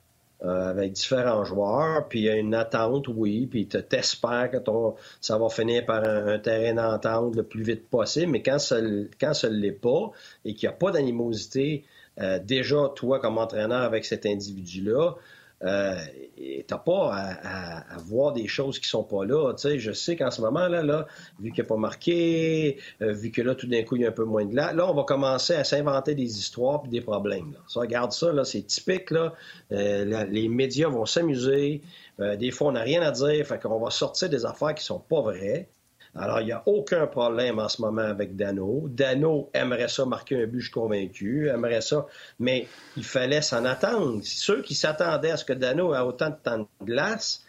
euh, 0.44 0.70
avec 0.70 0.92
différents 0.92 1.46
joueurs, 1.46 2.08
puis 2.08 2.20
il 2.20 2.26
y 2.26 2.30
a 2.30 2.36
une 2.36 2.54
attente, 2.54 3.08
oui, 3.08 3.48
puis 3.48 3.68
tu 3.68 3.82
t'espères 3.82 4.52
que 4.52 4.58
ton, 4.58 4.96
ça 5.22 5.38
va 5.38 5.50
finir 5.50 5.86
par 5.86 6.04
un, 6.04 6.38
terrain 6.40 6.74
d'entente 6.74 7.36
le 7.36 7.44
plus 7.44 7.64
vite 7.64 7.88
possible, 7.90 8.32
mais 8.32 8.42
quand 8.42 8.60
ça 8.60 8.82
ne 8.82 9.50
l'est 9.50 9.72
pas 9.72 10.12
et 10.44 10.54
qu'il 10.54 10.68
n'y 10.68 10.74
a 10.74 10.78
pas 10.78 10.92
d'animosité, 10.92 11.86
euh, 12.20 12.40
déjà, 12.40 12.92
toi, 12.96 13.20
comme 13.20 13.38
entraîneur 13.38 13.82
avec 13.82 14.06
cet 14.06 14.26
individu-là, 14.26 15.16
euh, 15.64 15.96
et 16.38 16.66
t'as 16.68 16.78
pas 16.78 17.14
à, 17.14 17.98
voir 18.00 18.34
des 18.34 18.48
choses 18.48 18.80
qui 18.80 18.88
sont 18.88 19.04
pas 19.04 19.24
là. 19.26 19.54
Tu 19.54 19.62
sais, 19.62 19.80
je 19.80 19.92
sais 19.92 20.16
qu'en 20.16 20.32
ce 20.32 20.42
moment 20.42 20.68
là, 20.68 21.08
vu 21.40 21.52
qu'il 21.52 21.64
n'a 21.64 21.68
pas 21.68 21.78
marqué, 21.78 22.78
euh, 23.02 23.14
vu 23.14 23.32
que 23.32 23.42
là 23.42 23.56
tout 23.56 23.68
d'un 23.68 23.84
coup 23.84 23.96
il 23.96 24.02
y 24.02 24.06
a 24.06 24.10
un 24.10 24.14
peu 24.14 24.26
moins 24.26 24.46
de 24.46 24.56
là, 24.56 24.74
là 24.74 24.90
on 24.90 24.94
va 24.94 25.04
commencer 25.04 25.54
à 25.54 25.64
s'inventer 25.64 26.16
des 26.16 26.38
histoires 26.38 26.82
puis 26.82 26.92
des 26.92 27.02
problèmes. 27.02 27.56
Ça, 27.68 27.80
regarde 27.82 28.12
ça 28.12 28.34
là, 28.34 28.44
c'est 28.44 28.64
typique 28.64 29.12
là. 29.12 29.34
Euh, 29.72 30.26
les 30.26 30.50
médias 30.50 30.90
vont 30.90 31.06
s'amuser. 31.06 31.82
Des 32.20 32.52
fois 32.52 32.68
on 32.68 32.72
n'a 32.74 32.82
rien 32.82 33.02
à 33.02 33.12
dire, 33.12 33.46
fait 33.46 33.62
qu'on 33.62 33.80
va 33.80 33.90
sortir 33.90 34.30
des 34.30 34.46
affaires 34.46 34.76
qui 34.76 34.84
sont 34.84 35.00
pas 35.00 35.22
vraies. 35.22 35.68
Alors, 36.16 36.42
il 36.42 36.46
n'y 36.46 36.52
a 36.52 36.62
aucun 36.68 37.08
problème 37.08 37.58
en 37.58 37.68
ce 37.70 37.82
moment 37.82 38.04
avec 38.04 38.36
Dano. 38.36 38.86
Dano 38.88 39.50
aimerait 39.54 39.88
ça 39.88 40.06
marquer 40.06 40.44
un 40.44 40.46
but, 40.46 40.60
je 40.60 40.66
suis 40.66 40.72
convaincu, 40.74 41.50
aimerait 41.50 41.82
ça, 41.82 42.06
mais 42.40 42.68
il 42.96 43.04
fallait 43.04 43.42
s'en 43.42 43.66
attendre. 43.66 44.20
Ceux 44.24 44.62
qui 44.62 44.76
s'attendaient 44.76 45.32
à 45.32 45.38
ce 45.38 45.46
que 45.46 45.54
Dano 45.54 45.96
ait 45.96 46.00
autant 46.00 46.30
de 46.30 46.36
temps 46.36 46.60
de 46.60 46.86
glace, 46.86 47.44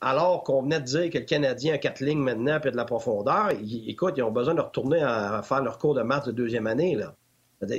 alors 0.00 0.44
qu'on 0.44 0.62
venait 0.62 0.80
de 0.80 0.84
dire 0.86 1.10
que 1.10 1.18
le 1.18 1.24
Canadien 1.24 1.74
a 1.74 1.78
quatre 1.78 2.00
lignes 2.00 2.20
maintenant 2.22 2.58
puis 2.58 2.70
de 2.70 2.76
la 2.76 2.86
profondeur, 2.86 3.52
ils- 3.52 3.90
écoute, 3.90 4.14
ils 4.16 4.22
ont 4.22 4.30
besoin 4.30 4.54
de 4.54 4.60
retourner 4.62 5.02
à, 5.02 5.42
faire 5.42 5.62
leur 5.62 5.78
cours 5.78 5.94
de 5.94 6.02
maths 6.02 6.26
de 6.26 6.32
deuxième 6.32 6.66
année. 6.66 6.94
Là. 6.94 7.14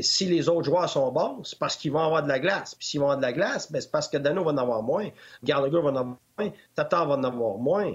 Si 0.02 0.26
les 0.26 0.50
autres 0.50 0.64
joueurs 0.64 0.90
sont 0.90 1.12
bons, 1.12 1.44
c'est 1.44 1.58
parce 1.58 1.76
qu'ils 1.76 1.92
vont 1.92 2.00
avoir 2.00 2.22
de 2.24 2.28
la 2.28 2.40
glace. 2.40 2.76
Puis 2.76 2.88
s'ils 2.88 3.00
vont 3.00 3.06
avoir 3.08 3.18
de 3.18 3.24
la 3.24 3.34
glace, 3.34 3.72
ben, 3.72 3.80
c'est 3.82 3.92
parce 3.92 4.08
que 4.08 4.18
Dano 4.18 4.44
va 4.44 4.52
en 4.52 4.58
avoir 4.58 4.82
moins, 4.84 5.10
Gallagher 5.44 5.80
va 5.82 5.90
en 5.90 5.96
avoir 5.96 6.18
moins, 6.38 6.52
Tatar 6.76 7.08
va 7.08 7.16
en 7.16 7.24
avoir 7.24 7.58
moins. 7.58 7.94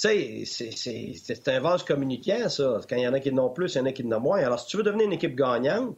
Sais, 0.00 0.44
c'est- 0.46 1.48
un 1.48 1.60
vase 1.60 1.82
communicant, 1.82 2.48
ça. 2.48 2.80
Quand 2.88 2.96
il 2.96 3.02
y 3.02 3.06
en 3.06 3.12
a 3.12 3.20
qui 3.20 3.30
en 3.30 3.36
ont 3.36 3.50
plus, 3.50 3.74
il 3.74 3.78
y 3.78 3.80
en 3.82 3.84
a 3.84 3.92
qui 3.92 4.02
en 4.02 4.12
ont 4.12 4.20
moins. 4.20 4.38
Alors, 4.38 4.58
si 4.58 4.66
tu 4.68 4.78
veux 4.78 4.82
devenir 4.82 5.04
une 5.04 5.12
équipe 5.12 5.36
gagnante, 5.36 5.94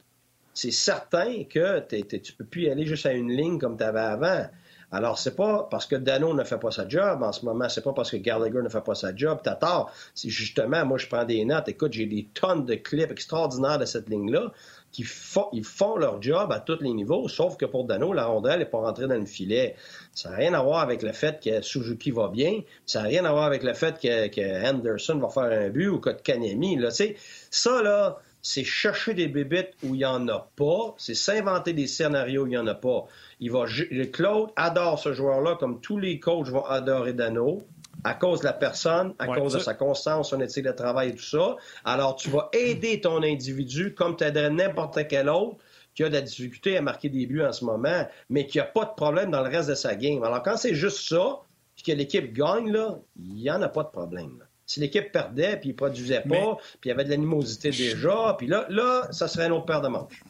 c'est 0.53 0.73
certain 0.73 1.45
que 1.45 1.79
tu 2.17 2.33
peux 2.33 2.45
plus 2.45 2.69
aller 2.69 2.85
juste 2.85 3.07
à 3.07 3.13
une 3.13 3.31
ligne 3.31 3.61
comme 3.61 3.77
tu 3.77 3.85
avais 3.85 4.01
avant. 4.01 4.47
Alors, 4.91 5.21
c'est 5.21 5.37
pas 5.37 5.69
parce 5.71 5.87
que 5.87 5.95
Dano 5.95 6.35
ne 6.35 6.43
fait 6.43 6.59
pas 6.59 6.73
sa 6.73 6.89
job 6.89 7.23
en 7.23 7.31
ce 7.31 7.45
moment, 7.45 7.69
c'est 7.69 7.85
pas 7.85 7.93
parce 7.93 8.11
que 8.11 8.17
Gallagher 8.17 8.61
ne 8.61 8.69
fait 8.69 8.83
pas 8.85 8.97
sa 8.97 9.15
job, 9.15 9.39
t'as 9.41 9.55
tort. 9.55 9.93
C'est 10.17 10.31
justement, 10.31 10.85
moi, 10.85 10.99
je 10.99 11.07
prends 11.07 11.25
des 11.25 11.45
notes. 11.45 11.69
Écoute, 11.69 11.93
j'ai 11.93 12.07
des 12.07 12.29
tonnes 12.35 12.67
de 12.67 12.75
clips 12.75 13.13
extraordinaires 13.13 13.79
de 13.79 13.85
cette 13.85 14.09
ligne-là 14.09 14.53
ils 14.99 15.64
font 15.64 15.97
leur 15.97 16.20
job 16.20 16.53
à 16.53 16.61
tous 16.61 16.80
les 16.80 16.93
niveaux, 16.93 17.28
sauf 17.28 17.57
que 17.57 17.64
pour 17.64 17.84
Dano, 17.84 18.12
la 18.12 18.26
rondelle 18.26 18.59
n'est 18.59 18.66
pas 18.66 18.78
rentrée 18.78 19.07
dans 19.07 19.18
le 19.18 19.26
filet. 19.26 19.74
Ça 20.14 20.30
n'a 20.30 20.36
rien 20.36 20.55
à 20.55 20.62
voir 20.62 20.80
avec 20.80 21.03
le 21.03 21.12
fait 21.12 21.43
que 21.43 21.62
Suzuki 21.62 22.11
va 22.11 22.28
bien, 22.28 22.61
ça 22.84 23.03
n'a 23.03 23.09
rien 23.09 23.24
à 23.24 23.32
voir 23.32 23.45
avec 23.45 23.62
le 23.62 23.72
fait 23.74 23.99
que, 23.99 24.70
Anderson 24.70 25.18
va 25.18 25.28
faire 25.28 25.45
un 25.45 25.70
but 25.70 25.88
ou 25.88 25.99
que 25.99 26.11
Kanemi. 26.11 26.76
Là, 26.76 26.90
ça, 26.90 27.82
là, 27.82 28.18
c'est 28.43 28.64
chercher 28.64 29.14
des 29.14 29.28
bébites 29.28 29.70
où 29.84 29.95
il 29.95 29.99
n'y 29.99 30.05
en 30.05 30.26
a 30.28 30.49
pas, 30.57 30.95
c'est 30.99 31.14
s'inventer 31.14 31.72
des 31.72 31.86
scénarios 31.86 32.43
où 32.43 32.47
il 32.47 32.51
n'y 32.51 32.59
en 32.59 32.66
a 32.66 32.74
pas. 32.74 33.07
Il 33.40 33.51
va, 33.53 33.64
Claude 34.12 34.51
adore 34.57 34.99
ce 34.99 35.12
joueur-là, 35.12 35.57
comme 35.59 35.80
tous 35.80 35.99
les 35.99 36.20
coachs 36.20 36.49
vont 36.49 36.64
adorer 36.64 37.12
Dano, 37.12 37.62
à 38.05 38.14
cause 38.14 38.40
de 38.40 38.45
la 38.47 38.53
personne, 38.53 39.14
à 39.18 39.28
Ouais, 39.28 39.38
cause 39.38 39.53
de 39.55 39.59
ça- 39.59 39.66
sa 39.66 39.74
constance, 39.74 40.30
son 40.30 40.40
éthique 40.40 40.64
de 40.64 40.72
travail 40.72 41.11
et 41.11 41.14
tout 41.14 41.22
ça. 41.22 41.57
Alors, 41.84 42.16
tu 42.16 42.30
vas 42.30 42.49
aider 42.53 43.01
ton 43.01 43.22
individu 43.22 43.95
comme 43.95 44.16
tu 44.16 44.24
aiderais 44.24 44.51
n'importe 44.51 45.07
quel 45.09 45.28
autre 45.28 45.57
qui 45.95 46.03
a 46.05 46.09
de 46.09 46.14
la 46.14 46.20
difficulté 46.22 46.76
à 46.76 46.82
marquer 46.82 47.09
des 47.11 47.26
buts 47.26 47.43
en 47.45 47.53
ce 47.53 47.64
moment, 47.64 48.07
mais 48.30 48.47
qui 48.47 48.59
n'a 48.59 48.64
pas 48.64 48.84
de 48.86 48.95
problème 48.97 49.30
dans 49.30 49.43
le 49.43 49.49
reste 49.51 49.68
de 49.68 49.74
sa 49.74 49.95
game. 49.95 50.22
Alors, 50.24 50.43
quand 50.43 50.57
c'est 50.57 50.74
juste 50.74 51.07
ça, 51.09 51.40
puis 51.74 51.84
que 51.84 51.93
l'équipe 51.93 52.32
gagne, 52.32 52.70
là, 52.72 52.99
il 53.20 53.34
n'y 53.34 53.51
en 53.51 53.61
a 53.62 53.68
pas 53.68 53.82
de 53.84 53.88
problème. 53.90 54.36
là. 54.38 54.47
Si 54.64 54.80
l'équipe 54.80 55.12
perdait, 55.12 55.59
puis 55.59 55.70
il 55.70 55.76
produisait 55.76 56.20
pas, 56.22 56.28
Mais- 56.28 56.55
puis 56.80 56.86
il 56.86 56.88
y 56.88 56.93
avait 56.93 57.05
de 57.05 57.11
l'animosité 57.11 57.70
déjà, 57.70 58.34
puis 58.38 58.47
là, 58.47 58.64
là, 58.70 59.07
ça 59.11 59.28
serait 59.28 59.45
un 59.47 59.51
autre 59.51 59.66
paire 59.66 59.82
de 59.82 59.88
manches. 59.88 60.22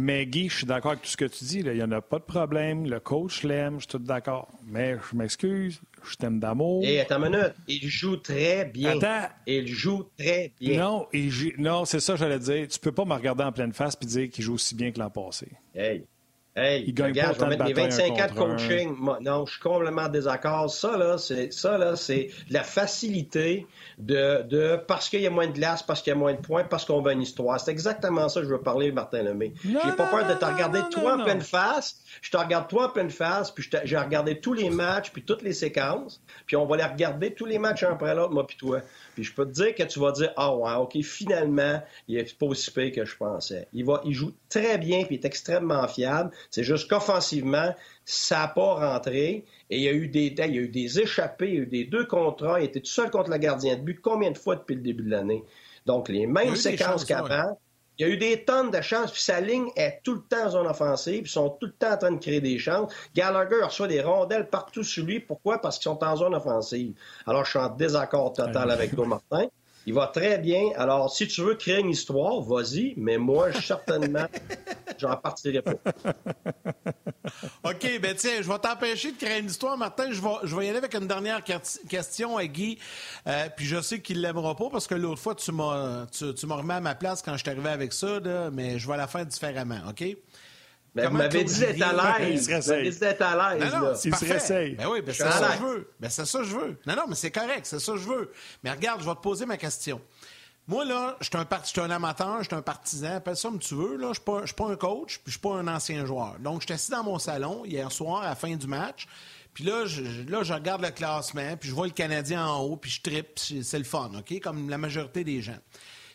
Mais 0.00 0.26
Guy, 0.26 0.48
je 0.48 0.58
suis 0.58 0.66
d'accord 0.66 0.92
avec 0.92 1.02
tout 1.02 1.08
ce 1.10 1.16
que 1.16 1.24
tu 1.24 1.44
dis. 1.44 1.60
là. 1.64 1.72
Il 1.72 1.76
n'y 1.78 1.82
en 1.82 1.90
a 1.90 2.00
pas 2.00 2.20
de 2.20 2.24
problème. 2.24 2.86
Le 2.88 3.00
coach 3.00 3.42
l'aime, 3.42 3.74
je 3.74 3.80
suis 3.80 3.88
tout 3.88 3.98
d'accord. 3.98 4.46
Mais 4.64 4.96
je 5.10 5.16
m'excuse, 5.16 5.80
je 6.08 6.14
t'aime 6.14 6.38
d'amour. 6.38 6.84
Et 6.84 7.00
attends 7.00 7.16
une 7.24 7.30
minute, 7.32 7.54
il 7.66 7.88
joue 7.88 8.16
très 8.16 8.64
bien. 8.64 8.96
Attends. 8.96 9.28
Il 9.48 9.66
joue 9.66 10.04
très 10.16 10.52
bien. 10.60 10.78
Non, 10.78 11.06
il 11.12 11.30
joue- 11.30 11.50
non 11.58 11.84
c'est 11.84 11.98
ça 11.98 12.12
que 12.12 12.20
j'allais 12.20 12.38
dire. 12.38 12.68
Tu 12.68 12.78
peux 12.78 12.92
pas 12.92 13.04
me 13.04 13.12
regarder 13.12 13.42
en 13.42 13.50
pleine 13.50 13.72
face 13.72 13.96
et 14.00 14.06
dire 14.06 14.30
qu'il 14.30 14.44
joue 14.44 14.54
aussi 14.54 14.76
bien 14.76 14.92
que 14.92 15.00
l'an 15.00 15.10
passé. 15.10 15.48
Hey, 15.74 16.04
Hey, 16.58 16.84
il 16.88 16.94
gagne 16.94 17.10
regarde, 17.10 17.36
je 17.36 17.40
vais 17.40 17.48
mettre 17.50 17.64
mes 17.64 17.72
25 17.72 18.10
ans 18.12 18.26
de 18.26 18.38
coaching. 18.38 18.96
non, 19.20 19.46
je 19.46 19.52
suis 19.52 19.60
complètement 19.60 20.02
en 20.02 20.08
désaccord. 20.08 20.70
Ça, 20.70 20.96
là, 20.96 21.16
c'est, 21.16 21.52
ça, 21.52 21.78
là, 21.78 21.94
c'est 21.94 22.30
la 22.50 22.64
facilité 22.64 23.66
de, 23.98 24.42
de 24.42 24.76
parce 24.88 25.08
qu'il 25.08 25.20
y 25.20 25.26
a 25.26 25.30
moins 25.30 25.46
de 25.46 25.52
glace, 25.52 25.82
parce 25.82 26.02
qu'il 26.02 26.12
y 26.12 26.16
a 26.16 26.18
moins 26.18 26.34
de 26.34 26.40
points, 26.40 26.64
parce 26.64 26.84
qu'on 26.84 27.00
veut 27.00 27.12
une 27.12 27.22
histoire. 27.22 27.60
C'est 27.60 27.70
exactement 27.70 28.28
ça 28.28 28.40
que 28.40 28.46
je 28.46 28.52
veux 28.52 28.60
parler, 28.60 28.90
Martin 28.90 29.22
Lemay. 29.22 29.52
J'ai 29.62 29.92
pas 29.96 30.06
peur 30.06 30.26
de 30.26 30.34
te 30.34 30.44
regarder 30.44 30.80
toi 30.90 31.14
en 31.14 31.24
pleine 31.24 31.42
face. 31.42 32.00
Je 32.22 32.30
te 32.30 32.36
regarde 32.36 32.68
toi 32.68 32.86
en 32.86 32.90
pleine 32.90 33.10
face, 33.10 33.50
puis 33.52 33.68
j'ai 33.84 33.96
regardé 33.96 34.40
tous 34.40 34.52
les 34.52 34.70
matchs, 34.70 35.10
puis 35.10 35.22
toutes 35.22 35.42
les 35.42 35.52
séquences, 35.52 36.20
puis 36.46 36.56
on 36.56 36.66
va 36.66 36.76
les 36.76 36.84
regarder 36.84 37.34
tous 37.34 37.46
les 37.46 37.58
matchs 37.58 37.84
un 37.84 37.92
après 37.92 38.14
l'autre, 38.14 38.32
moi 38.32 38.46
puis 38.46 38.56
toi. 38.56 38.80
Puis 39.14 39.24
je 39.24 39.34
peux 39.34 39.44
te 39.46 39.52
dire 39.52 39.74
que 39.74 39.82
tu 39.82 40.00
vas 40.00 40.12
dire, 40.12 40.32
ah 40.36 40.54
ouais, 40.54 40.74
ok, 40.74 41.00
finalement, 41.02 41.82
il 42.06 42.18
est 42.18 42.38
pas 42.38 42.46
aussi 42.46 42.70
pire 42.70 42.92
que 42.92 43.04
je 43.04 43.16
pensais. 43.16 43.68
Il 43.72 43.84
va, 43.84 44.00
il 44.04 44.14
joue 44.14 44.32
très 44.48 44.78
bien, 44.78 45.04
puis 45.04 45.16
il 45.16 45.18
est 45.18 45.24
extrêmement 45.24 45.86
fiable. 45.88 46.30
C'est 46.50 46.64
juste 46.64 46.88
qu'offensivement, 46.88 47.74
ça 48.04 48.38
n'a 48.38 48.48
pas 48.48 48.74
rentré. 48.74 49.44
Et 49.70 49.76
il 49.76 49.82
y 49.82 49.88
a 49.88 49.92
eu 49.92 50.08
des, 50.08 50.26
il 50.26 50.54
y 50.54 50.58
a 50.58 50.62
eu 50.62 50.68
des 50.68 51.00
échappées, 51.00 51.48
il 51.48 51.54
y 51.54 51.58
a 51.58 51.62
eu 51.62 51.66
des 51.66 51.84
deux 51.84 52.06
contrats. 52.06 52.60
Il 52.60 52.64
était 52.64 52.80
tout 52.80 52.86
seul 52.86 53.10
contre 53.10 53.30
le 53.30 53.38
gardien 53.38 53.76
de 53.76 53.82
but. 53.82 54.00
Combien 54.00 54.30
de 54.30 54.38
fois 54.38 54.56
depuis 54.56 54.76
le 54.76 54.82
début 54.82 55.04
de 55.04 55.10
l'année? 55.10 55.44
Donc, 55.86 56.08
les 56.08 56.26
mêmes 56.26 56.56
séquences 56.56 57.04
qu'avant. 57.04 57.58
Il 57.98 58.06
y 58.06 58.10
a 58.10 58.14
eu 58.14 58.16
des 58.16 58.44
tonnes 58.44 58.70
de 58.70 58.80
chances, 58.80 59.10
puis 59.10 59.20
sa 59.20 59.40
ligne 59.40 59.70
est 59.74 60.00
tout 60.04 60.14
le 60.14 60.20
temps 60.20 60.46
en 60.46 60.50
zone 60.50 60.66
offensive, 60.68 61.22
ils 61.24 61.28
sont 61.28 61.50
tout 61.50 61.66
le 61.66 61.72
temps 61.72 61.94
en 61.94 61.96
train 61.96 62.12
de 62.12 62.20
créer 62.20 62.40
des 62.40 62.56
chances. 62.56 62.92
Gallagher 63.12 63.60
reçoit 63.60 63.88
des 63.88 64.00
rondelles 64.00 64.48
partout 64.48 64.84
sur 64.84 65.04
lui. 65.04 65.18
Pourquoi? 65.18 65.60
Parce 65.60 65.78
qu'ils 65.78 65.90
sont 65.90 66.04
en 66.04 66.14
zone 66.14 66.32
offensive. 66.36 66.94
Alors, 67.26 67.44
je 67.44 67.50
suis 67.50 67.58
en 67.58 67.70
désaccord 67.70 68.32
total 68.32 68.70
avec 68.70 68.94
toi, 68.94 69.04
Martin. 69.04 69.48
Il 69.88 69.94
va 69.94 70.06
très 70.06 70.36
bien. 70.36 70.68
Alors, 70.76 71.10
si 71.10 71.26
tu 71.26 71.40
veux 71.40 71.54
créer 71.54 71.80
une 71.80 71.88
histoire, 71.88 72.42
vas-y, 72.42 72.92
mais 72.98 73.16
moi, 73.16 73.50
certainement, 73.62 74.26
j'en 74.98 75.16
partirai 75.16 75.62
pas. 75.62 75.72
OK, 77.64 77.98
ben 78.02 78.14
tiens, 78.14 78.42
je 78.42 78.52
vais 78.52 78.58
t'empêcher 78.58 79.12
de 79.12 79.16
créer 79.16 79.40
une 79.40 79.46
histoire, 79.46 79.78
Martin. 79.78 80.12
Je 80.12 80.20
vais, 80.20 80.28
je 80.44 80.54
vais 80.54 80.66
y 80.66 80.68
aller 80.68 80.76
avec 80.76 80.94
une 80.94 81.08
dernière 81.08 81.42
question 81.42 82.36
à 82.36 82.44
Guy. 82.44 82.78
Euh, 83.26 83.48
puis 83.56 83.64
je 83.64 83.80
sais 83.80 84.00
qu'il 84.00 84.18
ne 84.18 84.26
l'aimera 84.26 84.54
pas 84.54 84.68
parce 84.70 84.86
que 84.86 84.94
l'autre 84.94 85.22
fois, 85.22 85.34
tu 85.34 85.52
m'as, 85.52 86.04
tu, 86.12 86.34
tu 86.34 86.46
m'as 86.46 86.56
remis 86.56 86.72
à 86.72 86.80
ma 86.80 86.94
place 86.94 87.22
quand 87.22 87.32
je 87.32 87.38
suis 87.38 87.48
arrivé 87.48 87.70
avec 87.70 87.94
ça, 87.94 88.20
mais 88.52 88.78
je 88.78 88.86
vais 88.86 88.96
la 88.98 89.06
faire 89.06 89.24
différemment, 89.24 89.80
OK? 89.88 90.04
Ben, 90.94 91.08
vous 91.08 91.16
m'avez 91.16 91.44
dit 91.44 91.60
d'être 91.60 91.82
à 91.82 92.18
l'aise. 92.18 92.48
Vous 92.48 92.70
m'avez 92.70 92.90
dit 92.90 92.98
d'être 92.98 93.22
à 93.22 93.54
l'aise. 93.54 93.72
Non, 93.72 93.80
non, 93.80 93.92
il 94.04 94.14
se 94.14 94.24
réessaye. 94.24 94.74
Ben 94.74 94.88
oui, 94.88 95.00
ben 95.02 95.14
c'est 95.14 95.30
ça 95.30 95.48
que 95.48 95.56
je 95.58 95.62
veux. 95.62 95.92
Ben 96.00 96.10
c'est 96.10 96.26
ça 96.26 96.38
que 96.38 96.44
je 96.44 96.56
veux. 96.56 96.80
Non, 96.86 96.96
non, 96.96 97.02
mais 97.08 97.14
c'est 97.14 97.30
correct, 97.30 97.64
c'est 97.64 97.78
ça 97.78 97.92
que 97.92 97.98
je 97.98 98.08
veux. 98.08 98.32
Mais 98.62 98.70
regarde, 98.70 99.00
je 99.00 99.08
vais 99.08 99.14
te 99.14 99.20
poser 99.20 99.46
ma 99.46 99.56
question. 99.56 100.00
Moi, 100.66 100.84
là, 100.84 101.16
je 101.20 101.28
suis 101.28 101.36
un, 101.36 101.84
un 101.84 101.90
amateur, 101.90 102.38
je 102.40 102.48
suis 102.48 102.54
un 102.54 102.60
partisan, 102.60 103.14
appelle 103.14 103.36
ça 103.36 103.48
comme 103.48 103.58
tu 103.58 103.74
veux. 103.74 103.96
Là. 103.96 104.12
Je 104.12 104.30
ne 104.30 104.46
suis 104.46 104.54
pas 104.54 104.66
un 104.66 104.76
coach, 104.76 105.16
puis 105.18 105.22
je 105.26 105.30
suis 105.32 105.40
pas 105.40 105.54
un 105.54 105.66
ancien 105.66 106.04
joueur. 106.04 106.38
Donc, 106.40 106.60
je 106.60 106.66
suis 106.66 106.74
assis 106.74 106.90
dans 106.90 107.02
mon 107.02 107.18
salon 107.18 107.64
hier 107.64 107.90
soir, 107.90 108.22
à 108.22 108.28
la 108.28 108.34
fin 108.34 108.54
du 108.54 108.66
match. 108.66 109.06
Puis 109.54 109.64
là 109.64 109.86
je, 109.86 110.02
là, 110.28 110.44
je 110.44 110.52
regarde 110.52 110.82
le 110.82 110.90
classement, 110.90 111.56
puis 111.56 111.68
je 111.68 111.74
vois 111.74 111.86
le 111.86 111.92
Canadien 111.92 112.46
en 112.46 112.60
haut, 112.60 112.76
puis 112.76 112.90
je 112.90 113.00
tripe, 113.00 113.38
c'est 113.38 113.78
le 113.78 113.84
fun, 113.84 114.12
OK? 114.16 114.40
Comme 114.40 114.70
la 114.70 114.78
majorité 114.78 115.24
des 115.24 115.42
gens. 115.42 115.58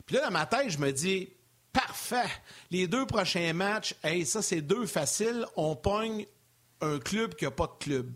Puis 0.06 0.16
là, 0.16 0.22
dans 0.24 0.32
ma 0.32 0.46
tête, 0.46 0.70
je 0.70 0.78
me 0.78 0.92
dis, 0.92 1.30
Parfait. 1.74 2.30
Les 2.70 2.88
deux 2.88 3.06
prochains 3.08 3.52
matchs, 3.54 3.96
hey, 4.04 4.26
ça, 4.26 4.42
c'est 4.44 4.62
deux 4.62 4.86
faciles. 4.86 5.46
On 5.56 5.76
pogne 5.76 6.28
un 6.82 7.00
club 7.00 7.34
qui 7.34 7.46
n'a 7.46 7.52
pas 7.52 7.66
de 7.68 7.84
club. 7.84 8.14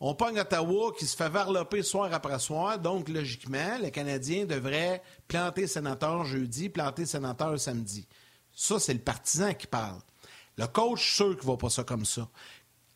On 0.00 0.14
pogne 0.14 0.40
Ottawa 0.40 0.92
qui 0.98 1.06
se 1.06 1.16
fait 1.16 1.28
varloper 1.28 1.82
soir 1.82 2.12
après 2.12 2.38
soir. 2.38 2.78
Donc, 2.78 3.08
logiquement, 3.08 3.78
le 3.80 3.90
Canadien 3.90 4.46
devrait 4.46 5.02
planter 5.28 5.66
sénateur 5.66 6.24
jeudi, 6.24 6.68
planter 6.70 7.06
sénateur 7.06 7.58
samedi. 7.60 8.08
Ça, 8.52 8.80
c'est 8.80 8.94
le 8.94 9.00
partisan 9.00 9.52
qui 9.52 9.66
parle. 9.66 10.00
Le 10.56 10.66
coach, 10.66 11.16
sûr 11.16 11.36
qu'il 11.36 11.46
ne 11.46 11.52
va 11.52 11.56
pas 11.56 11.70
ça 11.70 11.84
comme 11.84 12.04
ça. 12.04 12.28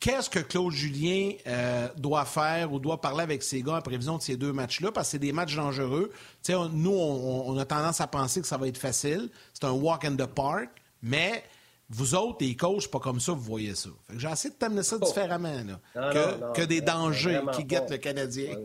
Qu'est-ce 0.01 0.31
que 0.31 0.39
Claude 0.39 0.73
Julien 0.73 1.33
euh, 1.47 1.89
doit 1.97 2.25
faire 2.25 2.73
ou 2.73 2.79
doit 2.79 3.01
parler 3.01 3.23
avec 3.23 3.43
ses 3.43 3.63
gars 3.63 3.75
en 3.75 3.83
prévision 3.83 4.17
de 4.17 4.23
ces 4.23 4.37
deux 4.37 4.53
matchs-là? 4.53 4.93
Parce 4.93 5.09
que 5.09 5.13
c'est 5.13 5.19
des 5.19 5.33
matchs 5.33 5.57
dangereux. 5.57 6.13
nous, 6.49 6.93
on, 6.93 7.59
a 7.59 7.65
tendance 7.65 8.01
à 8.01 8.07
penser 8.07 8.41
que 8.41 8.47
ça 8.47 8.57
va 8.57 8.69
être 8.69 8.79
facile. 8.79 9.29
C'est 9.53 9.65
un 9.65 9.73
walk 9.73 10.05
in 10.05 10.15
the 10.15 10.27
park. 10.27 10.71
Mais 11.03 11.43
vous 11.91 12.15
autres, 12.15 12.39
les 12.41 12.55
coachs, 12.55 12.89
pas 12.89 13.01
comme 13.01 13.19
ça, 13.19 13.33
vous 13.33 13.41
voyez 13.41 13.75
ça. 13.75 13.91
j'ai 14.17 14.29
essayé 14.29 14.55
de 14.55 14.59
t'amener 14.59 14.83
ça 14.85 14.97
oh. 15.01 15.05
différemment, 15.05 15.57
que, 15.95 16.65
des 16.65 16.81
dangers 16.81 17.41
qui 17.55 17.65
guettent 17.65 17.91
le 17.91 17.99
Canadien. 17.99 18.57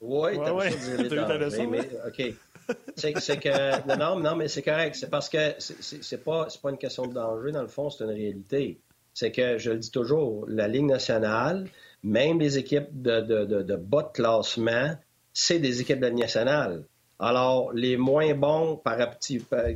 Oui, 0.00 0.32
t'as 0.36 0.52
ouais, 0.52 0.74
ouais. 0.74 1.66
mais, 1.70 1.90
OK. 2.06 2.34
C'est 2.96 3.38
que. 3.38 3.96
Non, 3.96 4.18
non, 4.18 4.34
mais 4.34 4.48
c'est 4.48 4.62
correct. 4.62 4.96
C'est 4.98 5.10
parce 5.10 5.28
que 5.28 5.54
c'est 5.58 6.24
pas, 6.24 6.48
pas 6.62 6.70
une 6.70 6.78
question 6.78 7.06
de 7.06 7.12
danger, 7.12 7.52
dans 7.52 7.62
le 7.62 7.68
fond, 7.68 7.90
c'est 7.90 8.04
une 8.04 8.10
réalité 8.10 8.80
c'est 9.14 9.32
que, 9.32 9.58
je 9.58 9.70
le 9.70 9.78
dis 9.78 9.90
toujours, 9.90 10.46
la 10.48 10.68
Ligue 10.68 10.86
nationale, 10.86 11.68
même 12.02 12.40
les 12.40 12.58
équipes 12.58 12.88
de, 12.90 13.76
bas 13.76 14.02
de 14.02 14.12
classement, 14.12 14.96
c'est 15.32 15.58
des 15.58 15.80
équipes 15.80 15.98
de 15.98 16.02
la 16.02 16.08
Ligue 16.10 16.20
nationale. 16.20 16.84
Alors, 17.18 17.72
les 17.72 17.96
moins 17.96 18.34
bons 18.34 18.76
par, 18.76 18.98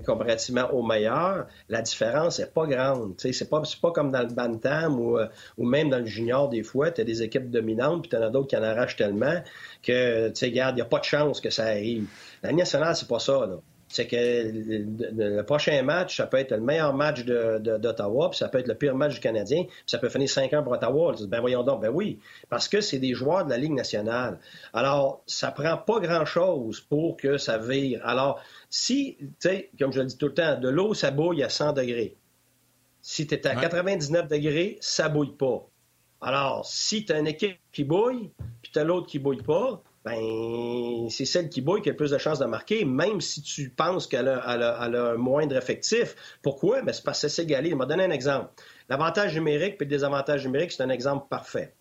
comparativement 0.05 0.68
aux 0.72 0.82
meilleurs, 0.82 1.47
la 1.68 1.80
différence 1.80 2.41
n'est 2.41 2.47
pas 2.47 2.66
grande. 2.66 3.14
C'est 3.18 3.49
pas, 3.49 3.62
pas 3.80 3.93
comme 3.93 4.11
dans 4.11 4.22
le 4.22 4.34
Bantam 4.34 4.99
ou, 4.99 5.16
euh, 5.16 5.28
ou 5.57 5.64
même 5.64 5.89
dans 5.89 6.01
le 6.01 6.07
junior, 6.07 6.49
des 6.49 6.64
fois, 6.64 6.91
tu 6.91 7.03
as 7.03 7.05
des 7.05 7.22
équipes 7.22 7.49
dominantes, 7.49 8.03
puis 8.03 8.11
tu 8.11 8.16
en 8.16 8.22
as 8.22 8.30
d'autres 8.30 8.49
qui 8.49 8.57
en 8.57 8.64
arrachent 8.64 8.97
tellement 8.97 9.43
que, 9.84 10.28
tu 10.30 10.34
sais, 10.34 10.47
regarde, 10.47 10.74
il 10.74 10.80
n'y 10.80 10.82
a 10.82 10.87
pas 10.87 10.99
de 10.99 11.05
chance 11.05 11.41
que 11.41 11.51
ça 11.51 11.66
arrive. 11.66 12.09
La 12.43 12.53
nationale, 12.53 12.97
c'est 12.97 13.07
pas 13.07 13.20
ça. 13.20 13.47
Là 13.47 13.59
c'est 13.97 14.07
que 14.07 14.16
le, 14.16 15.42
prochain 15.42 15.82
match, 15.82 16.18
ça 16.18 16.26
peut 16.26 16.36
être 16.36 16.51
le 16.51 16.61
meilleur 16.61 16.92
match 16.92 17.24
d'Ottawa, 17.24 18.28
puis 18.28 18.38
ça 18.38 18.51
peut 18.51 18.59
être 18.59 18.68
le 18.68 18.74
pire 18.74 18.94
match 18.94 19.14
du 19.14 19.20
Canadien, 19.20 19.64
puis 19.64 19.72
ça 19.86 19.97
peut 19.97 20.11
finir 20.11 20.28
5 20.28 20.53
ans 20.53 20.62
pour 20.62 20.72
Ottawa. 20.72 21.14
Ben 21.26 21.40
voyons 21.40 21.62
donc, 21.62 21.80
ben 21.80 21.88
oui, 21.88 22.18
parce 22.51 22.68
que 22.68 22.82
c'est 22.82 22.99
des 22.99 23.14
joueurs 23.14 23.47
de 23.47 23.51
la 23.51 23.57
Ligue 23.57 23.72
nationale. 23.72 24.38
Alors, 24.74 25.22
ça 25.26 25.51
prend 25.51 25.78
pas 25.78 25.99
grand-chose 26.01 26.80
pour 26.80 27.16
que 27.16 27.38
ça 27.38 27.57
vire. 27.57 28.03
Alors, 28.05 28.38
si, 28.68 29.16
tu 29.18 29.28
sais, 29.38 29.70
comme 29.78 29.92
je 29.92 30.01
le 30.01 30.07
dis 30.07 30.18
tout 30.18 30.26
le 30.26 30.34
temps, 30.34 30.61
de 30.61 30.68
l'eau, 30.68 30.92
ça 30.92 31.11
bouille 31.11 31.42
à 31.42 31.49
100 31.49 31.72
degrés. 31.72 32.16
Si 33.01 33.26
tu 33.26 33.34
es 33.34 33.47
à 33.47 33.57
99 33.57 34.28
degrés, 34.28 34.76
ça 34.82 35.09
bouille 35.09 35.36
pas. 35.36 35.66
Alors, 36.20 36.66
si 36.66 37.07
tu 37.07 37.12
as 37.14 37.18
une 37.18 37.28
équipe 37.28 37.59
qui 37.72 37.84
bouille, 37.84 38.30
puis 38.61 38.72
tu 38.72 38.78
as 38.78 38.84
l'autre 38.84 39.07
qui 39.07 39.18
bouille 39.18 39.42
pas, 39.42 39.82
ben, 40.07 41.11
c'est 41.11 41.25
celle 41.25 41.49
qui 41.49 41.61
bouille 41.61 41.83
qui 41.83 41.89
a 41.89 41.93
le 41.93 41.97
plus 41.97 42.13
de 42.13 42.19
chances 42.19 42.39
de 42.39 42.45
marquer, 42.45 42.85
même 42.85 43.21
si 43.21 43.43
tu 43.43 43.71
penses 43.71 44.07
qu'elle 44.07 44.29
a, 44.29 44.81
un 44.81 45.17
moindre 45.17 45.57
effectif. 45.57 46.15
Pourquoi? 46.43 46.81
Ben, 46.83 46.93
c'est 46.93 47.03
parce 47.03 47.23
que 47.23 47.27
c'est 47.27 47.43
égalé. 47.43 47.71
Je 47.71 47.77
vais 47.77 47.87
donner 47.87 48.05
un 48.05 48.13
exemple. 48.13 48.51
L'avantage 48.89 49.35
numérique 49.35 49.79
puis 49.79 49.85
le 49.85 49.91
désavantage 49.91 50.47
numérique, 50.47 50.71
c'est 50.71 50.85
un 50.85 50.91
exemple 50.91 51.27
parfait. 51.29 51.75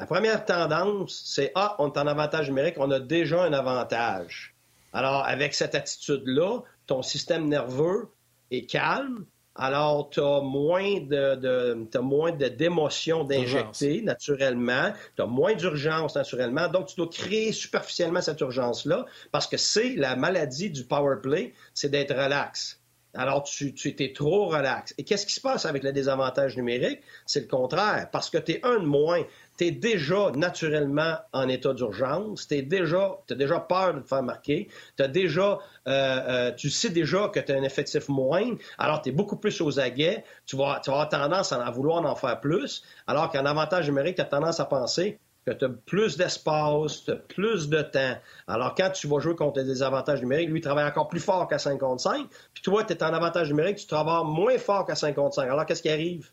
La 0.00 0.06
première 0.06 0.46
tendance, 0.46 1.22
c'est 1.26 1.52
Ah, 1.54 1.76
on 1.78 1.92
est 1.92 1.98
en 1.98 2.06
avantage 2.06 2.48
numérique, 2.48 2.76
on 2.78 2.90
a 2.90 2.98
déjà 2.98 3.42
un 3.42 3.52
avantage. 3.52 4.54
Alors, 4.94 5.26
avec 5.26 5.52
cette 5.52 5.74
attitude-là, 5.74 6.60
ton 6.86 7.02
système 7.02 7.46
nerveux 7.46 8.08
est 8.50 8.64
calme, 8.64 9.26
alors, 9.58 10.10
tu 10.10 10.20
as 10.20 10.40
moins 10.40 11.00
de, 11.00 11.98
moins 11.98 12.32
d'émotions 12.32 13.24
d'injecter 13.24 14.02
naturellement, 14.02 14.92
tu 15.14 15.22
as 15.22 15.26
moins 15.26 15.54
d'urgence 15.54 16.14
naturellement, 16.14 16.68
donc 16.68 16.88
tu 16.88 16.96
dois 16.96 17.08
créer 17.08 17.52
superficiellement 17.52 18.20
cette 18.20 18.40
urgence-là 18.40 19.06
parce 19.32 19.46
que 19.46 19.56
c'est 19.56 19.96
la 19.96 20.16
maladie 20.16 20.70
du 20.70 20.84
power 20.84 21.16
play, 21.22 21.54
c'est 21.74 21.88
d'être 21.88 22.14
relax. 22.14 22.80
Alors, 23.14 23.44
tu, 23.44 23.72
tu 23.72 23.88
étais 23.88 24.12
trop 24.12 24.46
relax. 24.48 24.94
Et 24.98 25.04
qu'est-ce 25.04 25.24
qui 25.24 25.32
se 25.32 25.40
passe 25.40 25.64
avec 25.64 25.82
le 25.82 25.92
désavantage 25.92 26.54
numérique? 26.56 27.00
C'est 27.24 27.40
le 27.40 27.46
contraire, 27.46 28.08
parce 28.12 28.28
que 28.28 28.36
tu 28.36 28.52
es 28.52 28.60
un 28.62 28.78
de 28.78 28.84
moins 28.84 29.22
tu 29.56 29.66
es 29.66 29.70
déjà 29.70 30.30
naturellement 30.32 31.16
en 31.32 31.48
état 31.48 31.72
d'urgence, 31.72 32.48
tu 32.48 32.54
as 32.56 32.62
déjà 32.62 33.60
peur 33.60 33.94
de 33.94 34.00
te 34.00 34.08
faire 34.08 34.22
marquer, 34.22 34.68
as 34.98 35.08
déjà, 35.08 35.58
euh, 35.86 35.88
euh, 35.88 36.52
tu 36.52 36.70
sais 36.70 36.90
déjà 36.90 37.28
que 37.28 37.40
tu 37.40 37.52
as 37.52 37.56
un 37.56 37.62
effectif 37.62 38.08
moindre, 38.08 38.58
alors 38.78 39.02
tu 39.02 39.10
es 39.10 39.12
beaucoup 39.12 39.36
plus 39.36 39.60
aux 39.60 39.78
aguets, 39.80 40.24
tu 40.46 40.56
vas, 40.56 40.80
tu 40.82 40.90
vas 40.90 40.96
avoir 40.96 41.08
tendance 41.08 41.52
à 41.52 41.66
en 41.66 41.70
vouloir 41.70 42.04
en 42.04 42.14
faire 42.14 42.40
plus, 42.40 42.82
alors 43.06 43.30
qu'en 43.30 43.46
avantage 43.46 43.86
numérique, 43.86 44.16
tu 44.16 44.22
as 44.22 44.26
tendance 44.26 44.60
à 44.60 44.64
penser 44.64 45.18
que 45.46 45.52
tu 45.52 45.64
as 45.64 45.68
plus 45.68 46.16
d'espace, 46.16 47.04
tu 47.04 47.12
as 47.12 47.16
plus 47.16 47.68
de 47.68 47.80
temps. 47.80 48.16
Alors, 48.48 48.74
quand 48.74 48.90
tu 48.90 49.06
vas 49.06 49.20
jouer 49.20 49.36
contre 49.36 49.62
des 49.62 49.82
avantages 49.82 50.20
numériques, 50.20 50.48
lui, 50.48 50.58
il 50.58 50.62
travaille 50.62 50.86
encore 50.86 51.08
plus 51.08 51.20
fort 51.20 51.46
qu'à 51.46 51.58
55, 51.58 52.26
puis 52.52 52.62
toi, 52.62 52.82
tu 52.82 52.92
es 52.92 53.02
en 53.02 53.14
avantage 53.14 53.48
numérique, 53.48 53.76
tu 53.76 53.86
travailles 53.86 54.24
moins 54.24 54.58
fort 54.58 54.84
qu'à 54.86 54.96
55. 54.96 55.48
Alors, 55.48 55.64
qu'est-ce 55.64 55.82
qui 55.82 55.88
arrive? 55.88 56.30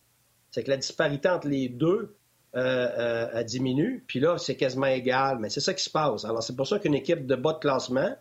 C'est 0.49 0.63
que 0.63 0.69
la 0.69 0.77
disparité 0.77 1.29
entre 1.29 1.47
les 1.47 1.69
deux 1.69 2.15
euh, 2.55 3.29
euh, 3.33 3.41
diminue, 3.41 4.03
puis 4.05 4.19
là, 4.19 4.37
c'est 4.37 4.55
quasiment 4.55 4.85
égal. 4.85 5.39
Mais 5.39 5.49
c'est 5.49 5.59
ça 5.59 5.73
qui 5.73 5.83
se 5.83 5.89
passe. 5.89 6.23
Alors, 6.23 6.43
c'est 6.43 6.55
pour 6.55 6.67
ça 6.67 6.77
qu'une 6.77 6.93
équipe 6.93 7.25
de 7.25 7.33
bas 7.33 7.53
de 7.53 7.57
classement 7.57 8.15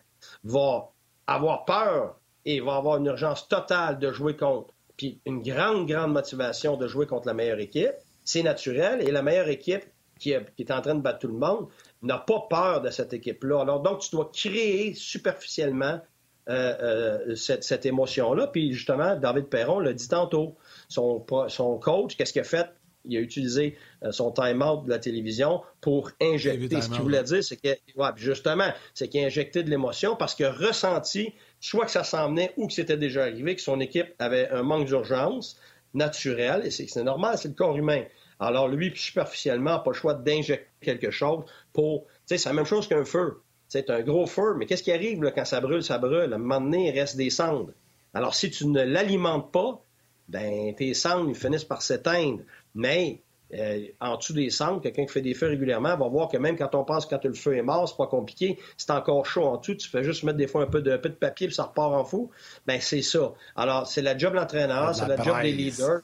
va 0.44 0.88
avoir 1.26 1.66
peur 1.66 2.16
et 2.46 2.60
va 2.60 2.76
avoir 2.76 2.96
une 2.96 3.04
urgence 3.04 3.46
totale 3.46 3.98
de 3.98 4.10
jouer 4.10 4.34
contre, 4.34 4.72
puis 4.96 5.20
une 5.26 5.42
grande, 5.42 5.86
grande 5.86 6.14
motivation 6.14 6.78
de 6.78 6.88
jouer 6.88 7.06
contre 7.06 7.26
la 7.26 7.34
meilleure 7.34 7.58
équipe. 7.58 7.92
C'est 8.24 8.42
naturel. 8.42 9.06
Et 9.06 9.10
la 9.10 9.20
meilleure 9.20 9.48
équipe 9.48 9.84
qui 10.18 10.30
est, 10.32 10.70
en 10.70 10.80
train 10.80 10.94
de 10.94 11.02
battre 11.02 11.18
tout 11.18 11.28
le 11.28 11.34
monde 11.34 11.68
n'a 12.00 12.16
pas 12.16 12.46
peur 12.48 12.80
de 12.80 12.88
cette 12.88 13.12
équipe-là. 13.12 13.60
Alors, 13.60 13.80
donc, 13.80 14.00
tu 14.00 14.12
dois 14.12 14.30
créer 14.32 14.94
superficiellement 14.94 16.00
cette, 16.46 17.64
cette 17.64 17.84
émotion-là. 17.84 18.46
Puis 18.46 18.72
justement, 18.72 19.14
David 19.14 19.48
Perron 19.48 19.78
l'a 19.78 19.92
dit 19.92 20.08
tantôt. 20.08 20.56
Son, 20.88 21.22
son 21.48 21.76
coach, 21.76 22.16
qu'est-ce 22.16 22.32
qu'il 22.32 22.40
a 22.40 22.44
fait? 22.44 22.70
Il 23.04 23.16
a 23.16 23.20
utilisé 23.20 23.76
euh, 24.02 24.12
son 24.12 24.30
time-out 24.30 24.84
de 24.84 24.90
la 24.90 24.98
télévision 24.98 25.62
pour 25.80 26.10
injecter. 26.20 26.80
Ce 26.80 26.88
qu'il 26.88 27.00
voulait 27.00 27.22
dire, 27.22 27.42
c'est 27.42 27.56
que, 27.56 27.68
ouais, 27.68 28.08
justement, 28.16 28.68
c'est 28.94 29.08
qu'il 29.08 29.22
a 29.22 29.26
injecté 29.26 29.62
de 29.62 29.70
l'émotion 29.70 30.16
parce 30.16 30.34
qu'il 30.34 30.46
a 30.46 30.52
ressenti, 30.52 31.32
soit 31.60 31.84
que 31.84 31.90
ça 31.90 32.04
s'en 32.04 32.28
venait 32.28 32.52
ou 32.56 32.66
que 32.66 32.72
c'était 32.72 32.96
déjà 32.96 33.22
arrivé, 33.22 33.56
que 33.56 33.62
son 33.62 33.80
équipe 33.80 34.08
avait 34.18 34.48
un 34.50 34.62
manque 34.62 34.86
d'urgence 34.86 35.58
naturel, 35.94 36.62
et 36.64 36.70
c'est 36.70 37.02
normal, 37.02 37.36
c'est 37.36 37.48
le 37.48 37.54
corps 37.54 37.76
humain. 37.76 38.04
Alors 38.40 38.66
lui, 38.66 38.92
superficiellement, 38.94 39.72
n'a 39.72 39.78
pas 39.78 39.90
le 39.90 39.96
choix 39.96 40.14
d'injecter 40.14 40.66
quelque 40.80 41.10
chose 41.10 41.44
pour... 41.72 42.04
Tu 42.04 42.10
sais, 42.26 42.38
c'est 42.38 42.48
la 42.48 42.54
même 42.54 42.64
chose 42.64 42.88
qu'un 42.88 43.04
feu. 43.04 43.42
C'est 43.68 43.88
un 43.90 44.00
gros 44.00 44.26
feu, 44.26 44.54
mais 44.56 44.66
qu'est-ce 44.66 44.82
qui 44.82 44.92
arrive 44.92 45.20
quand 45.34 45.44
ça 45.44 45.60
brûle, 45.60 45.82
ça 45.82 45.98
brûle? 45.98 46.32
À 46.32 46.36
un 46.36 46.38
moment 46.38 46.60
donné, 46.60 46.88
il 46.88 46.98
reste 46.98 47.16
des 47.16 47.30
cendres. 47.30 47.72
Alors, 48.14 48.34
si 48.34 48.50
tu 48.50 48.66
ne 48.66 48.82
l'alimentes 48.82 49.52
pas, 49.52 49.82
ben 50.28 50.74
tes 50.74 50.94
cendres 50.94 51.28
ils 51.28 51.34
finissent 51.34 51.64
par 51.64 51.82
s'éteindre. 51.82 52.40
Mais 52.74 53.20
euh, 53.54 53.86
en 54.00 54.16
dessous 54.16 54.32
des 54.32 54.48
cendres, 54.48 54.80
quelqu'un 54.80 55.04
qui 55.04 55.12
fait 55.12 55.20
des 55.20 55.34
feux 55.34 55.48
régulièrement 55.48 55.96
va 55.96 56.08
voir 56.08 56.28
que 56.28 56.38
même 56.38 56.56
quand 56.56 56.74
on 56.74 56.84
pense 56.84 57.04
que 57.04 57.14
quand 57.14 57.24
le 57.24 57.34
feu 57.34 57.56
est 57.56 57.62
mort, 57.62 57.88
c'est 57.88 57.96
pas 57.96 58.06
compliqué. 58.06 58.58
C'est 58.78 58.90
encore 58.90 59.26
chaud 59.26 59.44
en 59.44 59.58
dessous, 59.58 59.74
tu 59.74 59.88
fais 59.88 60.02
juste 60.02 60.22
mettre 60.22 60.38
des 60.38 60.46
fois 60.46 60.62
un 60.62 60.66
peu 60.66 60.80
de, 60.80 60.96
peu 60.96 61.10
de 61.10 61.14
papier 61.14 61.48
puis 61.48 61.54
ça 61.54 61.64
repart 61.64 61.92
en 61.92 62.04
fou. 62.04 62.30
Ben 62.66 62.80
c'est 62.80 63.02
ça. 63.02 63.32
Alors, 63.54 63.86
c'est 63.86 64.02
la 64.02 64.16
job 64.16 64.32
de 64.32 64.38
l'entraîneur, 64.38 64.94
c'est 64.94 65.06
la 65.06 65.22
job 65.22 65.42
des 65.42 65.52
leaders 65.52 66.00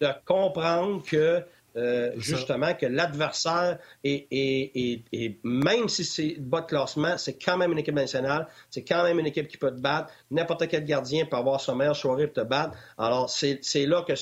de 0.00 0.08
comprendre 0.24 1.02
que 1.04 1.42
euh, 1.78 2.12
justement 2.16 2.74
que 2.74 2.86
l'adversaire 2.86 3.78
est, 4.02 5.02
même 5.44 5.88
si 5.88 6.04
c'est 6.04 6.36
bas 6.38 6.62
de 6.62 6.66
classement, 6.66 7.16
c'est 7.18 7.38
quand 7.38 7.56
même 7.56 7.72
une 7.72 7.78
équipe 7.78 7.94
nationale, 7.94 8.48
c'est 8.68 8.82
quand 8.82 9.04
même 9.04 9.18
une 9.18 9.26
équipe 9.26 9.46
qui 9.46 9.56
peut 9.56 9.70
te 9.70 9.80
battre. 9.80 10.12
N'importe 10.30 10.66
quel 10.66 10.84
gardien 10.84 11.24
peut 11.26 11.36
avoir 11.36 11.60
sa 11.60 11.74
meilleure 11.74 11.96
soirée 11.96 12.26
pour 12.26 12.42
te 12.42 12.48
battre. 12.48 12.76
Alors, 12.96 13.30
c'est 13.30 13.60
là 13.86 14.02
que 14.02 14.14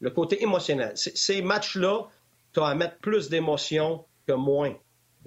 le, 0.00 0.10
côté 0.10 0.42
émotionnel. 0.42 0.92
Ces 0.96 1.40
matchs-là, 1.40 2.08
tu 2.52 2.60
as 2.60 2.66
à 2.66 2.74
mettre 2.74 2.96
plus 2.98 3.28
d'émotion 3.28 4.04
que 4.26 4.32
moins. 4.32 4.74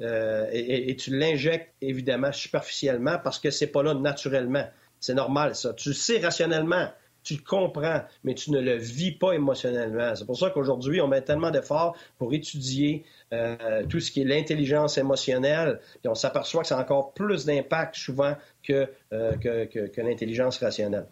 Euh, 0.02 0.48
et, 0.52 0.96
tu 0.96 1.16
l'injectes 1.18 1.74
évidemment 1.82 2.32
superficiellement 2.32 3.18
parce 3.24 3.40
que 3.40 3.50
c'est 3.50 3.68
pas 3.68 3.82
là 3.82 3.94
naturellement. 3.94 4.68
C'est 5.00 5.14
normal, 5.14 5.56
ça. 5.56 5.74
Tu 5.74 5.94
sais 5.94 6.20
rationnellement 6.20 6.90
tu 7.28 7.34
le 7.34 7.42
comprends, 7.42 8.02
mais 8.24 8.34
tu 8.36 8.52
ne 8.52 8.62
le 8.62 8.76
vis 8.76 9.12
pas 9.12 9.34
émotionnellement. 9.34 10.16
C'est 10.16 10.26
pour 10.26 10.38
ça 10.38 10.50
qu'aujourd'hui, 10.50 11.02
on 11.02 11.10
met 11.10 11.22
tellement 11.22 11.52
d'efforts 11.52 11.98
pour 12.18 12.34
étudier 12.34 13.04
euh, 13.34 13.84
tout 13.90 14.00
ce 14.00 14.12
qui 14.12 14.22
est 14.22 14.24
l'intelligence 14.24 14.98
émotionnelle, 14.98 15.82
et 16.06 16.08
on 16.08 16.16
s'aperçoit 16.16 16.62
que 16.62 16.70
ça 16.70 16.78
a 16.78 16.82
encore 16.82 17.14
plus 17.14 17.46
d'impact 17.46 17.96
souvent 17.96 18.34
que, 18.64 18.90
euh, 19.12 19.36
que, 19.36 20.02
l'intelligence 20.02 20.58
rationnelle. 20.60 21.08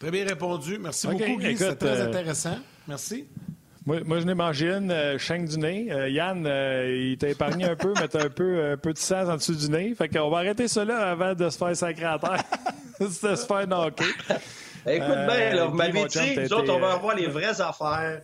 Très 0.00 0.10
bien 0.10 0.24
répondu. 0.24 0.78
Merci 0.78 1.08
beaucoup, 1.08 1.36
Guy. 1.36 1.56
C'est 1.58 1.76
très 1.76 2.00
euh, 2.00 2.08
intéressant. 2.08 2.56
Merci. 2.86 3.26
Moi, 3.84 4.20
je 4.20 4.24
n'ai 4.24 4.34
mangé 4.34 4.70
une 4.70 4.90
euh, 4.90 5.18
chaîne 5.18 5.44
du 5.44 5.58
nez. 5.58 5.86
Yann, 6.10 6.46
il 6.46 7.18
t'a 7.18 7.28
épargné 7.28 7.64
un 7.64 7.76
peu, 7.76 7.92
mais 8.00 8.08
t'as 8.08 8.24
un 8.24 8.30
peu, 8.30 8.72
un 8.72 8.76
peu 8.78 8.94
de 8.94 8.98
sang 8.98 9.28
en 9.28 9.36
dessous 9.36 9.54
du 9.54 9.68
nez. 9.68 9.94
Fait 9.94 10.08
qu'on 10.08 10.30
va 10.30 10.38
arrêter 10.38 10.68
cela 10.68 11.10
avant 11.10 11.34
de 11.34 11.50
se 11.50 11.58
faire 11.58 11.76
sacrer 11.76 12.06
à 12.06 12.18
terre. 12.18 12.44
C'était 13.00 13.36
super 13.36 13.66
knocké. 13.66 14.04
Écoute 14.86 15.08
bien, 15.08 15.54
là, 15.54 15.66
vous 15.66 15.76
m'avez 15.76 16.04
dit, 16.06 16.36
nous 16.38 16.52
autres, 16.52 16.72
on 16.72 16.80
va 16.80 16.92
avoir 16.92 17.14
les 17.14 17.26
vraies 17.26 17.60
affaires. 17.60 18.22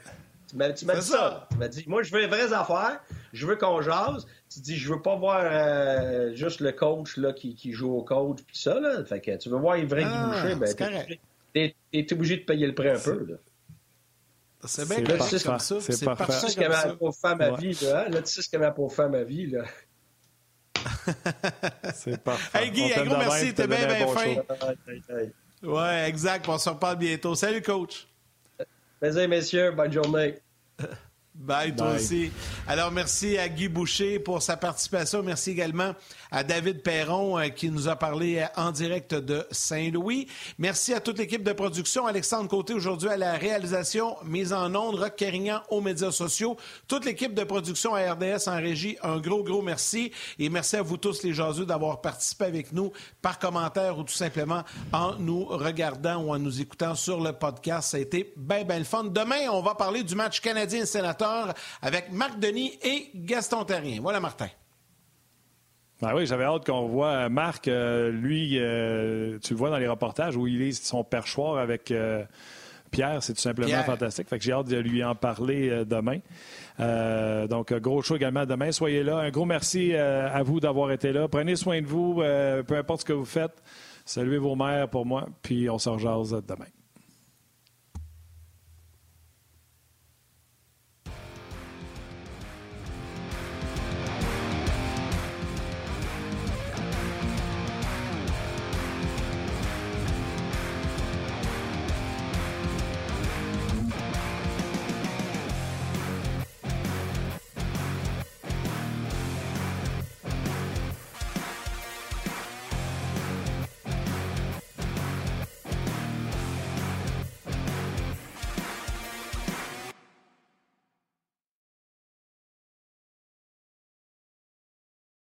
Tu 0.49 0.57
m'as 0.57 0.69
dit 0.71 0.85
ça. 1.01 1.49
Tu 1.51 1.57
m'as 1.59 1.69
dit, 1.69 1.85
moi, 1.87 2.03
je 2.03 2.13
veux 2.13 2.21
les 2.21 2.27
vraies 2.27 2.53
affaires, 2.53 3.01
je 3.33 3.47
veux 3.47 3.57
qu'on 3.57 3.81
jase. 3.83 4.27
Tu 4.49 4.61
dis, 4.61 4.77
je 4.77 4.93
veux 4.93 5.03
pas 5.03 5.17
voir 5.17 5.41
euh, 5.43 6.33
juste 6.35 6.61
le 6.61 6.71
coach 6.71 7.17
là, 7.17 7.33
qui, 7.33 7.57
qui 7.57 7.73
joue 7.73 7.93
au 7.93 8.03
coach, 8.03 8.39
puis 8.47 8.57
ça. 8.57 8.79
Là. 8.79 9.05
Fait 9.05 9.21
que 9.21 9.37
tu 9.37 9.49
veux 9.49 9.59
voir 9.59 9.77
les 9.77 9.85
vrais 9.85 10.05
ah, 10.07 10.45
Guy 10.47 10.55
ben, 10.55 10.73
t'es 11.53 11.75
es, 11.93 12.13
obligé 12.13 12.37
de 12.37 12.45
payer 12.45 12.67
le 12.67 12.75
prix 12.75 12.91
un 12.91 12.99
peu. 12.99 13.27
Là. 13.29 13.37
C'est 14.67 14.89
bien 14.89 15.03
comme 15.03 15.59
ça. 15.59 15.81
C'est 15.81 16.05
parfait. 16.05 16.25
Tu 16.27 16.33
sais 16.33 16.49
ce 16.51 16.57
qu'elle 16.57 16.71
m'a 16.71 16.95
pour 16.95 17.17
femme 17.17 17.41
à 17.41 17.51
vie. 17.53 17.77
Là, 17.83 18.07
tu 18.09 18.27
sais 18.27 18.43
ce 18.43 18.49
qu'elle 18.49 18.61
m'a 18.61 18.71
pour 18.71 18.95
femme 18.95 19.15
à 19.15 19.25
vie. 19.25 19.47
Là. 19.47 19.65
C'est 21.95 22.23
parfait. 22.23 22.65
Hey 22.65 22.71
Guy, 22.71 22.93
un 22.95 23.05
gros 23.05 23.17
merci, 23.17 23.55
t'es 23.55 23.67
bien, 23.67 23.87
bien 23.87 24.07
fin. 24.09 24.35
Ouais, 25.63 26.09
exact. 26.09 26.49
On 26.49 26.59
se 26.59 26.69
reparle 26.69 26.97
bientôt. 26.97 27.35
Salut, 27.35 27.63
coach. 27.63 28.07
Plaisir, 29.01 29.29
messieurs. 29.29 29.73
Bonne 29.73 29.93
journée. 29.93 30.35
Bye, 31.35 31.75
toi 31.75 31.95
aussi. 31.97 32.31
Alors, 32.69 32.93
merci 32.93 33.37
à 33.39 33.49
Guy 33.49 33.67
Boucher 33.67 34.21
pour 34.21 34.41
sa 34.41 34.57
participation. 34.57 35.21
Merci 35.25 35.51
également 35.51 35.93
à 36.31 36.45
David 36.45 36.81
Perron 36.81 37.37
euh, 37.37 37.49
qui 37.49 37.71
nous 37.71 37.89
a 37.89 37.97
parlé 37.97 38.39
euh, 38.39 38.47
en 38.57 38.71
direct 38.71 39.15
de 39.15 39.45
Saint-Louis. 39.51 40.29
Merci 40.59 40.95
à 40.95 41.01
toute 41.01 41.19
l'équipe 41.19 41.43
de 41.43 41.53
production. 41.53 42.07
Alexandre 42.07 42.49
Côté 42.49 42.73
aujourd'hui 42.73 43.09
à 43.09 43.17
la 43.17 43.33
réalisation, 43.33 44.17
mise 44.25 44.53
en 44.53 44.73
ondes, 44.77 44.95
Rock 44.95 45.17
Carignan 45.17 45.61
aux 45.71 45.81
médias 45.81 46.13
sociaux. 46.13 46.57
Toute 46.87 47.05
l'équipe 47.05 47.35
de 47.35 47.43
production 47.43 47.97
à 47.97 48.13
RDS 48.13 48.47
en 48.47 48.57
régie, 48.57 48.97
un 49.03 49.19
gros, 49.19 49.43
gros 49.43 49.61
merci. 49.61 50.13
Et 50.39 50.49
merci 50.49 50.77
à 50.77 50.83
vous 50.83 50.99
tous, 50.99 51.25
les 51.25 51.33
jaseux, 51.33 51.67
d'avoir 51.67 52.01
participé 52.01 52.45
avec 52.45 52.73
nous 52.73 52.93
par 53.21 53.41
commentaire 53.41 53.99
ou 53.99 54.05
tout 54.05 54.15
simplement 54.15 54.63
en 54.93 55.17
nous 55.17 55.47
regardant 55.47 56.23
ou 56.23 56.33
en 56.33 56.39
nous 56.39 56.61
écoutant 56.61 56.95
sur 56.95 57.21
le 57.21 57.33
podcast. 57.33 57.91
Ça 57.91 57.97
a 57.97 58.01
été 58.01 58.33
bien, 58.37 58.63
bien 58.63 58.79
le 58.79 58.85
fun. 58.85 59.03
Demain, 59.03 59.49
on 59.51 59.63
va 59.63 59.75
parler 59.75 60.05
du 60.05 60.15
match 60.15 60.41
canadien-sénateur 60.41 61.24
avec 61.83 62.13
Marc 62.13 62.39
Denis 62.39 62.79
et 62.83 63.11
Gaston 63.15 63.65
Terrien. 63.65 64.01
Voilà, 64.01 64.21
Martin. 64.21 64.49
Ben 66.03 66.13
oui, 66.15 66.27
j'avais 66.27 66.45
hâte 66.45 66.67
qu'on 66.67 66.87
voit 66.87 67.29
Marc, 67.29 67.69
euh, 67.69 68.11
lui, 68.11 68.59
euh, 68.59 69.39
tu 69.43 69.55
le 69.55 69.59
vois 69.59 69.71
dans 69.71 69.79
les 69.79 69.89
reportages 69.89 70.37
où 70.37 70.47
il 70.47 70.59
lit 70.59 70.75
son 70.75 71.05
perchoir 71.05 71.59
avec 71.59 71.91
euh, 71.91 72.25
Pierre, 72.91 73.23
c'est 73.23 73.33
tout 73.33 73.41
simplement 73.41 73.83
fantastique. 73.85 74.29
Fait 74.29 74.39
que 74.39 74.45
j'ai 74.45 74.53
hâte 74.53 74.67
de 74.69 74.77
lui 74.77 75.03
en 75.05 75.15
parler 75.15 75.85
demain. 75.85 76.19
donc, 77.49 77.73
gros 77.75 78.03
show 78.03 78.17
également 78.17 78.45
demain. 78.45 78.71
Soyez 78.71 79.03
là. 79.03 79.19
Un 79.19 79.31
gros 79.31 79.47
merci 79.47 79.95
à 79.95 80.43
vous 80.45 80.61
d'avoir 80.61 80.93
été 80.93 81.13
là. 81.13 81.27
Prenez 81.27 81.57
soin 81.57 81.81
de 81.81 81.87
vous, 81.87 82.23
peu 82.67 82.77
importe 82.77 83.01
ce 83.01 83.05
que 83.07 83.13
vous 83.13 83.25
faites. 83.25 83.63
Saluez 84.05 84.39
vos 84.39 84.55
mères 84.55 84.89
pour 84.89 85.07
moi, 85.07 85.27
puis 85.43 85.69
on 85.69 85.79
se 85.79 85.89
rejase 85.89 86.41
demain. 86.47 86.67